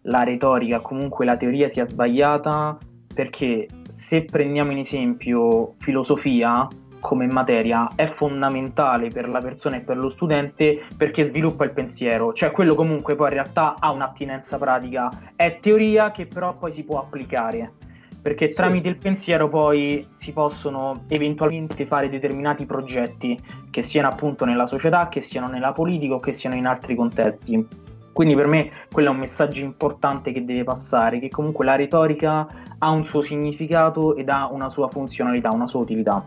la 0.03 0.23
retorica, 0.23 0.80
comunque 0.80 1.26
la 1.26 1.38
teoria 1.38 1.69
sia 1.69 1.88
sbagliata, 1.88 2.77
perché 3.13 3.67
se 3.97 4.23
prendiamo 4.23 4.71
in 4.71 4.80
esempio 4.80 5.76
filosofia, 5.80 6.67
come 6.99 7.27
materia 7.27 7.88
è 7.95 8.11
fondamentale 8.13 9.09
per 9.09 9.30
la 9.30 9.39
persona 9.39 9.77
e 9.77 9.81
per 9.81 9.97
lo 9.97 10.09
studente 10.09 10.85
perché 10.97 11.27
sviluppa 11.30 11.63
il 11.63 11.71
pensiero, 11.71 12.34
cioè 12.34 12.51
quello 12.51 12.76
comunque 12.76 13.15
poi 13.15 13.27
in 13.27 13.34
realtà 13.34 13.76
ha 13.80 13.91
un'attinenza 13.91 14.57
pratica, 14.57 15.09
è 15.35 15.59
teoria 15.61 16.11
che 16.11 16.26
però 16.26 16.57
poi 16.57 16.73
si 16.73 16.84
può 16.84 16.99
applicare, 16.99 17.73
perché 18.21 18.49
tramite 18.49 18.89
il 18.89 18.97
pensiero 18.97 19.47
poi 19.47 20.05
si 20.17 20.34
possono 20.34 21.03
eventualmente 21.07 21.85
fare 21.85 22.09
determinati 22.09 22.65
progetti 22.65 23.39
che 23.69 23.81
siano 23.81 24.09
appunto 24.09 24.43
nella 24.43 24.67
società, 24.67 25.07
che 25.07 25.21
siano 25.21 25.47
nella 25.47 25.71
politica 25.71 26.15
o 26.15 26.19
che 26.19 26.34
siano 26.34 26.55
in 26.55 26.65
altri 26.65 26.95
contesti. 26.95 27.88
Quindi 28.11 28.36
per 28.36 28.48
me 28.48 28.72
quello 28.91 29.10
è 29.10 29.11
un 29.11 29.19
messaggio 29.19 29.61
importante 29.61 30.31
che 30.31 30.44
deve 30.44 30.64
passare, 30.64 31.19
che 31.19 31.30
comunque 31.30 31.65
la 31.65 31.76
retorica 31.76 32.48
ha 32.77 32.90
un 32.90 33.06
suo 33.06 33.22
significato 33.22 34.15
ed 34.15 34.30
ha 34.30 34.48
una 34.52 34.69
sua 34.69 34.88
funzionalità, 34.88 35.49
una 35.52 35.68
sua 35.68 35.80
utilità. 35.81 36.26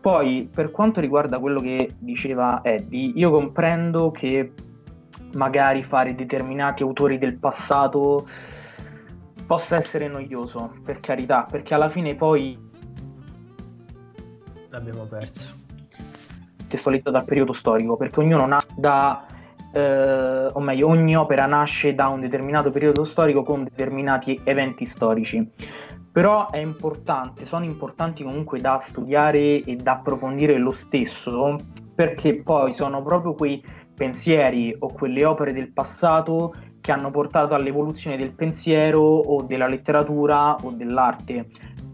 Poi, 0.00 0.48
per 0.52 0.70
quanto 0.70 1.00
riguarda 1.00 1.38
quello 1.40 1.60
che 1.60 1.94
diceva 1.98 2.60
Eddie, 2.62 3.12
io 3.16 3.30
comprendo 3.30 4.12
che 4.12 4.52
magari 5.34 5.82
fare 5.82 6.14
determinati 6.14 6.82
autori 6.82 7.18
del 7.18 7.36
passato 7.38 8.28
possa 9.46 9.76
essere 9.76 10.06
noioso, 10.06 10.74
per 10.84 11.00
carità, 11.00 11.46
perché 11.50 11.74
alla 11.74 11.90
fine 11.90 12.14
poi 12.14 12.56
l'abbiamo 14.68 15.04
perso. 15.04 15.54
Testualizzato 16.68 17.10
dal 17.10 17.24
periodo 17.24 17.52
storico, 17.52 17.96
perché 17.96 18.20
ognuno 18.20 18.46
nasce 18.46 18.74
da 18.76 19.24
eh, 19.76 20.50
o 20.52 20.60
meglio, 20.60 20.88
ogni 20.88 21.16
opera 21.16 21.46
nasce 21.46 21.94
da 21.94 22.08
un 22.08 22.20
determinato 22.20 22.70
periodo 22.70 23.04
storico 23.04 23.42
con 23.42 23.64
determinati 23.64 24.40
eventi 24.44 24.86
storici 24.86 25.52
però 26.16 26.48
è 26.48 26.56
importante, 26.56 27.44
sono 27.44 27.66
importanti 27.66 28.22
comunque 28.22 28.58
da 28.58 28.78
studiare 28.80 29.60
e 29.62 29.76
da 29.76 29.92
approfondire 29.92 30.56
lo 30.56 30.72
stesso, 30.72 31.58
perché 31.94 32.40
poi 32.42 32.72
sono 32.72 33.02
proprio 33.02 33.34
quei 33.34 33.62
pensieri 33.94 34.74
o 34.78 34.86
quelle 34.86 35.26
opere 35.26 35.52
del 35.52 35.72
passato 35.74 36.54
che 36.80 36.90
hanno 36.90 37.10
portato 37.10 37.52
all'evoluzione 37.52 38.16
del 38.16 38.32
pensiero 38.32 39.02
o 39.02 39.42
della 39.42 39.66
letteratura 39.66 40.54
o 40.54 40.70
dell'arte. 40.70 41.48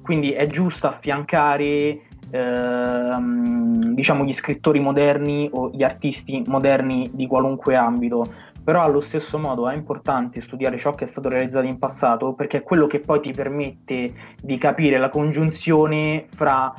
Quindi 0.05 0.31
è 0.31 0.47
giusto 0.47 0.87
affiancare 0.87 2.03
ehm, 2.33 3.95
diciamo 3.95 4.25
gli 4.25 4.33
scrittori 4.33 4.81
moderni 4.81 5.49
o 5.53 5.71
gli 5.71 5.83
artisti 5.83 6.43
moderni 6.47 7.11
di 7.13 7.27
qualunque 7.27 7.77
ambito, 7.77 8.25
però 8.65 8.83
allo 8.83 9.01
stesso 9.01 9.39
modo 9.39 9.69
è 9.69 9.75
importante 9.75 10.41
studiare 10.41 10.79
ciò 10.79 10.93
che 10.93 11.05
è 11.05 11.07
stato 11.07 11.29
realizzato 11.29 11.67
in 11.67 11.79
passato 11.79 12.33
perché 12.33 12.59
è 12.59 12.63
quello 12.63 12.87
che 12.87 13.01
poi 13.01 13.21
ti 13.21 13.33
permette 13.33 14.13
di 14.41 14.59
capire 14.59 14.99
la 14.99 15.11
congiunzione 15.11 16.27
fra 16.35 16.73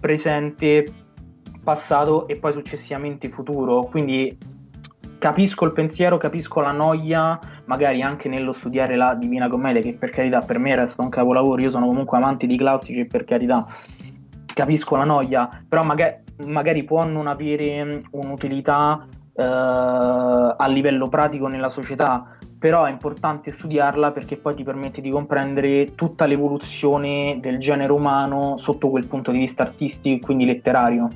presente, 0.00 0.84
passato 1.64 2.28
e 2.28 2.36
poi 2.36 2.52
successivamente 2.52 3.28
futuro. 3.30 3.84
Quindi 3.84 4.36
capisco 5.18 5.64
il 5.64 5.72
pensiero, 5.72 6.16
capisco 6.18 6.60
la 6.60 6.72
noia, 6.72 7.38
magari 7.64 8.02
anche 8.02 8.28
nello 8.28 8.52
studiare 8.52 8.96
la 8.96 9.14
Divina 9.14 9.48
Commedia, 9.48 9.80
che 9.80 9.94
per 9.94 10.10
carità 10.10 10.40
per 10.40 10.58
me 10.58 10.74
resta 10.74 11.02
un 11.02 11.08
capolavoro, 11.08 11.60
io 11.60 11.70
sono 11.70 11.86
comunque 11.86 12.18
amante 12.18 12.46
di 12.46 12.56
classici 12.56 13.04
per 13.04 13.24
carità 13.24 13.66
capisco 14.58 14.96
la 14.96 15.04
noia, 15.04 15.48
però 15.68 15.84
magari, 15.84 16.16
magari 16.46 16.82
può 16.82 17.04
non 17.04 17.28
avere 17.28 18.02
un'utilità 18.10 19.06
eh, 19.36 19.44
a 19.44 20.66
livello 20.66 21.08
pratico 21.08 21.46
nella 21.46 21.68
società, 21.68 22.36
però 22.58 22.84
è 22.84 22.90
importante 22.90 23.52
studiarla 23.52 24.10
perché 24.10 24.36
poi 24.36 24.56
ti 24.56 24.64
permette 24.64 25.00
di 25.00 25.10
comprendere 25.10 25.94
tutta 25.94 26.26
l'evoluzione 26.26 27.38
del 27.40 27.58
genere 27.60 27.92
umano 27.92 28.58
sotto 28.58 28.90
quel 28.90 29.06
punto 29.06 29.30
di 29.30 29.38
vista 29.38 29.62
artistico 29.62 30.16
e 30.16 30.18
quindi 30.26 30.44
letterario. 30.44 31.08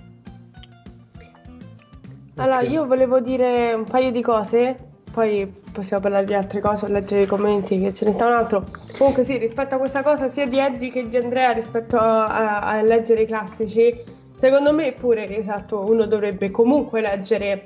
Allora, 2.36 2.60
okay. 2.60 2.70
io 2.70 2.86
volevo 2.86 3.18
dire 3.18 3.72
un 3.74 3.84
paio 3.84 4.12
di 4.12 4.22
cose, 4.22 4.91
poi 5.12 5.46
possiamo 5.72 6.02
parlare 6.02 6.24
di 6.24 6.34
altre 6.34 6.60
cose 6.60 6.88
leggere 6.88 7.22
i 7.22 7.26
commenti 7.26 7.78
che 7.78 7.94
ce 7.94 8.06
ne 8.06 8.12
sta 8.12 8.26
un 8.26 8.32
altro. 8.32 8.64
Comunque 8.96 9.24
sì, 9.24 9.36
rispetto 9.36 9.74
a 9.74 9.78
questa 9.78 10.02
cosa 10.02 10.28
sia 10.28 10.46
di 10.46 10.58
Eddie 10.58 10.90
che 10.90 11.08
di 11.08 11.16
Andrea 11.16 11.52
rispetto 11.52 11.96
a, 11.96 12.60
a 12.60 12.82
leggere 12.82 13.22
i 13.22 13.26
classici, 13.26 14.02
secondo 14.38 14.72
me 14.72 14.92
pure, 14.92 15.28
esatto, 15.36 15.84
uno 15.86 16.06
dovrebbe 16.06 16.50
comunque 16.50 17.00
leggere 17.00 17.62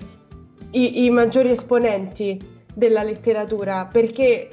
i, 0.72 1.04
i 1.04 1.10
maggiori 1.10 1.50
esponenti 1.50 2.38
della 2.74 3.02
letteratura, 3.02 3.88
perché 3.90 4.48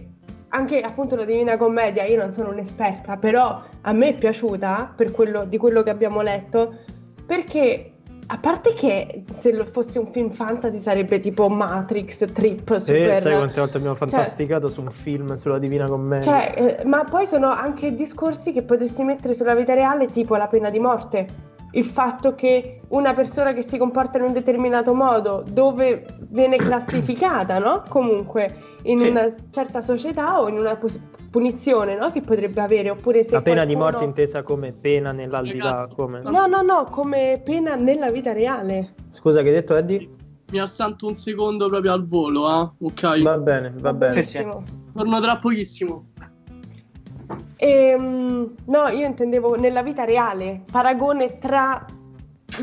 anche 0.50 0.80
appunto 0.82 1.16
la 1.16 1.26
Divina 1.26 1.58
Commedia, 1.58 2.06
io 2.06 2.18
non 2.18 2.32
sono 2.32 2.52
un'esperta, 2.52 3.18
però 3.18 3.62
a 3.82 3.92
me 3.92 4.10
è 4.10 4.14
piaciuta 4.14 4.94
per 4.96 5.12
quello, 5.12 5.46
di 5.46 5.58
quello 5.58 5.82
che 5.82 5.90
abbiamo 5.90 6.22
letto, 6.22 6.76
perché 7.26 7.93
a 8.28 8.38
parte 8.38 8.74
che 8.74 9.24
se 9.40 9.52
lo 9.52 9.66
fosse 9.66 10.00
un 10.00 10.08
film 10.12 10.32
fantasy 10.32 10.80
sarebbe 10.80 11.20
tipo 11.20 11.50
Matrix, 11.50 12.26
Trip, 12.32 12.78
Super... 12.78 13.16
Sì, 13.16 13.22
sai 13.22 13.36
quante 13.36 13.60
volte 13.60 13.78
abbiamo 13.78 13.96
cioè 13.96 14.08
fantasticato 14.08 14.68
cioè, 14.68 14.72
su 14.72 14.82
un 14.82 14.92
film 14.92 15.34
sulla 15.36 15.60
Divina 15.60 15.88
Commedia? 15.88 16.32
Cioè, 16.32 16.78
eh, 16.80 16.86
ma 16.86 17.04
poi 17.04 17.28
sono 17.28 17.52
anche 17.52 17.94
discorsi 17.96 18.52
che 18.52 18.64
potresti 18.64 19.04
mettere 19.04 19.34
sulla 19.34 19.56
vita 19.56 19.74
reale, 19.74 20.06
tipo 20.08 20.36
la 20.36 20.48
pena 20.48 20.70
di 20.70 20.80
morte 20.80 21.52
il 21.74 21.86
fatto 21.86 22.36
che 22.36 22.82
una 22.90 23.14
persona 23.14 23.54
che 23.54 23.64
si 23.64 23.78
comporta 23.78 24.18
in 24.18 24.26
un 24.26 24.34
determinato 24.34 24.94
modo, 24.94 25.44
dove 25.50 26.06
viene 26.30 26.58
classificata, 26.58 27.58
no? 27.58 27.84
Comunque 27.90 28.80
in 28.84 29.00
sì. 29.00 29.08
una 29.08 29.34
certa 29.52 29.82
società 29.82 30.40
o 30.40 30.50
in 30.50 30.58
una 30.58 30.76
pos- 30.76 31.00
punizione, 31.34 31.96
no? 31.96 32.12
Che 32.12 32.22
potrebbe 32.22 32.62
avere, 32.62 32.92
oppure 32.92 33.24
se 33.24 33.34
La 33.34 33.42
pena 33.42 33.64
qualcuno... 33.64 33.86
di 33.88 33.92
morte 33.92 34.06
intesa 34.06 34.44
come 34.44 34.72
pena 34.72 35.12
nell'aldilà, 35.12 35.90
come... 35.96 36.22
No, 36.22 36.46
no, 36.46 36.62
no, 36.62 36.84
come 36.92 37.42
pena 37.44 37.74
nella 37.74 38.12
vita 38.12 38.34
reale. 38.34 38.94
Scusa, 39.10 39.42
che 39.42 39.48
hai 39.48 39.56
detto 39.56 39.76
Eddie? 39.76 40.08
Mi 40.52 40.60
assanto 40.60 41.08
un 41.08 41.16
secondo 41.16 41.68
proprio 41.70 41.94
al 41.94 42.06
volo, 42.06 42.48
eh? 42.48 42.70
Ok. 42.86 43.24
Va 43.24 43.38
bene, 43.40 43.74
va 43.80 43.94
bene. 43.94 44.24
Torno 44.94 45.20
tra 45.20 45.38
pochissimo. 45.40 46.06
E, 47.56 47.68
ehm, 47.68 48.54
no, 48.66 48.88
io 48.90 49.08
intendevo 49.08 49.56
nella 49.56 49.82
vita 49.82 50.06
reale, 50.06 50.62
paragone 50.72 51.40
tra 51.40 51.84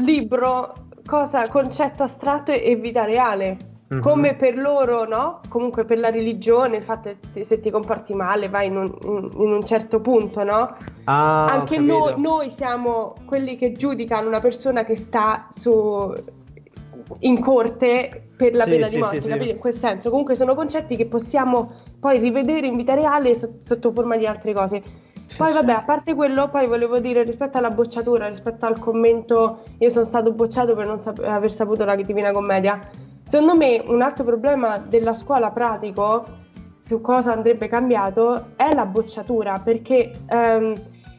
libro, 0.05 0.87
cosa, 1.05 1.49
concetto 1.49 2.05
astratto 2.05 2.53
e, 2.53 2.77
vita 2.77 3.05
reale. 3.05 3.57
Mm-hmm. 3.93 4.03
Come 4.03 4.35
per 4.35 4.57
loro, 4.57 5.05
no? 5.05 5.41
Comunque 5.49 5.85
per 5.85 5.99
la 5.99 6.11
religione, 6.11 6.77
il 6.77 6.85
fatto 6.85 7.11
che 7.33 7.43
se 7.43 7.59
ti 7.59 7.71
comporti 7.71 8.15
male 8.15 8.49
vai 8.49 8.69
in 8.69 8.77
un, 8.77 8.97
in, 9.03 9.53
un 9.53 9.65
certo 9.65 10.01
punto, 10.01 10.45
no? 10.45 10.77
Ah, 11.05 11.47
Anche 11.47 11.81
no, 11.81 12.15
noi 12.17 12.51
siamo 12.51 13.15
quelli 13.25 13.57
che 13.57 13.73
giudicano 13.73 14.29
una 14.29 14.39
persona 14.39 14.85
che 14.85 14.95
sta 14.95 15.49
su, 15.51 16.15
in 17.19 17.41
corte 17.41 18.29
per 18.37 18.55
la 18.55 18.63
sì, 18.63 18.71
pena 18.71 18.87
sì, 18.87 18.95
di 18.95 19.01
morte, 19.01 19.21
sì, 19.23 19.29
capito? 19.29 19.51
In 19.51 19.59
quel 19.59 19.75
senso. 19.75 20.11
Comunque 20.11 20.37
sono 20.37 20.55
concetti 20.55 20.95
che 20.95 21.07
possiamo 21.07 21.73
poi 21.99 22.21
rivedere 22.21 22.69
in 22.69 22.77
vita 22.77 22.95
reale 22.95 23.35
sotto, 23.35 23.59
sotto 23.63 23.91
forma 23.93 24.17
di 24.17 24.25
altre 24.25 24.53
cose. 24.53 24.83
Poi 25.37 25.53
vabbè, 25.53 25.73
a 25.73 25.83
parte 25.83 26.15
quello, 26.15 26.49
poi 26.49 26.67
volevo 26.69 27.01
dire 27.01 27.25
rispetto 27.25 27.59
alla 27.59 27.71
bocciatura, 27.71 28.29
rispetto 28.29 28.67
al 28.67 28.79
commento, 28.79 29.63
io 29.79 29.89
sono 29.89 30.05
stato 30.05 30.31
bocciato 30.31 30.75
per 30.75 30.87
non 30.87 31.01
sap- 31.01 31.25
aver 31.25 31.53
saputo 31.53 31.85
la 31.85 31.97
Divina 31.97 32.31
Commedia. 32.31 32.79
Secondo 33.31 33.55
me 33.55 33.81
un 33.87 34.03
altro 34.03 34.25
problema 34.25 34.77
della 34.77 35.15
scuola 35.15 35.53
pratico, 35.53 36.25
su 36.81 37.01
cosa 37.01 37.31
andrebbe 37.31 37.69
cambiato, 37.69 38.57
è 38.57 38.75
la 38.75 38.87
bocciatura, 38.87 39.61
perché 39.63 40.11
ehm, 40.27 40.75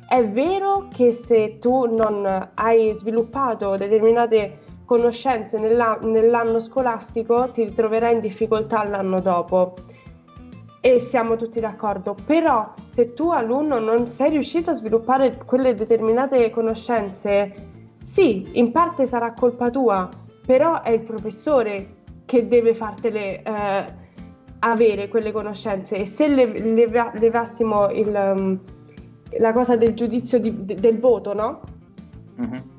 è 0.10 0.28
vero 0.28 0.90
che 0.94 1.14
se 1.14 1.58
tu 1.58 1.86
non 1.86 2.50
hai 2.56 2.94
sviluppato 2.96 3.78
determinate 3.78 4.58
conoscenze 4.84 5.58
nella, 5.58 5.98
nell'anno 6.04 6.60
scolastico 6.60 7.50
ti 7.52 7.64
ritroverai 7.64 8.16
in 8.16 8.20
difficoltà 8.20 8.84
l'anno 8.84 9.22
dopo. 9.22 9.76
E 10.82 11.00
siamo 11.00 11.38
tutti 11.38 11.62
d'accordo, 11.62 12.14
però 12.26 12.74
se 12.90 13.14
tu 13.14 13.30
alunno 13.30 13.80
non 13.80 14.06
sei 14.08 14.32
riuscito 14.32 14.72
a 14.72 14.74
sviluppare 14.74 15.38
quelle 15.46 15.74
determinate 15.76 16.50
conoscenze, 16.50 17.54
sì, 18.04 18.50
in 18.60 18.74
parte 18.74 19.06
sarà 19.06 19.32
colpa 19.32 19.70
tua, 19.70 20.10
però 20.46 20.82
è 20.82 20.90
il 20.90 21.04
professore 21.04 22.00
che 22.26 22.48
deve 22.48 22.74
fartele, 22.74 23.42
eh, 23.42 24.00
avere 24.60 25.08
quelle 25.08 25.32
conoscenze 25.32 25.96
e 25.96 26.06
se 26.06 26.28
le, 26.28 26.46
leva, 26.46 27.12
levassimo 27.16 27.90
il, 27.90 28.34
um, 28.36 28.60
la 29.40 29.54
cosa 29.54 29.76
del 29.76 29.94
giudizio 29.94 30.40
di, 30.40 30.66
de, 30.66 30.76
del 30.76 31.00
voto, 31.00 31.34
no? 31.34 31.62
Mm-hmm. 32.40 32.70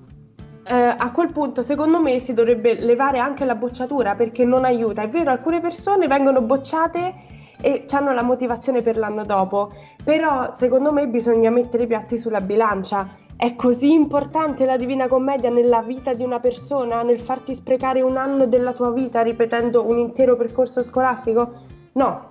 Eh, 0.64 0.94
a 0.96 1.10
quel 1.10 1.32
punto 1.32 1.62
secondo 1.62 2.00
me 2.00 2.20
si 2.20 2.34
dovrebbe 2.34 2.74
levare 2.74 3.18
anche 3.18 3.44
la 3.44 3.56
bocciatura 3.56 4.14
perché 4.14 4.44
non 4.44 4.64
aiuta. 4.64 5.02
È 5.02 5.08
vero, 5.08 5.30
alcune 5.30 5.60
persone 5.60 6.06
vengono 6.06 6.40
bocciate 6.40 7.14
e 7.60 7.84
hanno 7.90 8.12
la 8.12 8.22
motivazione 8.22 8.80
per 8.80 8.96
l'anno 8.96 9.24
dopo, 9.24 9.72
però 10.04 10.52
secondo 10.54 10.92
me 10.92 11.06
bisogna 11.08 11.50
mettere 11.50 11.84
i 11.84 11.86
piatti 11.86 12.18
sulla 12.18 12.40
bilancia. 12.40 13.16
È 13.42 13.56
così 13.56 13.92
importante 13.92 14.64
la 14.64 14.76
Divina 14.76 15.08
Commedia 15.08 15.50
nella 15.50 15.82
vita 15.82 16.12
di 16.12 16.22
una 16.22 16.38
persona, 16.38 17.02
nel 17.02 17.20
farti 17.20 17.56
sprecare 17.56 18.00
un 18.00 18.16
anno 18.16 18.46
della 18.46 18.72
tua 18.72 18.92
vita 18.92 19.20
ripetendo 19.20 19.84
un 19.84 19.98
intero 19.98 20.36
percorso 20.36 20.80
scolastico? 20.84 21.52
No. 21.94 22.26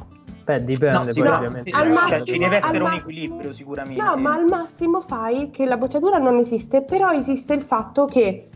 Beh, 0.45 0.63
dipende 0.63 0.97
no, 0.97 1.11
sì, 1.11 1.19
no, 1.19 1.35
ovviamente. 1.35 1.69
Al 1.71 1.81
cioè, 1.81 1.91
massimo, 1.91 2.23
ci 2.23 2.37
deve 2.37 2.55
essere 2.55 2.77
un 2.77 2.83
massimo, 2.83 2.99
equilibrio 3.09 3.53
sicuramente. 3.53 4.01
No, 4.01 4.15
ma 4.15 4.35
al 4.35 4.45
massimo 4.45 5.01
fai 5.01 5.49
che 5.49 5.65
la 5.65 5.75
bocciatura 5.75 6.17
non 6.17 6.37
esiste, 6.37 6.81
però 6.81 7.11
esiste 7.11 7.55
il 7.55 7.63
fatto 7.63 8.05
che 8.05 8.47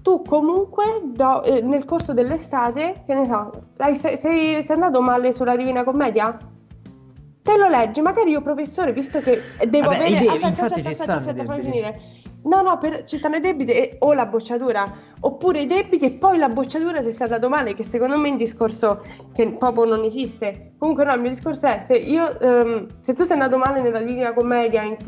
tu 0.00 0.22
comunque 0.22 1.02
do, 1.04 1.42
eh, 1.42 1.60
nel 1.60 1.84
corso 1.84 2.14
dell'estate, 2.14 3.02
che 3.04 3.12
ne 3.12 3.26
so, 3.26 3.50
sei, 3.74 4.16
sei, 4.16 4.62
sei 4.62 4.74
andato 4.76 5.02
male 5.02 5.34
sulla 5.34 5.56
Divina 5.56 5.84
Commedia? 5.84 6.38
Te 7.48 7.56
lo 7.56 7.66
leggi, 7.66 8.02
magari 8.02 8.32
io 8.32 8.42
professore, 8.42 8.92
visto 8.92 9.20
che 9.20 9.40
devo 9.70 9.88
Vabbè, 9.88 10.04
avere... 10.04 10.10
Idee, 10.10 10.28
aspetta, 10.28 10.64
aspetta, 10.64 10.90
aspetta, 10.90 11.14
aspetta, 11.14 11.44
fammi 11.44 11.62
finire. 11.62 12.00
No, 12.42 12.60
no, 12.60 12.76
per, 12.76 13.04
ci 13.04 13.16
stanno 13.16 13.36
i 13.36 13.40
debiti 13.40 13.72
e, 13.72 13.96
o 14.00 14.12
la 14.12 14.26
bocciatura, 14.26 14.84
oppure 15.20 15.62
i 15.62 15.66
debiti 15.66 16.04
e 16.04 16.10
poi 16.10 16.36
la 16.36 16.50
bocciatura 16.50 17.00
se 17.00 17.08
è 17.08 17.12
stata 17.12 17.38
dato 17.38 17.48
male, 17.48 17.72
che 17.72 17.84
secondo 17.84 18.18
me 18.18 18.28
è 18.28 18.32
un 18.32 18.36
discorso 18.36 19.00
che 19.32 19.50
proprio 19.52 19.86
non 19.86 20.04
esiste. 20.04 20.72
Comunque 20.76 21.04
no, 21.04 21.14
il 21.14 21.20
mio 21.22 21.30
discorso 21.30 21.68
è 21.68 21.78
se 21.78 21.94
io, 21.96 22.36
um, 22.38 22.86
se 23.00 23.14
tu 23.14 23.24
sei 23.24 23.32
andato 23.32 23.56
male 23.56 23.80
nella 23.80 24.00
Divina 24.00 24.34
Commedia 24.34 24.82
in, 24.82 24.98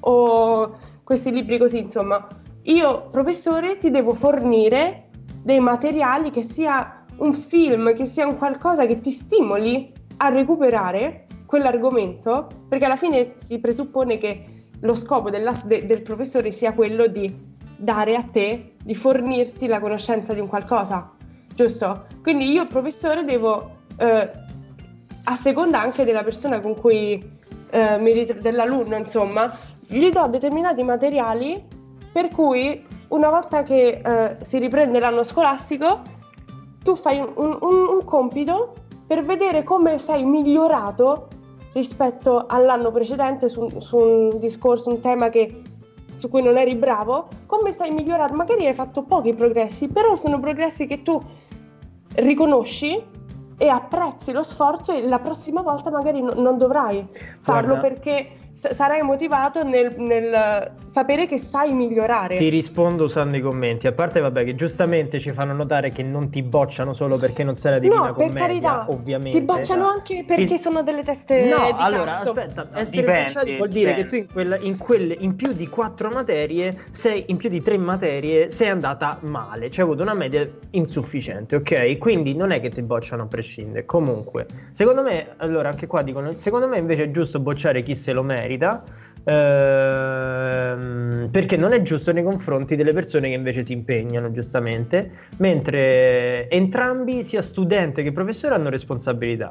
o 0.00 0.76
questi 1.02 1.32
libri 1.32 1.56
così, 1.56 1.78
insomma, 1.78 2.26
io 2.64 3.08
professore 3.10 3.78
ti 3.78 3.90
devo 3.90 4.12
fornire 4.12 5.08
dei 5.42 5.60
materiali 5.60 6.30
che 6.30 6.42
sia 6.42 7.06
un 7.20 7.32
film, 7.32 7.94
che 7.94 8.04
sia 8.04 8.26
un 8.26 8.36
qualcosa 8.36 8.84
che 8.84 9.00
ti 9.00 9.12
stimoli 9.12 9.90
a 10.18 10.28
recuperare 10.28 11.24
quell'argomento, 11.50 12.46
perché 12.68 12.84
alla 12.84 12.94
fine 12.94 13.34
si 13.34 13.58
presuppone 13.58 14.18
che 14.18 14.68
lo 14.82 14.94
scopo 14.94 15.30
della, 15.30 15.52
de, 15.64 15.84
del 15.84 16.02
professore 16.02 16.52
sia 16.52 16.72
quello 16.74 17.08
di 17.08 17.28
dare 17.76 18.14
a 18.14 18.22
te, 18.22 18.74
di 18.80 18.94
fornirti 18.94 19.66
la 19.66 19.80
conoscenza 19.80 20.32
di 20.32 20.38
un 20.38 20.46
qualcosa, 20.46 21.10
giusto? 21.52 22.06
Quindi 22.22 22.52
io, 22.52 22.68
professore, 22.68 23.24
devo, 23.24 23.78
eh, 23.98 24.30
a 25.24 25.36
seconda 25.36 25.80
anche 25.80 26.04
della 26.04 26.22
persona 26.22 26.60
con 26.60 26.76
cui, 26.76 27.20
eh, 27.70 27.98
mi, 27.98 28.24
dell'alunno, 28.24 28.96
insomma, 28.96 29.58
gli 29.84 30.08
do 30.08 30.28
determinati 30.28 30.84
materiali 30.84 31.60
per 32.12 32.28
cui 32.28 32.86
una 33.08 33.28
volta 33.28 33.64
che 33.64 34.00
eh, 34.04 34.36
si 34.42 34.58
riprende 34.58 35.00
l'anno 35.00 35.24
scolastico, 35.24 36.02
tu 36.84 36.94
fai 36.94 37.18
un, 37.18 37.58
un, 37.60 37.88
un 37.88 38.04
compito 38.04 38.72
per 39.04 39.24
vedere 39.24 39.64
come 39.64 39.98
sei 39.98 40.22
migliorato 40.22 41.26
rispetto 41.72 42.46
all'anno 42.46 42.90
precedente 42.90 43.48
su, 43.48 43.68
su 43.78 43.96
un 43.96 44.38
discorso, 44.38 44.88
un 44.90 45.00
tema 45.00 45.28
che, 45.28 45.62
su 46.16 46.28
cui 46.28 46.42
non 46.42 46.56
eri 46.56 46.74
bravo, 46.74 47.28
come 47.46 47.72
sei 47.72 47.90
migliorato? 47.90 48.34
Magari 48.34 48.66
hai 48.66 48.74
fatto 48.74 49.02
pochi 49.02 49.34
progressi, 49.34 49.86
però 49.86 50.16
sono 50.16 50.40
progressi 50.40 50.86
che 50.86 51.02
tu 51.02 51.20
riconosci 52.16 53.02
e 53.56 53.68
apprezzi 53.68 54.32
lo 54.32 54.42
sforzo 54.42 54.92
e 54.92 55.06
la 55.06 55.18
prossima 55.18 55.60
volta 55.60 55.90
magari 55.90 56.22
no, 56.22 56.32
non 56.34 56.56
dovrai 56.56 57.06
farlo 57.40 57.74
Guarda. 57.76 57.88
perché 57.88 58.28
sarai 58.72 59.02
motivato 59.02 59.62
nel, 59.62 59.94
nel, 59.96 60.72
sapere 60.84 61.26
che 61.26 61.38
sai 61.38 61.72
migliorare. 61.72 62.36
Ti 62.36 62.48
rispondo 62.48 63.04
usando 63.04 63.36
i 63.36 63.40
commenti, 63.40 63.86
a 63.86 63.92
parte 63.92 64.20
vabbè 64.20 64.44
che 64.44 64.54
giustamente 64.54 65.18
ci 65.18 65.30
fanno 65.30 65.54
notare 65.54 65.90
che 65.90 66.02
non 66.02 66.28
ti 66.28 66.42
bocciano 66.42 66.92
solo 66.92 67.16
perché 67.16 67.42
non 67.42 67.54
sei 67.54 67.72
la 67.72 67.78
divina 67.78 68.06
no, 68.08 68.12
commedia, 68.12 68.32
per 68.32 68.48
carità, 68.48 68.86
ovviamente. 68.90 69.38
Ti 69.38 69.44
bocciano 69.44 69.88
anche 69.88 70.24
perché 70.26 70.46
ti... 70.46 70.58
sono 70.58 70.82
delle 70.82 71.02
teste 71.02 71.48
No, 71.48 71.74
allora, 71.76 72.16
cazzo. 72.16 72.30
aspetta, 72.30 72.68
no, 72.70 72.78
essere 72.78 73.00
dipende, 73.00 73.24
bocciati 73.24 73.56
vuol 73.56 73.68
dire 73.68 73.94
dipende. 73.94 74.02
che 74.02 74.08
tu 74.08 74.14
in, 74.16 74.26
quella, 74.32 74.56
in, 74.58 74.76
quelle, 74.76 75.16
in 75.18 75.36
più 75.36 75.52
di 75.52 75.68
quattro 75.68 76.10
materie, 76.10 76.84
sei 76.90 77.24
in 77.28 77.38
più 77.38 77.48
di 77.48 77.62
tre 77.62 77.78
materie, 77.78 78.50
sei 78.50 78.68
andata 78.68 79.18
male, 79.22 79.70
cioè 79.70 79.84
hai 79.84 79.90
avuto 79.90 80.02
una 80.02 80.14
media 80.14 80.46
insufficiente, 80.72 81.56
ok? 81.56 81.96
Quindi 81.98 82.34
non 82.34 82.50
è 82.50 82.60
che 82.60 82.68
ti 82.68 82.82
bocciano 82.82 83.22
a 83.22 83.26
prescindere. 83.26 83.86
Comunque, 83.86 84.46
secondo 84.72 85.02
me, 85.02 85.28
allora 85.38 85.70
anche 85.70 85.86
qua 85.86 86.02
dicono, 86.02 86.30
secondo 86.36 86.68
me 86.68 86.76
invece 86.78 87.04
è 87.04 87.10
giusto 87.10 87.40
bocciare 87.40 87.82
chi 87.82 87.94
se 87.94 88.12
lo 88.12 88.22
merita 88.22 88.49
merita. 88.50 88.82
Ehm, 89.24 91.28
perché 91.30 91.56
non 91.56 91.72
è 91.72 91.82
giusto 91.82 92.12
nei 92.12 92.22
confronti 92.22 92.74
delle 92.74 92.92
persone 92.92 93.28
che 93.28 93.34
invece 93.34 93.64
si 93.64 93.72
impegnano 93.72 94.32
giustamente, 94.32 95.10
mentre 95.38 96.48
entrambi, 96.50 97.24
sia 97.24 97.42
studente 97.42 98.02
che 98.02 98.12
professore, 98.12 98.54
hanno 98.54 98.70
responsabilità. 98.70 99.48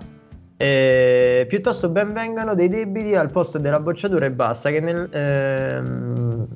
Eh, 0.57 1.45
piuttosto 1.47 1.87
ben 1.87 2.11
vengano 2.11 2.53
dei 2.53 2.67
debiti 2.67 3.15
al 3.15 3.31
posto 3.31 3.59
della 3.59 3.79
bocciatura 3.79 4.25
e 4.25 4.31
basta, 4.31 4.69
che, 4.69 4.81
nel, 4.81 5.07
ehm, 5.09 6.47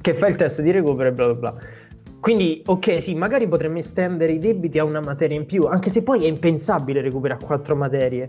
che 0.00 0.14
fa 0.14 0.28
il 0.28 0.36
test 0.36 0.62
di 0.62 0.70
recupero 0.70 1.08
e 1.08 1.12
bla 1.12 1.32
bla 1.32 1.34
bla. 1.34 1.54
Quindi, 2.20 2.62
ok, 2.66 3.00
sì, 3.00 3.14
magari 3.14 3.48
potremmo 3.48 3.78
estendere 3.78 4.32
i 4.32 4.38
debiti 4.38 4.78
a 4.78 4.84
una 4.84 5.00
materia 5.00 5.36
in 5.36 5.46
più, 5.46 5.64
anche 5.64 5.88
se 5.88 6.02
poi 6.02 6.24
è 6.24 6.28
impensabile 6.28 7.00
recuperare 7.00 7.42
quattro 7.42 7.74
materie. 7.74 8.28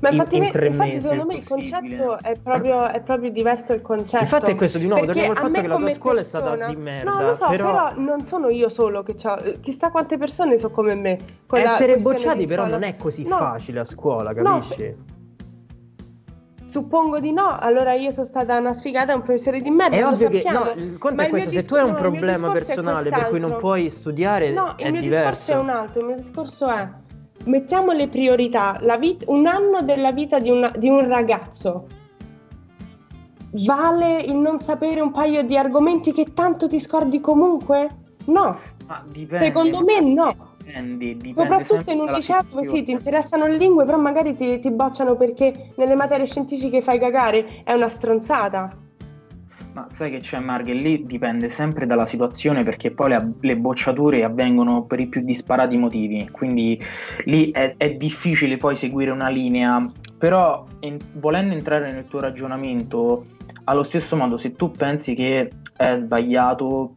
Ma 0.00 0.10
infatti, 0.10 0.36
in, 0.36 0.44
in 0.44 0.50
tre 0.52 0.68
infatti 0.68 0.90
mesi, 0.90 1.00
secondo 1.00 1.24
me 1.26 1.34
il 1.34 1.44
concetto 1.44 2.18
è 2.20 2.36
proprio, 2.40 2.88
è 2.88 3.00
proprio, 3.00 3.30
diverso 3.30 3.72
il 3.72 3.82
concetto. 3.82 4.22
Il 4.22 4.28
fatto 4.28 4.50
è 4.50 4.54
questo, 4.54 4.78
di 4.78 4.86
nuovo, 4.86 5.04
torniamo 5.06 5.32
al 5.32 5.36
fatto 5.38 5.60
che 5.60 5.66
la 5.66 5.76
tua 5.76 5.90
scuola 5.90 6.20
persona, 6.20 6.44
è 6.44 6.54
stata 6.54 6.66
di 6.68 6.76
merda. 6.76 7.10
No, 7.10 7.22
lo 7.22 7.34
so, 7.34 7.48
però, 7.48 7.70
però 7.70 8.00
non 8.00 8.24
sono 8.26 8.48
io 8.48 8.68
solo 8.68 9.02
che 9.02 9.16
ho, 9.20 9.36
chissà 9.60 9.90
quante 9.90 10.16
persone 10.16 10.56
sono 10.56 10.72
come 10.72 10.94
me. 10.94 11.18
Essere 11.50 11.96
bocciati 11.96 12.46
però 12.46 12.66
non 12.66 12.84
è 12.84 12.94
così 12.94 13.26
no. 13.26 13.36
facile 13.36 13.80
a 13.80 13.84
scuola, 13.84 14.32
capisci? 14.32 14.86
No, 14.86 15.20
Suppongo 16.72 17.20
di 17.20 17.32
no, 17.32 17.58
allora 17.58 17.92
io 17.92 18.10
sono 18.10 18.24
stata 18.24 18.56
una 18.56 18.72
sfigata, 18.72 19.14
un 19.14 19.20
professore 19.20 19.60
di 19.60 19.68
merda. 19.68 19.94
È 19.94 20.06
ovvio 20.06 20.30
che 20.30 20.42
no, 20.50 20.72
il 20.74 20.96
conto 20.96 21.20
è 21.20 21.28
questo: 21.28 21.50
se 21.50 21.64
tu 21.64 21.74
hai 21.74 21.84
un 21.86 21.96
problema 21.96 22.50
personale 22.50 23.10
per 23.10 23.28
cui 23.28 23.40
non 23.40 23.56
puoi 23.58 23.90
studiare, 23.90 24.50
no, 24.52 24.74
il 24.78 24.90
mio 24.90 25.02
diverso. 25.02 25.52
discorso 25.52 25.52
è 25.52 25.56
un 25.56 25.68
altro. 25.68 26.00
Il 26.00 26.06
mio 26.06 26.16
discorso 26.16 26.68
è: 26.68 26.88
mettiamo 27.44 27.92
le 27.92 28.08
priorità. 28.08 28.80
Vita, 28.98 29.30
un 29.30 29.46
anno 29.46 29.82
della 29.82 30.12
vita 30.12 30.38
di, 30.38 30.48
una, 30.48 30.72
di 30.74 30.88
un 30.88 31.06
ragazzo 31.06 31.88
vale 33.50 34.22
il 34.22 34.36
non 34.36 34.58
sapere 34.60 35.02
un 35.02 35.10
paio 35.10 35.42
di 35.42 35.58
argomenti 35.58 36.14
che 36.14 36.32
tanto 36.32 36.68
ti 36.68 36.80
scordi 36.80 37.20
comunque? 37.20 37.86
No. 38.28 38.58
Secondo 39.36 39.84
me 39.84 40.00
no 40.00 40.51
dipendi, 40.64 41.16
dipende 41.16 41.64
Soprattutto 41.64 41.90
in 41.90 42.00
un 42.00 42.12
liceo 42.12 42.40
sì, 42.62 42.84
ti 42.84 42.92
interessano 42.92 43.46
le 43.46 43.56
lingue, 43.56 43.84
però 43.84 43.98
magari 43.98 44.36
ti, 44.36 44.60
ti 44.60 44.70
bocciano 44.70 45.16
perché 45.16 45.72
nelle 45.76 45.94
materie 45.94 46.26
scientifiche 46.26 46.80
fai 46.80 46.98
cagare, 46.98 47.62
è 47.64 47.72
una 47.72 47.88
stronzata. 47.88 48.70
Ma 49.74 49.86
sai 49.90 50.10
che 50.10 50.18
c'è 50.18 50.38
Marghe, 50.38 50.74
lì 50.74 51.06
dipende 51.06 51.48
sempre 51.48 51.86
dalla 51.86 52.06
situazione 52.06 52.62
perché 52.62 52.90
poi 52.90 53.08
le, 53.08 53.32
le, 53.40 53.56
bocciature 53.56 54.22
avvengono 54.22 54.82
per 54.84 55.00
i 55.00 55.06
più 55.06 55.22
disparati 55.22 55.78
motivi, 55.78 56.28
quindi 56.30 56.78
lì 57.24 57.50
è, 57.52 57.76
è 57.78 57.94
difficile 57.94 58.58
poi 58.58 58.76
seguire 58.76 59.10
una 59.10 59.30
linea, 59.30 59.78
però 60.18 60.66
in, 60.80 60.98
volendo 61.14 61.54
entrare 61.54 61.90
nel 61.90 62.06
tuo 62.06 62.20
ragionamento, 62.20 63.24
allo 63.64 63.82
stesso 63.84 64.14
modo 64.14 64.36
se 64.36 64.52
tu 64.52 64.70
pensi 64.70 65.14
che 65.14 65.48
è 65.74 65.96
sbagliato 65.98 66.96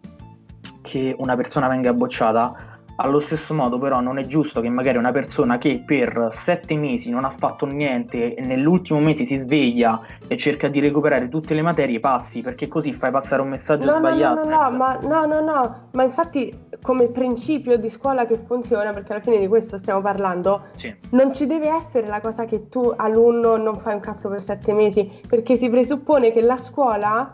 che 0.81 1.15
una 1.17 1.37
persona 1.37 1.69
venga 1.69 1.93
bocciata, 1.93 2.74
allo 2.97 3.19
stesso 3.19 3.53
modo, 3.53 3.77
però, 3.77 3.99
non 3.99 4.17
è 4.17 4.25
giusto 4.25 4.61
che 4.61 4.69
magari 4.69 4.97
una 4.97 5.11
persona 5.11 5.57
che 5.57 5.83
per 5.85 6.29
sette 6.31 6.75
mesi 6.75 7.09
non 7.09 7.25
ha 7.25 7.33
fatto 7.37 7.65
niente 7.65 8.33
e 8.33 8.45
nell'ultimo 8.45 8.99
mese 8.99 9.25
si 9.25 9.37
sveglia 9.37 10.01
e 10.27 10.37
cerca 10.37 10.67
di 10.67 10.79
recuperare 10.79 11.27
tutte 11.27 11.53
le 11.53 11.61
materie 11.61 11.99
passi, 11.99 12.41
perché 12.41 12.67
così 12.67 12.93
fai 12.93 13.11
passare 13.11 13.41
un 13.41 13.49
messaggio 13.49 13.91
no, 13.91 13.97
sbagliato. 13.97 14.47
No, 14.47 14.55
no, 14.55 14.69
no, 14.69 14.71
ma, 14.71 14.99
no, 15.03 15.25
no, 15.25 15.41
no, 15.41 15.87
ma 15.91 16.03
infatti 16.03 16.51
come 16.81 17.07
principio 17.07 17.77
di 17.77 17.89
scuola 17.89 18.25
che 18.25 18.37
funziona, 18.37 18.91
perché 18.91 19.13
alla 19.13 19.21
fine 19.21 19.39
di 19.39 19.47
questo 19.47 19.77
stiamo 19.77 20.01
parlando, 20.01 20.67
sì. 20.75 20.93
non 21.11 21.33
ci 21.33 21.47
deve 21.47 21.69
essere 21.69 22.07
la 22.07 22.21
cosa 22.21 22.45
che 22.45 22.69
tu 22.69 22.93
alunno 22.95 23.57
non 23.57 23.77
fai 23.77 23.95
un 23.95 23.99
cazzo 23.99 24.29
per 24.29 24.41
sette 24.41 24.73
mesi, 24.73 25.09
perché 25.27 25.55
si 25.55 25.69
presuppone 25.69 26.31
che 26.31 26.41
la 26.41 26.57
scuola 26.57 27.31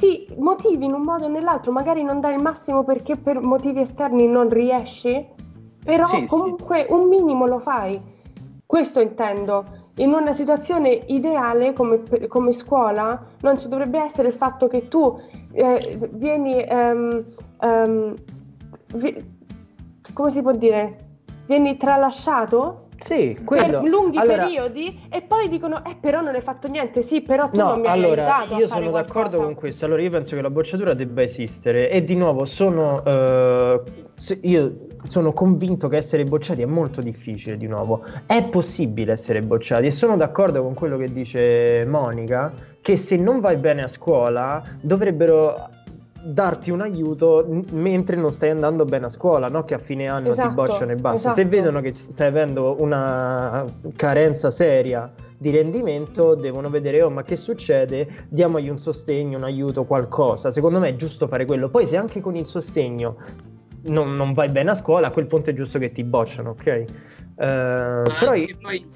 ti 0.00 0.26
motivi 0.38 0.86
in 0.86 0.94
un 0.94 1.02
modo 1.02 1.26
o 1.26 1.28
nell'altro, 1.28 1.72
magari 1.72 2.02
non 2.02 2.20
dai 2.20 2.34
il 2.34 2.42
massimo 2.42 2.84
perché 2.84 3.16
per 3.16 3.38
motivi 3.38 3.82
esterni 3.82 4.26
non 4.26 4.48
riesci, 4.48 5.28
però 5.84 6.08
sì, 6.08 6.24
comunque 6.24 6.86
sì. 6.88 6.94
un 6.94 7.06
minimo 7.06 7.46
lo 7.46 7.58
fai. 7.58 8.00
Questo 8.64 9.00
intendo. 9.00 9.78
In 9.96 10.14
una 10.14 10.32
situazione 10.32 10.88
ideale 11.08 11.74
come, 11.74 12.00
come 12.28 12.52
scuola 12.52 13.22
non 13.42 13.58
ci 13.58 13.68
dovrebbe 13.68 14.00
essere 14.00 14.28
il 14.28 14.34
fatto 14.34 14.68
che 14.68 14.88
tu 14.88 15.20
eh, 15.52 15.98
vieni, 16.12 16.64
um, 16.66 17.24
um, 17.60 18.14
vi, 18.94 19.38
come 20.14 20.30
si 20.30 20.40
può 20.40 20.52
dire, 20.52 20.96
vieni 21.44 21.76
tralasciato 21.76 22.86
Sì, 23.00 23.38
quello. 23.44 23.80
per 23.80 23.88
lunghi 23.88 24.18
allora, 24.18 24.44
periodi 24.44 25.00
e 25.10 25.22
poi 25.22 25.48
dicono 25.48 25.82
eh 25.84 25.96
però 25.98 26.20
non 26.20 26.34
hai 26.34 26.42
fatto 26.42 26.68
niente, 26.68 27.02
sì 27.02 27.22
però 27.22 27.48
tu 27.48 27.56
no, 27.56 27.70
non 27.70 27.80
mi 27.80 27.86
hai 27.86 27.92
allora, 27.92 28.36
aiutato 28.36 28.60
io 28.60 28.66
sono 28.68 28.90
d'accordo 28.90 29.12
qualcosa. 29.12 29.44
con 29.44 29.54
questo, 29.54 29.84
allora 29.86 30.02
io 30.02 30.10
penso 30.10 30.36
che 30.36 30.42
la 30.42 30.50
bocciatura 30.50 30.94
debba 30.94 31.22
esistere 31.22 31.90
e 31.90 32.04
di 32.04 32.14
nuovo 32.14 32.44
sono, 32.44 33.02
eh, 33.04 33.82
io 34.42 34.76
sono 35.04 35.32
convinto 35.32 35.88
che 35.88 35.96
essere 35.96 36.24
bocciati 36.24 36.60
è 36.62 36.66
molto 36.66 37.00
difficile 37.00 37.56
di 37.56 37.66
nuovo, 37.66 38.04
è 38.26 38.46
possibile 38.48 39.12
essere 39.12 39.40
bocciati 39.40 39.86
e 39.86 39.90
sono 39.90 40.16
d'accordo 40.16 40.62
con 40.62 40.74
quello 40.74 40.96
che 40.98 41.10
dice 41.10 41.84
Monica 41.86 42.52
che 42.82 42.96
se 42.96 43.16
non 43.16 43.40
vai 43.40 43.56
bene 43.56 43.82
a 43.82 43.88
scuola 43.88 44.62
dovrebbero 44.80 45.68
darti 46.22 46.70
un 46.70 46.80
aiuto 46.80 47.44
n- 47.48 47.64
mentre 47.72 48.16
non 48.16 48.32
stai 48.32 48.50
andando 48.50 48.84
bene 48.84 49.06
a 49.06 49.08
scuola, 49.08 49.46
no? 49.48 49.64
Che 49.64 49.74
a 49.74 49.78
fine 49.78 50.06
anno 50.06 50.30
Esatto, 50.30 50.48
ti 50.48 50.54
bocciano 50.54 50.92
e 50.92 50.96
basta. 50.96 51.32
Se 51.32 51.40
esatto. 51.40 51.56
vedono 51.56 51.80
che 51.80 51.94
stai 51.94 52.28
avendo 52.28 52.76
una 52.80 53.64
carenza 53.96 54.50
seria 54.50 55.12
di 55.38 55.50
rendimento, 55.50 56.34
devono 56.34 56.68
vedere, 56.68 57.02
oh, 57.02 57.10
ma 57.10 57.22
che 57.22 57.36
succede? 57.36 58.26
Diamogli 58.28 58.68
un 58.68 58.78
sostegno, 58.78 59.38
un 59.38 59.44
aiuto, 59.44 59.84
qualcosa. 59.84 60.50
Secondo 60.50 60.78
me 60.78 60.90
è 60.90 60.96
giusto 60.96 61.26
fare 61.26 61.46
quello. 61.46 61.68
Poi 61.68 61.86
se 61.86 61.96
anche 61.96 62.20
con 62.20 62.36
il 62.36 62.46
sostegno 62.46 63.16
non, 63.84 64.12
non 64.14 64.34
vai 64.34 64.50
bene 64.50 64.70
a 64.70 64.74
scuola, 64.74 65.06
a 65.06 65.10
quel 65.10 65.26
punto 65.26 65.50
è 65.50 65.52
giusto 65.54 65.78
che 65.78 65.92
ti 65.92 66.04
bocciano, 66.04 66.50
ok? 66.50 66.84
Ma 67.40 68.02
però 68.18 68.32
anche 68.32 68.54
poi, 68.60 68.86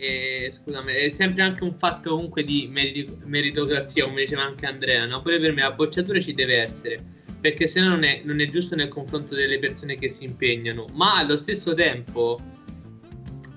eh, 0.00 0.52
scusami, 0.52 0.92
è 0.92 1.08
sempre 1.10 1.42
anche 1.42 1.62
un 1.64 1.74
fatto 1.76 2.10
comunque 2.10 2.42
di 2.42 2.70
meritocrazia, 3.24 4.04
come 4.04 4.22
diceva 4.22 4.42
anche 4.42 4.66
Andrea, 4.66 5.04
no? 5.06 5.20
Pure 5.20 5.38
per 5.38 5.52
me 5.52 5.62
la 5.62 5.72
bocciatura 5.72 6.20
ci 6.20 6.32
deve 6.32 6.56
essere, 6.62 6.98
perché 7.40 7.66
se 7.66 7.80
no 7.80 7.88
non 7.90 8.04
è, 8.04 8.22
non 8.24 8.40
è 8.40 8.46
giusto 8.46 8.74
nel 8.74 8.88
confronto 8.88 9.34
delle 9.34 9.58
persone 9.58 9.96
che 9.96 10.08
si 10.08 10.24
impegnano, 10.24 10.86
ma 10.94 11.18
allo 11.18 11.36
stesso 11.36 11.74
tempo 11.74 12.38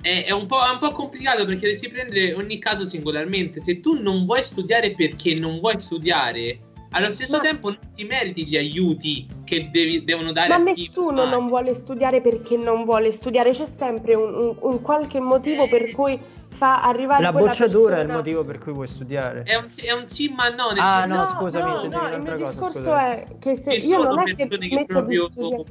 è, 0.02 0.26
è 0.26 0.32
un 0.32 0.46
po', 0.46 0.60
è 0.66 0.70
un 0.70 0.80
po' 0.80 0.92
complicato 0.92 1.46
perché 1.46 1.72
devi 1.72 1.90
prendere 1.90 2.34
ogni 2.34 2.60
caso 2.60 2.86
singolarmente. 2.86 3.62
Se 3.62 3.80
tu 3.80 4.02
non 4.02 4.26
vuoi 4.26 4.44
studiare 4.44 4.92
perché 4.92 5.34
non 5.36 5.60
vuoi 5.60 5.80
studiare, 5.80 6.60
allo 6.96 7.10
stesso 7.10 7.38
Ma- 7.38 7.42
tempo 7.44 7.70
non 7.70 7.80
ti 7.96 8.04
meriti 8.04 8.46
gli 8.46 8.56
aiuti 8.56 9.26
che 9.46 9.70
devi- 9.72 10.04
devono 10.04 10.32
dare 10.32 10.50
Ma 10.50 10.56
a 10.56 10.58
nessuno 10.60 11.28
non 11.28 11.48
vuole 11.48 11.74
studiare 11.74 12.22
perché 12.22 12.56
non 12.56 12.84
vuole 12.84 13.12
studiare, 13.12 13.52
c'è 13.52 13.66
sempre 13.66 14.14
un, 14.14 14.34
un- 14.34 14.58
un 14.60 14.82
qualche 14.82 15.20
motivo 15.20 15.68
per 15.68 15.90
cui 15.92 16.20
fa 16.64 16.82
arrivare 16.82 17.22
la 17.24 17.34
bocciatura 17.34 17.96
è 17.98 18.00
il 18.00 18.06
persona- 18.08 18.14
motivo 18.16 18.44
per 18.46 18.58
cui 18.60 18.72
vuoi 18.72 18.88
studiare. 18.88 19.44
È 19.44 19.56
un, 19.56 19.70
sì- 19.70 19.86
è 19.86 19.92
un 19.92 20.08
sì 20.08 20.34
ma 20.34 20.48
no, 20.48 20.70
nel 20.72 20.80
Ah, 20.80 21.02
senso- 21.02 21.20
no, 21.20 21.28
scusami, 21.28 21.64
no, 21.64 22.00
no, 22.00 22.08
il 22.16 22.22
mio 22.22 22.32
cosa, 22.32 22.36
discorso 22.46 22.78
scusami. 22.80 23.14
è 23.14 23.26
che 23.40 23.56
se 23.58 23.72
Ci 23.74 23.88
io 23.88 24.04
non 24.04 24.20
è 24.20 24.24
che 24.36 24.48
smetto 24.50 24.86
proprio- 24.86 25.26
di 25.28 25.32
studiare. 25.32 25.64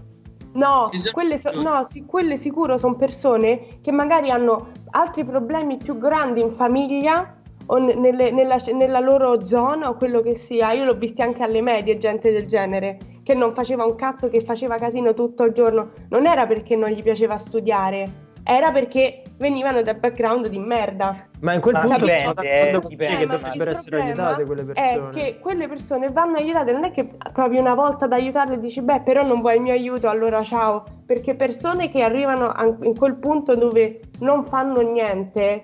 No, 0.55 0.91
quelle, 1.13 1.39
so- 1.39 1.63
no, 1.63 1.87
sì, 1.89 2.05
quelle 2.05 2.37
sicuro 2.37 2.77
sono 2.77 2.95
persone 2.97 3.79
che 3.81 3.91
magari 3.91 4.31
hanno 4.31 4.69
altri 4.91 5.25
problemi 5.25 5.79
più 5.79 5.97
grandi 5.97 6.43
in 6.43 6.53
famiglia 6.53 7.37
o 7.67 7.79
ne- 7.79 7.95
nelle- 7.95 8.31
nella, 8.33 8.57
nella 8.75 8.99
loro 9.01 9.47
zona 9.47 9.89
o 9.89 9.95
quello 9.95 10.21
che 10.21 10.35
sia. 10.35 10.73
Io 10.73 10.85
l'ho 10.85 10.93
visti 10.95 11.23
anche 11.23 11.43
alle 11.43 11.63
medie, 11.63 11.97
gente 11.97 12.31
del 12.33 12.47
genere, 12.47 12.99
che 13.23 13.33
non 13.33 13.55
faceva 13.55 13.85
un 13.87 13.95
cazzo, 13.95 14.29
che 14.29 14.41
faceva 14.43 14.75
casino 14.77 15.15
tutto 15.15 15.45
il 15.45 15.53
giorno. 15.55 15.93
Non 16.11 16.27
era 16.27 16.47
perché 16.47 16.77
non 16.77 16.91
gli 16.91 17.03
piaceva 17.03 17.39
studiare, 17.39 18.22
era 18.45 18.71
perché 18.73 19.23
venivano 19.39 19.83
da 19.83 19.95
background 19.95 20.49
di 20.49 20.59
merda. 20.59 21.29
Ma 21.41 21.55
in 21.55 21.61
quel 21.61 21.75
Ma 21.75 21.81
punto 21.81 21.99
dipende, 22.05 22.23
sono 22.23 22.35
d'accordo 22.35 22.81
con 22.81 22.81
te 22.83 22.89
dipende, 22.89 23.17
che 23.17 23.27
dovrebbero 23.27 23.71
essere 23.71 24.01
aiutate 24.01 24.45
quelle 24.45 24.63
È 24.63 24.65
persone. 24.65 25.11
che 25.11 25.39
quelle 25.41 25.69
persone 25.69 26.09
vanno 26.09 26.37
aiutate, 26.37 26.73
non 26.73 26.85
è 26.85 26.91
che 26.93 27.09
provi 27.33 27.59
una 27.59 27.75
volta 27.75 28.05
ad 28.05 28.13
aiutarle 28.13 28.61
dici, 28.61 28.81
beh, 28.81 29.01
però 29.01 29.25
non 29.25 29.41
vuoi 29.41 29.57
il 29.57 29.63
mio 29.63 29.73
aiuto, 29.73 30.09
allora 30.09 30.43
ciao. 30.43 30.85
Perché 31.07 31.35
persone 31.35 31.91
che 31.91 32.03
arrivano 32.03 32.53
in 32.83 32.97
quel 32.97 33.17
punto 33.17 33.57
dove 33.57 34.01
non 34.21 34.45
fanno 34.45 34.81
niente, 34.81 35.63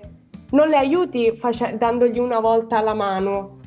non 0.51 0.67
le 0.67 0.77
aiuti 0.77 1.35
face- 1.37 1.77
dandogli 1.77 2.19
una 2.19 2.39
volta 2.39 2.81
la 2.81 2.93
mano. 2.93 3.58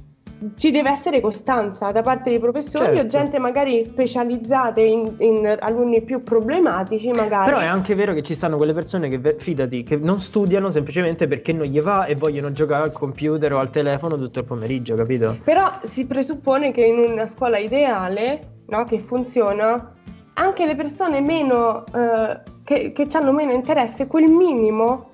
Ci 0.57 0.71
deve 0.71 0.91
essere 0.91 1.21
costanza 1.21 1.93
da 1.93 2.03
parte 2.03 2.31
dei 2.31 2.39
professori 2.39 2.93
o 2.93 2.97
Certo. 2.97 3.09
gente 3.09 3.39
magari 3.39 3.85
specializzate 3.85 4.81
in, 4.81 5.15
in 5.19 5.57
alunni 5.61 6.03
più 6.03 6.23
problematici, 6.23 7.11
magari. 7.11 7.45
Però 7.45 7.59
è 7.59 7.67
anche 7.67 7.95
vero 7.95 8.13
che 8.13 8.23
ci 8.23 8.35
stanno 8.35 8.57
quelle 8.57 8.73
persone 8.73 9.09
che, 9.09 9.37
fidati, 9.39 9.83
che 9.83 9.97
non 9.97 10.21
studiano 10.21 10.71
semplicemente 10.71 11.29
perché 11.29 11.53
non 11.53 11.67
gli 11.67 11.81
va 11.81 12.07
e 12.07 12.15
vogliono 12.15 12.51
giocare 12.53 12.85
al 12.85 12.93
computer 12.93 13.53
o 13.53 13.59
al 13.59 13.71
telefono 13.71 14.17
tutto 14.17 14.41
il 14.41 14.45
pomeriggio, 14.45 14.95
capito? 14.95 15.39
Però 15.45 15.79
si 15.83 16.07
presuppone 16.07 16.73
che 16.73 16.85
in 16.85 16.99
una 17.11 17.29
scuola 17.29 17.59
ideale, 17.59 18.41
no, 18.67 18.85
che 18.85 18.99
funziona, 18.99 19.95
anche 20.35 20.67
le 20.67 20.75
persone 20.75 21.21
meno 21.21 21.85
eh, 21.95 22.41
che, 22.65 22.93
che 22.93 23.07
hanno 23.13 23.33
meno 23.33 23.53
interesse, 23.53 24.07
quel 24.07 24.31
minimo 24.31 25.11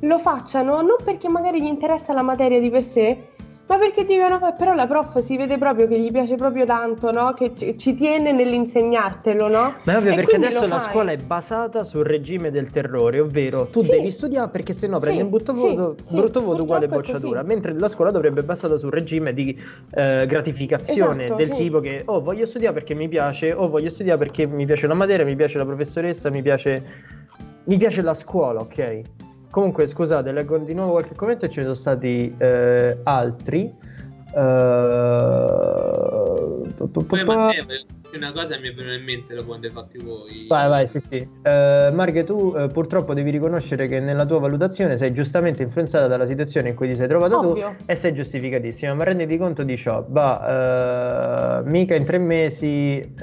lo 0.00 0.18
facciano 0.18 0.82
non 0.82 0.96
perché 1.02 1.28
magari 1.28 1.62
gli 1.62 1.66
interessa 1.66 2.12
la 2.12 2.22
materia 2.22 2.60
di 2.60 2.70
per 2.70 2.82
sé, 2.82 3.28
ma 3.66 3.78
perché 3.78 4.04
dicono, 4.04 4.38
"Beh, 4.38 4.54
però 4.58 4.74
la 4.74 4.86
prof 4.86 5.18
si 5.18 5.36
vede 5.36 5.56
proprio 5.58 5.86
che 5.88 5.98
gli 5.98 6.10
piace 6.10 6.34
proprio 6.36 6.64
tanto, 6.66 7.10
no? 7.10 7.32
Che 7.32 7.54
ci, 7.54 7.78
ci 7.78 7.94
tiene 7.94 8.32
nell'insegnartelo, 8.32 9.48
no? 9.48 9.74
Ma 9.84 9.92
è 9.92 9.96
ovvio 9.96 10.12
E 10.12 10.14
perché 10.14 10.36
adesso 10.36 10.66
la 10.66 10.78
fai. 10.78 10.90
scuola 10.90 11.12
è 11.12 11.16
basata 11.16 11.84
sul 11.84 12.04
regime 12.04 12.50
del 12.50 12.70
terrore, 12.70 13.20
ovvero 13.20 13.66
tu 13.68 13.82
Sì. 13.82 13.90
devi 13.90 14.10
studiare 14.10 14.50
perché 14.50 14.72
sennò 14.72 14.98
prendi 14.98 15.18
Sì, 15.18 15.24
un 15.24 15.30
brutto 15.30 15.52
voto, 15.54 15.96
sì, 16.04 16.14
brutto 16.16 16.42
voto 16.42 16.62
uguale 16.62 16.88
bocciatura, 16.88 17.42
mentre 17.42 17.78
la 17.78 17.88
scuola 17.88 18.10
dovrebbe 18.10 18.40
essere 18.40 18.54
basata 18.54 18.76
sul 18.78 18.90
regime 18.90 19.32
di 19.32 19.58
eh, 19.94 20.26
gratificazione 20.26 21.24
Esatto, 21.24 21.34
del 21.36 21.52
tipo 21.54 21.80
che 21.80 22.02
oh 22.04 22.20
voglio 22.20 22.44
studiare 22.46 22.74
perché 22.74 22.94
mi 22.94 23.08
piace, 23.08 23.52
o 23.52 23.68
voglio 23.68 23.90
studiare 23.90 24.18
perché 24.18 24.46
mi 24.46 24.66
piace 24.66 24.86
la 24.86 24.94
materia, 24.94 25.24
mi 25.24 25.36
piace 25.36 25.56
la 25.58 25.64
professoressa, 25.64 26.28
mi 26.30 26.42
piace, 26.42 26.84
mi 27.64 27.78
piace 27.78 28.02
la 28.02 28.14
scuola, 28.14 28.60
ok? 28.60 29.00
Comunque 29.54 29.86
scusate, 29.86 30.32
leggo 30.32 30.58
di 30.58 30.74
nuovo 30.74 30.90
qualche 30.90 31.14
commento 31.14 31.44
e 31.46 31.48
ce 31.48 31.60
ne 31.60 31.66
sono 31.66 31.76
stati 31.76 32.34
eh, 32.38 32.98
altri. 33.04 33.72
Pa- 34.32 34.42
Poi 37.06 37.24
Matteo, 37.24 37.64
una 38.14 38.32
cosa 38.32 38.58
mi 38.58 38.68
è 38.68 38.74
venuta 38.74 38.96
in 38.96 39.04
mente 39.04 39.32
dopo 39.32 39.46
quando 39.46 39.68
hai 39.68 39.72
fatti 39.72 39.98
voi. 39.98 40.46
Vai, 40.48 40.68
vai, 40.68 40.88
sì, 40.88 40.98
sì. 40.98 41.28
Eh, 41.42 41.90
Marghe, 41.92 42.24
tu 42.24 42.52
eh, 42.56 42.66
purtroppo 42.66 43.14
devi 43.14 43.30
riconoscere 43.30 43.86
che 43.86 44.00
nella 44.00 44.26
tua 44.26 44.40
valutazione 44.40 44.96
sei 44.96 45.12
giustamente 45.12 45.62
influenzata 45.62 46.08
dalla 46.08 46.26
situazione 46.26 46.70
in 46.70 46.74
cui 46.74 46.88
ti 46.88 46.96
sei 46.96 47.06
trovato 47.06 47.38
Ovvio. 47.38 47.76
tu 47.76 47.84
e 47.86 47.94
sei 47.94 48.12
giustificatissima, 48.12 48.92
ma 48.92 49.04
renditi 49.04 49.36
conto 49.36 49.62
di 49.62 49.76
ciò. 49.76 50.04
Va, 50.08 51.60
eh, 51.60 51.70
mica 51.70 51.94
in 51.94 52.04
tre 52.04 52.18
mesi... 52.18 53.14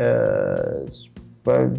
eh, 1.43 1.69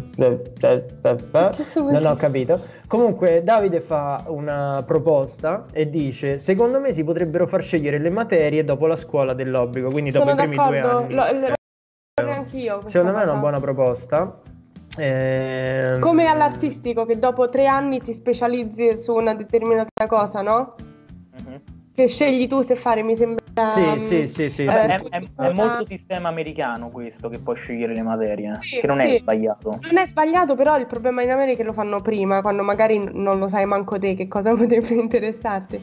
non 1.77 2.05
ho 2.05 2.15
capito. 2.15 2.59
Comunque 2.87 3.43
Davide 3.43 3.81
fa 3.81 4.23
una 4.27 4.83
proposta 4.85 5.65
e 5.71 5.89
dice 5.89 6.39
secondo 6.39 6.79
me 6.79 6.93
si 6.93 7.03
potrebbero 7.03 7.47
far 7.47 7.61
scegliere 7.63 7.97
le 7.97 8.09
materie 8.09 8.63
dopo 8.63 8.87
la 8.87 8.95
scuola 8.95 9.33
dell'obbligo, 9.33 9.89
quindi 9.89 10.11
dopo 10.11 10.29
Sono 10.29 10.41
i 10.41 10.47
primi 10.47 10.55
due 10.67 10.79
d'accordo, 10.79 10.97
anni. 10.97 11.13
lo- 11.13 11.47
lo- 11.47 11.53
Eh, 12.15 12.29
anch'io 12.29 12.81
Secondo 12.87 13.15
me 13.17 13.23
è 13.23 13.29
una 13.29 13.39
buona 13.39 13.59
proposta. 13.59 14.39
Ehm, 14.97 15.99
Come 15.99 16.27
all'artistico 16.27 17.05
che 17.05 17.17
dopo 17.17 17.49
tre 17.49 17.65
anni 17.65 17.99
ti 17.99 18.13
specializzi 18.13 18.97
su 18.99 19.15
una 19.15 19.33
determinata 19.33 20.05
cosa, 20.07 20.41
no? 20.43 20.75
Mhm. 21.31 21.61
Che 21.95 22.07
scegli 22.07 22.47
tu 22.47 22.61
se 22.61 22.75
fare, 22.75 23.01
mi 23.01 23.15
sembra. 23.15 23.42
Sì, 23.67 23.81
mm, 23.81 23.97
sì, 23.97 24.27
sì, 24.27 24.49
sì. 24.49 24.63
Eh, 24.63 24.67
È, 24.69 24.85
è- 24.87 25.21
scusa. 25.21 25.49
è 25.49 25.53
molto 25.53 25.85
sistema 25.85 26.29
americano 26.29 26.89
questo 26.89 27.29
che 27.29 27.37
puoi 27.37 27.55
scegliere 27.55 27.93
le 27.93 28.01
materie, 28.01 28.57
Sì, 28.61 28.79
che 28.79 28.87
non 28.87 28.99
sì. 28.99 29.15
è 29.15 29.19
sbagliato. 29.19 29.79
Non 29.81 29.97
è 29.97 30.05
sbagliato, 30.07 30.55
però 30.55 30.77
il 30.77 30.87
problema 30.87 31.21
in 31.21 31.29
America 31.29 31.53
è 31.53 31.57
che 31.57 31.63
lo 31.63 31.73
fanno 31.73 32.01
prima, 32.01 32.41
quando 32.41 32.63
magari 32.63 32.97
non 33.13 33.37
lo 33.37 33.47
sai 33.47 33.65
manco 33.65 33.99
te 33.99 34.15
che 34.15 34.27
cosa 34.27 34.53
potrebbe 34.55 34.93
interessarti. 34.95 35.81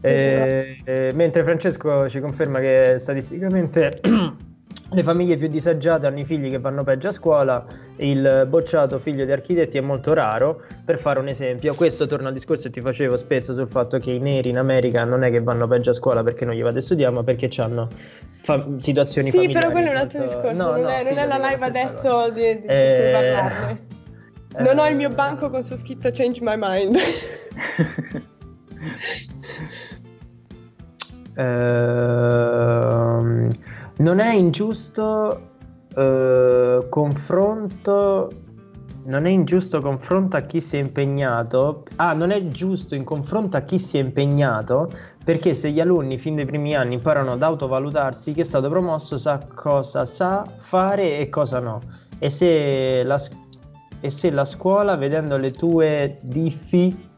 Eh, 0.00 0.76
eh, 0.84 1.12
mentre 1.14 1.44
Francesco 1.44 2.08
ci 2.08 2.20
conferma 2.20 2.58
che 2.60 2.96
statisticamente 2.98 4.00
le 4.94 5.02
famiglie 5.02 5.36
più 5.36 5.48
disagiate 5.48 6.06
hanno 6.06 6.20
i 6.20 6.24
figli 6.24 6.48
che 6.48 6.58
vanno 6.58 6.84
peggio 6.84 7.08
a 7.08 7.12
scuola, 7.12 7.64
il 7.96 8.46
bocciato 8.48 8.98
figlio 8.98 9.24
di 9.24 9.32
architetti 9.32 9.78
è 9.78 9.80
molto 9.80 10.12
raro. 10.14 10.62
Per 10.84 10.98
fare 10.98 11.18
un 11.18 11.28
esempio, 11.28 11.74
questo 11.74 12.06
torna 12.06 12.28
al 12.28 12.34
discorso 12.34 12.64
che 12.64 12.70
ti 12.70 12.80
facevo 12.80 13.16
spesso 13.16 13.52
sul 13.54 13.68
fatto 13.68 13.98
che 13.98 14.12
i 14.12 14.20
neri 14.20 14.50
in 14.50 14.58
America 14.58 15.04
non 15.04 15.24
è 15.24 15.30
che 15.30 15.40
vanno 15.42 15.66
peggio 15.66 15.90
a 15.90 15.94
scuola 15.94 16.22
perché 16.22 16.44
non 16.44 16.54
gli 16.54 16.62
vado 16.62 16.78
a 16.78 16.80
studiare, 16.80 17.12
ma 17.12 17.22
perché 17.22 17.48
hanno 17.60 17.88
fa- 18.40 18.64
situazioni 18.78 19.30
Sì, 19.30 19.36
familiari. 19.36 19.66
però 19.66 19.72
quello 19.72 19.88
è 19.88 19.92
un 19.92 19.96
altro 19.98 20.18
molto- 20.20 20.34
discorso, 20.34 20.56
No, 20.62 20.70
non, 20.72 20.80
no, 20.82 20.88
è, 20.88 21.02
non 21.04 21.18
è 21.18 21.26
la 21.26 21.48
live 21.48 21.64
adesso 21.66 22.30
di, 22.30 22.40
di, 22.40 22.60
di 22.60 22.66
Eh, 22.68 23.00
cui 23.02 23.12
parlarne. 23.12 23.92
Non 24.56 24.78
ho 24.78 24.86
il 24.86 24.94
mio 24.94 25.10
eh, 25.10 25.14
banco 25.14 25.50
con 25.50 25.64
su 25.64 25.74
scritto 25.76 26.10
Change 26.12 26.38
My 26.40 26.54
Mind. 26.56 26.96
Ehm, 31.36 33.48
non 33.98 34.18
è 34.18 34.34
ingiusto 34.34 35.50
eh, 35.94 36.86
confronto. 36.88 38.30
Non 39.06 39.26
è 39.26 39.28
ingiusto 39.28 39.82
confronto 39.82 40.38
a 40.38 40.40
chi 40.40 40.62
si 40.62 40.78
è 40.78 40.80
impegnato. 40.80 41.84
Ah, 41.96 42.14
non 42.14 42.30
è 42.30 42.46
giusto 42.48 42.94
in 42.94 43.04
confronto 43.04 43.58
a 43.58 43.60
chi 43.60 43.78
si 43.78 43.98
è 43.98 44.00
impegnato 44.00 44.88
perché 45.24 45.54
se 45.54 45.70
gli 45.70 45.80
alunni 45.80 46.18
fin 46.18 46.36
dai 46.36 46.44
primi 46.44 46.74
anni 46.74 46.94
imparano 46.94 47.32
ad 47.32 47.42
autovalutarsi, 47.42 48.32
chi 48.32 48.40
è 48.40 48.44
stato 48.44 48.68
promosso 48.68 49.16
sa 49.16 49.40
cosa 49.54 50.04
sa 50.04 50.44
fare 50.58 51.18
e 51.18 51.28
cosa 51.30 51.60
no. 51.60 51.80
E 52.18 52.28
se 52.28 53.02
la, 53.02 53.20
e 54.00 54.10
se 54.10 54.30
la 54.30 54.44
scuola, 54.44 54.96
vedendo 54.96 55.38
le 55.38 55.50
tue 55.50 56.18
diffi 56.22 57.12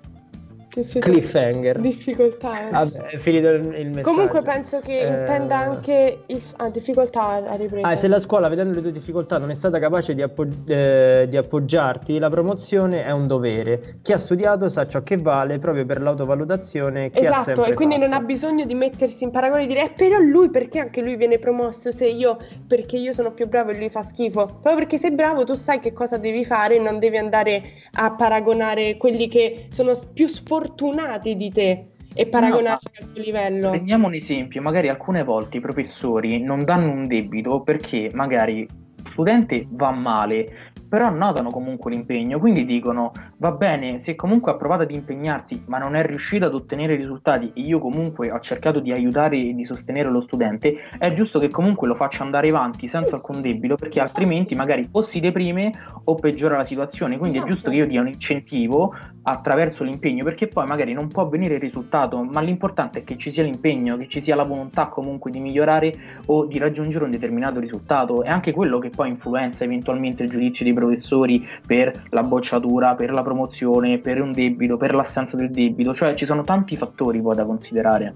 Cliffhanger. 0.85 1.81
Difficoltà. 1.81 2.69
Vabbè, 2.71 3.07
è 3.07 3.17
finito 3.17 3.49
il, 3.49 3.63
messaggio. 3.63 4.03
Comunque 4.03 4.43
penso 4.43 4.81
che 4.81 4.99
eh... 4.99 5.07
intenda 5.07 5.57
anche 5.57 6.25
il... 6.27 6.43
ah, 6.57 6.69
difficoltà 6.69 7.43
a 7.47 7.55
ripresa. 7.55 7.87
Ah, 7.87 7.97
se 7.97 8.09
la 8.09 8.19
scuola, 8.19 8.49
vedendo 8.49 8.75
le 8.75 8.83
tue 8.83 8.93
difficoltà, 8.93 9.39
non 9.39 9.51
è 9.51 9.55
stata 9.55 9.79
capace 9.79 10.15
di, 10.15 10.21
appog- 10.21 10.69
eh, 10.69 11.27
di, 11.29 11.37
appoggiarti, 11.37 12.19
la 12.19 12.29
promozione 12.29 13.05
è 13.05 13.11
un 13.11 13.27
dovere. 13.27 14.01
Chi 14.03 14.13
ha 14.13 14.19
studiato 14.19 14.69
sa 14.69 14.87
ciò 14.87 15.03
che 15.03 15.17
vale 15.17 15.59
proprio 15.59 15.87
per 15.87 16.03
l'autovalutazione 16.03 17.09
che 17.09 17.21
esatto, 17.21 17.65
e 17.65 17.75
quindi 17.75 17.95
fatto. 17.95 18.09
non 18.09 18.19
ha 18.19 18.21
bisogno 18.21 18.67
di 18.67 18.75
mettersi 18.75 19.25
in 19.25 19.31
paragone 19.31 19.65
e 19.65 19.67
dire 19.67 19.85
eh, 19.85 19.91
però 19.97 20.19
lui 20.19 20.51
perché 20.51 20.79
anche 20.79 21.01
lui 21.01 21.17
viene 21.17 21.39
promosso 21.39 21.91
se 21.91 22.05
io 22.05 22.37
perché 22.67 22.97
io 22.99 23.13
sono 23.13 23.33
più 23.33 23.49
bravo 23.49 23.71
e 23.71 23.79
lui 23.79 23.89
fa 23.89 24.03
schifo. 24.03 24.45
Proprio 24.45 24.75
perché 24.75 24.99
sei 24.99 25.13
bravo 25.13 25.45
tu 25.45 25.55
sai 25.55 25.81
che 25.81 25.95
cosa 25.95 26.19
devi 26.19 26.45
fare 26.45 26.77
e 26.77 26.79
non 26.81 26.99
devi 26.99 27.17
andare 27.17 27.63
a 27.93 28.11
paragonare 28.11 28.99
quelli 28.99 29.29
che 29.29 29.69
sono 29.71 29.95
più 30.13 30.27
sfortunati 30.27 30.66
fortunati 30.67 31.37
di 31.37 31.51
te 31.51 31.87
e 32.15 32.27
paragonarci 32.27 32.89
no, 32.99 33.07
al 33.07 33.13
tuo 33.13 33.23
livello. 33.23 33.71
Prendiamo 33.71 34.07
un 34.07 34.15
esempio, 34.15 34.61
magari 34.63 34.89
alcune 34.89 35.23
volte 35.23 35.59
i 35.59 35.61
professori 35.61 36.43
non 36.43 36.65
danno 36.65 36.91
un 36.91 37.07
debito 37.07 37.61
perché 37.61 38.11
magari 38.15 38.67
studente 39.05 39.67
va 39.71 39.91
male, 39.91 40.73
però 40.89 41.11
notano 41.11 41.51
comunque 41.51 41.91
l'impegno, 41.91 42.39
quindi 42.39 42.65
dicono 42.65 43.13
va 43.39 43.53
bene, 43.53 43.99
se 43.99 44.15
comunque 44.15 44.51
ha 44.51 44.57
provato 44.57 44.83
ad 44.83 44.91
impegnarsi 44.91 45.65
ma 45.67 45.79
non 45.79 45.95
è 45.95 46.05
riuscito 46.05 46.47
ad 46.47 46.55
ottenere 46.55 46.95
risultati 46.97 47.53
e 47.55 47.61
io 47.61 47.79
comunque 47.79 48.31
ho 48.31 48.41
cercato 48.41 48.81
di 48.81 48.93
aiutare 48.93 49.37
e 49.37 49.55
di 49.55 49.65
sostenere 49.65 50.09
lo 50.09 50.23
studente, 50.23 50.89
è 50.99 51.13
giusto 51.13 51.39
che 51.39 51.49
comunque 51.49 51.87
lo 51.87 51.95
faccia 51.95 52.23
andare 52.23 52.49
avanti 52.49 52.89
senza 52.89 53.17
alcun 53.17 53.43
debito 53.43 53.77
perché 53.77 54.01
altrimenti 54.01 54.55
magari 54.55 54.89
o 54.93 55.03
si 55.03 55.21
deprime 55.21 55.71
o 56.05 56.15
peggiora 56.15 56.57
la 56.57 56.65
situazione, 56.65 57.19
quindi 57.19 57.37
esatto. 57.37 57.51
è 57.51 57.55
giusto 57.55 57.71
che 57.71 57.77
io 57.77 57.87
dia 57.87 58.01
un 58.01 58.09
incentivo 58.09 58.95
attraverso 59.23 59.85
l'impegno 59.85 60.25
perché 60.25 60.47
poi 60.47 60.67
magari 60.67 60.93
non 60.93 61.09
può 61.09 61.23
avvenire 61.25 61.55
il 61.55 61.61
risultato, 61.61 62.23
ma 62.23 62.41
l'importante 62.41 63.01
è 63.01 63.05
che 63.05 63.19
ci 63.19 63.31
sia 63.31 63.43
l'impegno, 63.43 63.97
che 63.97 64.09
ci 64.09 64.23
sia 64.23 64.37
la 64.37 64.45
volontà 64.45 64.87
comunque 64.87 65.31
di 65.31 65.41
migliorare 65.41 65.93
o 66.27 66.47
di 66.47 66.59
raggiungere 66.59 67.05
un 67.05 67.11
determinato 67.11 67.61
risultato, 67.61 68.23
è 68.23 68.29
anche 68.29 68.53
quello 68.53 68.79
che 68.79 68.91
poi 68.91 69.11
influenza 69.11 69.65
eventualmente 69.65 70.23
il 70.23 70.31
giudizio 70.31 70.65
dei 70.65 70.75
professori 70.75 71.47
per 71.67 72.05
la 72.11 72.23
bocciatura, 72.23 72.95
per 72.95 73.11
la 73.11 73.23
promozione, 73.27 73.99
per 73.99 74.21
un 74.21 74.31
debito, 74.31 74.77
per 74.77 74.95
l'assenza 74.95 75.37
del 75.37 75.51
debito, 75.51 75.95
cioè 75.95 76.15
ci 76.15 76.27
sono 76.27 76.45
tanti 76.45 76.77
fattori 76.77 77.21
poi 77.21 77.35
da 77.35 77.45
considerare. 77.45 78.15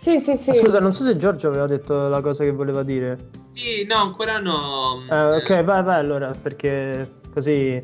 Sì, 0.00 0.18
sì, 0.20 0.36
sì. 0.36 0.52
Scusa, 0.54 0.80
non 0.80 0.92
so 0.92 1.04
se 1.04 1.16
Giorgio 1.16 1.48
aveva 1.48 1.66
detto 1.66 2.08
la 2.08 2.20
cosa 2.20 2.42
che 2.42 2.50
voleva 2.50 2.82
dire. 2.82 3.16
Sì, 3.54 3.84
no, 3.88 3.96
ancora 3.96 4.38
no. 4.38 5.04
Eh, 5.08 5.36
ok, 5.36 5.62
vai, 5.62 5.82
vai 5.84 6.00
allora, 6.00 6.30
perché 6.30 7.08
così 7.32 7.52
e... 7.52 7.82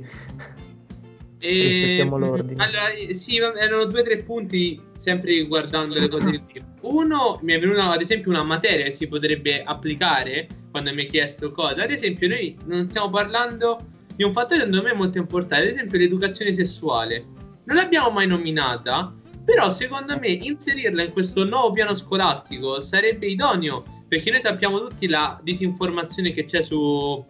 rispettiamo 1.38 2.18
l'ordine. 2.18 2.62
Allora, 2.62 2.88
sì, 3.10 3.36
erano 3.36 3.84
due 3.84 4.00
o 4.00 4.04
tre 4.04 4.22
punti, 4.22 4.80
sempre 4.96 5.30
riguardando 5.32 5.98
le 5.98 6.08
cose. 6.08 6.42
Uno, 6.82 7.38
mi 7.42 7.52
è 7.52 7.60
venuta 7.60 7.90
ad 7.90 8.00
esempio 8.00 8.30
una 8.30 8.42
materia 8.42 8.84
che 8.86 8.90
si 8.90 9.06
potrebbe 9.06 9.62
applicare 9.62 10.48
quando 10.72 10.92
mi 10.94 11.02
hai 11.02 11.06
chiesto 11.06 11.52
cosa. 11.52 11.82
Ad 11.82 11.90
esempio, 11.90 12.28
noi 12.28 12.56
non 12.64 12.86
stiamo 12.86 13.08
parlando 13.08 13.78
di 14.22 14.28
un 14.28 14.32
fattore 14.32 14.60
secondo 14.60 14.82
me 14.82 14.92
molto 14.92 15.18
importante, 15.18 15.68
ad 15.68 15.74
esempio 15.74 15.98
l'educazione 15.98 16.54
sessuale. 16.54 17.26
Non 17.64 17.76
l'abbiamo 17.76 18.10
mai 18.10 18.26
nominata, 18.28 19.12
però 19.44 19.70
secondo 19.70 20.16
me 20.18 20.28
inserirla 20.28 21.02
in 21.02 21.12
questo 21.12 21.44
nuovo 21.44 21.72
piano 21.72 21.94
scolastico 21.94 22.80
sarebbe 22.80 23.26
idoneo, 23.26 23.82
perché 24.06 24.30
noi 24.30 24.40
sappiamo 24.40 24.78
tutti 24.86 25.08
la 25.08 25.40
disinformazione 25.42 26.30
che 26.32 26.44
c'è 26.44 26.62
su, 26.62 27.24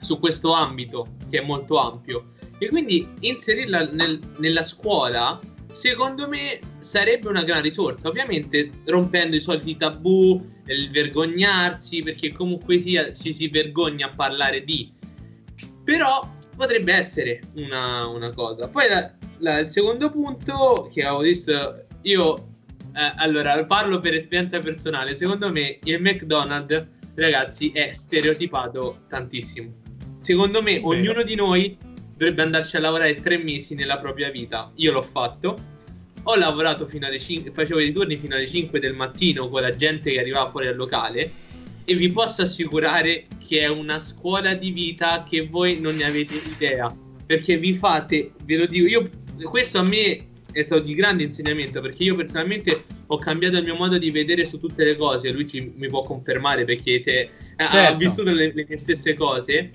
su 0.00 0.18
questo 0.18 0.52
ambito, 0.52 1.14
che 1.30 1.38
è 1.38 1.44
molto 1.44 1.78
ampio. 1.78 2.32
E 2.58 2.68
quindi 2.68 3.08
inserirla 3.20 3.90
nel, 3.92 4.18
nella 4.38 4.64
scuola, 4.64 5.38
secondo 5.72 6.28
me, 6.28 6.58
sarebbe 6.80 7.28
una 7.28 7.44
gran 7.44 7.62
risorsa. 7.62 8.08
Ovviamente 8.08 8.70
rompendo 8.86 9.36
i 9.36 9.40
soliti 9.40 9.76
tabù, 9.76 10.44
il 10.66 10.90
vergognarsi, 10.90 12.02
perché 12.02 12.32
comunque 12.32 12.78
sia 12.78 13.12
ci 13.12 13.32
si 13.32 13.48
vergogna 13.48 14.06
a 14.06 14.14
parlare 14.14 14.64
di. 14.64 15.02
Però 15.84 16.26
potrebbe 16.56 16.92
essere 16.92 17.40
una, 17.56 18.06
una 18.06 18.32
cosa. 18.32 18.68
Poi 18.68 18.88
la, 18.88 19.12
la, 19.38 19.58
il 19.58 19.70
secondo 19.70 20.10
punto 20.10 20.88
che 20.92 21.04
avevo 21.04 21.22
visto, 21.22 21.84
io 22.02 22.36
eh, 22.96 23.12
allora 23.16 23.64
parlo 23.66 24.00
per 24.00 24.14
esperienza 24.14 24.58
personale. 24.58 25.16
Secondo 25.16 25.50
me 25.50 25.78
il 25.84 26.00
McDonald's, 26.00 26.86
ragazzi, 27.14 27.70
è 27.72 27.92
stereotipato 27.92 29.00
tantissimo. 29.08 29.72
Secondo 30.18 30.62
me, 30.62 30.80
ognuno 30.82 31.22
di 31.22 31.34
noi 31.34 31.76
dovrebbe 32.16 32.42
andarci 32.42 32.76
a 32.76 32.80
lavorare 32.80 33.14
tre 33.14 33.36
mesi 33.36 33.74
nella 33.74 33.98
propria 33.98 34.30
vita. 34.30 34.70
Io 34.76 34.92
l'ho 34.92 35.02
fatto. 35.02 35.72
Ho 36.26 36.36
lavorato 36.36 36.86
fino 36.86 37.06
alle 37.06 37.18
5, 37.18 37.52
facevo 37.52 37.80
i 37.80 37.92
turni 37.92 38.16
fino 38.16 38.34
alle 38.34 38.46
5 38.46 38.80
del 38.80 38.94
mattino 38.94 39.50
con 39.50 39.60
la 39.60 39.72
gente 39.72 40.10
che 40.10 40.20
arrivava 40.20 40.48
fuori 40.48 40.64
dal 40.64 40.76
locale 40.76 41.30
e 41.84 41.94
vi 41.94 42.10
posso 42.10 42.42
assicurare 42.42 43.26
che 43.46 43.60
è 43.60 43.68
una 43.68 44.00
scuola 44.00 44.54
di 44.54 44.70
vita 44.70 45.24
che 45.28 45.46
voi 45.46 45.80
non 45.80 45.96
ne 45.96 46.04
avete 46.04 46.34
idea. 46.50 46.94
Perché 47.26 47.56
vi 47.56 47.74
fate, 47.74 48.32
ve 48.44 48.56
lo 48.56 48.66
dico, 48.66 48.86
io 48.86 49.10
questo 49.48 49.78
a 49.78 49.82
me 49.82 50.26
è 50.52 50.62
stato 50.62 50.82
di 50.82 50.94
grande 50.94 51.24
insegnamento 51.24 51.80
perché 51.80 52.04
io 52.04 52.14
personalmente 52.14 52.84
ho 53.06 53.18
cambiato 53.18 53.56
il 53.56 53.64
mio 53.64 53.74
modo 53.74 53.98
di 53.98 54.10
vedere 54.10 54.46
su 54.46 54.58
tutte 54.58 54.84
le 54.84 54.96
cose. 54.96 55.32
Lui 55.32 55.48
ci, 55.48 55.72
mi 55.74 55.88
può 55.88 56.02
confermare 56.02 56.64
perché 56.64 57.00
se, 57.00 57.30
certo. 57.56 57.76
ha 57.76 57.92
vissuto 57.94 58.32
le, 58.32 58.52
le 58.54 58.78
stesse 58.78 59.14
cose 59.14 59.70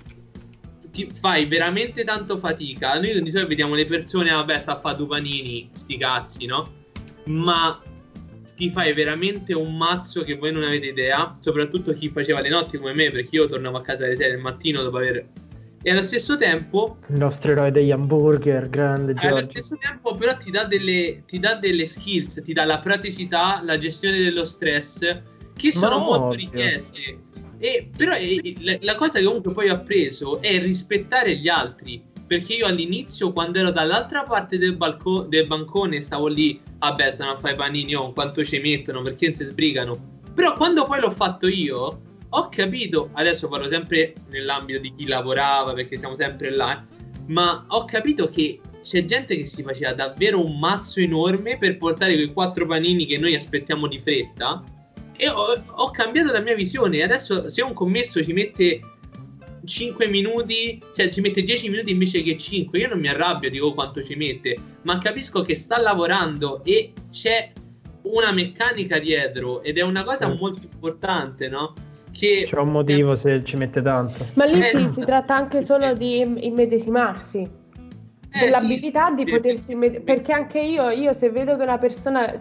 ti 0.90 1.08
fai 1.20 1.46
veramente 1.46 2.04
tanto 2.04 2.36
fatica. 2.36 2.98
Noi 2.98 3.22
di 3.22 3.30
solito 3.30 3.48
vediamo 3.48 3.74
le 3.74 3.86
persone, 3.86 4.32
vabbè, 4.32 4.58
sta 4.58 4.76
a 4.76 4.80
fare 4.80 4.96
due 4.96 5.06
panini, 5.06 5.70
sti 5.72 5.96
cazzi, 5.96 6.46
no? 6.46 6.78
Ma 7.26 7.80
ti 8.60 8.68
fai 8.68 8.92
veramente 8.92 9.54
un 9.54 9.74
mazzo 9.74 10.20
che 10.20 10.36
voi 10.36 10.52
non 10.52 10.64
avete 10.64 10.88
idea, 10.88 11.34
soprattutto 11.40 11.94
chi 11.94 12.10
faceva 12.10 12.42
le 12.42 12.50
notti 12.50 12.76
come 12.76 12.92
me, 12.92 13.10
perché 13.10 13.36
io 13.36 13.48
tornavo 13.48 13.78
a 13.78 13.80
casa 13.80 14.04
alle 14.04 14.16
6 14.16 14.28
del 14.28 14.38
mattino 14.38 14.82
dopo 14.82 14.98
aver... 14.98 15.26
E 15.82 15.90
allo 15.90 16.02
stesso 16.02 16.36
tempo... 16.36 16.98
Il 17.06 17.16
nostro 17.16 17.52
eroe 17.52 17.70
degli 17.70 17.90
hamburger, 17.90 18.68
grande 18.68 19.14
Giorgio. 19.14 19.36
Allo 19.36 19.44
stesso 19.44 19.78
tempo 19.80 20.14
però 20.14 20.36
ti 20.36 20.50
dà, 20.50 20.64
delle, 20.64 21.22
ti 21.24 21.38
dà 21.38 21.54
delle 21.54 21.86
skills, 21.86 22.42
ti 22.44 22.52
dà 22.52 22.66
la 22.66 22.80
praticità, 22.80 23.62
la 23.64 23.78
gestione 23.78 24.18
dello 24.18 24.44
stress, 24.44 25.22
che 25.56 25.72
sono 25.72 25.96
Ma 25.96 26.04
molto 26.04 26.24
ovvio. 26.24 26.36
richieste 26.36 27.28
e, 27.56 27.88
però 27.96 28.14
e, 28.14 28.54
la, 28.58 28.76
la, 28.80 28.94
cosa 28.94 29.20
che 29.20 29.24
comunque 29.24 29.52
poi 29.52 29.70
ho 29.70 29.74
appreso 29.74 30.42
è 30.42 30.60
rispettare 30.60 31.38
gli 31.38 31.48
altri. 31.48 32.02
Perché 32.30 32.52
io 32.52 32.66
all'inizio, 32.66 33.32
quando 33.32 33.58
ero 33.58 33.72
dall'altra 33.72 34.22
parte 34.22 34.56
del, 34.56 34.76
balco- 34.76 35.22
del 35.22 35.48
bancone, 35.48 36.00
stavo 36.00 36.28
lì, 36.28 36.60
vabbè, 36.78 37.10
stanno 37.10 37.32
a 37.32 37.36
fare 37.36 37.54
i 37.54 37.56
panini, 37.56 37.96
oh, 37.96 38.12
quanto 38.12 38.44
ci 38.44 38.60
mettono, 38.60 39.02
perché 39.02 39.26
non 39.26 39.34
si 39.34 39.44
sbrigano. 39.46 40.20
Però 40.32 40.52
quando 40.52 40.84
poi 40.84 41.00
l'ho 41.00 41.10
fatto 41.10 41.48
io, 41.48 42.00
ho 42.28 42.48
capito, 42.48 43.10
adesso 43.14 43.48
parlo 43.48 43.68
sempre 43.68 44.14
nell'ambito 44.28 44.78
di 44.78 44.92
chi 44.92 45.08
lavorava, 45.08 45.72
perché 45.72 45.98
siamo 45.98 46.14
sempre 46.16 46.50
là, 46.50 46.86
ma 47.26 47.64
ho 47.66 47.84
capito 47.84 48.28
che 48.28 48.60
c'è 48.80 49.04
gente 49.04 49.36
che 49.36 49.44
si 49.44 49.64
faceva 49.64 49.92
davvero 49.92 50.40
un 50.40 50.56
mazzo 50.56 51.00
enorme 51.00 51.58
per 51.58 51.78
portare 51.78 52.14
quei 52.14 52.32
quattro 52.32 52.64
panini 52.64 53.06
che 53.06 53.18
noi 53.18 53.34
aspettiamo 53.34 53.88
di 53.88 53.98
fretta 53.98 54.62
e 55.16 55.28
ho, 55.28 55.60
ho 55.66 55.90
cambiato 55.90 56.30
la 56.30 56.40
mia 56.40 56.54
visione. 56.54 57.02
Adesso 57.02 57.50
se 57.50 57.60
un 57.60 57.72
commesso 57.72 58.22
ci 58.22 58.32
mette 58.32 58.80
5 59.70 60.08
minuti, 60.08 60.82
cioè 60.92 61.08
ci 61.10 61.20
mette 61.20 61.44
10 61.44 61.70
minuti 61.70 61.92
invece 61.92 62.22
che 62.22 62.36
5, 62.36 62.78
io 62.78 62.88
non 62.88 62.98
mi 62.98 63.08
arrabbio, 63.08 63.48
dico 63.48 63.72
quanto 63.72 64.02
ci 64.02 64.16
mette, 64.16 64.56
ma 64.82 64.98
capisco 64.98 65.42
che 65.42 65.54
sta 65.54 65.80
lavorando 65.80 66.62
e 66.64 66.92
c'è 67.10 67.52
una 68.02 68.32
meccanica 68.32 68.98
dietro 68.98 69.62
ed 69.62 69.78
è 69.78 69.82
una 69.82 70.02
cosa 70.02 70.28
sì. 70.28 70.36
molto 70.38 70.60
importante, 70.62 71.48
no? 71.48 71.74
Che 72.10 72.44
c'è 72.46 72.58
un 72.58 72.72
motivo 72.72 73.12
è... 73.12 73.16
se 73.16 73.44
ci 73.44 73.56
mette 73.56 73.80
tanto. 73.80 74.26
Ma 74.34 74.44
lì 74.44 74.58
eh, 74.58 74.76
sì, 74.76 74.88
si 74.88 75.04
tratta 75.04 75.36
anche 75.36 75.62
solo 75.62 75.94
di 75.94 76.18
immedesimarsi. 76.18 77.58
Eh, 78.32 78.38
dell'abilità 78.38 79.08
sì, 79.08 79.14
di 79.14 79.26
sì, 79.26 79.32
potersi 79.32 79.72
immedesimarsi. 79.72 80.04
perché 80.04 80.32
anche 80.32 80.60
io, 80.60 80.90
io 80.90 81.12
se 81.12 81.30
vedo 81.30 81.56
che 81.56 81.62
una 81.62 81.78
persona 81.78 82.34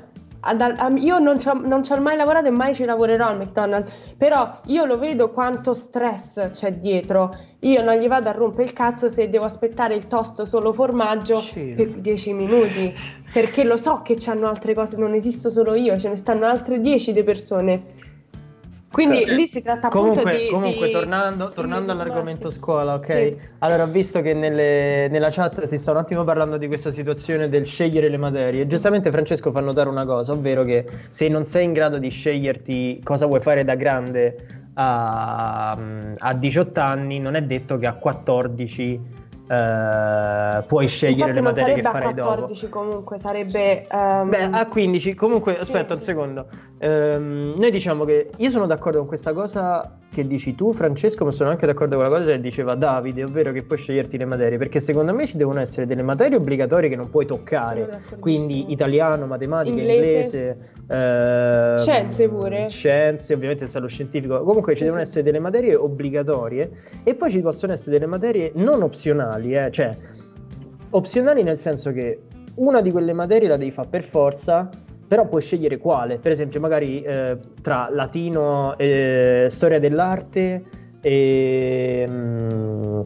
io 0.97 1.19
non 1.19 1.39
ci, 1.39 1.47
ho, 1.47 1.53
non 1.53 1.83
ci 1.83 1.91
ho 1.91 1.99
mai 1.99 2.15
lavorato 2.15 2.47
e 2.47 2.51
mai 2.51 2.73
ci 2.73 2.85
lavorerò 2.85 3.27
al 3.27 3.37
McDonald's, 3.37 3.93
però 4.17 4.59
io 4.65 4.85
lo 4.85 4.97
vedo 4.97 5.31
quanto 5.31 5.73
stress 5.73 6.51
c'è 6.53 6.73
dietro. 6.73 7.35
Io 7.63 7.83
non 7.83 7.95
gli 7.95 8.07
vado 8.07 8.29
a 8.29 8.31
rompere 8.31 8.63
il 8.63 8.73
cazzo 8.73 9.09
se 9.09 9.29
devo 9.29 9.43
aspettare 9.43 9.93
il 9.93 10.07
tosto 10.07 10.45
solo 10.45 10.71
formaggio 10.71 11.41
sì. 11.41 11.73
per 11.75 11.89
10 11.89 12.33
minuti, 12.33 12.93
perché 13.33 13.65
lo 13.65 13.75
so 13.75 14.01
che 14.01 14.15
c'hanno 14.17 14.47
altre 14.47 14.73
cose, 14.73 14.95
non 14.95 15.13
esisto 15.13 15.49
solo 15.49 15.75
io, 15.75 15.97
ce 15.97 16.07
ne 16.07 16.15
stanno 16.15 16.45
altre 16.45 16.79
10 16.79 17.11
di 17.11 17.23
persone. 17.23 17.83
Quindi 18.91 19.21
eh, 19.21 19.35
lì 19.35 19.47
si 19.47 19.61
tratta 19.61 19.87
comunque, 19.89 20.21
appunto 20.21 20.37
di... 20.37 20.49
Comunque, 20.49 20.87
di, 20.87 20.93
tornando, 20.93 21.51
tornando 21.51 21.91
all'argomento 21.91 22.49
scuola, 22.49 22.95
ok? 22.95 23.11
Sì. 23.11 23.37
Allora, 23.59 23.85
visto 23.85 24.21
che 24.21 24.33
nelle, 24.33 25.07
nella 25.09 25.29
chat 25.29 25.63
si 25.65 25.77
sta 25.77 25.91
un 25.91 25.97
attimo 25.97 26.23
parlando 26.23 26.57
di 26.57 26.67
questa 26.67 26.91
situazione 26.91 27.49
del 27.49 27.65
scegliere 27.65 28.09
le 28.09 28.17
materie, 28.17 28.65
giustamente 28.65 29.11
Francesco 29.11 29.51
fa 29.51 29.59
notare 29.59 29.89
una 29.89 30.05
cosa, 30.05 30.31
ovvero 30.31 30.63
che 30.63 30.85
se 31.11 31.27
non 31.27 31.45
sei 31.45 31.65
in 31.65 31.73
grado 31.73 31.99
di 31.99 32.09
sceglierti 32.09 33.01
cosa 33.03 33.27
vuoi 33.27 33.41
fare 33.41 33.63
da 33.63 33.75
grande 33.75 34.35
a, 34.73 35.77
a 36.17 36.33
18 36.33 36.79
anni, 36.79 37.19
non 37.19 37.35
è 37.35 37.43
detto 37.43 37.77
che 37.77 37.85
a 37.85 37.93
14 37.93 39.18
Uh, 39.49 40.63
puoi 40.67 40.87
scegliere 40.87 41.31
Infatti 41.31 41.33
le 41.33 41.41
materie 41.41 41.73
che 41.73 41.81
farai 41.81 42.13
dopo. 42.13 42.29
a 42.29 42.33
14 42.33 42.69
dopo. 42.69 42.79
comunque 42.79 43.17
sarebbe 43.17 43.87
um... 43.89 44.29
Beh, 44.29 44.43
a 44.43 44.67
15 44.67 45.15
comunque 45.15 45.57
aspetta 45.57 45.93
sì. 45.93 45.99
un 45.99 46.01
secondo. 46.01 46.47
Um, 46.77 47.55
noi 47.57 47.71
diciamo 47.71 48.05
che 48.05 48.29
io 48.37 48.49
sono 48.51 48.67
d'accordo 48.67 48.99
con 48.99 49.07
questa 49.07 49.33
cosa 49.33 49.98
che 50.11 50.25
dici 50.25 50.55
tu 50.55 50.73
Francesco, 50.73 51.23
ma 51.23 51.31
sono 51.31 51.51
anche 51.51 51.65
d'accordo 51.65 51.95
con 51.95 52.03
la 52.03 52.09
cosa 52.09 52.31
che 52.31 52.41
diceva 52.41 52.75
Davide, 52.75 53.23
ovvero 53.23 53.51
che 53.51 53.63
puoi 53.63 53.77
sceglierti 53.77 54.17
le 54.17 54.25
materie, 54.25 54.57
perché 54.57 54.79
secondo 54.79 55.13
me 55.13 55.27
ci 55.27 55.37
devono 55.37 55.59
essere 55.59 55.85
delle 55.85 56.01
materie 56.01 56.37
obbligatorie 56.37 56.89
che 56.89 56.95
non 56.95 57.09
puoi 57.09 57.25
toccare, 57.25 58.01
quindi 58.19 58.71
italiano, 58.71 59.27
matematica, 59.27 59.77
inglese, 59.77 60.07
inglese 60.07 60.57
eh, 60.87 61.75
scienze 61.77 62.27
pure. 62.27 62.69
Scienze, 62.69 63.33
ovviamente 63.33 63.65
il 63.65 63.71
lo 63.79 63.87
scientifico. 63.87 64.43
Comunque 64.43 64.73
sì, 64.73 64.79
ci 64.79 64.83
devono 64.85 65.01
essere 65.01 65.23
delle 65.23 65.39
materie 65.39 65.75
obbligatorie 65.75 66.71
e 67.03 67.13
poi 67.13 67.29
ci 67.29 67.41
possono 67.41 67.73
essere 67.73 67.91
delle 67.91 68.07
materie 68.07 68.51
non 68.55 68.81
opzionali, 68.81 69.55
eh? 69.55 69.69
cioè 69.69 69.95
opzionali 70.91 71.43
nel 71.43 71.59
senso 71.59 71.91
che 71.91 72.21
una 72.55 72.81
di 72.81 72.91
quelle 72.91 73.13
materie 73.13 73.47
la 73.47 73.57
devi 73.57 73.71
fare 73.71 73.87
per 73.89 74.03
forza 74.03 74.69
però 75.09 75.27
puoi 75.27 75.41
scegliere 75.41 75.79
quale, 75.79 76.19
per 76.19 76.31
esempio 76.31 76.59
magari 76.59 77.01
eh, 77.01 77.35
tra 77.63 77.89
latino 77.91 78.77
e 78.77 79.47
storia 79.49 79.79
dell'arte 79.79 80.63
e 81.01 82.05
mh, 82.07 82.13
mm, 82.13 83.01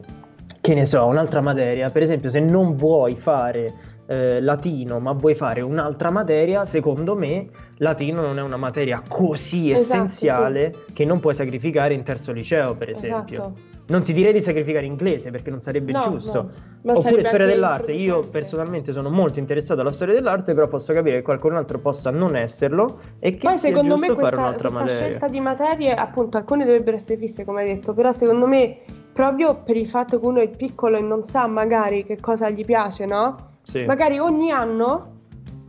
che 0.60 0.74
ne 0.74 0.84
so, 0.84 1.06
un'altra 1.06 1.40
materia, 1.40 1.88
per 1.88 2.02
esempio 2.02 2.28
se 2.28 2.40
non 2.40 2.76
vuoi 2.76 3.14
fare 3.14 3.72
eh, 4.06 4.38
latino 4.42 5.00
ma 5.00 5.12
vuoi 5.12 5.34
fare 5.34 5.62
un'altra 5.62 6.10
materia, 6.10 6.66
secondo 6.66 7.16
me 7.16 7.48
latino 7.78 8.20
non 8.20 8.38
è 8.38 8.42
una 8.42 8.58
materia 8.58 9.02
così 9.08 9.72
esatto, 9.72 10.04
essenziale 10.04 10.74
sì. 10.86 10.92
che 10.92 11.04
non 11.06 11.20
puoi 11.20 11.34
sacrificare 11.34 11.94
in 11.94 12.02
terzo 12.02 12.32
liceo, 12.32 12.74
per 12.74 12.90
esempio. 12.90 13.72
Non 13.86 14.02
ti 14.02 14.14
direi 14.14 14.32
di 14.32 14.40
sacrificare 14.40 14.86
inglese 14.86 15.30
perché 15.30 15.50
non 15.50 15.60
sarebbe 15.60 15.92
no, 15.92 16.00
giusto. 16.00 16.50
No. 16.82 16.98
Oppure 16.98 17.22
storia 17.22 17.46
dell'arte. 17.46 17.92
Io 17.92 18.20
personalmente 18.20 18.92
sono 18.92 19.10
molto 19.10 19.38
interessato 19.38 19.82
alla 19.82 19.92
storia 19.92 20.14
dell'arte, 20.14 20.54
però 20.54 20.68
posso 20.68 20.92
capire 20.94 21.16
che 21.16 21.22
qualcun 21.22 21.56
altro 21.56 21.78
possa 21.78 22.10
non 22.10 22.34
esserlo 22.34 23.00
e 23.18 23.32
che 23.32 23.46
Poi, 23.48 23.52
sia 23.58 23.68
secondo 23.68 23.96
giusto 23.96 24.00
me 24.00 24.14
questa, 24.14 24.22
fare 24.22 24.36
un'altra 24.36 24.68
questa 24.68 24.78
materia. 24.78 25.06
scelta 25.06 25.28
di 25.28 25.40
materie, 25.40 25.94
appunto, 25.94 26.36
alcune 26.38 26.64
dovrebbero 26.64 26.96
essere 26.96 27.18
fisse, 27.18 27.44
come 27.44 27.60
hai 27.62 27.74
detto, 27.74 27.92
però 27.92 28.10
secondo 28.12 28.46
me 28.46 28.78
proprio 29.12 29.62
per 29.62 29.76
il 29.76 29.88
fatto 29.88 30.18
che 30.18 30.26
uno 30.26 30.40
è 30.40 30.48
piccolo 30.48 30.96
e 30.96 31.02
non 31.02 31.22
sa 31.22 31.46
magari 31.46 32.04
che 32.04 32.18
cosa 32.20 32.48
gli 32.48 32.64
piace, 32.64 33.04
no? 33.04 33.36
Sì. 33.62 33.84
Magari 33.84 34.18
ogni 34.18 34.50
anno 34.50 35.12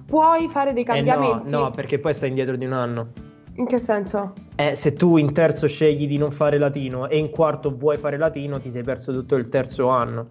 puoi 0.06 0.48
fare 0.48 0.72
dei 0.74 0.86
cambiamenti. 0.86 1.50
Eh 1.50 1.52
no, 1.52 1.64
no, 1.64 1.72
perché 1.72 2.00
poi 2.00 2.14
stai 2.14 2.30
indietro 2.30 2.56
di 2.56 2.66
un 2.66 2.74
anno. 2.74 3.08
In 3.56 3.66
che 3.66 3.78
senso? 3.78 4.34
Eh, 4.58 4.76
se 4.76 4.94
tu 4.94 5.18
in 5.18 5.34
terzo 5.34 5.68
scegli 5.68 6.08
di 6.08 6.18
non 6.18 6.32
fare 6.32 6.58
latino 6.58 7.10
e 7.10 7.18
in 7.18 7.30
quarto 7.30 7.76
vuoi 7.76 7.98
fare 7.98 8.18
latino, 8.18 8.58
ti 8.58 8.70
sei 8.70 8.84
perso 8.84 9.12
tutto 9.12 9.36
il 9.36 9.50
terzo 9.50 9.90
anno. 9.90 10.28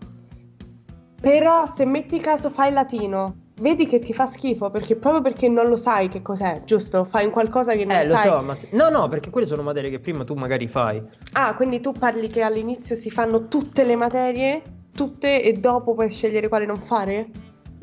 Però 1.21 1.67
se 1.67 1.85
metti 1.85 2.21
caso 2.21 2.49
fai 2.49 2.73
latino, 2.73 3.37
vedi 3.61 3.87
che 3.87 3.99
ti 3.99 4.13
fa 4.13 4.27
schifo 4.27 4.71
perché 4.71 4.97
proprio 4.97 5.23
perché 5.23 5.49
non 5.49 5.67
lo 5.67 5.77
sai 5.77 6.09
che 6.09 6.23
cos'è, 6.23 6.63
giusto? 6.65 7.05
Fai 7.05 7.27
un 7.27 7.31
qualcosa 7.31 7.73
che 7.75 7.85
non 7.85 7.97
eh, 7.97 8.07
sai. 8.07 8.27
Eh, 8.27 8.31
lo 8.31 8.37
so, 8.37 8.43
ma 8.43 8.55
se... 8.55 8.69
no, 8.73 8.89
no, 8.89 9.09
perché 9.09 9.31
quelle 9.31 9.47
sono 9.47 9.63
materie 9.63 9.91
che 9.91 10.01
prima 10.01 10.25
tu 10.25 10.35
magari 10.35 10.69
fai. 10.69 11.03
Ah, 11.33 11.55
quindi 11.55 11.81
tu 11.81 11.93
parli 11.93 12.29
che 12.29 12.43
all'inizio 12.43 12.97
si 12.97 13.11
fanno 13.11 13.49
tutte 13.49 13.85
le 13.85 13.97
materie, 13.97 14.63
tutte 14.93 15.43
e 15.43 15.53
dopo 15.53 15.95
puoi 15.95 16.09
scegliere 16.09 16.49
quale 16.49 16.67
non 16.67 16.77
fare? 16.77 17.29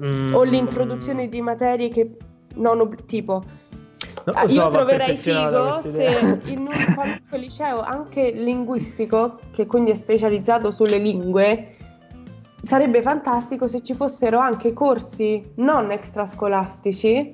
Mm. 0.03 0.33
O 0.33 0.43
l'introduzione 0.43 1.27
di 1.27 1.41
materie 1.41 1.87
che 1.89 2.17
non 2.55 2.79
ob- 2.79 3.05
tipo 3.05 3.41
so, 4.25 4.53
io 4.53 4.69
troverei 4.69 5.17
figo 5.17 5.81
se 5.81 6.39
in 6.45 6.59
un 6.59 6.93
qualunque 6.93 7.37
liceo, 7.37 7.81
anche 7.81 8.31
linguistico, 8.31 9.39
che 9.51 9.65
quindi 9.65 9.91
è 9.91 9.95
specializzato 9.95 10.71
sulle 10.71 10.97
lingue, 10.97 11.75
sarebbe 12.63 13.01
fantastico 13.01 13.67
se 13.67 13.83
ci 13.83 13.93
fossero 13.93 14.39
anche 14.39 14.73
corsi 14.73 15.51
non 15.55 15.91
extrascolastici 15.91 17.33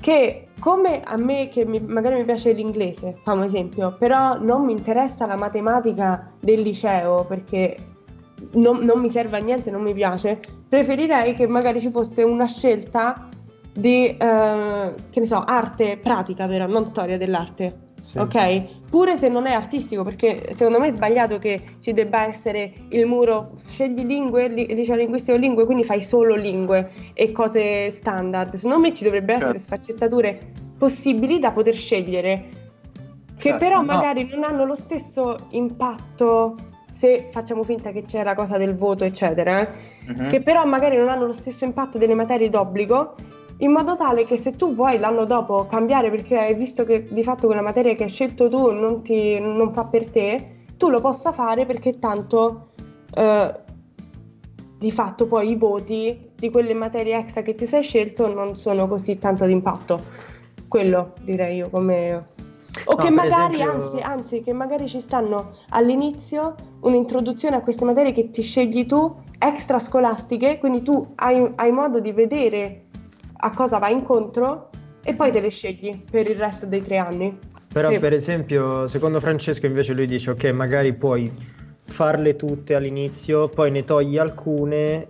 che 0.00 0.48
come 0.60 1.00
a 1.02 1.16
me 1.16 1.48
che 1.48 1.66
mi, 1.66 1.80
magari 1.80 2.16
mi 2.16 2.24
piace 2.24 2.52
l'inglese, 2.52 3.14
facciamo 3.16 3.44
esempio, 3.44 3.96
però 3.98 4.38
non 4.38 4.64
mi 4.64 4.72
interessa 4.72 5.26
la 5.26 5.36
matematica 5.36 6.32
del 6.40 6.60
liceo 6.60 7.24
perché 7.24 7.76
non, 8.52 8.78
non 8.78 9.00
mi 9.00 9.10
serve 9.10 9.38
a 9.38 9.40
niente, 9.40 9.70
non 9.70 9.82
mi 9.82 9.94
piace, 9.94 10.40
preferirei 10.68 11.34
che 11.34 11.46
magari 11.46 11.80
ci 11.80 11.90
fosse 11.90 12.22
una 12.22 12.46
scelta 12.46 13.28
di, 13.76 14.06
eh, 14.06 14.94
che 15.10 15.20
ne 15.20 15.26
so, 15.26 15.42
arte 15.44 15.98
pratica, 15.98 16.46
vero? 16.46 16.66
Non 16.66 16.88
storia 16.88 17.16
dell'arte. 17.16 17.84
Sì. 18.00 18.18
Ok? 18.18 18.84
Pure 18.90 19.16
se 19.16 19.28
non 19.28 19.46
è 19.46 19.52
artistico, 19.52 20.04
perché 20.04 20.52
secondo 20.52 20.78
me 20.78 20.88
è 20.88 20.90
sbagliato 20.90 21.38
che 21.38 21.76
ci 21.80 21.92
debba 21.92 22.24
essere 22.26 22.72
il 22.90 23.06
muro, 23.06 23.52
scegli 23.66 24.04
lingue, 24.04 24.48
li, 24.48 24.66
liceo 24.74 24.96
linguistico 24.96 25.36
lingue, 25.36 25.64
quindi 25.64 25.82
fai 25.82 26.02
solo 26.02 26.34
lingue 26.34 26.92
e 27.14 27.32
cose 27.32 27.90
standard. 27.90 28.54
Secondo 28.54 28.80
me 28.80 28.94
ci 28.94 29.04
dovrebbe 29.04 29.32
certo. 29.32 29.44
essere 29.46 29.58
sfaccettature 29.58 30.38
possibili 30.78 31.38
da 31.38 31.52
poter 31.52 31.74
scegliere, 31.74 32.48
che 33.38 33.50
certo, 33.50 33.64
però 33.64 33.82
magari 33.82 34.28
no. 34.28 34.36
non 34.36 34.44
hanno 34.44 34.64
lo 34.64 34.76
stesso 34.76 35.36
impatto 35.50 36.54
se 36.90 37.28
facciamo 37.30 37.62
finta 37.62 37.90
che 37.90 38.04
c'è 38.04 38.22
la 38.22 38.34
cosa 38.34 38.56
del 38.56 38.76
voto, 38.76 39.04
eccetera, 39.04 39.60
eh? 39.60 39.68
uh-huh. 40.08 40.28
che 40.28 40.40
però 40.40 40.64
magari 40.64 40.96
non 40.96 41.08
hanno 41.08 41.26
lo 41.26 41.32
stesso 41.32 41.64
impatto 41.64 41.98
delle 41.98 42.14
materie 42.14 42.48
d'obbligo 42.48 43.14
in 43.58 43.70
modo 43.70 43.96
tale 43.96 44.24
che 44.24 44.36
se 44.36 44.52
tu 44.52 44.74
vuoi 44.74 44.98
l'anno 44.98 45.24
dopo 45.24 45.66
cambiare 45.66 46.10
perché 46.10 46.38
hai 46.38 46.54
visto 46.54 46.84
che 46.84 47.08
di 47.10 47.22
fatto 47.22 47.46
quella 47.46 47.62
materia 47.62 47.94
che 47.94 48.04
hai 48.04 48.10
scelto 48.10 48.48
tu 48.48 48.70
non, 48.70 49.02
ti, 49.02 49.38
non 49.38 49.72
fa 49.72 49.84
per 49.84 50.10
te, 50.10 50.64
tu 50.76 50.88
lo 50.88 51.00
possa 51.00 51.32
fare 51.32 51.64
perché 51.64 51.98
tanto 51.98 52.68
eh, 53.14 53.54
di 54.78 54.92
fatto 54.92 55.26
poi 55.26 55.50
i 55.50 55.56
voti 55.56 56.32
di 56.34 56.50
quelle 56.50 56.74
materie 56.74 57.16
extra 57.16 57.40
che 57.42 57.54
ti 57.54 57.66
sei 57.66 57.82
scelto 57.82 58.32
non 58.32 58.56
sono 58.56 58.86
così 58.86 59.18
tanto 59.18 59.46
d'impatto. 59.46 59.98
Quello 60.68 61.12
direi 61.22 61.56
io 61.56 61.70
come... 61.70 62.34
O 62.84 62.94
no, 62.94 63.02
che 63.02 63.10
magari, 63.10 63.54
esempio... 63.54 63.82
anzi, 63.82 63.98
anzi, 64.00 64.42
che 64.42 64.52
magari 64.52 64.86
ci 64.86 65.00
stanno 65.00 65.52
all'inizio 65.70 66.54
un'introduzione 66.80 67.56
a 67.56 67.62
queste 67.62 67.86
materie 67.86 68.12
che 68.12 68.30
ti 68.30 68.42
scegli 68.42 68.84
tu, 68.84 69.16
extra 69.38 69.78
scolastiche, 69.78 70.58
quindi 70.58 70.82
tu 70.82 71.12
hai, 71.14 71.52
hai 71.54 71.72
modo 71.72 72.00
di 72.00 72.12
vedere 72.12 72.85
a 73.38 73.50
cosa 73.50 73.78
vai 73.78 73.92
incontro 73.92 74.70
e 75.02 75.14
poi 75.14 75.30
te 75.30 75.40
le 75.40 75.50
scegli 75.50 76.02
per 76.10 76.28
il 76.28 76.36
resto 76.36 76.66
dei 76.66 76.82
tre 76.82 76.96
anni. 76.96 77.38
Però 77.72 77.90
sì. 77.90 77.98
per 77.98 78.12
esempio, 78.12 78.88
secondo 78.88 79.20
Francesco 79.20 79.66
invece 79.66 79.92
lui 79.92 80.06
dice 80.06 80.30
ok, 80.30 80.44
magari 80.46 80.94
puoi 80.94 81.30
farle 81.84 82.36
tutte 82.36 82.74
all'inizio, 82.74 83.48
poi 83.48 83.70
ne 83.70 83.84
togli 83.84 84.18
alcune 84.18 85.08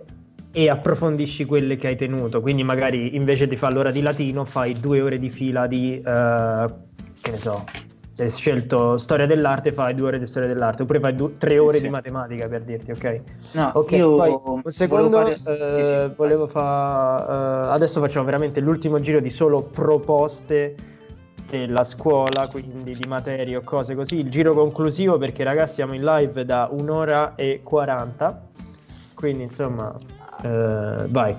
e 0.51 0.69
approfondisci 0.69 1.45
quelle 1.45 1.75
che 1.75 1.87
hai 1.87 1.95
tenuto. 1.95 2.41
Quindi 2.41 2.63
magari 2.63 3.15
invece 3.15 3.47
di 3.47 3.55
fare 3.55 3.73
l'ora 3.73 3.91
di 3.91 4.01
latino 4.01 4.45
fai 4.45 4.73
due 4.79 5.01
ore 5.01 5.17
di 5.17 5.29
fila 5.29 5.67
di, 5.67 6.01
uh, 6.03 6.65
che 7.21 7.31
ne 7.31 7.37
so, 7.37 7.63
se 8.17 8.23
hai 8.23 8.31
scelto 8.31 8.97
storia 8.97 9.27
dell'arte 9.27 9.71
fai 9.71 9.93
due 9.93 10.07
ore 10.07 10.17
di 10.17 10.25
storia 10.25 10.47
dell'arte 10.47 10.81
oppure 10.81 10.99
fai 10.99 11.13
due, 11.13 11.37
tre 11.37 11.59
ore 11.59 11.77
sì. 11.77 11.83
di 11.83 11.89
matematica 11.89 12.47
per 12.47 12.63
dirti 12.63 12.89
ok? 12.89 13.21
No 13.51 13.71
okay, 13.75 13.99
io 13.99 14.15
poi, 14.15 14.39
un 14.43 14.61
secondo 14.71 15.17
fare... 15.17 15.37
eh, 15.43 16.09
volevo 16.15 16.47
fare 16.47 17.67
eh, 17.67 17.73
adesso 17.73 18.01
facciamo 18.01 18.25
veramente 18.25 18.59
l'ultimo 18.59 18.99
giro 18.99 19.19
di 19.19 19.29
solo 19.29 19.61
proposte 19.61 20.73
della 21.47 21.83
scuola 21.83 22.47
quindi 22.47 22.95
di 22.95 23.07
materie 23.07 23.55
o 23.55 23.61
cose 23.61 23.93
così. 23.93 24.17
Il 24.17 24.31
giro 24.31 24.55
conclusivo 24.55 25.19
perché 25.19 25.43
ragazzi 25.43 25.75
siamo 25.75 25.93
in 25.93 26.03
live 26.03 26.43
da 26.43 26.67
un'ora 26.71 27.35
e 27.35 27.59
40 27.61 28.41
quindi 29.13 29.43
insomma 29.43 29.95
eh, 30.41 31.05
vai 31.07 31.37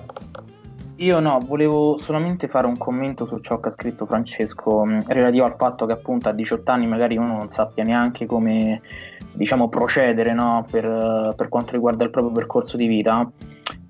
io 0.99 1.19
no, 1.19 1.39
volevo 1.45 1.97
solamente 1.97 2.47
fare 2.47 2.67
un 2.67 2.77
commento 2.77 3.25
su 3.25 3.39
ciò 3.39 3.59
che 3.59 3.69
ha 3.69 3.71
scritto 3.71 4.05
Francesco 4.05 4.83
mh, 4.83 5.03
relativo 5.07 5.45
al 5.45 5.55
fatto 5.57 5.85
che 5.85 5.93
appunto 5.93 6.27
a 6.27 6.33
18 6.33 6.69
anni 6.71 6.87
magari 6.87 7.15
uno 7.15 7.37
non 7.37 7.49
sappia 7.49 7.83
neanche 7.83 8.25
come 8.25 8.81
diciamo 9.31 9.69
procedere 9.69 10.33
no, 10.33 10.65
per, 10.69 11.33
per, 11.35 11.47
quanto 11.47 11.71
riguarda 11.71 12.03
il 12.03 12.09
proprio 12.09 12.33
percorso 12.33 12.75
di 12.75 12.87
vita. 12.87 13.29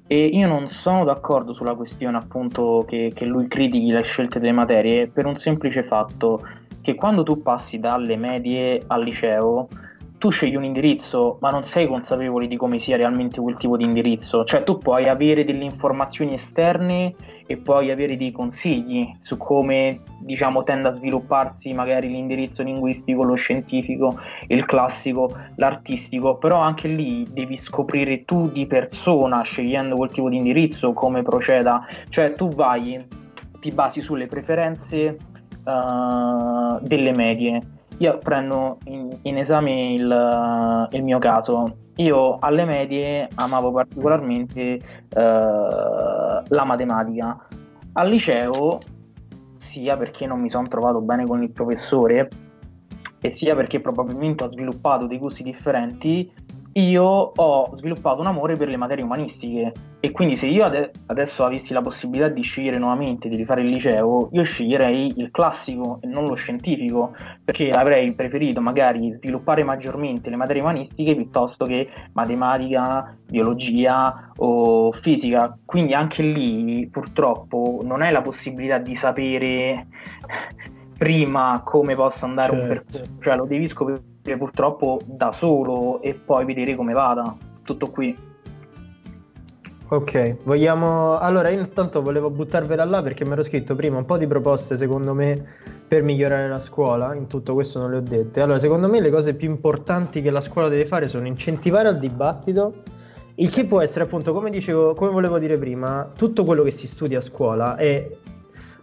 E 0.06 0.26
io 0.26 0.48
non 0.48 0.69
sono 0.69 1.03
d'accordo 1.03 1.53
sulla 1.53 1.76
questione 1.76 2.18
appunto 2.18 2.84
che, 2.88 3.11
che 3.14 3.26
lui 3.26 3.48
critichi 3.48 3.91
le 3.91 4.03
scelte 4.03 4.40
delle 4.40 4.52
materie 4.52 5.07
per 5.07 5.26
un 5.26 5.38
semplice 5.38 5.84
fatto 5.84 6.41
che 6.81 6.95
quando 6.95 7.23
tu 7.23 7.41
passi 7.41 7.80
dalle 7.80 8.18
medie 8.18 8.81
al 8.88 9.03
liceo 9.03 9.68
tu 10.20 10.30
scegli 10.30 10.56
un 10.56 10.66
indirizzo, 10.66 11.38
ma 11.40 11.50
non 11.50 11.64
sei 11.64 11.88
consapevole 11.88 12.46
di 12.48 12.58
come 12.58 12.78
sia 12.78 12.98
realmente 12.98 13.40
quel 13.40 13.56
tipo 13.56 13.78
di 13.78 13.86
indirizzo. 13.86 14.44
Cioè, 14.44 14.64
tu 14.64 14.78
puoi 14.78 15.08
avere 15.08 15.46
delle 15.46 15.64
informazioni 15.64 16.34
esterne 16.36 17.16
e 17.48 17.56
puoi 17.56 17.90
avere 17.90 18.18
dei 18.18 18.32
consigli 18.32 19.10
su 19.22 19.38
come, 19.38 20.02
diciamo, 20.20 20.64
tende 20.64 20.90
a 20.90 20.94
svilupparsi 20.94 21.74
magari 21.74 22.10
l'indirizzo 22.10 22.62
linguistico, 22.62 23.24
lo 23.24 23.36
scientifico, 23.36 24.20
il 24.48 24.66
classico, 24.66 25.34
l'artistico, 25.56 26.36
però 26.38 26.60
anche 26.60 26.90
lì 26.90 27.26
devi 27.32 27.56
scoprire 27.56 28.26
tu 28.26 28.50
di 28.50 28.68
persona, 28.68 29.41
scegliendo 29.41 29.96
quel 29.96 30.10
tipo 30.10 30.30
di 30.30 30.36
indirizzo, 30.36 30.91
come 30.91 31.24
proceda. 31.24 31.88
Cioè, 32.10 32.34
tu 32.34 32.50
vai, 32.50 33.02
ti 33.62 33.72
basi 33.72 34.02
sulle 34.02 34.28
preferenze 34.28 35.18
uh, 35.64 36.78
delle 36.82 37.14
medie 37.14 37.62
io 37.99 38.17
prendo 38.17 38.77
in, 38.85 39.09
in 39.23 39.38
esame 39.38 39.93
il, 39.93 40.88
il, 40.91 41.03
mio 41.03 41.19
caso 41.19 41.76
io 41.95 42.38
alle 42.39 42.65
medie 42.65 43.27
amavo 43.35 43.71
particolarmente 43.71 44.61
eh, 44.61 44.81
la 45.11 46.63
matematica. 46.65 47.47
Al 47.93 48.09
liceo, 48.09 48.80
sia 49.59 49.97
perché 49.97 50.26
non 50.26 50.39
mi 50.39 50.49
sono 50.49 50.67
trovato 50.67 51.01
bene 51.01 51.26
con 51.26 51.43
il 51.43 51.51
professore, 51.51 52.30
e 53.21 53.30
sia 53.30 53.53
perché 53.55 53.81
probabilmente 53.81 54.45
ho 54.45 54.47
sviluppato 54.47 55.05
dei 55.05 55.17
gusti 55.17 55.43
differenti, 55.43 56.31
io 56.80 57.03
ho 57.03 57.76
sviluppato 57.76 58.22
un 58.22 58.27
amore 58.27 58.56
per 58.56 58.68
le 58.68 58.77
materie 58.77 59.03
umanistiche 59.03 59.72
e 59.99 60.11
quindi 60.11 60.35
se 60.35 60.47
io 60.47 60.64
ade- 60.64 60.91
adesso 61.07 61.43
avessi 61.43 61.73
la 61.73 61.81
possibilità 61.81 62.30
di 62.30 62.41
scegliere 62.41 62.77
nuovamente 62.77 63.27
di 63.27 63.35
rifare 63.35 63.61
il 63.61 63.69
liceo, 63.69 64.30
io 64.31 64.43
sceglierei 64.43 65.14
il 65.18 65.30
classico 65.31 65.99
e 66.01 66.07
non 66.07 66.26
lo 66.26 66.35
scientifico, 66.35 67.14
perché 67.43 67.69
avrei 67.69 68.14
preferito 68.14 68.61
magari 68.61 69.11
sviluppare 69.14 69.64
maggiormente 69.64 70.30
le 70.30 70.38
materie 70.38 70.61
umanistiche 70.61 71.15
piuttosto 71.15 71.65
che 71.65 71.89
matematica, 72.14 73.18
biologia 73.26 74.31
o 74.38 74.91
fisica. 74.93 75.57
Quindi 75.65 75.93
anche 75.93 76.23
lì 76.23 76.88
purtroppo 76.89 77.81
non 77.84 78.01
hai 78.01 78.11
la 78.11 78.22
possibilità 78.22 78.77
di 78.77 78.95
sapere 78.95 79.88
prima 80.97 81.61
come 81.64 81.95
possa 81.95 82.26
andare 82.26 82.51
certo. 82.51 82.61
un 82.61 82.68
percorso, 82.68 83.03
cioè 83.22 83.35
lo 83.35 83.45
devi 83.45 83.68
scoprire 83.68 84.09
purtroppo 84.22 85.00
da 85.06 85.32
solo 85.32 86.02
e 86.02 86.14
poi 86.14 86.46
vedere 86.46 86.76
come 86.76 86.94
vada. 86.94 87.36
Tutto 87.64 87.90
qui. 87.90 88.28
Ok, 89.91 90.44
vogliamo... 90.44 91.18
Allora, 91.18 91.50
io 91.50 91.62
intanto 91.62 92.04
volevo 92.04 92.30
buttarvela 92.30 92.86
là 92.86 93.02
perché 93.02 93.26
mi 93.26 93.32
ero 93.32 93.41
scritto 93.41 93.76
prima 93.76 93.98
un 93.98 94.06
po' 94.06 94.18
di 94.18 94.28
proposte, 94.28 94.78
secondo 94.78 95.16
me, 95.16 95.44
per 95.88 96.04
migliorare 96.04 96.48
la 96.48 96.60
scuola. 96.60 97.16
In 97.16 97.26
tutto 97.26 97.56
questo 97.56 97.80
non 97.80 97.90
le 97.90 97.98
ho 97.98 98.02
dette. 98.02 98.40
Allora, 98.40 98.60
secondo 98.60 98.88
me 98.88 99.02
le 99.02 99.10
cose 99.10 99.34
più 99.34 99.50
importanti 99.50 100.22
che 100.22 100.30
la 100.30 100.41
scuola 100.41 100.68
deve 100.68 100.86
fare 100.86 101.08
sono 101.08 101.26
incentivare 101.26 101.88
al 101.88 101.98
dibattito, 101.98 102.84
il 103.36 103.50
che 103.50 103.66
può 103.66 103.82
essere 103.82 104.04
appunto, 104.04 104.32
come 104.32 104.52
dicevo, 104.52 104.94
come 104.94 105.12
volevo 105.12 105.40
dire 105.40 105.58
prima, 105.58 106.12
tutto 106.16 106.44
quello 106.44 106.62
che 106.62 106.72
si 106.72 106.86
studia 106.86 107.18
a 107.18 107.22
scuola 107.22 107.76
è 107.76 108.08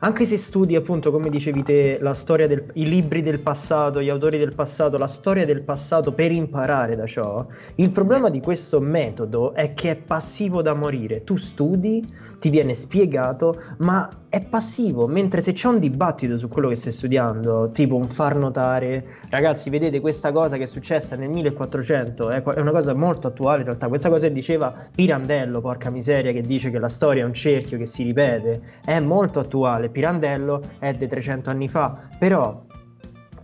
anche 0.00 0.26
se 0.26 0.36
studi 0.36 0.76
appunto 0.76 1.10
come 1.10 1.30
dicevi 1.30 1.62
te 1.62 1.98
la 2.00 2.12
storia 2.12 2.46
del, 2.46 2.64
i 2.74 2.88
libri 2.88 3.22
del 3.22 3.40
passato, 3.40 4.02
gli 4.02 4.10
autori 4.10 4.36
del 4.36 4.54
passato, 4.54 4.98
la 4.98 5.06
storia 5.06 5.46
del 5.46 5.62
passato 5.62 6.12
per 6.12 6.32
imparare 6.32 6.96
da 6.96 7.06
ciò, 7.06 7.46
il 7.76 7.90
problema 7.90 8.28
di 8.28 8.40
questo 8.40 8.78
metodo 8.80 9.54
è 9.54 9.72
che 9.72 9.92
è 9.92 9.96
passivo 9.96 10.60
da 10.60 10.74
morire. 10.74 11.24
Tu 11.24 11.36
studi, 11.36 12.04
ti 12.38 12.50
viene 12.50 12.74
spiegato, 12.74 13.60
ma 13.78 14.08
è 14.28 14.44
passivo, 14.44 15.06
mentre 15.06 15.40
se 15.40 15.52
c'è 15.52 15.68
un 15.68 15.78
dibattito 15.78 16.38
su 16.38 16.48
quello 16.48 16.68
che 16.68 16.76
stai 16.76 16.92
studiando, 16.92 17.70
tipo 17.72 17.96
un 17.96 18.08
far 18.08 18.36
notare, 18.36 19.04
ragazzi, 19.30 19.70
vedete 19.70 20.00
questa 20.00 20.32
cosa 20.32 20.56
che 20.56 20.64
è 20.64 20.66
successa 20.66 21.16
nel 21.16 21.30
1400, 21.30 22.30
è, 22.30 22.42
una 22.58 22.70
cosa 22.72 22.94
molto 22.94 23.28
attuale 23.28 23.60
in 23.60 23.64
realtà, 23.66 23.88
questa 23.88 24.08
cosa 24.08 24.26
che 24.26 24.32
diceva 24.32 24.72
Pirandello, 24.94 25.60
porca 25.60 25.90
miseria, 25.90 26.32
che 26.32 26.42
dice 26.42 26.70
che 26.70 26.78
la 26.78 26.88
storia 26.88 27.22
è 27.22 27.26
un 27.26 27.34
cerchio 27.34 27.78
che 27.78 27.86
si 27.86 28.02
ripete, 28.02 28.60
è 28.84 29.00
molto 29.00 29.40
attuale, 29.40 29.88
Pirandello 29.88 30.60
è 30.78 30.92
di 30.92 31.06
300 31.06 31.50
anni 31.50 31.68
fa, 31.68 32.08
però 32.18 32.64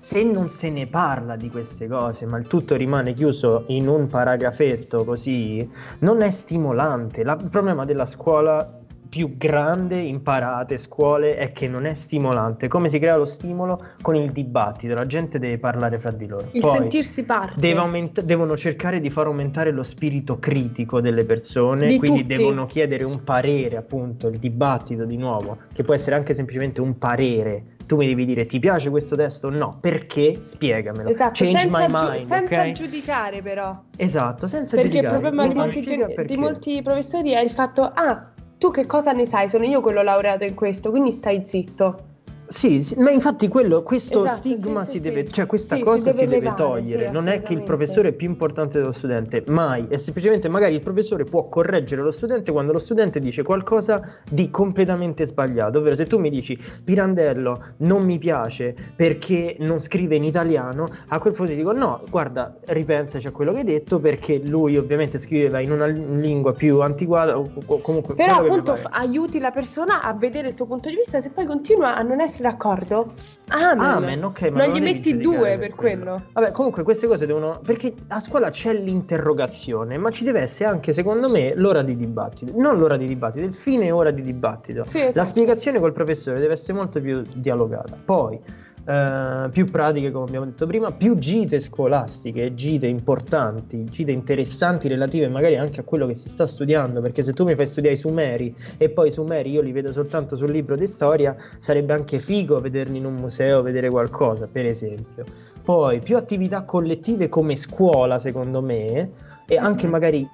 se 0.03 0.25
non 0.25 0.51
se 0.51 0.69
ne 0.69 0.89
parla 0.89 1.37
di 1.37 1.49
queste 1.49 1.87
cose, 1.87 2.27
ma 2.27 2.37
il 2.37 2.49
tutto 2.49 2.75
rimane 2.75 3.13
chiuso 3.13 3.67
in 3.69 3.87
un 3.87 4.09
paragrafetto 4.09 5.05
così, 5.05 5.71
non 6.01 6.23
è 6.23 6.31
stimolante. 6.33 7.23
La, 7.23 7.39
il 7.41 7.49
problema 7.49 7.85
della 7.85 8.05
scuola 8.05 8.82
più 9.13 9.37
grande 9.37 9.97
imparate 9.99 10.79
scuole 10.79 11.37
è 11.37 11.53
che 11.53 11.69
non 11.69 11.85
è 11.85 11.93
stimolante. 11.93 12.67
Come 12.67 12.89
si 12.89 12.99
crea 12.99 13.15
lo 13.15 13.27
stimolo? 13.27 13.85
Con 14.01 14.17
il 14.17 14.33
dibattito, 14.33 14.95
la 14.95 15.05
gente 15.05 15.39
deve 15.39 15.59
parlare 15.59 15.99
fra 15.99 16.11
di 16.11 16.27
loro. 16.27 16.49
Il 16.53 16.63
Poi 16.63 16.79
sentirsi 16.79 17.23
parte. 17.23 17.75
Aumenta- 17.77 18.23
devono 18.23 18.57
cercare 18.57 19.01
di 19.01 19.11
far 19.11 19.27
aumentare 19.27 19.71
lo 19.71 19.83
spirito 19.83 20.39
critico 20.39 21.03
delle 21.03 21.27
persone, 21.27 21.89
di 21.89 21.99
quindi 21.99 22.23
tutti. 22.23 22.35
devono 22.37 22.65
chiedere 22.65 23.05
un 23.05 23.23
parere, 23.23 23.77
appunto, 23.77 24.29
il 24.29 24.39
dibattito 24.39 25.05
di 25.05 25.19
nuovo, 25.19 25.59
che 25.75 25.83
può 25.83 25.93
essere 25.93 26.17
anche 26.17 26.33
semplicemente 26.33 26.81
un 26.81 26.97
parere. 26.97 27.65
Tu 27.85 27.97
mi 27.97 28.07
devi 28.07 28.25
dire 28.25 28.47
ti 28.47 28.59
piace 28.61 28.89
questo 28.89 29.15
testo? 29.15 29.51
No, 29.51 29.77
perché? 29.79 30.41
Spiegamelo. 30.43 31.11
Esatto, 31.11 31.45
Change 31.45 31.59
senza, 31.59 31.79
my 31.79 31.87
mind, 31.91 32.27
senza 32.27 32.63
ok? 32.63 32.71
giudicare 32.71 33.43
però. 33.43 33.79
Esatto, 33.95 34.47
senza 34.47 34.77
Perché 34.77 34.89
il 34.89 35.03
giudicare. 35.03 35.21
problema 35.21 35.47
di 35.49 35.55
molti, 35.59 35.83
perché. 35.83 36.25
di 36.25 36.41
molti 36.41 36.81
professori 36.81 37.33
è 37.33 37.41
il 37.41 37.51
fatto, 37.51 37.83
ah, 37.83 38.32
tu 38.63 38.71
che 38.71 38.87
cosa 38.87 39.11
ne 39.11 39.27
sai? 39.27 39.51
Sono 39.51 39.65
io 39.65 39.81
quello 39.81 40.03
laureato 40.03 40.45
in 40.45 40.55
questo, 40.55 40.91
quindi 40.91 41.11
stai 41.11 41.45
zitto. 41.45 42.12
Sì, 42.53 42.83
sì, 42.83 42.95
ma 42.99 43.11
infatti 43.11 43.49
quello, 43.49 43.83
questo 43.83 44.25
Esatto, 44.25 44.37
stigma 44.37 44.85
sì, 44.85 44.93
si 44.93 44.97
sì, 44.99 45.03
deve, 45.03 45.27
cioè 45.29 45.47
questa 45.47 45.77
si 45.77 45.83
cosa 45.83 46.11
si 46.11 46.17
deve 46.17 46.27
deve, 46.27 46.41
levare, 46.41 46.57
togliere. 46.57 47.11
non 47.11 47.29
è 47.29 47.43
che 47.43 47.55
il 47.55 47.63
professore 47.63 48.11
è 48.11 48.13
più 48.13 48.29
importante 48.29 48.79
dello 48.79 48.93
studente, 48.93 49.43
mai. 49.49 49.87
È 49.89 49.97
semplicemente 49.97 50.49
magari 50.49 50.75
il 50.75 50.83
professore 50.83 51.25
può 51.25 51.49
correggere 51.49 52.03
lo 52.03 52.11
studente 52.11 52.53
quando 52.53 52.73
lo 52.73 52.79
studente 52.79 53.21
dice 53.21 53.43
qualcosa 53.43 54.19
di 54.31 54.51
completamente 54.51 55.25
sbagliato. 55.25 55.79
Ovvero, 55.79 55.95
se 55.95 56.05
tu 56.05 56.19
mi 56.19 56.29
dici 56.29 56.59
Pirandello 56.85 57.75
non 57.79 58.05
mi 58.05 58.19
piace 58.19 58.75
perché 58.95 59.57
non 59.61 59.79
scrive 59.79 60.17
in 60.17 60.25
italiano, 60.25 60.87
a 61.09 61.19
quel 61.19 61.33
punto 61.33 61.53
ti 61.53 61.57
dico 61.57 61.73
no, 61.73 62.03
guarda, 62.11 62.55
ripensaci 62.67 63.27
a 63.27 63.31
quello 63.31 63.53
che 63.53 63.61
hai 63.61 63.65
detto 63.65 63.99
perché 63.99 64.41
lui 64.45 64.77
ovviamente 64.77 65.19
scriveva 65.19 65.59
in 65.61 65.73
una 65.73 65.87
lingua 65.87 66.53
più 66.53 66.81
antiquata 66.83 67.39
o 67.39 67.81
comunque 67.81 68.15
Però 68.15 68.37
appunto 68.37 68.77
aiuti 68.91 69.39
la 69.39 69.51
persona 69.51 70.03
a 70.03 70.13
vedere 70.13 70.49
il 70.49 70.55
tuo 70.55 70.67
punto 70.67 70.91
di 70.91 70.97
vista, 70.97 71.21
se 71.21 71.31
poi 71.31 71.47
continua 71.47 71.97
a 71.97 72.03
non 72.03 72.21
essere 72.21 72.42
d'accordo, 72.43 73.15
amen. 73.49 73.81
Amen, 73.81 74.25
ok, 74.25 74.43
ma 74.51 74.67
non 74.67 74.75
gli 74.75 74.81
metti 74.81 75.17
due 75.17 75.57
per 75.59 75.73
per 75.73 75.75
quello. 75.75 76.23
Vabbè, 76.33 76.51
comunque 76.53 76.83
queste 76.83 77.07
cose 77.07 77.27
devono. 77.27 77.61
Perché 77.65 77.95
a 78.09 78.21
scuola 78.21 78.51
c'è 78.51 78.73
l'interrogazione, 78.75 79.97
ma 79.97 80.11
ci 80.11 80.25
deve 80.25 80.41
essere 80.41 80.71
anche, 80.71 80.93
secondo 80.93 81.29
me, 81.29 81.55
l'ora 81.55 81.83
di 81.83 81.97
dibattito. 81.97 82.53
Non 82.57 82.79
l'ora 82.79 82.97
di 82.97 83.07
dibattito, 83.07 83.45
il 83.45 83.55
fine 83.55 83.91
ora 83.91 84.11
di 84.11 84.23
dibattito. 84.23 84.85
Sì, 84.87 85.01
esatto. 85.01 85.19
La 85.19 85.25
spiegazione 85.25 85.81
col 85.81 85.93
professore 85.93 86.39
deve 86.39 86.53
essere 86.55 86.75
molto 86.75 87.01
più 87.01 87.23
dialogata. 87.37 87.97
Poi. 88.05 88.41
Eh, 88.85 89.49
più 89.51 89.67
pratiche 89.67 90.11
come 90.11 90.25
abbiamo 90.25 90.45
detto 90.45 90.67
prima, 90.67 90.91
più 90.91 91.17
gite 91.17 91.61
scolastiche, 91.61 92.55
gite 92.55 92.87
importanti, 92.87 93.85
gite 93.85 94.11
interessanti 94.11 94.89
relative 94.89 95.29
magari 95.29 95.57
anche 95.57 95.81
a 95.81 95.85
quello 95.85 96.07
che 96.07 96.15
si 96.15 96.29
sta 96.29 96.47
studiando, 96.47 97.01
perché 97.01 97.23
se 97.23 97.33
tu 97.33 97.45
mi 97.45 97.55
fai 97.55 97.67
studiare 97.67 97.97
i 97.97 97.99
Sumeri 97.99 98.55
e 98.77 98.89
poi 98.89 99.09
i 99.09 99.11
Sumeri 99.13 99.51
io 99.51 99.61
li 99.61 99.73
vedo 99.73 99.93
soltanto 99.93 100.35
sul 100.35 100.51
libro 100.51 100.77
di 100.77 100.87
storia, 100.87 101.37
sarebbe 101.61 101.93
anche 101.93 102.19
figo 102.19 102.61
vederli 102.61 102.99
in 102.99 103.05
un 103.05 103.15
museo, 103.15 103.63
vedere 103.63 103.89
qualcosa, 103.89 104.49
per 104.51 104.67
esempio. 104.67 105.25
Poi 105.63 106.01
più 106.01 106.17
attività 106.17 106.63
collettive 106.65 107.29
come 107.29 107.55
scuola, 107.55 108.19
secondo 108.19 108.61
me, 108.61 109.11
e 109.47 109.57
anche 109.57 109.87
magari 109.87 110.29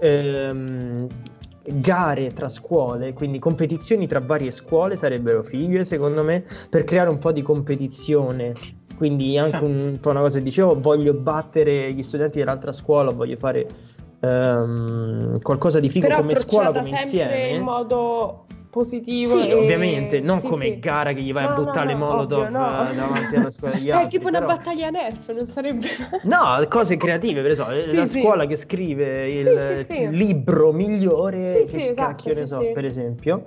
ehm, 0.00 1.06
gare 1.66 2.28
tra 2.28 2.48
scuole, 2.48 3.12
quindi 3.12 3.38
competizioni 3.38 4.06
tra 4.06 4.20
varie 4.20 4.50
scuole 4.50 4.96
sarebbero 4.96 5.42
fighe, 5.42 5.84
secondo 5.84 6.22
me, 6.22 6.44
per 6.68 6.84
creare 6.84 7.10
un 7.10 7.18
po' 7.18 7.32
di 7.32 7.42
competizione. 7.42 8.52
Quindi 8.96 9.36
anche 9.38 9.64
un 9.64 9.98
po' 10.00 10.10
una 10.10 10.20
cosa 10.20 10.38
che 10.38 10.44
dicevo, 10.44 10.80
voglio 10.80 11.14
battere 11.14 11.92
gli 11.92 12.02
studenti 12.02 12.38
dell'altra 12.38 12.72
scuola, 12.72 13.10
voglio 13.10 13.36
fare 13.36 13.66
ehm, 14.20 15.40
qualcosa 15.40 15.80
di 15.80 15.90
figo 15.90 16.06
Però 16.06 16.20
come 16.20 16.34
scuola, 16.36 16.72
come 16.72 16.90
insieme. 16.90 17.48
in 17.48 17.62
modo 17.62 18.46
positivo. 18.74 19.38
Sì, 19.38 19.48
e- 19.48 19.54
ovviamente, 19.54 20.18
non 20.18 20.40
sì, 20.40 20.48
come 20.48 20.64
sì. 20.64 20.78
gara 20.80 21.12
che 21.12 21.20
gli 21.20 21.32
vai 21.32 21.44
a 21.44 21.50
No, 21.50 21.54
no, 21.58 21.64
buttare 21.64 21.92
no, 21.92 21.98
Molotov 21.98 22.42
ovvio, 22.42 22.58
no. 22.58 22.90
eh, 22.90 22.94
davanti 22.96 23.36
alla 23.36 23.50
scuola 23.50 23.74
degli 23.74 23.88
È 23.90 23.92
altri. 23.92 24.18
tipo 24.18 24.28
una 24.28 24.40
però- 24.40 24.56
battaglia 24.56 24.90
nerf, 24.90 25.32
non 25.32 25.46
sarebbe... 25.46 25.86
No, 26.24 26.66
cose 26.68 26.96
creative, 26.96 27.40
per 27.40 27.52
esempio, 27.52 27.86
Sì, 27.86 27.94
la 27.94 28.06
scuola 28.06 28.46
che 28.46 28.56
scrive 28.56 29.28
il 29.28 30.08
libro 30.10 30.72
migliore, 30.72 31.64
Sì, 31.66 31.86
esatto, 31.86 32.08
cacchio 32.08 32.34
ne 32.34 32.46
so, 32.46 32.58
per 32.74 32.84
esempio. 32.84 33.44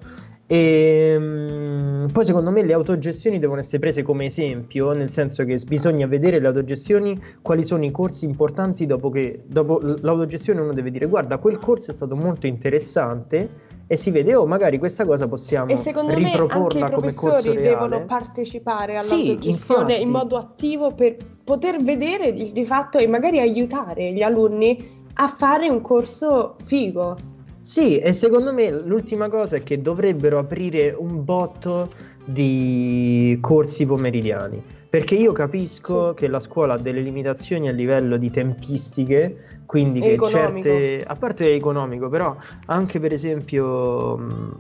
E 0.50 1.14
mm, 1.20 2.06
poi 2.14 2.26
secondo 2.26 2.52
me 2.52 2.64
le 2.64 2.72
autogestioni 2.72 3.38
devono 3.38 3.60
essere 3.60 3.80
prese 3.80 4.02
come 4.02 4.24
esempio, 4.26 4.94
nel 4.94 5.10
senso 5.10 5.44
che 5.44 5.60
bisogna 5.68 6.08
vedere 6.08 6.40
le 6.40 6.48
autogestioni 6.48 7.20
quali 7.42 7.64
sono 7.64 7.84
i 7.84 7.92
corsi 7.92 8.24
importanti 8.24 8.86
dopo 8.86 9.10
che 9.10 9.42
dopo 9.46 9.78
l'autogestione 9.82 10.62
uno 10.62 10.72
deve 10.72 10.90
dire 10.90 11.06
guarda 11.08 11.38
quel 11.38 11.60
corso 11.60 11.92
è 11.92 11.94
stato 11.94 12.16
molto 12.16 12.48
interessante 12.48 13.50
e 13.88 13.96
si 13.96 14.12
vede 14.12 14.36
oh 14.36 14.46
magari 14.46 14.78
questa 14.78 15.06
cosa 15.06 15.28
possiamo 15.28 15.72
E 15.72 15.78
secondo 15.78 16.14
me 16.14 16.20
i 16.20 16.24
riproporla 16.26 16.92
come 16.92 17.14
corso 17.14 17.30
professori 17.42 17.56
reale. 17.58 17.70
devono 17.70 18.06
partecipare 18.06 19.00
Sì, 19.00 19.14
all'autogestione 19.14 19.82
infatti. 19.94 20.02
in 20.02 20.10
modo 20.10 20.36
attivo 20.36 20.92
per 20.92 21.16
poter 21.44 21.82
vedere 21.82 22.34
di, 22.34 22.52
di 22.52 22.66
fatto 22.66 22.98
e 22.98 23.08
magari 23.08 23.40
aiutare 23.40 24.12
gli 24.12 24.22
alunni 24.22 24.96
a 25.14 25.28
fare 25.30 25.70
un 25.70 25.82
corso 25.82 26.56
figo. 26.64 27.16
Sì, 27.62 27.98
e 28.00 28.14
secondo 28.14 28.54
me 28.54 28.70
l'ultima 28.72 29.30
cosa 29.30 29.56
è 29.56 29.64
che 29.64 29.82
dovrebbero 29.82 30.38
aprire 30.38 30.94
un 30.98 31.24
botto 31.24 31.90
di 32.24 33.38
corsi 33.42 33.86
pomeridiani. 33.86 34.62
Perché 34.90 35.16
io 35.16 35.32
capisco 35.32 36.10
Sì. 36.10 36.16
che 36.16 36.28
la 36.28 36.40
scuola 36.40 36.76
ha 36.76 36.78
delle 36.78 37.02
limitazioni 37.02 37.68
a 37.68 37.72
livello 37.72 38.18
di 38.18 38.32
tempistiche, 38.32 39.62
quindi 39.66 40.00
che 40.00 40.14
economico. 40.14 40.68
certe, 40.70 41.04
a 41.06 41.16
parte 41.16 41.54
economico, 41.54 42.08
però 42.10 42.36
anche 42.68 43.00
per 43.00 43.12
esempio 43.12 44.18
mh, 44.18 44.56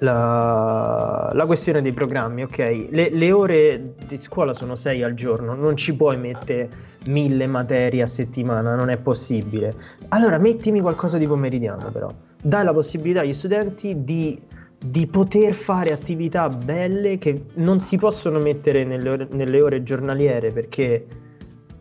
la, 0.00 1.30
la, 1.32 1.46
questione 1.46 1.80
dei 1.82 1.92
programmi, 1.92 2.42
ok? 2.42 2.88
Le, 2.90 3.10
le, 3.10 3.32
ore 3.32 3.94
di 4.06 4.18
scuola 4.18 4.52
sono 4.52 4.76
6 4.76 5.02
al 5.02 5.14
giorno, 5.14 5.54
non 5.54 5.76
ci 5.76 5.94
puoi 5.94 6.16
mettere 6.18 6.68
mille 7.06 7.46
materie 7.46 8.02
a 8.02 8.06
settimana, 8.06 8.74
non 8.74 8.90
è 8.90 8.98
possibile. 8.98 9.74
Allora 10.08 10.38
mettimi 10.38 10.80
qualcosa 10.80 11.18
di 11.18 11.26
pomeridiano 11.26 11.90
però. 11.90 12.12
Dai 12.40 12.64
la 12.64 12.72
possibilità 12.72 13.20
agli 13.20 13.34
studenti 13.34 14.04
di, 14.04 14.40
di 14.78 15.06
poter 15.06 15.54
fare 15.54 15.92
attività 15.92 16.48
belle 16.48 17.18
che 17.18 17.46
non 17.54 17.80
si 17.80 17.96
possono 17.96 18.38
mettere 18.38 18.84
nelle 18.84 19.08
ore, 19.08 19.28
nelle 19.32 19.60
ore 19.60 19.82
giornaliere 19.82 20.52
perché 20.52 21.06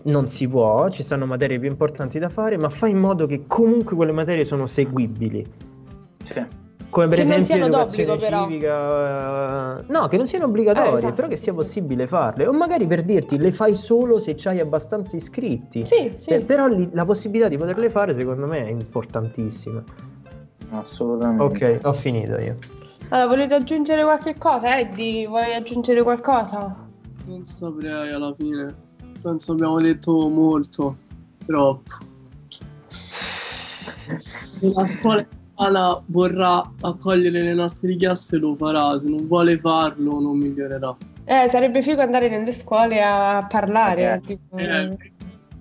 non 0.03 0.27
si 0.27 0.47
può, 0.47 0.89
ci 0.89 1.03
stanno 1.03 1.25
materie 1.25 1.59
più 1.59 1.69
importanti 1.69 2.17
da 2.17 2.29
fare, 2.29 2.57
ma 2.57 2.69
fai 2.69 2.91
in 2.91 2.99
modo 2.99 3.27
che 3.27 3.43
comunque 3.45 3.95
quelle 3.95 4.13
materie 4.13 4.45
sono 4.45 4.65
seguibili. 4.65 5.45
Sì. 6.25 6.65
Come 6.89 7.09
per 7.09 7.17
che 7.17 7.23
esempio 7.23 7.57
l'educazione 7.57 8.17
civica 8.17 9.83
no 9.87 10.07
che 10.07 10.15
non 10.15 10.25
siano 10.25 10.45
obbligatorie 10.45 10.91
eh, 10.91 10.95
esatto, 10.95 11.13
però 11.13 11.27
che 11.27 11.35
sia 11.35 11.51
sì, 11.51 11.57
possibile 11.57 12.07
farle. 12.07 12.47
O 12.47 12.53
magari 12.53 12.87
per 12.87 13.03
dirti 13.03 13.37
le 13.37 13.51
fai 13.51 13.75
solo 13.75 14.17
se 14.17 14.37
hai 14.45 14.59
abbastanza 14.61 15.17
iscritti. 15.17 15.85
Sì, 15.85 16.13
sì. 16.15 16.29
Eh, 16.29 16.39
però 16.39 16.67
li, 16.67 16.89
la 16.93 17.03
possibilità 17.03 17.49
di 17.49 17.57
poterle 17.57 17.89
fare 17.89 18.15
secondo 18.15 18.47
me 18.47 18.65
è 18.65 18.69
importantissima. 18.69 19.83
Assolutamente. 20.69 21.43
Ok 21.43 21.79
ho 21.83 21.93
finito 21.93 22.37
io 22.37 22.55
allora 23.09 23.27
volete 23.27 23.53
aggiungere 23.53 24.03
qualche 24.03 24.35
cosa 24.37 24.79
Eddie 24.79 25.27
vuoi 25.27 25.53
aggiungere 25.53 26.03
qualcosa 26.03 26.75
non 27.25 27.43
saprei 27.43 28.11
alla 28.11 28.33
fine 28.37 28.75
penso 29.21 29.51
abbiamo 29.53 29.79
detto 29.79 30.29
molto 30.29 30.95
troppo 31.45 32.05
la 34.59 34.85
scuola 34.85 35.27
Ala 35.59 36.01
vorrà 36.07 36.71
accogliere 36.81 37.41
le 37.41 37.53
nostre 37.55 37.89
richieste 37.89 38.37
lo 38.37 38.55
farà, 38.55 38.97
se 38.99 39.09
non 39.09 39.25
vuole 39.25 39.57
farlo 39.57 40.19
non 40.19 40.37
migliorerà. 40.37 40.95
Eh, 41.25 41.47
sarebbe 41.49 41.81
figo 41.81 41.99
andare 42.01 42.29
nelle 42.29 42.51
scuole 42.51 43.01
a 43.01 43.45
parlare. 43.49 44.17
Okay. 44.17 44.21
Tipo... 44.21 44.57
Eh, 44.57 44.97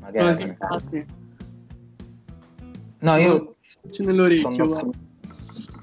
magari. 0.01 1.07
No, 2.99 3.17
io... 3.17 3.53
C'è 3.89 4.05
nell'orecchio. 4.05 4.53
Sono 4.53 4.91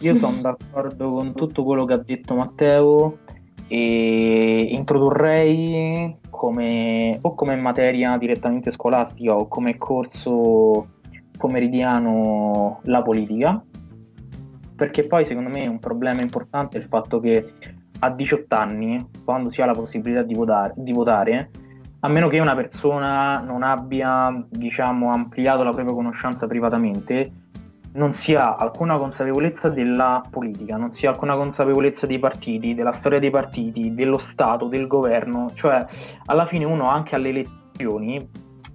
io 0.03 0.17
sono 0.17 0.41
d'accordo 0.41 1.11
con 1.13 1.33
tutto 1.33 1.63
quello 1.63 1.85
che 1.85 1.93
ha 1.93 1.97
detto 1.97 2.35
Matteo 2.35 3.19
e 3.67 4.67
introdurrei 4.71 6.17
come, 6.29 7.17
o 7.21 7.33
come 7.33 7.55
materia 7.55 8.17
direttamente 8.17 8.71
scolastica 8.71 9.35
o 9.35 9.47
come 9.47 9.77
corso 9.77 10.87
pomeridiano 11.37 12.81
la 12.83 13.01
politica 13.01 13.63
perché 14.75 15.07
poi 15.07 15.25
secondo 15.25 15.49
me 15.49 15.63
è 15.63 15.67
un 15.67 15.79
problema 15.79 16.21
importante 16.21 16.77
il 16.77 16.83
fatto 16.83 17.19
che 17.19 17.53
a 17.99 18.09
18 18.09 18.55
anni, 18.55 19.07
quando 19.23 19.49
si 19.51 19.61
ha 19.61 19.65
la 19.65 19.71
possibilità 19.71 20.23
di 20.23 20.33
votare, 20.33 20.73
di 20.75 20.91
votare 20.91 21.49
a 22.01 22.09
meno 22.09 22.27
che 22.27 22.39
una 22.39 22.53
persona 22.53 23.39
non 23.39 23.63
abbia 23.63 24.45
diciamo, 24.49 25.09
ampliato 25.09 25.63
la 25.63 25.71
propria 25.71 25.95
conoscenza 25.95 26.47
privatamente, 26.47 27.31
non 27.93 28.13
si 28.13 28.33
ha 28.33 28.55
alcuna 28.55 28.97
consapevolezza 28.97 29.69
della 29.69 30.23
politica, 30.29 30.77
non 30.77 30.93
si 30.93 31.05
ha 31.05 31.09
alcuna 31.09 31.35
consapevolezza 31.35 32.05
dei 32.05 32.19
partiti, 32.19 32.73
della 32.73 32.93
storia 32.93 33.19
dei 33.19 33.29
partiti, 33.29 33.93
dello 33.93 34.17
Stato, 34.17 34.67
del 34.67 34.87
governo, 34.87 35.49
cioè 35.53 35.85
alla 36.25 36.45
fine 36.45 36.65
uno 36.65 36.89
anche 36.89 37.15
alle 37.15 37.29
elezioni 37.29 38.27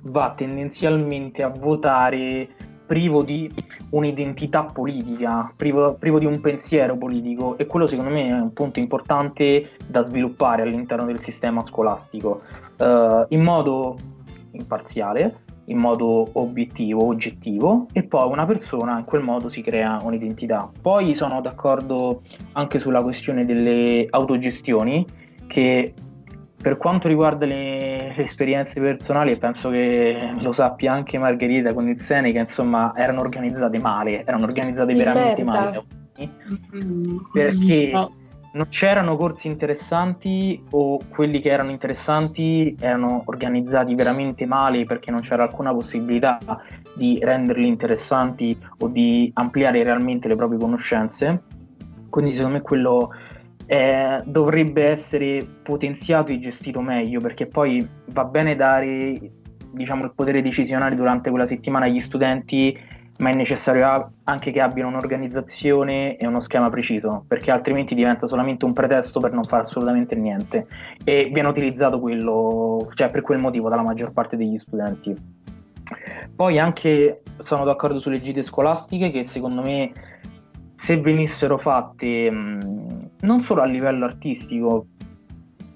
va 0.03 0.33
tendenzialmente 0.37 1.43
a 1.43 1.49
votare 1.49 2.49
privo 2.87 3.23
di 3.23 3.53
un'identità 3.91 4.65
politica, 4.65 5.53
privo, 5.55 5.95
privo, 5.95 6.19
di 6.19 6.25
un 6.25 6.41
pensiero 6.41 6.97
politico. 6.97 7.59
E 7.59 7.67
quello 7.67 7.87
secondo 7.87 8.11
me 8.11 8.29
è 8.29 8.33
un 8.33 8.53
punto 8.55 8.79
importante 8.79 9.73
da 9.87 10.05
sviluppare 10.05 10.63
all'interno 10.63 11.05
del 11.05 11.23
sistema 11.23 11.63
scolastico. 11.63 12.41
Uh, 12.79 13.27
in 13.29 13.43
modo 13.43 13.97
imparziale, 14.53 15.41
in 15.69 15.79
modo 15.79 16.29
obiettivo, 16.35 17.07
oggettivo 17.07 17.87
e 17.93 18.03
poi 18.03 18.31
una 18.31 18.47
persona 18.47 18.99
in 18.99 19.05
quel 19.05 19.23
modo 19.23 19.49
si 19.49 19.63
crea 19.63 19.99
un'identità. 20.03 20.71
Poi 20.81 21.15
sono 21.15 21.41
d'accordo 21.41 22.23
anche 22.53 22.81
sulla 22.81 23.03
questione 23.03 23.45
delle 23.45 24.07
autogestioni 24.11 25.07
che 25.47 25.95
per 26.61 26.77
quanto 26.77 27.07
riguarda 27.07 27.47
le, 27.47 28.13
le, 28.17 28.25
esperienze 28.25 28.81
personali, 28.81 29.37
penso 29.37 29.71
che 29.71 30.33
lo 30.41 30.53
sappia 30.53 30.93
anche 30.93 31.17
Margherita 31.17 31.73
con 31.73 31.89
il 31.89 32.01
Seneca, 32.03 32.41
insomma, 32.41 32.93
erano 32.97 33.21
organizzate 33.21 33.79
male, 33.79 34.25
erano 34.25 34.45
organizzate 34.45 34.93
veramente 34.93 35.45
male. 35.45 35.85
Perché 37.33 37.93
non 38.59 38.69
c'erano 38.69 39.17
corsi 39.17 39.47
interessanti 39.47 40.61
o 40.71 40.99
quelli 41.09 41.41
che 41.41 41.49
erano 41.49 41.71
interessanti 41.71 42.75
erano 42.81 43.23
organizzati 43.27 43.95
veramente 43.95 44.47
male 44.47 44.85
perché 44.85 45.13
non 45.13 45.21
c'era 45.21 45.45
alcuna 45.45 45.73
possibilità 45.73 46.39
di 46.95 47.19
renderli 47.23 47.67
interessanti 47.67 48.59
o 48.81 48.89
di 48.89 49.31
ampliare 49.35 49.85
realmente 49.85 50.27
le 50.27 50.35
proprie 50.35 50.59
conoscenze. 50.59 51.43
Quindi 52.11 52.35
secondo 52.35 52.57
me 52.57 52.63
quello 52.63 53.11
eh, 53.67 54.23
dovrebbe 54.25 54.87
essere 54.87 55.47
potenziato 55.63 56.33
e 56.33 56.41
gestito 56.41 56.81
meglio 56.81 57.21
perché 57.21 57.47
poi 57.47 57.87
va 58.07 58.25
bene 58.25 58.57
dare 58.57 59.31
diciamo, 59.71 60.05
il 60.05 60.13
potere 60.15 60.43
decisionale 60.43 60.97
durante 60.97 61.31
quella 61.31 61.47
settimana 61.47 61.85
agli 61.85 62.01
studenti 62.01 62.77
ma 63.19 63.31
è 63.31 63.35
necessario 63.35 64.13
anche 64.25 64.53
che 64.53 64.61
abbiano 64.61 64.91
un'organizzazione 64.91 66.17
e 66.17 66.27
uno 66.27 66.41
schema 66.41 66.71
preciso, 66.71 67.25
perché 67.27 67.51
altrimenti 67.51 67.95
diventa 67.95 68.27
solamente 68.27 68.65
un 68.65 68.73
pretesto 68.73 69.19
per 69.19 69.33
non 69.33 69.45
fare 69.45 69.63
assolutamente 69.63 70.15
niente 70.15 70.67
e 71.05 71.31
viene 71.33 71.49
utilizzato 71.49 71.99
quello, 71.99 72.89
cioè 72.95 73.11
per 73.11 73.23
quel 73.23 73.39
motivo 73.41 73.69
dalla 73.69 73.83
maggior 73.83 74.13
parte 74.13 74.37
degli 74.37 74.59
studenti. 74.59 75.15
Poi 76.35 76.59
anche 76.59 77.23
sono 77.43 77.65
d'accordo 77.65 77.99
sulle 77.99 78.21
gite 78.21 78.45
scolastiche 78.45 79.11
che 79.11 79.27
secondo 79.27 79.63
me 79.63 79.93
se 80.77 81.01
venissero 81.01 81.59
fatte 81.59 82.31
mh, 82.31 83.11
non 83.21 83.43
solo 83.43 83.63
a 83.63 83.67
livello 83.67 84.05
artistico, 84.05 84.87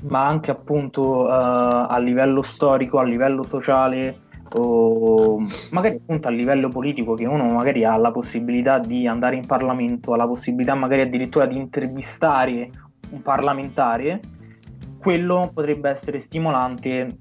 ma 0.04 0.26
anche 0.26 0.52
appunto 0.52 1.22
uh, 1.22 1.28
a 1.28 1.98
livello 1.98 2.42
storico, 2.42 2.98
a 2.98 3.04
livello 3.04 3.42
sociale 3.42 4.30
o 4.54 5.42
magari 5.70 5.96
appunto 5.96 6.28
a 6.28 6.30
livello 6.30 6.68
politico 6.68 7.14
che 7.14 7.26
uno 7.26 7.44
magari 7.44 7.84
ha 7.84 7.96
la 7.96 8.10
possibilità 8.10 8.78
di 8.78 9.06
andare 9.06 9.36
in 9.36 9.46
Parlamento, 9.46 10.12
ha 10.12 10.16
la 10.16 10.26
possibilità 10.26 10.74
magari 10.74 11.02
addirittura 11.02 11.46
di 11.46 11.56
intervistare 11.56 12.70
un 13.10 13.22
parlamentare, 13.22 14.20
quello 14.98 15.50
potrebbe 15.52 15.90
essere 15.90 16.20
stimolante 16.20 17.16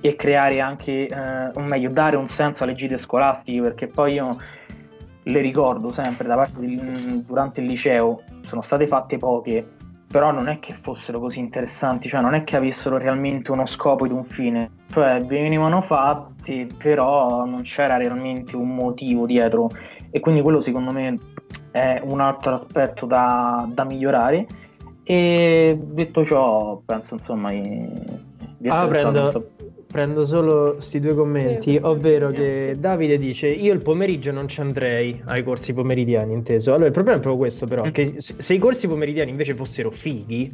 e 0.00 0.14
creare 0.14 0.60
anche, 0.60 1.06
eh, 1.06 1.50
o 1.54 1.60
meglio, 1.60 1.90
dare 1.90 2.16
un 2.16 2.28
senso 2.28 2.64
alle 2.64 2.74
gite 2.74 2.98
scolastiche, 2.98 3.60
perché 3.60 3.88
poi 3.88 4.12
io 4.14 4.36
le 5.24 5.40
ricordo 5.40 5.90
sempre 5.90 6.26
da 6.26 6.36
parte 6.36 6.60
di, 6.60 7.24
durante 7.26 7.60
il 7.60 7.66
liceo, 7.66 8.22
sono 8.46 8.62
state 8.62 8.86
fatte 8.86 9.16
poche, 9.18 9.76
però 10.08 10.32
non 10.32 10.48
è 10.48 10.58
che 10.58 10.74
fossero 10.80 11.20
così 11.20 11.38
interessanti, 11.38 12.08
cioè 12.08 12.20
non 12.20 12.34
è 12.34 12.42
che 12.42 12.56
avessero 12.56 12.96
realmente 12.96 13.50
uno 13.50 13.66
scopo 13.66 14.06
ed 14.06 14.12
un 14.12 14.24
fine, 14.24 14.70
cioè 14.90 15.20
venivano 15.20 15.82
fatte, 15.82 16.66
però 16.78 17.44
non 17.44 17.62
c'era 17.62 17.98
realmente 17.98 18.56
un 18.56 18.74
motivo 18.74 19.26
dietro. 19.26 19.68
E 20.10 20.20
quindi 20.20 20.40
quello 20.40 20.62
secondo 20.62 20.92
me 20.92 21.18
è 21.70 22.00
un 22.02 22.20
altro 22.20 22.54
aspetto 22.54 23.04
da, 23.04 23.68
da 23.70 23.84
migliorare. 23.84 24.46
E 25.04 25.78
detto 25.78 26.24
ciò 26.24 26.80
penso 26.84 27.14
insomma 27.14 27.50
di, 27.50 27.90
di 28.58 28.68
ah, 28.68 28.86
prendo, 28.86 29.50
prendo 29.90 30.26
solo 30.26 30.74
questi 30.74 31.00
due 31.00 31.14
commenti, 31.14 31.72
sì, 31.72 31.80
ovvero 31.82 32.28
che 32.28 32.76
Davide 32.78 33.16
dice 33.16 33.48
io 33.48 33.72
il 33.72 33.80
pomeriggio 33.80 34.30
non 34.32 34.46
ci 34.46 34.60
andrei 34.60 35.20
ai 35.24 35.42
corsi 35.42 35.72
pomeridiani, 35.72 36.34
inteso. 36.34 36.72
Allora 36.72 36.86
il 36.86 36.92
problema 36.92 37.16
è 37.18 37.20
proprio 37.20 37.42
questo 37.42 37.66
però, 37.66 37.86
mm. 37.86 37.90
che 37.90 38.14
se 38.18 38.54
i 38.54 38.58
corsi 38.58 38.86
pomeridiani 38.86 39.30
invece 39.30 39.54
fossero 39.54 39.90
fighi, 39.90 40.52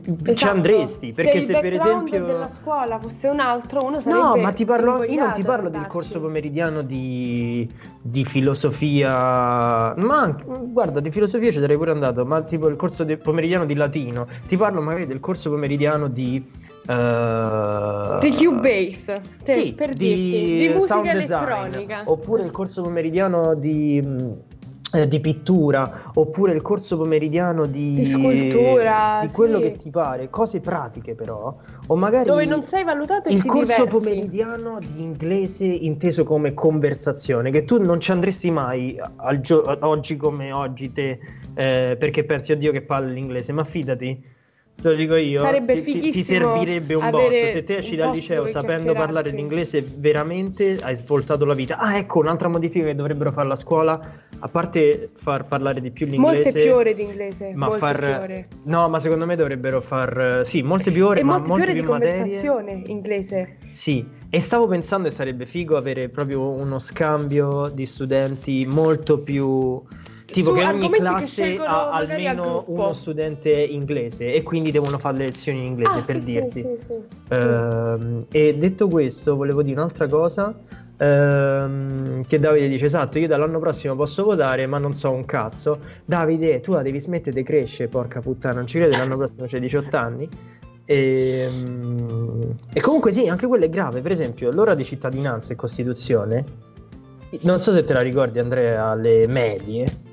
esatto. 0.00 0.34
ci 0.34 0.46
andresti 0.46 1.12
perché 1.12 1.40
se, 1.40 1.52
se 1.52 1.60
per 1.60 1.74
esempio 1.74 2.24
della 2.24 2.48
scuola 2.48 2.98
fosse 2.98 3.28
un 3.28 3.40
altro 3.40 3.84
uno 3.84 4.00
sarebbe 4.00 4.22
no 4.22 4.36
ma 4.36 4.52
ti 4.52 4.64
parlo 4.64 5.04
io 5.04 5.18
non 5.18 5.32
ti 5.34 5.42
parlo 5.42 5.68
del 5.68 5.86
corso 5.86 6.20
pomeridiano 6.20 6.82
di, 6.82 7.68
di 8.00 8.24
filosofia 8.24 9.94
ma 9.96 10.20
anche, 10.20 10.44
guarda 10.46 11.00
di 11.00 11.10
filosofia 11.10 11.50
ci 11.50 11.58
sarei 11.58 11.76
pure 11.76 11.90
andato 11.90 12.24
ma 12.24 12.42
tipo 12.42 12.68
il 12.68 12.76
corso 12.76 13.04
pomeridiano 13.22 13.66
di 13.66 13.74
latino 13.74 14.26
ti 14.46 14.56
parlo 14.56 14.80
magari 14.80 15.06
del 15.06 15.20
corso 15.20 15.50
pomeridiano 15.50 16.08
di 16.08 16.70
Uh, 16.84 18.18
di 18.18 18.34
Cubase 18.34 19.20
sì, 19.44 19.72
per 19.72 19.94
di, 19.94 20.14
dirti, 20.14 20.56
di 20.56 20.68
musica 20.74 21.10
elettronica 21.12 21.98
design, 21.98 22.08
oppure 22.08 22.42
il 22.42 22.50
corso 22.50 22.82
pomeridiano 22.82 23.54
di 23.54 24.50
eh, 24.94 25.08
di 25.08 25.20
pittura 25.20 26.10
oppure 26.14 26.52
il 26.52 26.60
corso 26.60 26.98
pomeridiano 26.98 27.64
di, 27.66 27.94
di 27.94 28.04
scultura, 28.04 29.20
di 29.22 29.32
quello 29.32 29.56
sì. 29.56 29.62
che 29.62 29.76
ti 29.76 29.90
pare, 29.90 30.28
cose 30.28 30.60
pratiche 30.60 31.14
però, 31.14 31.56
o 31.86 31.96
magari 31.96 32.26
dove 32.26 32.44
non 32.44 32.62
sei 32.62 32.84
valutato 32.84 33.30
il 33.30 33.42
corso 33.44 33.84
diverti. 33.84 33.88
pomeridiano 33.88 34.78
di 34.80 35.02
inglese 35.02 35.64
inteso 35.64 36.24
come 36.24 36.52
conversazione, 36.52 37.50
che 37.50 37.64
tu 37.64 37.82
non 37.82 38.00
ci 38.00 38.10
andresti 38.10 38.50
mai 38.50 39.00
gio- 39.40 39.78
oggi 39.80 40.16
come 40.16 40.52
oggi 40.52 40.92
te 40.92 41.18
eh, 41.54 41.96
perché 41.98 42.24
pensi 42.24 42.52
oddio 42.52 42.70
che 42.70 42.82
parli 42.82 43.14
l'inglese, 43.14 43.52
ma 43.52 43.64
fidati 43.64 44.22
Te 44.82 44.88
lo 44.88 44.94
dico 44.96 45.14
io, 45.14 45.38
Sarebbe 45.38 45.80
ti, 45.80 46.10
ti 46.10 46.24
servirebbe 46.24 46.94
un 46.94 47.08
botto. 47.08 47.30
Se 47.30 47.62
te 47.62 47.76
esci 47.76 47.94
dal 47.94 48.10
liceo 48.10 48.48
sapendo 48.48 48.92
parlare 48.94 49.30
l'inglese, 49.30 49.80
veramente 49.80 50.78
hai 50.82 50.96
svoltato 50.96 51.44
la 51.44 51.54
vita. 51.54 51.78
Ah, 51.78 51.96
ecco, 51.96 52.18
un'altra 52.18 52.48
modifica 52.48 52.86
che 52.86 52.96
dovrebbero 52.96 53.30
fare 53.30 53.46
la 53.46 53.54
scuola, 53.54 54.00
a 54.40 54.48
parte 54.48 55.10
far 55.14 55.46
parlare 55.46 55.80
di 55.80 55.92
più 55.92 56.06
l'inglese. 56.06 56.42
Molte 56.42 56.62
più 56.62 56.74
ore 56.74 56.94
di 56.94 57.02
inglese. 57.02 57.52
Ma 57.54 57.70
far... 57.70 58.46
No, 58.64 58.88
ma 58.88 58.98
secondo 58.98 59.24
me 59.24 59.36
dovrebbero 59.36 59.80
far... 59.80 60.40
Sì, 60.42 60.62
molte 60.62 60.90
più 60.90 61.06
ore, 61.06 61.20
e 61.20 61.22
ma 61.22 61.34
molte, 61.34 61.48
molte 61.48 61.64
più, 61.66 61.74
più 61.74 61.82
di 61.82 61.88
conversazione 61.88 62.74
materie. 62.74 62.92
inglese. 62.92 63.56
Sì, 63.70 64.04
e 64.28 64.40
stavo 64.40 64.66
pensando 64.66 65.08
che 65.08 65.14
sarebbe 65.14 65.46
figo 65.46 65.76
avere 65.76 66.08
proprio 66.08 66.50
uno 66.50 66.80
scambio 66.80 67.70
di 67.72 67.86
studenti 67.86 68.66
molto 68.68 69.20
più 69.20 69.80
Tipo 70.32 70.52
che 70.52 70.64
ogni 70.64 70.90
classe 70.90 71.56
che 71.56 71.62
ha 71.62 71.90
almeno 71.90 72.64
uno 72.66 72.92
studente 72.92 73.50
inglese 73.50 74.32
e 74.32 74.42
quindi 74.42 74.70
devono 74.70 74.98
fare 74.98 75.18
le 75.18 75.24
lezioni 75.26 75.58
in 75.58 75.64
inglese 75.64 75.98
ah, 75.98 76.02
per 76.02 76.22
sì, 76.22 76.24
dirti. 76.24 76.60
Sì, 76.60 76.84
sì, 76.86 77.34
uh, 77.34 78.24
e 78.30 78.54
detto 78.56 78.88
questo, 78.88 79.36
volevo 79.36 79.62
dire 79.62 79.78
un'altra 79.78 80.06
cosa. 80.08 80.54
Uh, 80.92 82.20
che 82.28 82.38
Davide 82.38 82.68
dice 82.68 82.84
esatto 82.84 83.18
io 83.18 83.26
dall'anno 83.26 83.58
prossimo 83.58 83.96
posso 83.96 84.22
votare 84.22 84.66
ma 84.66 84.78
non 84.78 84.92
so 84.92 85.10
un 85.10 85.24
cazzo 85.24 85.80
Davide 86.04 86.60
tu 86.60 86.74
la 86.74 86.82
devi 86.82 87.00
smettere 87.00 87.34
di 87.34 87.42
crescere 87.42 87.88
porca 87.88 88.20
puttana 88.20 88.56
non 88.56 88.68
ci 88.68 88.78
credo 88.78 88.96
l'anno 88.96 89.16
prossimo 89.16 89.46
c'hai 89.48 89.58
18 89.58 89.96
anni 89.96 90.28
e, 90.84 91.48
um, 91.50 92.54
e 92.72 92.80
comunque 92.80 93.10
sì 93.10 93.26
anche 93.26 93.48
quello 93.48 93.64
è 93.64 93.68
grave 93.68 94.00
per 94.00 94.12
esempio 94.12 94.52
l'ora 94.52 94.74
di 94.74 94.84
cittadinanza 94.84 95.52
e 95.52 95.56
costituzione 95.56 96.44
non 97.40 97.60
so 97.60 97.72
se 97.72 97.82
te 97.82 97.94
la 97.94 98.02
ricordi 98.02 98.38
Andrea 98.38 98.86
alle 98.90 99.26
medie 99.26 100.10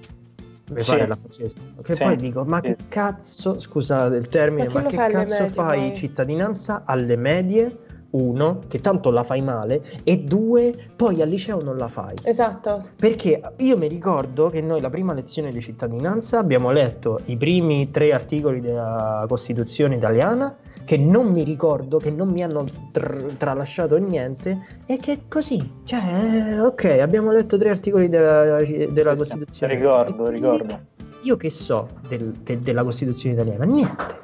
mi 0.71 0.83
sì. 0.83 0.91
pare 0.91 1.07
la 1.07 1.17
facessi. 1.21 1.55
Che 1.81 1.95
sì. 1.95 2.03
poi 2.03 2.15
dico, 2.15 2.43
ma 2.43 2.61
che 2.61 2.75
cazzo, 2.87 3.59
scusa 3.59 4.05
il 4.05 4.27
termine, 4.29 4.67
ma, 4.67 4.81
ma 4.81 4.87
che 4.87 4.95
cazzo 4.95 5.17
medie, 5.17 5.49
fai 5.49 5.79
poi? 5.79 5.95
cittadinanza 5.95 6.83
alle 6.85 7.15
medie? 7.15 7.77
Uno, 8.11 8.61
che 8.67 8.79
tanto 8.79 9.11
la 9.11 9.21
fai 9.21 9.43
male, 9.43 9.83
e 10.03 10.17
due, 10.17 10.73
poi 10.95 11.21
al 11.21 11.29
liceo 11.29 11.61
non 11.61 11.77
la 11.77 11.87
fai. 11.87 12.15
Esatto. 12.23 12.89
Perché 12.95 13.39
io 13.57 13.77
mi 13.77 13.87
ricordo 13.87 14.49
che 14.49 14.61
noi 14.61 14.81
la 14.81 14.89
prima 14.89 15.13
lezione 15.13 15.51
di 15.51 15.61
cittadinanza 15.61 16.39
abbiamo 16.39 16.71
letto 16.71 17.19
i 17.25 17.37
primi 17.37 17.91
tre 17.91 18.11
articoli 18.11 18.61
della 18.61 19.25
Costituzione 19.27 19.95
italiana 19.95 20.55
che 20.89 20.97
non 20.97 21.27
mi 21.31 21.43
ricordo, 21.43 21.99
che 21.99 22.09
non 22.09 22.29
mi 22.29 22.41
hanno 22.41 22.65
tr- 22.91 23.37
tralasciato 23.37 23.97
niente 23.97 24.79
e 24.87 24.97
che 24.97 25.11
è 25.11 25.19
così. 25.27 25.73
Cioè, 25.83 25.99
eh, 25.99 26.59
ok, 26.59 26.97
abbiamo 26.99 27.31
letto 27.31 27.59
tre 27.59 27.69
articoli 27.69 28.09
della, 28.09 28.57
della 28.89 29.15
Costituzione. 29.15 29.75
Ricordo, 29.75 30.27
ricordo. 30.29 30.79
Io 31.21 31.37
che 31.37 31.51
so 31.51 31.87
del, 32.07 32.31
de- 32.31 32.61
della 32.61 32.83
Costituzione 32.83 33.35
italiana? 33.35 33.65
Niente. 33.65 34.17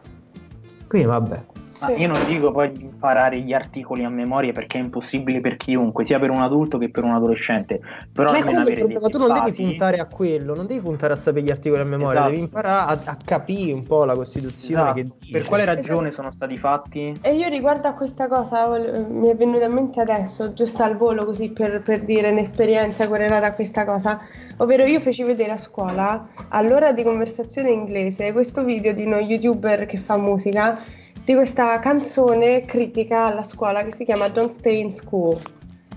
Quindi 0.88 1.08
vabbè. 1.08 1.44
Ah, 1.86 1.92
io 1.98 2.08
non 2.08 2.20
dico 2.26 2.52
poi 2.52 2.72
di 2.72 2.84
imparare 2.84 3.40
gli 3.40 3.54
articoli 3.54 4.04
a 4.04 4.10
memoria 4.10 4.52
perché 4.52 4.78
è 4.80 4.82
impossibile 4.82 5.42
per 5.42 5.58
chiunque, 5.58 6.06
sia 6.06 6.20
per 6.20 6.30
un 6.30 6.42
adulto 6.42 6.78
che 6.78 6.90
per 6.90 7.04
un 7.04 7.12
adolescente. 7.12 7.80
Però 8.12 8.32
Ma 8.32 8.38
almeno 8.38 8.60
avere 8.60 8.80
problema, 8.80 9.08
tu 9.10 9.18
non 9.18 9.34
devi 9.34 9.52
puntare 9.54 9.98
a 9.98 10.06
quello, 10.06 10.56
non 10.56 10.66
devi 10.66 10.82
puntare 10.82 11.14
a 11.14 11.16
sapere 11.16 11.46
gli 11.46 11.52
articoli 11.52 11.82
a 11.82 11.86
memoria, 11.86 12.20
esatto. 12.20 12.30
devi 12.30 12.42
imparare 12.42 12.92
a, 12.92 13.12
a, 13.12 13.18
capire 13.24 13.74
un 13.74 13.84
po' 13.84 14.06
la 14.06 14.14
Costituzione. 14.14 15.02
Esatto. 15.02 15.16
per 15.32 15.46
quale 15.46 15.66
ragione 15.66 16.10
esatto. 16.10 16.24
sono 16.24 16.32
stati 16.32 16.58
fatti? 16.58 17.14
E 17.22 17.36
io 17.36 17.48
riguardo 17.50 17.88
a 17.88 17.94
questa 17.94 18.28
cosa 18.28 18.68
mi 18.68 19.30
è 19.30 19.36
venuta 19.36 19.66
in 19.66 19.74
mente 19.74 20.02
adesso, 20.02 20.54
giusto 20.54 20.84
al 20.84 20.98
volo 20.98 21.26
così 21.26 21.50
per, 21.50 21.82
per 21.82 22.04
dire 22.04 22.32
un'esperienza 22.32 23.08
correlata 23.08 23.48
a 23.48 23.54
questa 23.54 23.86
cosa. 23.86 24.20
Ovvero 24.58 24.86
io 24.86 25.00
feci 25.02 25.24
vedere 25.24 25.52
a 25.52 25.58
scuola, 25.58 26.28
all'ora 26.50 26.94
di 26.94 27.04
conversazione 27.04 27.72
inglese, 27.72 28.32
questo 28.32 28.64
video 28.64 28.94
di 28.94 29.04
uno 29.04 29.18
youtuber 29.18 29.86
che 29.86 29.98
fa 29.98 30.16
musica 30.16 30.80
di 31.26 31.34
questa 31.34 31.80
canzone 31.80 32.66
critica 32.66 33.26
alla 33.26 33.44
scuola 33.44 33.84
che 33.84 33.92
si 33.92 34.06
chiama 34.06 34.28
Don't 34.28 34.52
Stay 34.52 34.80
in 34.80 34.92
School. 34.92 35.40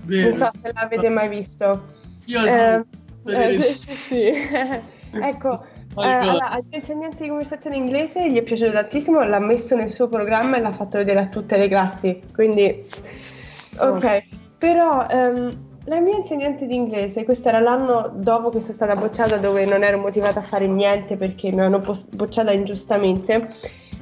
Bene. 0.01 0.23
Non 0.23 0.33
so 0.33 0.49
se 0.49 0.71
l'avete 0.73 1.09
mai 1.09 1.29
visto. 1.29 1.83
Io 2.25 2.43
eh, 2.43 2.83
eh, 3.25 3.59
sì, 3.59 3.95
sì. 3.95 4.31
ecco, 5.11 5.63
eh, 5.97 6.03
allora, 6.03 6.49
agli 6.51 6.65
insegnanti 6.71 7.23
di 7.23 7.27
conversazione 7.27 7.75
inglese 7.75 8.27
gli 8.27 8.37
è 8.37 8.41
piaciuto 8.41 8.71
tantissimo, 8.71 9.21
l'ha 9.23 9.39
messo 9.39 9.75
nel 9.75 9.91
suo 9.91 10.07
programma 10.07 10.57
e 10.57 10.61
l'ha 10.61 10.71
fatto 10.71 10.97
vedere 10.97 11.19
a 11.19 11.27
tutte 11.27 11.57
le 11.57 11.67
classi. 11.67 12.19
Quindi, 12.33 12.85
ok. 13.77 14.23
Però 14.57 15.05
um, 15.11 15.49
la 15.85 15.99
mia 15.99 16.17
insegnante 16.17 16.65
di 16.65 16.75
inglese, 16.75 17.23
questo 17.23 17.49
era 17.49 17.59
l'anno 17.59 18.11
dopo 18.15 18.49
che 18.49 18.61
sono 18.61 18.73
stata 18.73 18.95
bocciata, 18.95 19.37
dove 19.37 19.63
non 19.65 19.83
ero 19.83 19.99
motivata 19.99 20.39
a 20.39 20.43
fare 20.43 20.67
niente 20.67 21.17
perché 21.17 21.51
mi 21.51 21.61
hanno 21.61 21.83
bocciata 22.15 22.51
ingiustamente. 22.51 23.49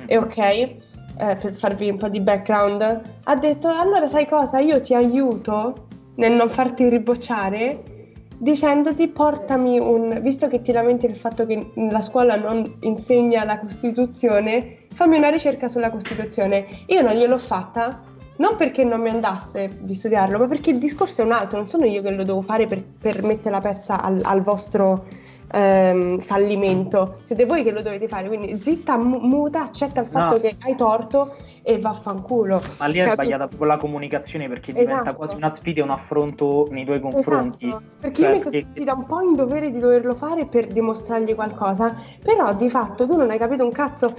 E 0.06 0.18
ok, 0.18 0.76
eh, 1.20 1.36
per 1.36 1.54
farvi 1.56 1.90
un 1.90 1.98
po' 1.98 2.10
di 2.10 2.22
background, 2.22 3.02
ha 3.24 3.36
detto 3.36 3.68
allora 3.68 4.08
sai 4.08 4.28
cosa, 4.28 4.60
io 4.60 4.82
ti 4.82 4.94
aiuto 4.94 5.86
nel 6.16 6.34
non 6.34 6.50
farti 6.50 6.88
ribocciare 6.90 7.96
dicendoti 8.38 9.08
portami 9.08 9.80
un, 9.80 10.20
visto 10.22 10.48
che 10.48 10.62
ti 10.62 10.72
lamenti 10.72 11.08
del 11.08 11.16
fatto 11.16 11.46
che 11.46 11.72
la 11.90 12.02
scuola 12.02 12.36
non 12.36 12.78
insegna 12.82 13.44
la 13.44 13.60
Costituzione, 13.60 14.86
fammi 14.94 15.18
una 15.18 15.30
ricerca 15.30 15.68
sulla 15.68 15.90
Costituzione. 15.90 16.68
Io 16.88 17.02
non 17.02 17.14
gliel'ho 17.16 17.40
fatta, 17.40 18.02
non 18.38 18.56
perché 18.56 18.84
non 18.84 19.02
mi 19.02 19.10
andasse 19.10 19.80
di 19.82 19.96
studiarlo, 19.96 20.38
ma 20.38 20.48
perché 20.48 20.70
il 20.70 20.78
discorso 20.78 21.22
è 21.22 21.26
un 21.26 21.32
altro, 21.32 21.58
non 21.58 21.68
sono 21.68 21.86
io 21.86 22.02
che 22.02 22.12
lo 22.12 22.24
devo 22.24 22.42
fare 22.42 22.66
per, 22.68 22.84
per 22.84 23.24
mettere 23.24 23.52
la 23.52 23.62
pezza 23.62 24.02
al, 24.02 24.22
al 24.24 24.42
vostro 24.42 25.06
ehm, 25.52 26.20
fallimento, 26.20 27.20
siete 27.24 27.46
voi 27.46 27.64
che 27.64 27.72
lo 27.72 27.82
dovete 27.82 28.08
fare, 28.08 28.28
quindi 28.28 28.60
zitta, 28.62 28.98
muta, 28.98 29.62
accetta 29.62 30.02
il 30.02 30.08
fatto 30.08 30.36
no. 30.36 30.42
che 30.42 30.56
hai 30.60 30.76
torto 30.76 31.36
e 31.62 31.80
vaffanculo. 31.80 32.62
Ma 32.80 32.86
lì 32.86 33.00
è 33.00 33.12
sbagliata 33.12 33.48
proprio 33.48 33.68
la 33.68 33.78
comunicazione 33.78 34.48
perché 34.48 34.72
esatto. 34.72 34.86
diventa 34.86 35.14
quasi 35.14 35.36
una 35.36 35.54
sfida 35.54 35.82
e 35.82 35.84
un 35.84 35.90
affronto 35.90 36.68
nei 36.72 36.86
tuoi 36.86 37.00
confronti. 37.00 37.68
Esatto. 37.68 37.84
Perché 38.00 38.22
cioè, 38.22 38.30
io 38.30 38.36
mi 38.36 38.40
sono 38.40 38.52
sentita 38.52 38.94
un 38.94 39.06
po' 39.06 39.22
in 39.22 39.34
dovere 39.36 39.72
di 39.72 39.80
doverlo 39.80 40.14
fare 40.16 40.46
per 40.46 40.68
dimostrargli 40.68 41.36
qualcosa, 41.36 41.94
però 42.24 42.54
di 42.54 42.70
fatto 42.70 43.06
tu 43.06 43.18
non 43.18 43.30
hai 43.30 43.38
capito 43.38 43.64
un 43.64 43.72
cazzo 43.72 44.14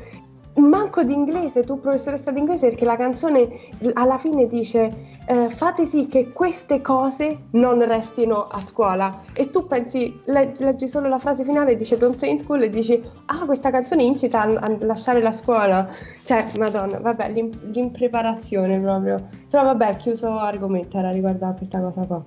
manco 0.59 1.03
di 1.03 1.13
inglese, 1.13 1.63
tu 1.63 1.81
professoressa 1.81 2.31
di 2.31 2.39
inglese, 2.39 2.69
perché 2.69 2.85
la 2.85 2.97
canzone 2.97 3.49
alla 3.95 4.19
fine 4.19 4.47
dice 4.47 5.17
eh, 5.27 5.49
fate 5.49 5.87
sì 5.87 6.07
che 6.09 6.33
queste 6.33 6.81
cose 6.81 7.45
non 7.53 7.85
restino 7.87 8.47
a 8.47 8.61
scuola. 8.61 9.23
E 9.33 9.51
tu 9.51 9.67
pensi, 9.67 10.21
leggi 10.25 10.89
solo 10.89 11.09
la 11.09 11.19
frase 11.19 11.45
finale, 11.45 11.77
dice 11.77 11.97
don't 11.97 12.15
stay 12.15 12.31
in 12.31 12.39
school 12.39 12.63
e 12.63 12.71
dici 12.71 13.03
ah 13.27 13.45
questa 13.45 13.71
canzone 13.71 14.03
incita 14.03 14.41
a, 14.41 14.59
a 14.61 14.77
lasciare 14.81 15.21
la 15.21 15.33
scuola, 15.33 15.89
cioè 16.25 16.45
madonna, 16.59 16.99
vabbè 16.99 17.31
l'impreparazione 17.31 18.79
proprio, 18.81 19.29
però 19.51 19.65
vabbè 19.65 19.97
chiuso 19.97 20.39
argomento 20.39 20.99
era 20.99 21.11
riguardo 21.11 21.47
a 21.47 21.53
questa 21.53 21.81
cosa 21.81 22.07
qua. 22.07 22.25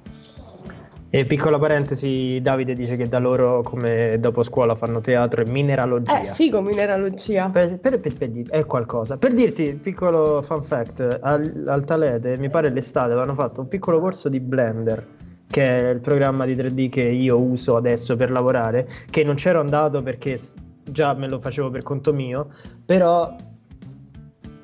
E 1.13 1.25
piccola 1.25 1.59
parentesi, 1.59 2.39
Davide 2.41 2.73
dice 2.73 2.95
che 2.95 3.05
da 3.05 3.19
loro 3.19 3.63
come 3.63 4.15
dopo 4.17 4.43
scuola 4.43 4.75
fanno 4.75 5.01
teatro 5.01 5.41
e 5.41 5.49
mineralogia. 5.51 6.21
Eh, 6.21 6.33
figo 6.33 6.61
mineralogia. 6.61 7.49
Per, 7.49 7.79
per, 7.79 7.99
per, 7.99 8.15
per 8.15 8.31
è 8.47 8.65
qualcosa. 8.65 9.17
Per 9.17 9.33
dirti, 9.33 9.73
piccolo 9.73 10.41
fun 10.41 10.63
fact, 10.63 11.19
al, 11.21 11.65
al 11.67 11.83
Talete, 11.83 12.37
mi 12.37 12.49
pare 12.49 12.69
l'estate, 12.69 13.11
avevano 13.11 13.33
fatto 13.33 13.59
un 13.59 13.67
piccolo 13.67 13.99
corso 13.99 14.29
di 14.29 14.39
Blender, 14.39 15.05
che 15.47 15.79
è 15.79 15.89
il 15.89 15.99
programma 15.99 16.45
di 16.45 16.55
3D 16.55 16.87
che 16.87 17.03
io 17.03 17.37
uso 17.37 17.75
adesso 17.75 18.15
per 18.15 18.31
lavorare, 18.31 18.87
che 19.09 19.25
non 19.25 19.35
c'ero 19.35 19.59
andato 19.59 20.01
perché 20.01 20.39
già 20.81 21.13
me 21.13 21.27
lo 21.27 21.41
facevo 21.41 21.69
per 21.69 21.83
conto 21.83 22.13
mio, 22.13 22.47
però 22.85 23.35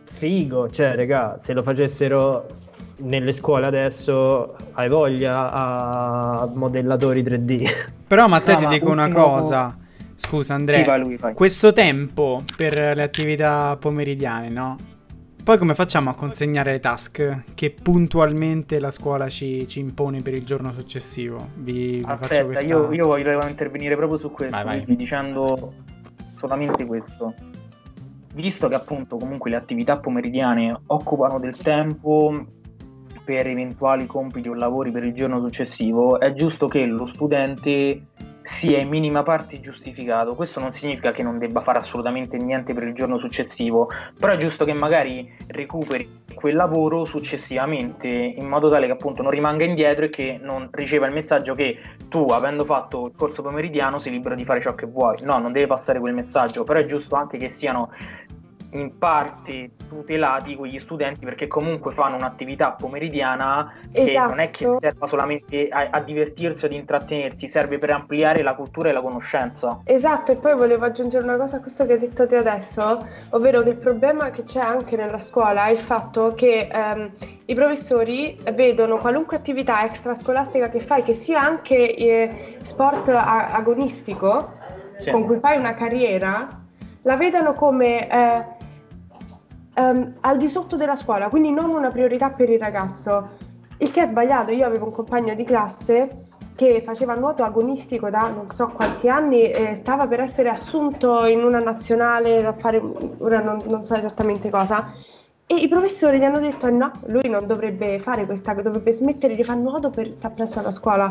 figo, 0.05 0.69
cioè, 0.69 0.95
regà, 0.95 1.37
se 1.39 1.51
lo 1.51 1.61
facessero 1.61 2.47
nelle 2.97 3.31
scuole 3.31 3.65
adesso 3.65 4.55
hai 4.73 4.89
voglia 4.89 5.51
a 5.51 6.49
modellatori 6.53 7.23
3D. 7.23 7.89
Però 8.07 8.27
ma 8.27 8.39
te 8.41 8.53
no, 8.53 8.59
ti 8.59 8.67
dico 8.67 8.89
una 8.89 9.09
cosa. 9.09 9.77
Scusa 10.15 10.55
Andrea, 10.55 10.79
sì, 10.79 10.85
vai 10.85 10.99
lui, 10.99 11.15
vai. 11.15 11.33
questo 11.35 11.73
tempo 11.73 12.41
per 12.55 12.73
le 12.73 13.03
attività 13.03 13.77
pomeridiane, 13.79 14.49
no? 14.49 14.75
Poi 15.43 15.57
come 15.59 15.75
facciamo 15.75 16.09
a 16.09 16.13
consegnare 16.13 16.73
le 16.73 16.79
task 16.79 17.43
che 17.53 17.71
puntualmente 17.71 18.79
la 18.79 18.91
scuola 18.91 19.29
ci, 19.29 19.65
ci 19.67 19.79
impone 19.79 20.21
per 20.21 20.33
il 20.33 20.43
giorno 20.43 20.73
successivo? 20.73 21.51
Vi, 21.55 21.99
vi 21.99 22.03
Aspetta, 22.05 22.45
questa... 22.45 22.65
io, 22.65 22.91
io, 22.91 23.05
voglio 23.05 23.47
intervenire 23.47 23.95
proprio 23.95 24.17
su 24.17 24.29
questo, 24.31 24.61
vai, 24.61 24.83
vai. 24.83 24.95
dicendo 24.97 25.73
solamente 26.37 26.85
questo. 26.85 27.33
Visto 28.33 28.67
che 28.67 28.75
appunto 28.75 29.17
comunque 29.17 29.49
le 29.51 29.55
attività 29.55 29.97
pomeridiane 29.99 30.81
occupano 30.87 31.39
del 31.39 31.55
tempo 31.55 32.45
per 33.27 33.45
eventuali 33.45 34.05
compiti 34.05 34.47
o 34.47 34.53
lavori 34.53 34.89
per 34.89 35.03
il 35.03 35.13
giorno 35.13 35.41
successivo, 35.41 36.17
è 36.17 36.31
giusto 36.31 36.69
che 36.69 36.85
lo 36.85 37.07
studente 37.07 38.03
sia 38.43 38.79
in 38.79 38.87
minima 38.87 39.21
parte 39.21 39.59
giustificato. 39.59 40.33
Questo 40.33 40.61
non 40.61 40.71
significa 40.71 41.11
che 41.11 41.23
non 41.23 41.37
debba 41.37 41.59
fare 41.59 41.79
assolutamente 41.79 42.37
niente 42.37 42.73
per 42.73 42.83
il 42.83 42.93
giorno 42.93 43.17
successivo, 43.17 43.89
però 44.17 44.31
è 44.31 44.37
giusto 44.37 44.63
che 44.63 44.71
magari 44.71 45.29
recuperi 45.47 46.23
quel 46.33 46.55
lavoro 46.55 47.03
successivamente 47.03 48.07
in 48.07 48.47
modo 48.47 48.69
tale 48.69 48.85
che 48.85 48.91
appunto 48.93 49.23
non 49.23 49.31
rimanga 49.31 49.65
indietro 49.65 50.05
e 50.05 50.09
che 50.09 50.39
non 50.41 50.69
riceva 50.71 51.07
il 51.07 51.13
messaggio 51.13 51.53
che 51.53 51.79
tu 52.07 52.25
avendo 52.29 52.63
fatto 52.63 53.07
il 53.07 53.13
corso 53.17 53.41
pomeridiano 53.41 53.99
sei 53.99 54.13
libero 54.13 54.35
di 54.35 54.45
fare 54.45 54.61
ciò 54.61 54.73
che 54.73 54.85
vuoi. 54.85 55.17
No, 55.23 55.37
non 55.39 55.51
deve 55.51 55.67
passare 55.67 55.99
quel 55.99 56.13
messaggio, 56.13 56.63
però 56.63 56.79
è 56.79 56.85
giusto 56.85 57.15
anche 57.15 57.37
che 57.37 57.49
siano 57.49 57.91
in 58.79 58.97
parte 58.97 59.71
tutelati 59.87 60.55
quegli 60.55 60.79
studenti 60.79 61.25
perché 61.25 61.47
comunque 61.47 61.93
fanno 61.93 62.15
un'attività 62.15 62.71
pomeridiana 62.71 63.73
che 63.91 64.01
esatto. 64.01 64.29
non 64.29 64.39
è 64.39 64.49
che 64.49 64.77
serva 64.79 65.07
solamente 65.07 65.67
a, 65.69 65.89
a, 65.91 65.99
divertirsi 66.01 66.65
o 66.65 66.67
ad 66.67 66.73
intrattenersi, 66.73 67.47
serve 67.47 67.79
per 67.79 67.91
ampliare 67.91 68.43
la 68.43 68.53
cultura 68.53 68.89
e 68.89 68.93
la 68.93 69.01
conoscenza. 69.01 69.79
Esatto, 69.83 70.31
e 70.31 70.35
poi 70.35 70.55
volevo 70.55 70.85
aggiungere 70.85 71.23
una 71.23 71.37
cosa 71.37 71.57
a 71.57 71.59
questo 71.61 71.85
che 71.85 71.93
hai 71.93 71.99
detto 71.99 72.27
te 72.27 72.37
adesso, 72.37 73.05
ovvero 73.31 73.61
che 73.61 73.69
il 73.69 73.77
problema 73.77 74.29
che 74.29 74.43
c'è 74.43 74.59
anche 74.59 74.95
nella 74.95 75.19
scuola 75.19 75.65
è 75.65 75.71
il 75.71 75.79
fatto 75.79 76.33
che 76.35 76.67
ehm, 76.71 77.11
i 77.45 77.53
professori 77.55 78.37
vedono 78.53 78.97
qualunque 78.97 79.37
attività 79.37 79.83
extrascolastica 79.85 80.69
che 80.69 80.79
fai, 80.79 81.03
che 81.03 81.13
sia 81.13 81.39
anche 81.39 81.95
eh, 81.95 82.57
sport 82.63 83.07
a- 83.09 83.51
agonistico, 83.51 84.51
sì. 84.99 85.11
con 85.11 85.25
cui 85.25 85.39
fai 85.39 85.57
una 85.57 85.73
carriera, 85.73 86.47
la 87.03 87.15
vedono 87.15 87.53
come... 87.53 88.09
Eh, 88.09 88.55
um, 89.77 90.13
al 90.21 90.37
di 90.37 90.49
sotto 90.49 90.75
della 90.75 90.95
scuola, 90.95 91.29
quindi 91.29 91.51
non 91.51 91.69
una 91.69 91.89
priorità 91.89 92.29
per 92.29 92.49
il 92.49 92.59
ragazzo. 92.59 93.29
Il 93.77 93.91
che 93.91 94.01
è 94.01 94.05
sbagliato, 94.05 94.51
io 94.51 94.65
avevo 94.65 94.85
un 94.85 94.91
compagno 94.91 95.35
di 95.35 95.43
classe 95.43 96.25
che 96.55 96.81
faceva 96.81 97.13
nuoto 97.13 97.43
agonistico 97.43 98.09
da 98.09 98.31
non 98.33 98.49
so 98.49 98.69
quanti 98.69 99.07
anni 99.07 99.51
e 99.51 99.75
stava 99.75 100.07
per 100.07 100.21
essere 100.21 100.49
assunto 100.49 101.25
in 101.25 101.43
una 101.43 101.59
nazionale 101.59 102.43
a 102.43 102.53
fare, 102.53 102.81
ora 103.19 103.39
non, 103.39 103.59
non 103.69 103.83
so 103.83 103.93
esattamente 103.93 104.49
cosa, 104.49 104.91
e 105.45 105.55
i 105.55 105.67
professori 105.67 106.17
gli 106.17 106.23
hanno 106.23 106.39
detto 106.39 106.69
no, 106.71 106.91
lui 107.05 107.29
non 107.29 107.45
dovrebbe 107.45 107.99
fare 107.99 108.25
questa, 108.25 108.53
dovrebbe 108.53 108.91
smettere 108.91 109.35
di 109.35 109.43
fare 109.43 109.59
nuoto 109.59 109.91
per 109.91 110.11
stare 110.13 110.33
presso 110.33 110.59
alla 110.59 110.71
scuola 110.71 111.09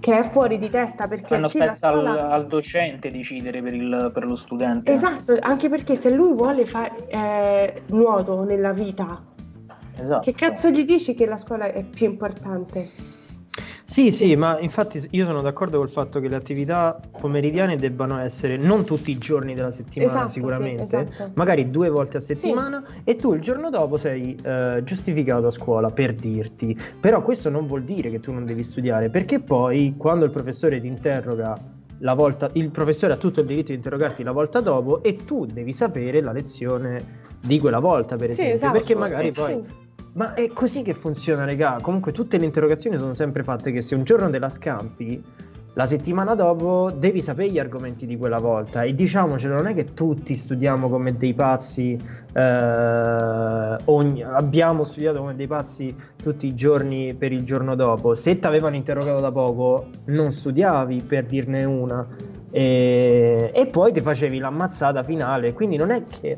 che 0.00 0.18
è 0.18 0.22
fuori 0.22 0.58
di 0.58 0.70
testa 0.70 1.08
perché 1.08 1.26
Fanno 1.26 1.48
sì, 1.48 1.58
spetta 1.58 1.74
scuola... 1.74 2.10
al, 2.10 2.32
al, 2.32 2.46
docente 2.46 3.10
decidere 3.10 3.60
per, 3.60 3.74
il, 3.74 4.10
per, 4.14 4.24
lo 4.24 4.36
studente. 4.36 4.92
Esatto, 4.92 5.36
anche 5.40 5.68
perché 5.68 5.96
se 5.96 6.10
lui 6.10 6.34
vuole 6.34 6.64
fare 6.66 6.94
eh, 7.08 7.82
nuoto 7.88 8.44
nella 8.44 8.72
vita, 8.72 9.20
esatto. 9.98 10.20
che 10.20 10.34
cazzo 10.34 10.70
gli 10.70 10.84
dici 10.84 11.14
che 11.14 11.26
la 11.26 11.36
scuola 11.36 11.72
è 11.72 11.82
più 11.82 12.06
importante? 12.06 13.16
Sì, 13.90 14.12
sì, 14.12 14.36
ma 14.36 14.60
infatti 14.60 15.02
io 15.12 15.24
sono 15.24 15.40
d'accordo 15.40 15.78
col 15.78 15.88
fatto 15.88 16.20
che 16.20 16.28
le 16.28 16.36
attività 16.36 17.00
pomeridiane 17.18 17.74
debbano 17.76 18.18
essere 18.18 18.58
non 18.58 18.84
tutti 18.84 19.10
i 19.10 19.16
giorni 19.16 19.54
della 19.54 19.70
settimana 19.70 20.12
esatto, 20.12 20.28
sicuramente, 20.28 20.86
sì, 20.86 20.96
esatto. 20.96 21.32
magari 21.36 21.70
due 21.70 21.88
volte 21.88 22.18
a 22.18 22.20
settimana 22.20 22.84
sì. 22.86 23.00
e 23.04 23.16
tu 23.16 23.32
il 23.32 23.40
giorno 23.40 23.70
dopo 23.70 23.96
sei 23.96 24.38
eh, 24.44 24.82
giustificato 24.84 25.46
a 25.46 25.50
scuola 25.50 25.88
per 25.88 26.12
dirti, 26.12 26.78
però 27.00 27.22
questo 27.22 27.48
non 27.48 27.66
vuol 27.66 27.82
dire 27.84 28.10
che 28.10 28.20
tu 28.20 28.30
non 28.30 28.44
devi 28.44 28.62
studiare, 28.62 29.08
perché 29.08 29.40
poi 29.40 29.94
quando 29.96 30.26
il 30.26 30.32
professore 30.32 30.78
ti 30.82 30.86
interroga 30.86 31.54
la 32.00 32.12
volta, 32.12 32.50
il 32.52 32.70
professore 32.70 33.14
ha 33.14 33.16
tutto 33.16 33.40
il 33.40 33.46
diritto 33.46 33.68
di 33.68 33.76
interrogarti 33.76 34.22
la 34.22 34.32
volta 34.32 34.60
dopo 34.60 35.02
e 35.02 35.16
tu 35.16 35.46
devi 35.46 35.72
sapere 35.72 36.20
la 36.20 36.32
lezione 36.32 37.26
di 37.40 37.58
quella 37.58 37.78
volta, 37.78 38.16
per 38.16 38.30
esempio, 38.30 38.50
sì, 38.50 38.62
esatto. 38.64 38.72
perché 38.72 38.94
magari 38.94 39.32
poi 39.32 39.64
ma 40.18 40.34
è 40.34 40.48
così 40.48 40.82
che 40.82 40.94
funziona, 40.94 41.44
regà. 41.44 41.78
Comunque 41.80 42.10
tutte 42.10 42.38
le 42.38 42.44
interrogazioni 42.44 42.98
sono 42.98 43.14
sempre 43.14 43.44
fatte 43.44 43.70
che 43.70 43.80
se 43.80 43.94
un 43.94 44.02
giorno 44.02 44.28
te 44.28 44.40
la 44.40 44.50
scampi, 44.50 45.22
la 45.74 45.86
settimana 45.86 46.34
dopo 46.34 46.90
devi 46.90 47.20
sapere 47.20 47.50
gli 47.50 47.58
argomenti 47.60 48.04
di 48.04 48.16
quella 48.16 48.40
volta. 48.40 48.82
E 48.82 48.96
diciamocelo, 48.96 49.54
non 49.54 49.68
è 49.68 49.74
che 49.74 49.94
tutti 49.94 50.34
studiamo 50.34 50.88
come 50.88 51.16
dei 51.16 51.34
pazzi, 51.34 51.96
eh, 52.32 53.76
ogni, 53.84 54.24
abbiamo 54.24 54.82
studiato 54.82 55.20
come 55.20 55.36
dei 55.36 55.46
pazzi 55.46 55.94
tutti 56.20 56.48
i 56.48 56.54
giorni 56.56 57.14
per 57.14 57.30
il 57.30 57.44
giorno 57.44 57.76
dopo. 57.76 58.16
Se 58.16 58.40
ti 58.40 58.46
avevano 58.48 58.74
interrogato 58.74 59.20
da 59.20 59.30
poco, 59.30 59.86
non 60.06 60.32
studiavi 60.32 61.00
per 61.06 61.26
dirne 61.26 61.62
una. 61.62 62.04
E, 62.50 63.52
e 63.54 63.66
poi 63.68 63.92
ti 63.92 64.00
facevi 64.00 64.38
l'ammazzata 64.38 65.04
finale. 65.04 65.52
Quindi 65.52 65.76
non 65.76 65.90
è 65.90 66.04
che 66.08 66.36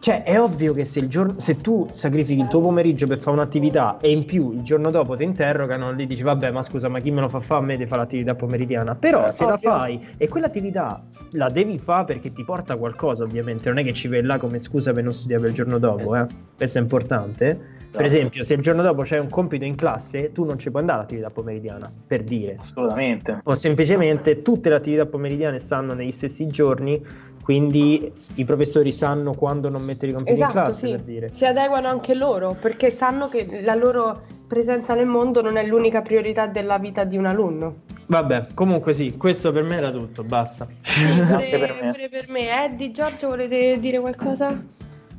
cioè, 0.00 0.22
è 0.22 0.40
ovvio 0.40 0.74
che 0.74 0.84
se, 0.84 1.08
giorno, 1.08 1.40
se, 1.40 1.56
tu 1.56 1.88
sacrifichi 1.90 2.40
il 2.40 2.46
tuo 2.46 2.60
pomeriggio 2.60 3.06
per 3.08 3.18
fare 3.18 3.36
un'attività 3.36 3.98
e 4.00 4.12
in 4.12 4.24
più 4.24 4.52
il 4.52 4.62
giorno 4.62 4.90
dopo 4.90 5.16
ti 5.16 5.24
interrogano, 5.24 5.90
lì 5.90 6.06
dici, 6.06 6.22
vabbè, 6.22 6.52
ma 6.52 6.62
scusa, 6.62 6.88
ma 6.88 7.00
chi 7.00 7.10
me 7.10 7.20
lo 7.20 7.28
fa 7.28 7.40
fare 7.40 7.62
a 7.62 7.66
me 7.66 7.76
di 7.76 7.84
fare 7.86 8.02
l'attività 8.02 8.34
pomeridiana? 8.36 8.94
Però 8.94 9.26
eh, 9.26 9.32
se 9.32 9.44
ovvio. 9.44 9.68
la 9.68 9.76
fai 9.76 10.06
e 10.16 10.28
quell'attività 10.28 11.02
la 11.32 11.48
devi 11.48 11.78
fare 11.78 12.04
perché 12.04 12.32
ti 12.32 12.44
porta 12.44 12.76
qualcosa, 12.76 13.24
ovviamente, 13.24 13.68
non 13.68 13.78
è 13.78 13.84
che 13.84 13.92
ci 13.92 14.06
vai 14.06 14.22
là 14.22 14.38
come 14.38 14.60
scusa 14.60 14.92
per 14.92 15.02
non 15.02 15.12
studiare 15.12 15.48
il 15.48 15.54
giorno 15.54 15.78
dopo, 15.78 16.14
eh? 16.14 16.26
Questo 16.56 16.78
è 16.78 16.80
importante. 16.80 17.76
Per 17.90 18.04
esempio, 18.04 18.44
se 18.44 18.54
il 18.54 18.60
giorno 18.60 18.82
dopo 18.82 19.02
c'è 19.02 19.18
un 19.18 19.28
compito 19.28 19.64
in 19.64 19.74
classe, 19.74 20.30
tu 20.32 20.44
non 20.44 20.58
ci 20.58 20.70
puoi 20.70 20.82
andare 20.82 21.00
all'attività 21.00 21.30
pomeridiana, 21.30 21.90
per 22.06 22.22
dire. 22.22 22.56
Assolutamente. 22.60 23.40
O 23.44 23.54
semplicemente 23.54 24.42
tutte 24.42 24.68
le 24.68 24.74
attività 24.76 25.06
pomeridiane 25.06 25.58
stanno 25.58 25.94
negli 25.94 26.12
stessi 26.12 26.46
giorni 26.46 27.02
quindi 27.48 28.12
i 28.34 28.44
professori 28.44 28.92
sanno 28.92 29.32
quando 29.32 29.70
non 29.70 29.82
mettere 29.82 30.10
i 30.10 30.14
compiti 30.14 30.34
esatto, 30.34 30.58
in 30.58 30.64
classe, 30.64 30.86
sì. 30.86 30.90
per 30.90 31.00
dire. 31.00 31.30
Si 31.32 31.46
adeguano 31.46 31.88
anche 31.88 32.12
loro, 32.14 32.54
perché 32.60 32.90
sanno 32.90 33.26
che 33.28 33.62
la 33.62 33.72
loro 33.72 34.22
presenza 34.46 34.92
nel 34.92 35.06
mondo 35.06 35.40
non 35.40 35.56
è 35.56 35.64
l'unica 35.64 36.02
priorità 36.02 36.46
della 36.46 36.76
vita 36.76 37.04
di 37.04 37.16
un 37.16 37.24
alunno. 37.24 37.76
Vabbè, 38.04 38.48
comunque 38.52 38.92
sì, 38.92 39.16
questo 39.16 39.50
per 39.50 39.62
me 39.62 39.76
era 39.76 39.90
tutto, 39.90 40.24
basta. 40.24 40.68
Sì, 40.82 41.04
pure, 41.06 41.48
per 41.48 41.78
me. 41.80 41.90
pure 41.90 42.08
per 42.10 42.28
me. 42.28 42.64
Eddie, 42.66 42.90
Giorgio, 42.90 43.28
volete 43.28 43.80
dire 43.80 43.98
qualcosa? 43.98 44.62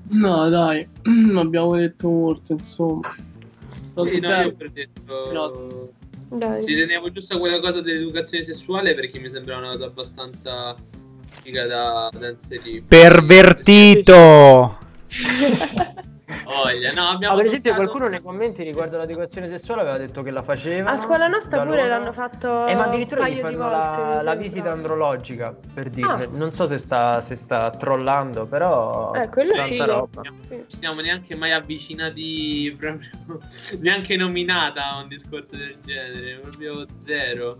No, 0.09 0.49
dai, 0.49 0.87
abbiamo 1.35 1.75
detto 1.77 2.09
molto, 2.09 2.53
insomma. 2.53 3.11
Sì, 3.81 4.19
no, 4.19 4.29
io 4.29 4.55
ho 4.55 4.69
detto... 4.71 5.93
Dai. 6.29 6.63
Ci 6.63 6.75
tenevo 6.75 7.11
giusto 7.11 7.37
a 7.37 7.39
quella 7.39 7.59
cosa 7.59 7.81
dell'educazione 7.81 8.43
sessuale 8.43 8.93
perché 8.93 9.17
mi 9.17 9.31
sembra 9.31 9.57
una 9.57 9.69
cosa 9.69 9.85
abbastanza 9.85 10.75
figa 11.49 11.65
da, 11.65 12.09
da 12.17 12.29
inserire. 12.29 12.83
Pervertito! 12.87 14.77
Voglia, 16.43 16.91
no, 16.93 17.07
abbiamo 17.09 17.33
ah, 17.33 17.37
per 17.37 17.47
esempio, 17.47 17.71
toccato... 17.71 17.89
qualcuno 17.89 18.11
nei 18.11 18.21
commenti 18.21 18.63
riguardo 18.63 18.97
l'educazione 18.97 19.49
sessuale 19.49 19.81
aveva 19.81 19.97
detto 19.97 20.21
che 20.21 20.29
la 20.29 20.43
faceva. 20.43 20.91
A 20.91 20.97
scuola 20.97 21.27
nostra 21.27 21.63
pure 21.63 21.77
loro. 21.77 21.87
l'hanno 21.87 22.11
fatto. 22.11 22.67
Eh, 22.67 22.75
ma 22.75 22.85
addirittura 22.85 23.27
gli 23.27 23.39
fanno 23.39 23.69
la, 23.69 24.21
la 24.23 24.35
visita 24.35 24.71
andrologica 24.71 25.55
per 25.73 25.89
dire. 25.89 26.07
Ah. 26.07 26.27
Non 26.31 26.51
so 26.51 26.67
se 26.67 26.77
sta, 26.77 27.21
se 27.21 27.35
sta 27.35 27.69
trollando, 27.71 28.45
però. 28.45 29.13
Eh, 29.13 29.29
quello 29.29 29.53
tanta 29.53 29.67
sì. 29.67 29.77
roba. 29.77 30.21
Non 30.21 30.65
ci 30.67 30.77
siamo 30.77 31.01
neanche 31.01 31.35
mai 31.35 31.51
avvicinati, 31.51 32.75
proprio 32.77 33.09
neanche 33.79 34.15
nominata 34.15 34.95
a 34.95 35.01
un 35.01 35.07
discorso 35.07 35.55
del 35.55 35.77
genere, 35.83 36.39
proprio 36.41 36.85
zero. 37.05 37.57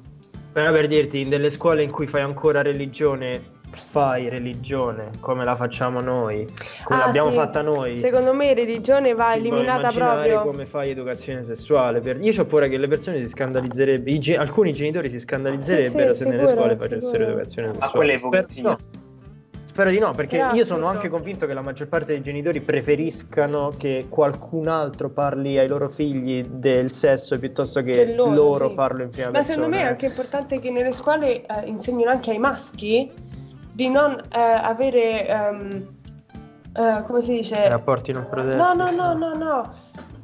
Però 0.52 0.72
per 0.72 0.88
dirti, 0.88 1.22
in 1.22 1.30
delle 1.30 1.49
scuole 1.49 1.84
in 1.84 1.91
cui 1.91 2.07
fai 2.07 2.22
ancora 2.22 2.61
religione 2.61 3.57
fai 3.72 4.30
religione 4.30 5.10
come 5.20 5.44
la 5.44 5.56
facciamo 5.56 6.00
noi, 6.00 6.48
come 6.84 7.02
ah, 7.02 7.06
l'abbiamo 7.06 7.30
sì. 7.30 7.36
fatta 7.36 7.62
noi. 7.62 7.98
Secondo 7.98 8.34
me 8.34 8.54
religione 8.54 9.14
va 9.14 9.34
eliminata 9.34 9.90
proprio. 9.90 10.41
come 10.41 10.66
fai 10.66 10.91
educazione 10.91 11.44
sessuale. 11.44 12.00
Per... 12.00 12.22
Io 12.22 12.41
ho 12.41 12.46
paura 12.46 12.68
che 12.68 12.78
le 12.78 12.88
persone 12.88 13.18
si 13.20 13.30
scandalizzerebbero, 13.30 14.18
ge... 14.18 14.38
alcuni 14.38 14.74
genitori 14.74 15.10
si 15.10 15.20
scandalizzerebbero 15.20 16.14
sì, 16.14 16.20
sì, 16.22 16.26
se 16.26 16.30
sicuro, 16.30 16.36
nelle 16.36 16.48
scuole 16.48 16.76
facessero 16.76 17.12
sicuro. 17.12 17.24
educazione 17.24 17.68
sessuale. 17.68 17.91
A 17.91 17.96
quelle 17.96 18.18
Spero... 18.18 18.48
no. 18.62 18.78
Spero 19.80 19.91
di 19.91 20.00
no, 20.00 20.12
perché 20.12 20.38
Però 20.38 20.54
io 20.54 20.66
sono 20.66 20.88
anche 20.88 21.08
convinto 21.08 21.46
che 21.46 21.54
la 21.54 21.62
maggior 21.62 21.88
parte 21.88 22.08
dei 22.08 22.22
genitori 22.22 22.60
preferiscano 22.60 23.72
che 23.78 24.08
qualcun 24.10 24.68
altro 24.68 25.10
parli 25.10 25.58
ai 25.58 25.70
loro 25.70 25.88
figli 25.88 26.44
del 26.44 26.91
sesso 26.91 27.40
piuttosto 27.40 27.82
che, 27.82 27.91
che 27.94 28.14
loro, 28.14 28.34
loro 28.34 28.70
farlo 28.72 29.04
in 29.04 29.10
prima 29.10 29.28
Ma 29.28 29.38
persona. 29.38 29.58
Ma 29.58 29.64
secondo 29.64 29.78
me 29.78 29.84
è 29.84 29.88
anche 29.88 30.08
importante 30.08 30.60
che 30.60 30.70
nelle 30.70 30.91
scuole 30.91 31.46
eh, 31.46 31.46
insegnino 31.66 32.10
anche 32.10 32.32
ai 32.32 32.40
maschi 32.40 33.10
di 33.80 33.88
non 33.88 34.11
eh, 34.11 34.38
avere, 34.38 35.26
um, 35.30 35.88
uh, 36.76 37.01
come 37.06 37.22
si 37.22 37.38
dice? 37.38 37.69
Rapporti 37.69 38.11
non 38.11 38.27
protetti. 38.30 38.57
No, 38.57 38.73
no, 38.73 38.91
no, 38.91 39.14
no, 39.14 39.34
no, 39.34 39.73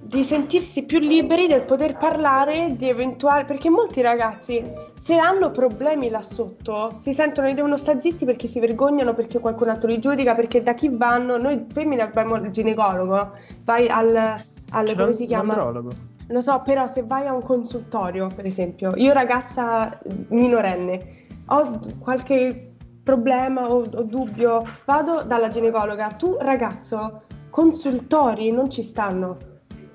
di 0.01 0.25
sentirsi 0.25 0.83
più 0.83 0.99
liberi 0.99 1.47
del 1.47 1.61
poter 1.61 1.95
parlare 1.97 2.75
di 2.75 2.89
eventuali, 2.89 3.45
perché 3.45 3.69
molti 3.69 4.01
ragazzi 4.01 4.61
se 4.97 5.15
hanno 5.15 5.51
problemi 5.51 6.09
là 6.09 6.21
sotto 6.21 6.97
si 6.99 7.13
sentono 7.13 7.47
che 7.47 7.53
devono 7.53 7.77
stare 7.77 8.01
zitti 8.01 8.25
perché 8.25 8.47
si 8.47 8.59
vergognano 8.59 9.13
perché 9.13 9.39
qualcun 9.39 9.69
altro 9.69 9.87
li 9.87 9.99
giudica, 9.99 10.35
perché 10.35 10.61
da 10.61 10.73
chi 10.73 10.89
vanno, 10.89 11.37
noi 11.37 11.65
femmine 11.71 12.01
abbiamo 12.01 12.35
il 12.35 12.49
ginecologo, 12.49 13.37
vai 13.63 13.87
al, 13.87 14.35
al 14.71 14.95
come 14.97 15.13
si 15.13 15.27
chiama? 15.27 15.53
Andrologo. 15.53 15.91
Lo 16.27 16.41
so, 16.41 16.61
però 16.65 16.87
se 16.87 17.03
vai 17.03 17.25
a 17.25 17.33
un 17.33 17.41
consultorio, 17.41 18.27
per 18.35 18.45
esempio, 18.45 18.91
io 18.95 19.13
ragazza 19.13 19.97
minorenne, 20.27 21.23
ho 21.45 21.79
qualche 21.99 22.71
problema 23.05 23.69
o, 23.69 23.85
o 23.89 24.03
dubbio, 24.03 24.65
vado 24.83 25.23
dalla 25.23 25.47
ginecologa. 25.47 26.07
Tu, 26.17 26.35
ragazzo, 26.39 27.21
consultori 27.51 28.51
non 28.51 28.69
ci 28.69 28.83
stanno. 28.83 29.37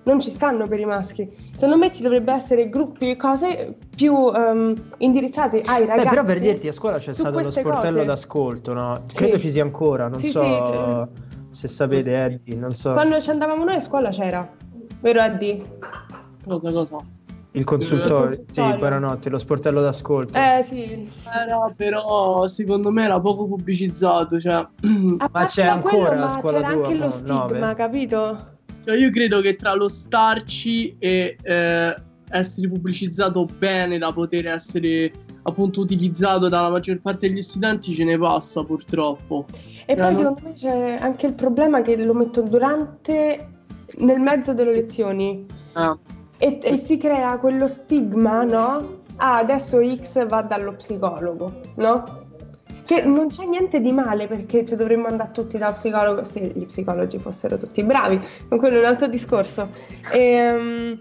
non 0.05 0.21
ci 0.21 0.31
stanno 0.31 0.67
per 0.67 0.81
i 0.81 0.85
maschi. 0.87 1.29
Secondo 1.53 1.77
me 1.77 1.93
ci 1.93 2.03
dovrebbe 2.03 2.33
essere 2.33 2.69
gruppi, 2.69 3.17
cose 3.17 3.77
più 3.95 4.15
um, 4.15 4.75
indirizzate 4.99 5.61
ai 5.63 5.87
ragazzi. 5.87 6.05
Beh, 6.05 6.09
però 6.09 6.25
per 6.25 6.41
dirti, 6.41 6.69
a 6.69 6.73
scuola 6.73 6.99
c'è 6.99 7.13
stato 7.13 7.39
lo 7.39 7.51
sportello 7.51 7.97
cose. 7.97 8.05
d'ascolto, 8.07 8.73
no? 8.73 9.05
Credo 9.13 9.37
sì. 9.37 9.43
ci 9.43 9.51
sia 9.51 9.63
ancora, 9.63 10.09
non 10.09 10.19
sì, 10.19 10.31
so 10.31 10.43
sì, 10.43 11.59
se 11.61 11.69
sapete, 11.69 12.25
Eddie, 12.25 12.57
non 12.57 12.75
so. 12.75 12.93
Quando 12.93 13.21
ci 13.21 13.31
andavamo 13.31 13.65
noi 13.65 13.77
a 13.77 13.81
scuola 13.81 14.09
c'era, 14.11 14.49
vero 15.01 15.21
Eddie? 15.21 15.63
Cosa, 16.47 16.73
cosa? 16.73 16.97
Il 17.53 17.65
consultore, 17.65 18.45
sì, 18.53 18.61
buonanotte, 18.61 19.29
lo 19.29 19.39
sportello 19.39 19.81
d'ascolto. 19.81 20.39
Eh 20.39 20.63
sì. 20.63 20.83
Eh, 20.85 21.09
no, 21.49 21.73
però 21.77 22.47
secondo 22.47 22.93
me 22.93 23.03
era 23.03 23.21
poco 23.21 23.49
pubblicizzato, 23.49 24.39
cioè... 24.39 24.65
ma 25.33 25.45
c'è 25.47 25.67
ancora 25.67 26.09
quello, 26.11 26.21
la 26.21 26.31
scuola 26.31 26.61
c'era 26.61 26.73
tua, 26.73 26.87
anche 26.87 26.99
lo 26.99 27.11
stigma, 27.11 27.47
9. 27.47 27.75
capito? 27.75 28.49
Cioè 28.85 28.97
io 28.97 29.11
credo 29.11 29.41
che 29.41 29.57
tra 29.57 29.75
lo 29.75 29.89
starci 29.89 30.95
e 31.01 31.37
eh, 31.43 32.03
essere 32.31 32.69
pubblicizzato 32.69 33.47
bene 33.59 33.99
da 33.99 34.13
poter 34.13 34.47
essere 34.47 35.11
appunto 35.43 35.81
utilizzato 35.81 36.49
dalla 36.49 36.71
maggior 36.71 37.01
parte 37.01 37.29
degli 37.29 37.43
studenti 37.43 37.93
ce 37.93 38.05
ne 38.05 38.17
passa 38.17 38.63
purtroppo. 38.63 39.47
E 39.87 39.97
cioè, 39.97 40.05
poi 40.05 40.23
non... 40.23 40.37
secondo 40.37 40.41
me 40.45 40.53
c'è 40.53 40.99
anche 41.01 41.27
il 41.27 41.35
problema 41.35 41.83
che 41.83 41.97
lo 41.97 42.15
metto 42.15 42.43
durante, 42.43 43.49
nel 43.97 44.21
mezzo 44.21 44.55
delle 44.55 44.73
lezioni. 44.73 45.45
Ah 45.73 45.99
e, 46.41 46.59
e 46.63 46.77
si 46.79 46.97
crea 46.97 47.37
quello 47.37 47.67
stigma, 47.67 48.43
no? 48.45 49.03
Ah, 49.17 49.35
adesso 49.35 49.79
X 49.79 50.27
va 50.27 50.41
dallo 50.41 50.73
psicologo, 50.73 51.61
no? 51.77 52.03
Che 52.87 53.03
non 53.03 53.29
c'è 53.29 53.45
niente 53.45 53.81
di 53.81 53.93
male 53.93 54.27
perché 54.27 54.65
ci 54.65 54.75
dovremmo 54.75 55.07
andare 55.07 55.33
tutti 55.33 55.59
dal 55.59 55.75
psicologo 55.75 56.25
se 56.25 56.41
gli 56.55 56.65
psicologi 56.65 57.19
fossero 57.19 57.59
tutti 57.59 57.83
bravi, 57.83 58.19
ma 58.49 58.57
quello 58.57 58.77
è 58.77 58.79
un 58.79 58.87
altro 58.87 59.07
discorso. 59.07 59.69
E, 60.11 60.51
um, 60.51 60.99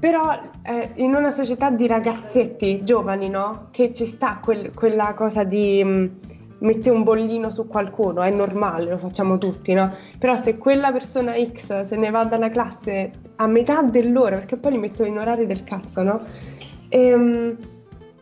però 0.00 0.40
eh, 0.64 0.90
in 0.96 1.14
una 1.14 1.30
società 1.30 1.70
di 1.70 1.86
ragazzetti 1.86 2.82
giovani, 2.82 3.28
no? 3.28 3.68
Che 3.70 3.94
ci 3.94 4.04
sta 4.04 4.40
quel, 4.42 4.74
quella 4.74 5.14
cosa 5.14 5.44
di... 5.44 5.80
Um, 5.80 6.10
mette 6.58 6.90
un 6.90 7.02
bollino 7.02 7.50
su 7.50 7.66
qualcuno, 7.66 8.22
è 8.22 8.30
normale, 8.30 8.90
lo 8.90 8.98
facciamo 8.98 9.38
tutti, 9.38 9.72
no? 9.74 9.94
Però 10.24 10.36
se 10.36 10.56
quella 10.56 10.90
persona 10.90 11.34
X 11.34 11.82
se 11.82 11.96
ne 11.96 12.08
va 12.08 12.24
dalla 12.24 12.48
classe 12.48 13.10
a 13.36 13.46
metà 13.46 13.82
dell'ora, 13.82 14.36
perché 14.36 14.56
poi 14.56 14.72
li 14.72 14.78
metto 14.78 15.04
in 15.04 15.18
orari 15.18 15.46
del 15.46 15.64
cazzo, 15.64 16.02
no? 16.02 16.22
Ehm, 16.88 17.54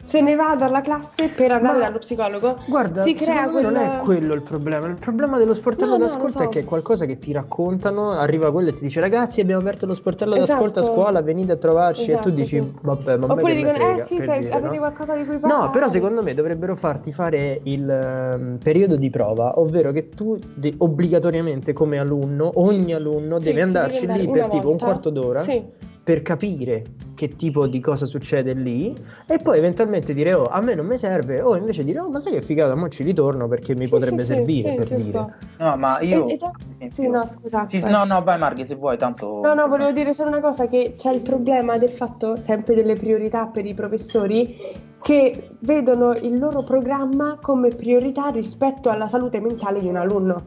se 0.02 0.20
ne 0.20 0.34
va 0.34 0.56
dalla 0.56 0.80
classe 0.80 1.28
per 1.28 1.52
andare 1.52 1.78
Ma, 1.78 1.84
dallo 1.84 1.98
psicologo. 1.98 2.58
Guarda, 2.66 3.02
si 3.02 3.14
crea 3.14 3.48
quel... 3.48 3.62
non 3.62 3.76
è 3.76 3.98
quello 3.98 4.34
il 4.34 4.42
problema. 4.42 4.88
Il 4.88 4.98
problema 4.98 5.38
dello 5.38 5.54
sportello 5.54 5.92
no, 5.92 5.98
d'ascolto 5.98 6.38
no, 6.38 6.44
so. 6.44 6.44
è 6.44 6.48
che 6.48 6.58
è 6.60 6.64
qualcosa 6.64 7.06
che 7.06 7.18
ti 7.18 7.32
raccontano, 7.32 8.10
arriva 8.10 8.50
quello 8.50 8.70
e 8.70 8.72
ti 8.72 8.80
dice 8.80 9.00
ragazzi 9.00 9.40
abbiamo 9.40 9.60
aperto 9.60 9.86
lo 9.86 9.94
sportello 9.94 10.34
esatto. 10.34 10.52
d'ascolto 10.52 10.80
a 10.80 10.82
scuola, 10.82 11.22
venite 11.22 11.52
a 11.52 11.56
trovarci 11.56 12.10
esatto, 12.10 12.28
e 12.28 12.32
tu 12.32 12.40
esatto, 12.40 12.56
dici 12.56 12.60
sì. 12.60 12.78
vabbè, 12.82 13.16
ma 13.16 13.32
Oppure 13.32 13.54
dicono 13.54 13.74
frega, 13.74 14.02
eh 14.02 14.06
sì, 14.06 14.20
sai, 14.22 14.40
dire, 14.40 14.52
avete 14.52 14.74
no? 14.74 14.78
qualcosa 14.78 15.14
di 15.14 15.24
cui 15.24 15.38
parlare. 15.38 15.62
No, 15.62 15.70
però 15.70 15.88
secondo 15.88 16.22
me 16.22 16.34
dovrebbero 16.34 16.74
farti 16.74 17.12
fare 17.12 17.60
il 17.62 18.36
um, 18.38 18.58
periodo 18.62 18.96
di 18.96 19.08
prova, 19.08 19.60
ovvero 19.60 19.92
che 19.92 20.08
tu 20.08 20.36
de- 20.54 20.74
obbligatoriamente 20.78 21.72
come 21.72 21.98
alunno, 21.98 22.50
ogni 22.56 22.92
alunno 22.92 23.38
sì, 23.38 23.44
deve 23.44 23.62
andarci 23.62 24.06
lì 24.08 24.28
per 24.28 24.48
tipo 24.48 24.68
un 24.68 24.78
quarto 24.78 25.10
d'ora. 25.10 25.42
Sì 25.42 25.90
per 26.02 26.22
capire 26.22 26.82
che 27.14 27.36
tipo 27.36 27.68
di 27.68 27.78
cosa 27.80 28.04
succede 28.04 28.52
lì 28.52 28.92
e 29.26 29.38
poi 29.38 29.58
eventualmente 29.58 30.12
dire 30.12 30.34
oh 30.34 30.46
a 30.46 30.60
me 30.60 30.74
non 30.74 30.86
mi 30.86 30.98
serve. 30.98 31.40
O 31.40 31.54
invece 31.54 31.84
dire 31.84 32.00
oh 32.00 32.10
ma 32.10 32.18
sai 32.18 32.32
che 32.32 32.42
figata 32.42 32.74
mo 32.74 32.88
ci 32.88 33.04
ritorno 33.04 33.46
perché 33.46 33.76
mi 33.76 33.84
sì, 33.84 33.90
potrebbe 33.90 34.22
sì, 34.22 34.34
servire 34.34 34.70
sì, 34.70 34.76
per 34.76 34.86
giusto. 34.88 35.02
dire. 35.02 35.36
No 35.58 35.76
ma 35.76 36.00
io 36.00 36.26
e, 36.26 36.38
e 36.78 36.90
sì 36.90 37.06
no 37.08 37.24
scusa 37.28 37.68
no 37.82 38.04
no 38.04 38.22
vai 38.22 38.38
Marghi 38.38 38.66
se 38.66 38.74
vuoi 38.74 38.96
tanto 38.96 39.40
no 39.40 39.54
no 39.54 39.68
volevo 39.68 39.92
dire 39.92 40.12
solo 40.12 40.30
una 40.30 40.40
cosa 40.40 40.66
che 40.66 40.94
c'è 40.96 41.12
il 41.12 41.20
problema 41.20 41.78
del 41.78 41.92
fatto 41.92 42.34
sempre 42.36 42.74
delle 42.74 42.94
priorità 42.94 43.46
per 43.46 43.64
i 43.64 43.74
professori 43.74 44.56
che 45.00 45.50
vedono 45.60 46.12
il 46.12 46.38
loro 46.38 46.62
programma 46.62 47.38
come 47.40 47.68
priorità 47.68 48.28
rispetto 48.28 48.88
alla 48.88 49.08
salute 49.08 49.40
mentale 49.40 49.80
di 49.80 49.88
un 49.88 49.96
alunno 49.96 50.44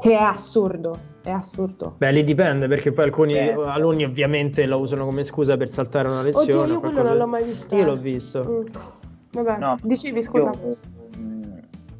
che 0.00 0.10
è 0.10 0.22
assurdo 0.22 1.16
è 1.28 1.32
assurdo. 1.32 1.94
Beh, 1.98 2.12
lì 2.12 2.24
dipende 2.24 2.68
perché 2.68 2.92
poi 2.92 3.04
alcuni 3.04 3.34
eh. 3.34 3.52
alunni 3.52 4.04
ovviamente 4.04 4.66
la 4.66 4.76
usano 4.76 5.04
come 5.04 5.24
scusa 5.24 5.56
per 5.56 5.68
saltare 5.68 6.08
una 6.08 6.22
lezione. 6.22 6.52
Oddio, 6.52 6.74
io 6.74 6.80
quello 6.80 7.02
non 7.02 7.16
l'ho 7.16 7.26
mai 7.26 7.44
visto. 7.44 7.74
Io 7.74 7.84
l'ho 7.84 7.96
visto. 7.96 8.44
Mm. 8.48 8.66
Vabbè, 9.32 9.58
no, 9.58 9.76
dicevi 9.82 10.22
scusa. 10.22 10.50
Io, 10.50 10.76
mm, 11.18 11.42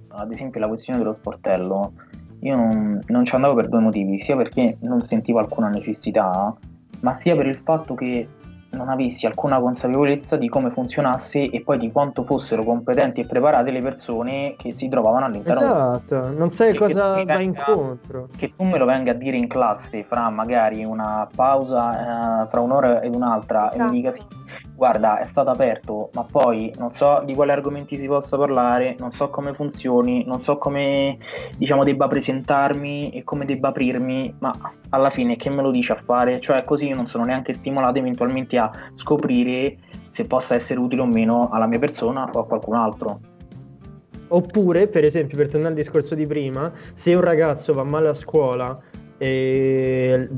ad 0.09 0.33
esempio 0.33 0.61
la 0.61 0.69
questione 0.69 0.99
dello 0.99 1.15
sportello, 1.15 1.93
io 2.41 2.57
non, 2.57 3.01
non 3.07 3.25
ci 3.25 3.35
andavo 3.35 3.55
per 3.55 3.69
due 3.69 3.81
motivi, 3.81 4.21
sia 4.21 4.37
perché 4.37 4.77
non 4.81 5.03
sentivo 5.07 5.39
alcuna 5.39 5.69
necessità, 5.69 6.55
ma 7.01 7.13
sia 7.15 7.35
per 7.35 7.47
il 7.47 7.61
fatto 7.63 7.95
che 7.95 8.27
non 8.71 8.89
avessi 8.91 9.27
alcuna 9.27 9.59
consapevolezza 9.59 10.37
di 10.37 10.49
come 10.49 10.71
funzionasse 10.71 11.51
e 11.51 11.61
poi 11.63 11.79
di 11.79 11.91
quanto 11.91 12.25
fossero 12.25 12.63
competenti 12.65 13.21
e 13.21 13.27
preparate 13.27 13.71
le 13.71 13.81
persone 13.81 14.55
che 14.59 14.75
si 14.75 14.89
trovavano 14.89 15.27
all'interno. 15.27 15.61
Esatto, 15.61 16.31
non 16.31 16.51
sai 16.51 16.73
che 16.73 16.79
cosa 16.79 17.09
va 17.09 17.15
venga, 17.15 17.41
incontro. 17.41 18.29
Che 18.37 18.53
tu 18.55 18.65
me 18.65 18.79
lo 18.79 18.85
venga 18.85 19.13
a 19.13 19.15
dire 19.15 19.37
in 19.37 19.49
classe 19.49 20.05
fra 20.05 20.29
magari 20.29 20.85
una 20.85 21.27
pausa 21.35 22.45
eh, 22.45 22.49
fra 22.49 22.61
un'ora 22.61 23.01
ed 23.01 23.15
un'altra 23.15 23.73
esatto. 23.73 23.83
e 23.83 23.85
mi 23.85 23.91
dica 23.91 24.13
sì, 24.13 24.23
guarda, 24.79 25.19
è 25.19 25.25
stato 25.25 25.51
aperto, 25.51 26.11
ma 26.15 26.23
poi 26.23 26.73
non 26.79 26.93
so 26.93 27.21
di 27.25 27.35
quali 27.35 27.51
argomenti 27.51 27.97
si 27.97 28.07
possa 28.07 28.37
parlare, 28.37 28.95
non 29.01 29.11
so 29.11 29.29
come 29.29 29.53
funzioni, 29.53 30.25
non 30.25 30.41
so 30.45 30.57
come 30.57 31.19
diciamo 31.57 31.83
debba 31.83 32.07
presentarmi 32.07 33.11
e 33.11 33.25
come 33.25 33.45
debba 33.45 33.69
aprirmi, 33.69 34.37
ma 34.39 34.53
alla 34.91 35.11
fine 35.11 35.35
che 35.35 35.51
me 35.51 35.63
lo 35.63 35.73
dice 35.73 35.95
a 35.95 36.01
fare? 36.05 36.39
Cioè 36.39 36.63
così 36.63 36.87
io 36.87 36.95
non 36.95 37.09
sono 37.09 37.25
neanche 37.25 37.55
stimolato 37.55 37.99
eventualmente 37.99 38.57
a 38.57 38.71
scoprire 38.95 39.79
se 40.11 40.25
possa 40.25 40.55
essere 40.55 40.79
utile 40.79 41.03
o 41.03 41.07
meno 41.07 41.49
alla 41.51 41.67
mia 41.67 41.81
persona 41.81 42.31
o 42.33 42.39
a 42.39 42.47
qualcun 42.47 42.77
altro. 42.77 43.21
Oppure, 44.29 44.87
per 44.87 45.05
esempio, 45.05 45.37
per 45.37 45.49
tornare 45.49 45.71
al 45.71 45.79
discorso 45.81 46.15
di 46.15 46.27
prima, 46.27 46.71
se 46.95 47.15
un 47.15 47.23
ragazzo 47.23 47.73
va 47.73 47.83
male 47.83 48.09
a 48.09 48.15
scuola 48.15 48.79
e, 49.19 50.29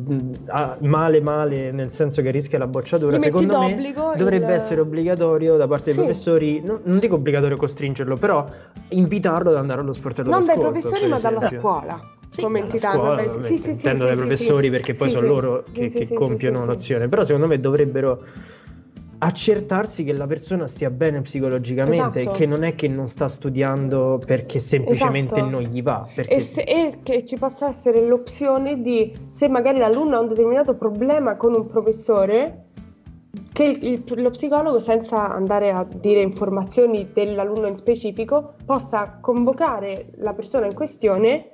male 0.80 1.20
male 1.20 1.70
nel 1.70 1.90
senso 1.90 2.22
che 2.22 2.30
rischia 2.30 2.56
la 2.56 2.66
bocciatura 2.66 3.18
secondo 3.18 3.58
me 3.58 3.92
dovrebbe 4.16 4.46
il... 4.46 4.52
essere 4.52 4.80
obbligatorio 4.80 5.58
da 5.58 5.66
parte 5.66 5.84
dei 5.84 5.92
sì. 5.92 6.00
professori 6.00 6.60
no, 6.64 6.80
non 6.84 6.98
dico 6.98 7.16
obbligatorio 7.16 7.58
costringerlo 7.58 8.16
però 8.16 8.42
invitarlo 8.88 9.50
ad 9.50 9.56
andare 9.56 9.82
allo 9.82 9.92
sportello 9.92 10.30
non 10.30 10.46
dai 10.46 10.58
professori 10.58 11.06
ma 11.08 11.18
dalla 11.18 11.46
scuola. 11.46 12.00
Sì, 12.30 12.42
come 12.42 12.60
entità 12.60 12.92
scuola, 12.94 13.26
sì, 13.26 13.40
sì, 13.40 13.58
sì, 13.58 13.70
intendo 13.70 14.04
dai 14.04 14.16
professori 14.16 14.70
perché 14.70 14.94
poi 14.94 15.10
sono 15.10 15.26
loro 15.26 15.64
che, 15.72 15.90
che 15.90 16.08
compiono 16.14 16.64
l'azione 16.64 17.08
però 17.08 17.24
secondo 17.24 17.48
me 17.48 17.60
dovrebbero 17.60 18.24
accertarsi 19.22 20.02
che 20.02 20.14
la 20.14 20.26
persona 20.26 20.66
stia 20.66 20.88
bene 20.88 21.20
psicologicamente 21.20 22.20
esatto. 22.22 22.38
che 22.38 22.46
non 22.46 22.62
è 22.64 22.74
che 22.74 22.88
non 22.88 23.06
sta 23.06 23.28
studiando 23.28 24.20
perché 24.24 24.58
semplicemente 24.60 25.34
esatto. 25.34 25.50
non 25.50 25.62
gli 25.62 25.82
va. 25.82 26.08
Perché... 26.14 26.34
E, 26.34 26.40
se, 26.40 26.62
e, 26.62 26.98
che 27.02 27.24
ci 27.26 27.36
possa 27.36 27.68
essere 27.68 28.06
l'opzione 28.06 28.80
di, 28.80 29.12
se 29.30 29.48
magari 29.48 29.78
l'alunno 29.78 30.16
ha 30.16 30.20
un 30.20 30.28
determinato 30.28 30.74
problema 30.74 31.36
con 31.36 31.54
un 31.54 31.66
professore, 31.66 32.64
che 33.52 33.64
il, 33.64 34.02
il, 34.06 34.22
lo 34.22 34.30
psicologo, 34.30 34.78
senza 34.78 35.30
andare 35.30 35.70
a 35.70 35.84
dire 35.84 36.22
informazioni 36.22 37.10
dell'alunno 37.12 37.66
in 37.66 37.76
specifico, 37.76 38.54
possa 38.64 39.18
convocare 39.20 40.12
la 40.16 40.32
persona 40.32 40.64
in 40.64 40.74
questione 40.74 41.50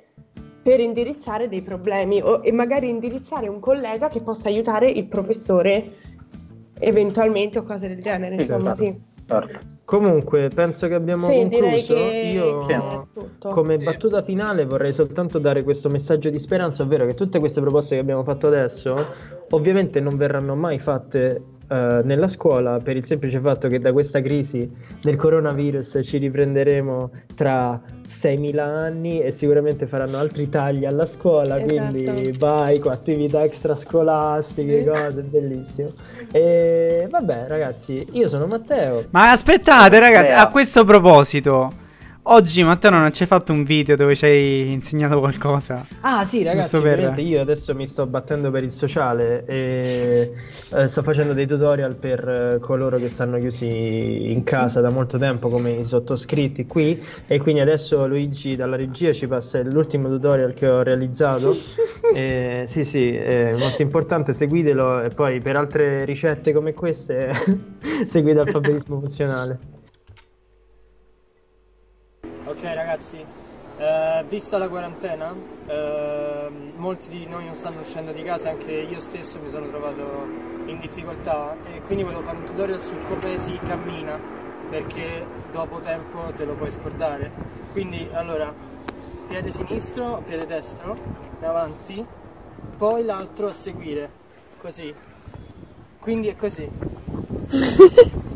per 0.63 0.79
indirizzare 0.79 1.49
dei 1.49 1.61
problemi 1.61 2.21
o, 2.21 2.39
e 2.43 2.51
magari 2.53 2.89
indirizzare 2.89 3.49
un 3.49 3.59
collega 3.59 4.07
che 4.07 4.21
possa 4.21 4.47
aiutare 4.47 4.89
il 4.89 5.05
professore 5.05 6.06
eventualmente 6.79 7.59
o 7.59 7.63
cose 7.63 7.87
del 7.87 8.01
genere, 8.01 8.35
insomma, 8.35 8.75
sì. 8.75 9.15
Certo. 9.27 9.59
Comunque, 9.83 10.47
penso 10.53 10.87
che 10.87 10.93
abbiamo 10.93 11.27
sì, 11.27 11.33
concluso. 11.33 11.93
Che... 11.93 12.31
Io, 12.33 13.07
come 13.39 13.77
battuta 13.77 14.21
finale, 14.21 14.65
vorrei 14.65 14.93
soltanto 14.93 15.37
dare 15.37 15.63
questo 15.63 15.89
messaggio 15.89 16.29
di 16.29 16.39
speranza, 16.39 16.83
ovvero 16.83 17.05
che 17.05 17.13
tutte 17.13 17.39
queste 17.39 17.59
proposte 17.59 17.95
che 17.95 18.01
abbiamo 18.01 18.23
fatto 18.23 18.47
adesso, 18.47 18.95
ovviamente 19.49 19.99
non 19.99 20.15
verranno 20.15 20.55
mai 20.55 20.79
fatte 20.79 21.41
uh, 21.67 22.01
nella 22.03 22.27
scuola 22.27 22.79
per 22.79 22.95
il 22.95 23.05
semplice 23.05 23.39
fatto 23.39 23.67
che 23.67 23.79
da 23.79 23.91
questa 23.91 24.21
crisi 24.21 24.69
del 25.01 25.15
coronavirus 25.15 25.99
ci 26.03 26.17
riprenderemo 26.17 27.11
tra 27.35 27.81
6.000 28.07 28.59
anni 28.59 29.21
e 29.21 29.31
sicuramente 29.31 29.85
faranno 29.85 30.17
altri 30.17 30.49
tagli 30.49 30.85
alla 30.85 31.05
scuola, 31.05 31.61
esatto. 31.61 31.91
quindi 31.91 32.31
vai 32.37 32.79
con 32.79 32.91
attività 32.91 33.43
extrascolastiche, 33.43 34.85
cose, 34.85 35.21
bellissimo. 35.21 35.91
E 36.31 37.07
vabbè 37.09 37.45
ragazzi, 37.47 38.05
io 38.11 38.27
sono 38.27 38.47
Matteo. 38.47 39.05
Ma 39.11 39.31
aspettate 39.31 39.99
ragazzi, 39.99 40.31
a 40.31 40.47
questo 40.47 40.83
proposito 40.85 41.85
Oggi 42.29 42.61
Matteo 42.61 42.89
non 42.89 43.09
ci 43.13 43.21
hai 43.21 43.27
fatto 43.29 43.53
un 43.53 43.63
video 43.63 43.95
dove 43.95 44.13
ci 44.13 44.25
hai 44.25 44.73
insegnato 44.73 45.17
qualcosa? 45.19 45.87
Ah 46.01 46.25
sì 46.25 46.43
ragazzi, 46.43 46.77
per... 46.81 47.17
io 47.19 47.39
adesso 47.39 47.73
mi 47.73 47.87
sto 47.87 48.05
battendo 48.05 48.51
per 48.51 48.65
il 48.65 48.71
sociale 48.71 49.45
e 49.45 50.33
eh, 50.73 50.87
sto 50.89 51.03
facendo 51.03 51.31
dei 51.31 51.47
tutorial 51.47 51.95
per 51.95 52.27
eh, 52.27 52.59
coloro 52.59 52.97
che 52.97 53.07
stanno 53.07 53.37
chiusi 53.37 54.29
in 54.29 54.43
casa 54.43 54.81
da 54.81 54.89
molto 54.89 55.17
tempo 55.17 55.47
come 55.47 55.71
i 55.71 55.85
sottoscritti 55.85 56.65
qui 56.65 57.01
e 57.27 57.39
quindi 57.39 57.61
adesso 57.61 58.05
Luigi 58.05 58.57
dalla 58.57 58.75
regia 58.75 59.13
ci 59.13 59.25
passa 59.25 59.61
l'ultimo 59.61 60.09
tutorial 60.09 60.53
che 60.53 60.67
ho 60.67 60.83
realizzato. 60.83 61.55
e, 62.13 62.65
sì 62.67 62.83
sì, 62.83 63.15
è 63.15 63.55
molto 63.57 63.81
importante, 63.81 64.33
seguitelo 64.33 65.03
e 65.03 65.09
poi 65.15 65.39
per 65.39 65.55
altre 65.55 66.03
ricette 66.03 66.51
come 66.51 66.73
queste 66.73 67.31
seguite 68.05 68.39
alfabetismo 68.41 68.99
funzionale. 68.99 69.76
Ok 72.47 72.63
ragazzi, 72.63 73.21
eh, 73.77 74.23
vista 74.29 74.57
la 74.57 74.69
quarantena, 74.69 75.35
eh, 75.65 76.47
molti 76.77 77.09
di 77.09 77.25
noi 77.25 77.43
non 77.43 77.55
stanno 77.55 77.81
uscendo 77.81 78.13
di 78.13 78.23
casa, 78.23 78.51
anche 78.51 78.71
io 78.71 79.01
stesso 79.01 79.37
mi 79.43 79.49
sono 79.49 79.67
trovato 79.67 80.25
in 80.65 80.79
difficoltà 80.79 81.57
e 81.65 81.81
quindi 81.81 82.05
volevo 82.05 82.21
fare 82.21 82.37
un 82.37 82.45
tutorial 82.45 82.81
su 82.81 82.93
come 83.09 83.37
si 83.37 83.59
cammina 83.65 84.17
perché 84.69 85.25
dopo 85.51 85.79
tempo 85.79 86.31
te 86.37 86.45
lo 86.45 86.53
puoi 86.53 86.71
scordare. 86.71 87.29
Quindi 87.73 88.07
allora, 88.13 88.53
piede 89.27 89.51
sinistro, 89.51 90.23
piede 90.25 90.45
destro, 90.45 90.95
avanti, 91.41 92.05
poi 92.77 93.03
l'altro 93.03 93.47
a 93.47 93.53
seguire, 93.53 94.09
così. 94.61 94.95
Quindi 95.99 96.29
è 96.29 96.35
così. 96.37 96.65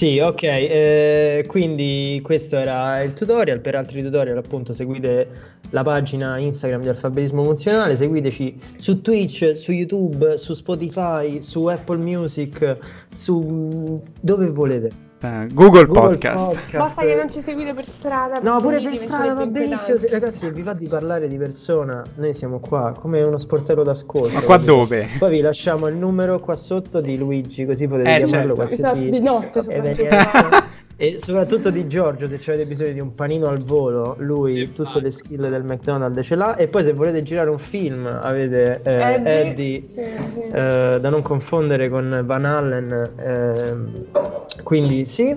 Sì, 0.00 0.18
ok, 0.18 0.42
eh, 0.44 1.44
quindi 1.46 2.20
questo 2.22 2.56
era 2.56 3.02
il 3.02 3.12
tutorial, 3.12 3.60
per 3.60 3.74
altri 3.74 4.02
tutorial 4.02 4.38
appunto 4.38 4.72
seguite 4.72 5.58
la 5.72 5.82
pagina 5.82 6.38
Instagram 6.38 6.80
di 6.80 6.88
Alfabetismo 6.88 7.44
Funzionale, 7.44 7.98
seguiteci 7.98 8.58
su 8.76 9.02
Twitch, 9.02 9.52
su 9.58 9.72
YouTube, 9.72 10.38
su 10.38 10.54
Spotify, 10.54 11.42
su 11.42 11.66
Apple 11.66 11.98
Music, 11.98 12.78
su 13.14 14.02
dove 14.22 14.46
volete. 14.48 15.09
Google, 15.20 15.84
Google 15.84 15.86
Podcast. 15.86 16.44
Podcast. 16.46 16.76
Basta 16.76 17.02
che 17.02 17.14
non 17.14 17.30
ci 17.30 17.42
seguite 17.42 17.74
per 17.74 17.86
strada. 17.86 18.40
No, 18.40 18.60
pure 18.60 18.80
per 18.80 18.96
strada 18.96 19.34
va 19.34 19.46
benissimo. 19.46 19.98
Se, 19.98 20.08
ragazzi, 20.08 20.38
se 20.38 20.50
vi 20.50 20.62
va 20.62 20.72
di 20.72 20.86
parlare 20.88 21.28
di 21.28 21.36
persona, 21.36 22.02
noi 22.16 22.32
siamo 22.32 22.58
qua 22.58 22.94
come 22.98 23.20
uno 23.22 23.36
sportello 23.36 23.82
d'ascolto. 23.82 24.32
Ma 24.32 24.40
qua 24.40 24.56
dove? 24.56 25.08
Poi 25.18 25.30
vi 25.30 25.40
lasciamo 25.42 25.88
il 25.88 25.96
numero 25.96 26.40
qua 26.40 26.56
sotto 26.56 27.00
di 27.00 27.18
Luigi, 27.18 27.66
così 27.66 27.86
potete 27.86 28.16
eh, 28.16 28.22
chiamarlo 28.22 28.56
certo. 28.56 28.74
qualsiasi 28.76 29.08
esatto, 29.08 29.10
di 29.10 29.20
notte 29.20 30.69
E 31.02 31.16
soprattutto 31.18 31.70
di 31.70 31.86
Giorgio, 31.86 32.28
se 32.28 32.52
avete 32.52 32.66
bisogno 32.66 32.92
di 32.92 33.00
un 33.00 33.14
panino 33.14 33.46
al 33.46 33.62
volo, 33.62 34.16
lui 34.18 34.70
tutte 34.70 35.00
le 35.00 35.10
skill 35.10 35.48
del 35.48 35.64
McDonald's 35.64 36.26
ce 36.26 36.34
l'ha. 36.34 36.56
E 36.56 36.68
poi 36.68 36.84
se 36.84 36.92
volete 36.92 37.22
girare 37.22 37.48
un 37.48 37.58
film, 37.58 38.04
avete 38.04 38.82
eh, 38.84 39.14
Eddie, 39.14 39.88
Eddie 39.94 40.48
eh, 40.52 41.00
da 41.00 41.08
non 41.08 41.22
confondere 41.22 41.88
con 41.88 42.20
Van 42.26 42.44
Allen. 42.44 43.12
Eh, 43.16 44.62
quindi 44.62 45.06
sì. 45.06 45.34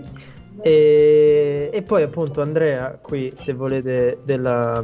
E, 0.60 1.70
e, 1.72 1.82
poi 1.82 2.04
appunto 2.04 2.42
Andrea 2.42 3.00
qui, 3.02 3.34
se 3.38 3.54
volete, 3.54 4.18
della 4.26 4.84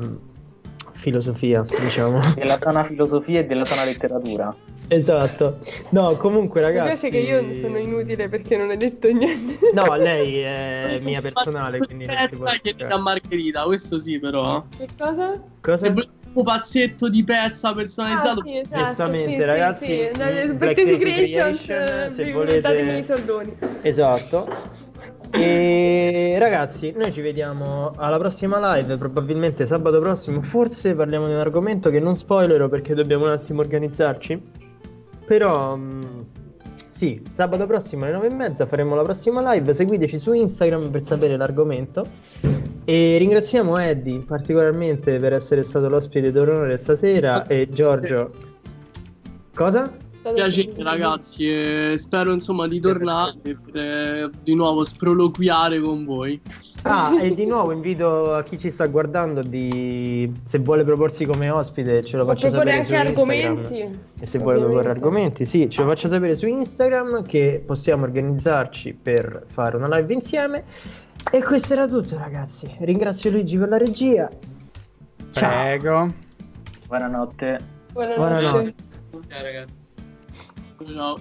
filosofia, 0.94 1.62
diciamo. 1.78 2.22
Della 2.36 2.58
sana 2.58 2.86
filosofia 2.86 3.42
e 3.42 3.46
della 3.46 3.66
sana 3.66 3.84
letteratura. 3.84 4.56
Esatto. 4.90 5.60
No, 5.90 6.16
comunque 6.18 6.62
ragazzi... 6.62 7.06
Mi 7.06 7.10
piace 7.10 7.10
che 7.10 7.18
io 7.18 7.54
sono 7.54 7.78
inutile 7.78 8.28
perché 8.28 8.58
non 8.58 8.72
hai 8.72 8.78
detto 8.78 9.12
niente. 9.12 9.60
No, 9.74 9.96
lei 9.96 10.40
è 10.40 11.00
mia 11.02 11.22
personale, 11.22 11.78
quindi... 11.78 12.06
Pezza 12.06 12.58
che 12.62 12.76
a 12.84 12.98
Margherita, 12.98 13.64
questo 13.64 13.98
sì 14.00 14.20
però. 14.20 14.64
Che 14.76 14.88
cosa? 14.98 15.42
Cosa? 15.62 15.94
Se 15.94 16.10
un 16.32 16.44
pazzetto 16.44 17.10
di 17.10 17.24
pezza 17.24 17.74
personalizzato. 17.74 18.42
Ah, 18.42 18.44
sì, 18.44 18.58
esatto, 18.58 18.84
Giustamente, 18.84 19.32
sì, 19.32 19.44
ragazzi. 19.44 19.86
Sì, 19.86 20.10
sì. 20.14 20.54
Black 20.54 20.74
Creations, 20.74 21.64
Creation, 21.66 22.14
se 22.14 22.32
volete... 22.32 22.82
i 22.82 23.04
soldoni. 23.04 23.58
Esatto. 23.82 24.78
E 25.32 26.36
ragazzi, 26.40 26.92
noi 26.96 27.12
ci 27.12 27.22
vediamo 27.22 27.92
alla 27.96 28.18
prossima 28.18 28.76
live, 28.76 28.98
probabilmente 28.98 29.68
sabato 29.68 30.00
prossimo. 30.00 30.42
Forse 30.42 30.96
parliamo 30.96 31.28
di 31.28 31.34
un 31.34 31.40
argomento 31.40 31.92
che 31.92 32.00
non 32.00 32.16
spoilerò 32.16 32.68
perché 32.68 32.96
dobbiamo 32.96 33.26
un 33.26 33.32
attimo 33.32 33.62
organizzarci. 33.62 34.42
Però 35.30 35.76
mm, 35.76 36.02
sì, 36.90 37.22
sabato 37.34 37.68
prossimo 37.68 38.06
alle 38.06 38.14
9 38.14 38.28
e 38.28 38.34
mezza 38.34 38.66
faremo 38.66 38.96
la 38.96 39.04
prossima 39.04 39.54
live. 39.54 39.76
Seguiteci 39.76 40.18
su 40.18 40.34
Instagram 40.34 40.90
per 40.90 41.04
sapere 41.04 41.38
l'argomento. 41.38 42.04
E 42.84 43.18
ringraziamo 43.20 43.78
Eddie 43.78 44.22
particolarmente 44.22 45.18
per 45.18 45.34
essere 45.34 45.62
stato 45.62 45.88
l'ospite 45.88 46.32
d'onore 46.32 46.78
stasera 46.78 47.46
e 47.46 47.70
Giorgio. 47.70 48.32
Cosa? 49.54 49.92
Piacere 50.34 50.74
ragazzi 50.78 51.50
e 51.50 51.94
spero 51.98 52.32
insomma 52.32 52.68
di 52.68 52.80
tornare 52.80 53.36
per 53.44 54.30
di 54.42 54.56
nuovo 54.56 54.84
sproloquiare 54.84 55.80
con 55.80 56.06
voi. 56.06 56.40
Ah 56.84 57.18
e 57.22 57.34
di 57.34 57.46
nuovo 57.46 57.72
invito 57.72 58.34
a 58.34 58.44
chi 58.44 58.58
ci 58.58 58.70
sta 58.70 58.88
guardando 58.88 59.42
di 59.42 60.32
se 60.46 60.60
vuole 60.60 60.84
proporsi 60.84 61.26
come 61.26 61.50
ospite 61.50 62.04
ce 62.06 62.18
lo 62.18 62.26
faccia 62.26 62.50
sapere 62.50 62.74
anche 62.74 62.86
su 62.86 62.94
argomenti? 62.94 63.80
Instagram. 63.80 64.00
e 64.20 64.26
se 64.26 64.38
vuole 64.40 64.60
proporre 64.60 64.90
argomenti 64.90 65.46
sì 65.46 65.70
ce 65.70 65.82
lo 65.82 65.90
faccia 65.90 66.08
sapere 66.10 66.36
su 66.36 66.48
Instagram 66.48 67.24
che 67.24 67.62
possiamo 67.66 68.04
organizzarci 68.04 68.98
per 69.02 69.46
fare 69.48 69.76
una 69.76 69.88
live 69.98 70.14
insieme. 70.14 70.64
E 71.32 71.44
questo 71.44 71.74
era 71.74 71.86
tutto 71.86 72.18
ragazzi. 72.18 72.66
Ringrazio 72.80 73.30
Luigi 73.30 73.58
per 73.58 73.70
la 73.70 73.78
regia. 73.78 74.30
Ciao. 75.32 75.50
Prego. 75.50 76.08
buonanotte. 76.88 77.60
Buonanotte, 77.92 78.18
buonanotte. 78.18 78.74
Ciao 79.28 79.44
ragazzi 79.44 79.79
you 80.88 80.96
know 80.96 81.18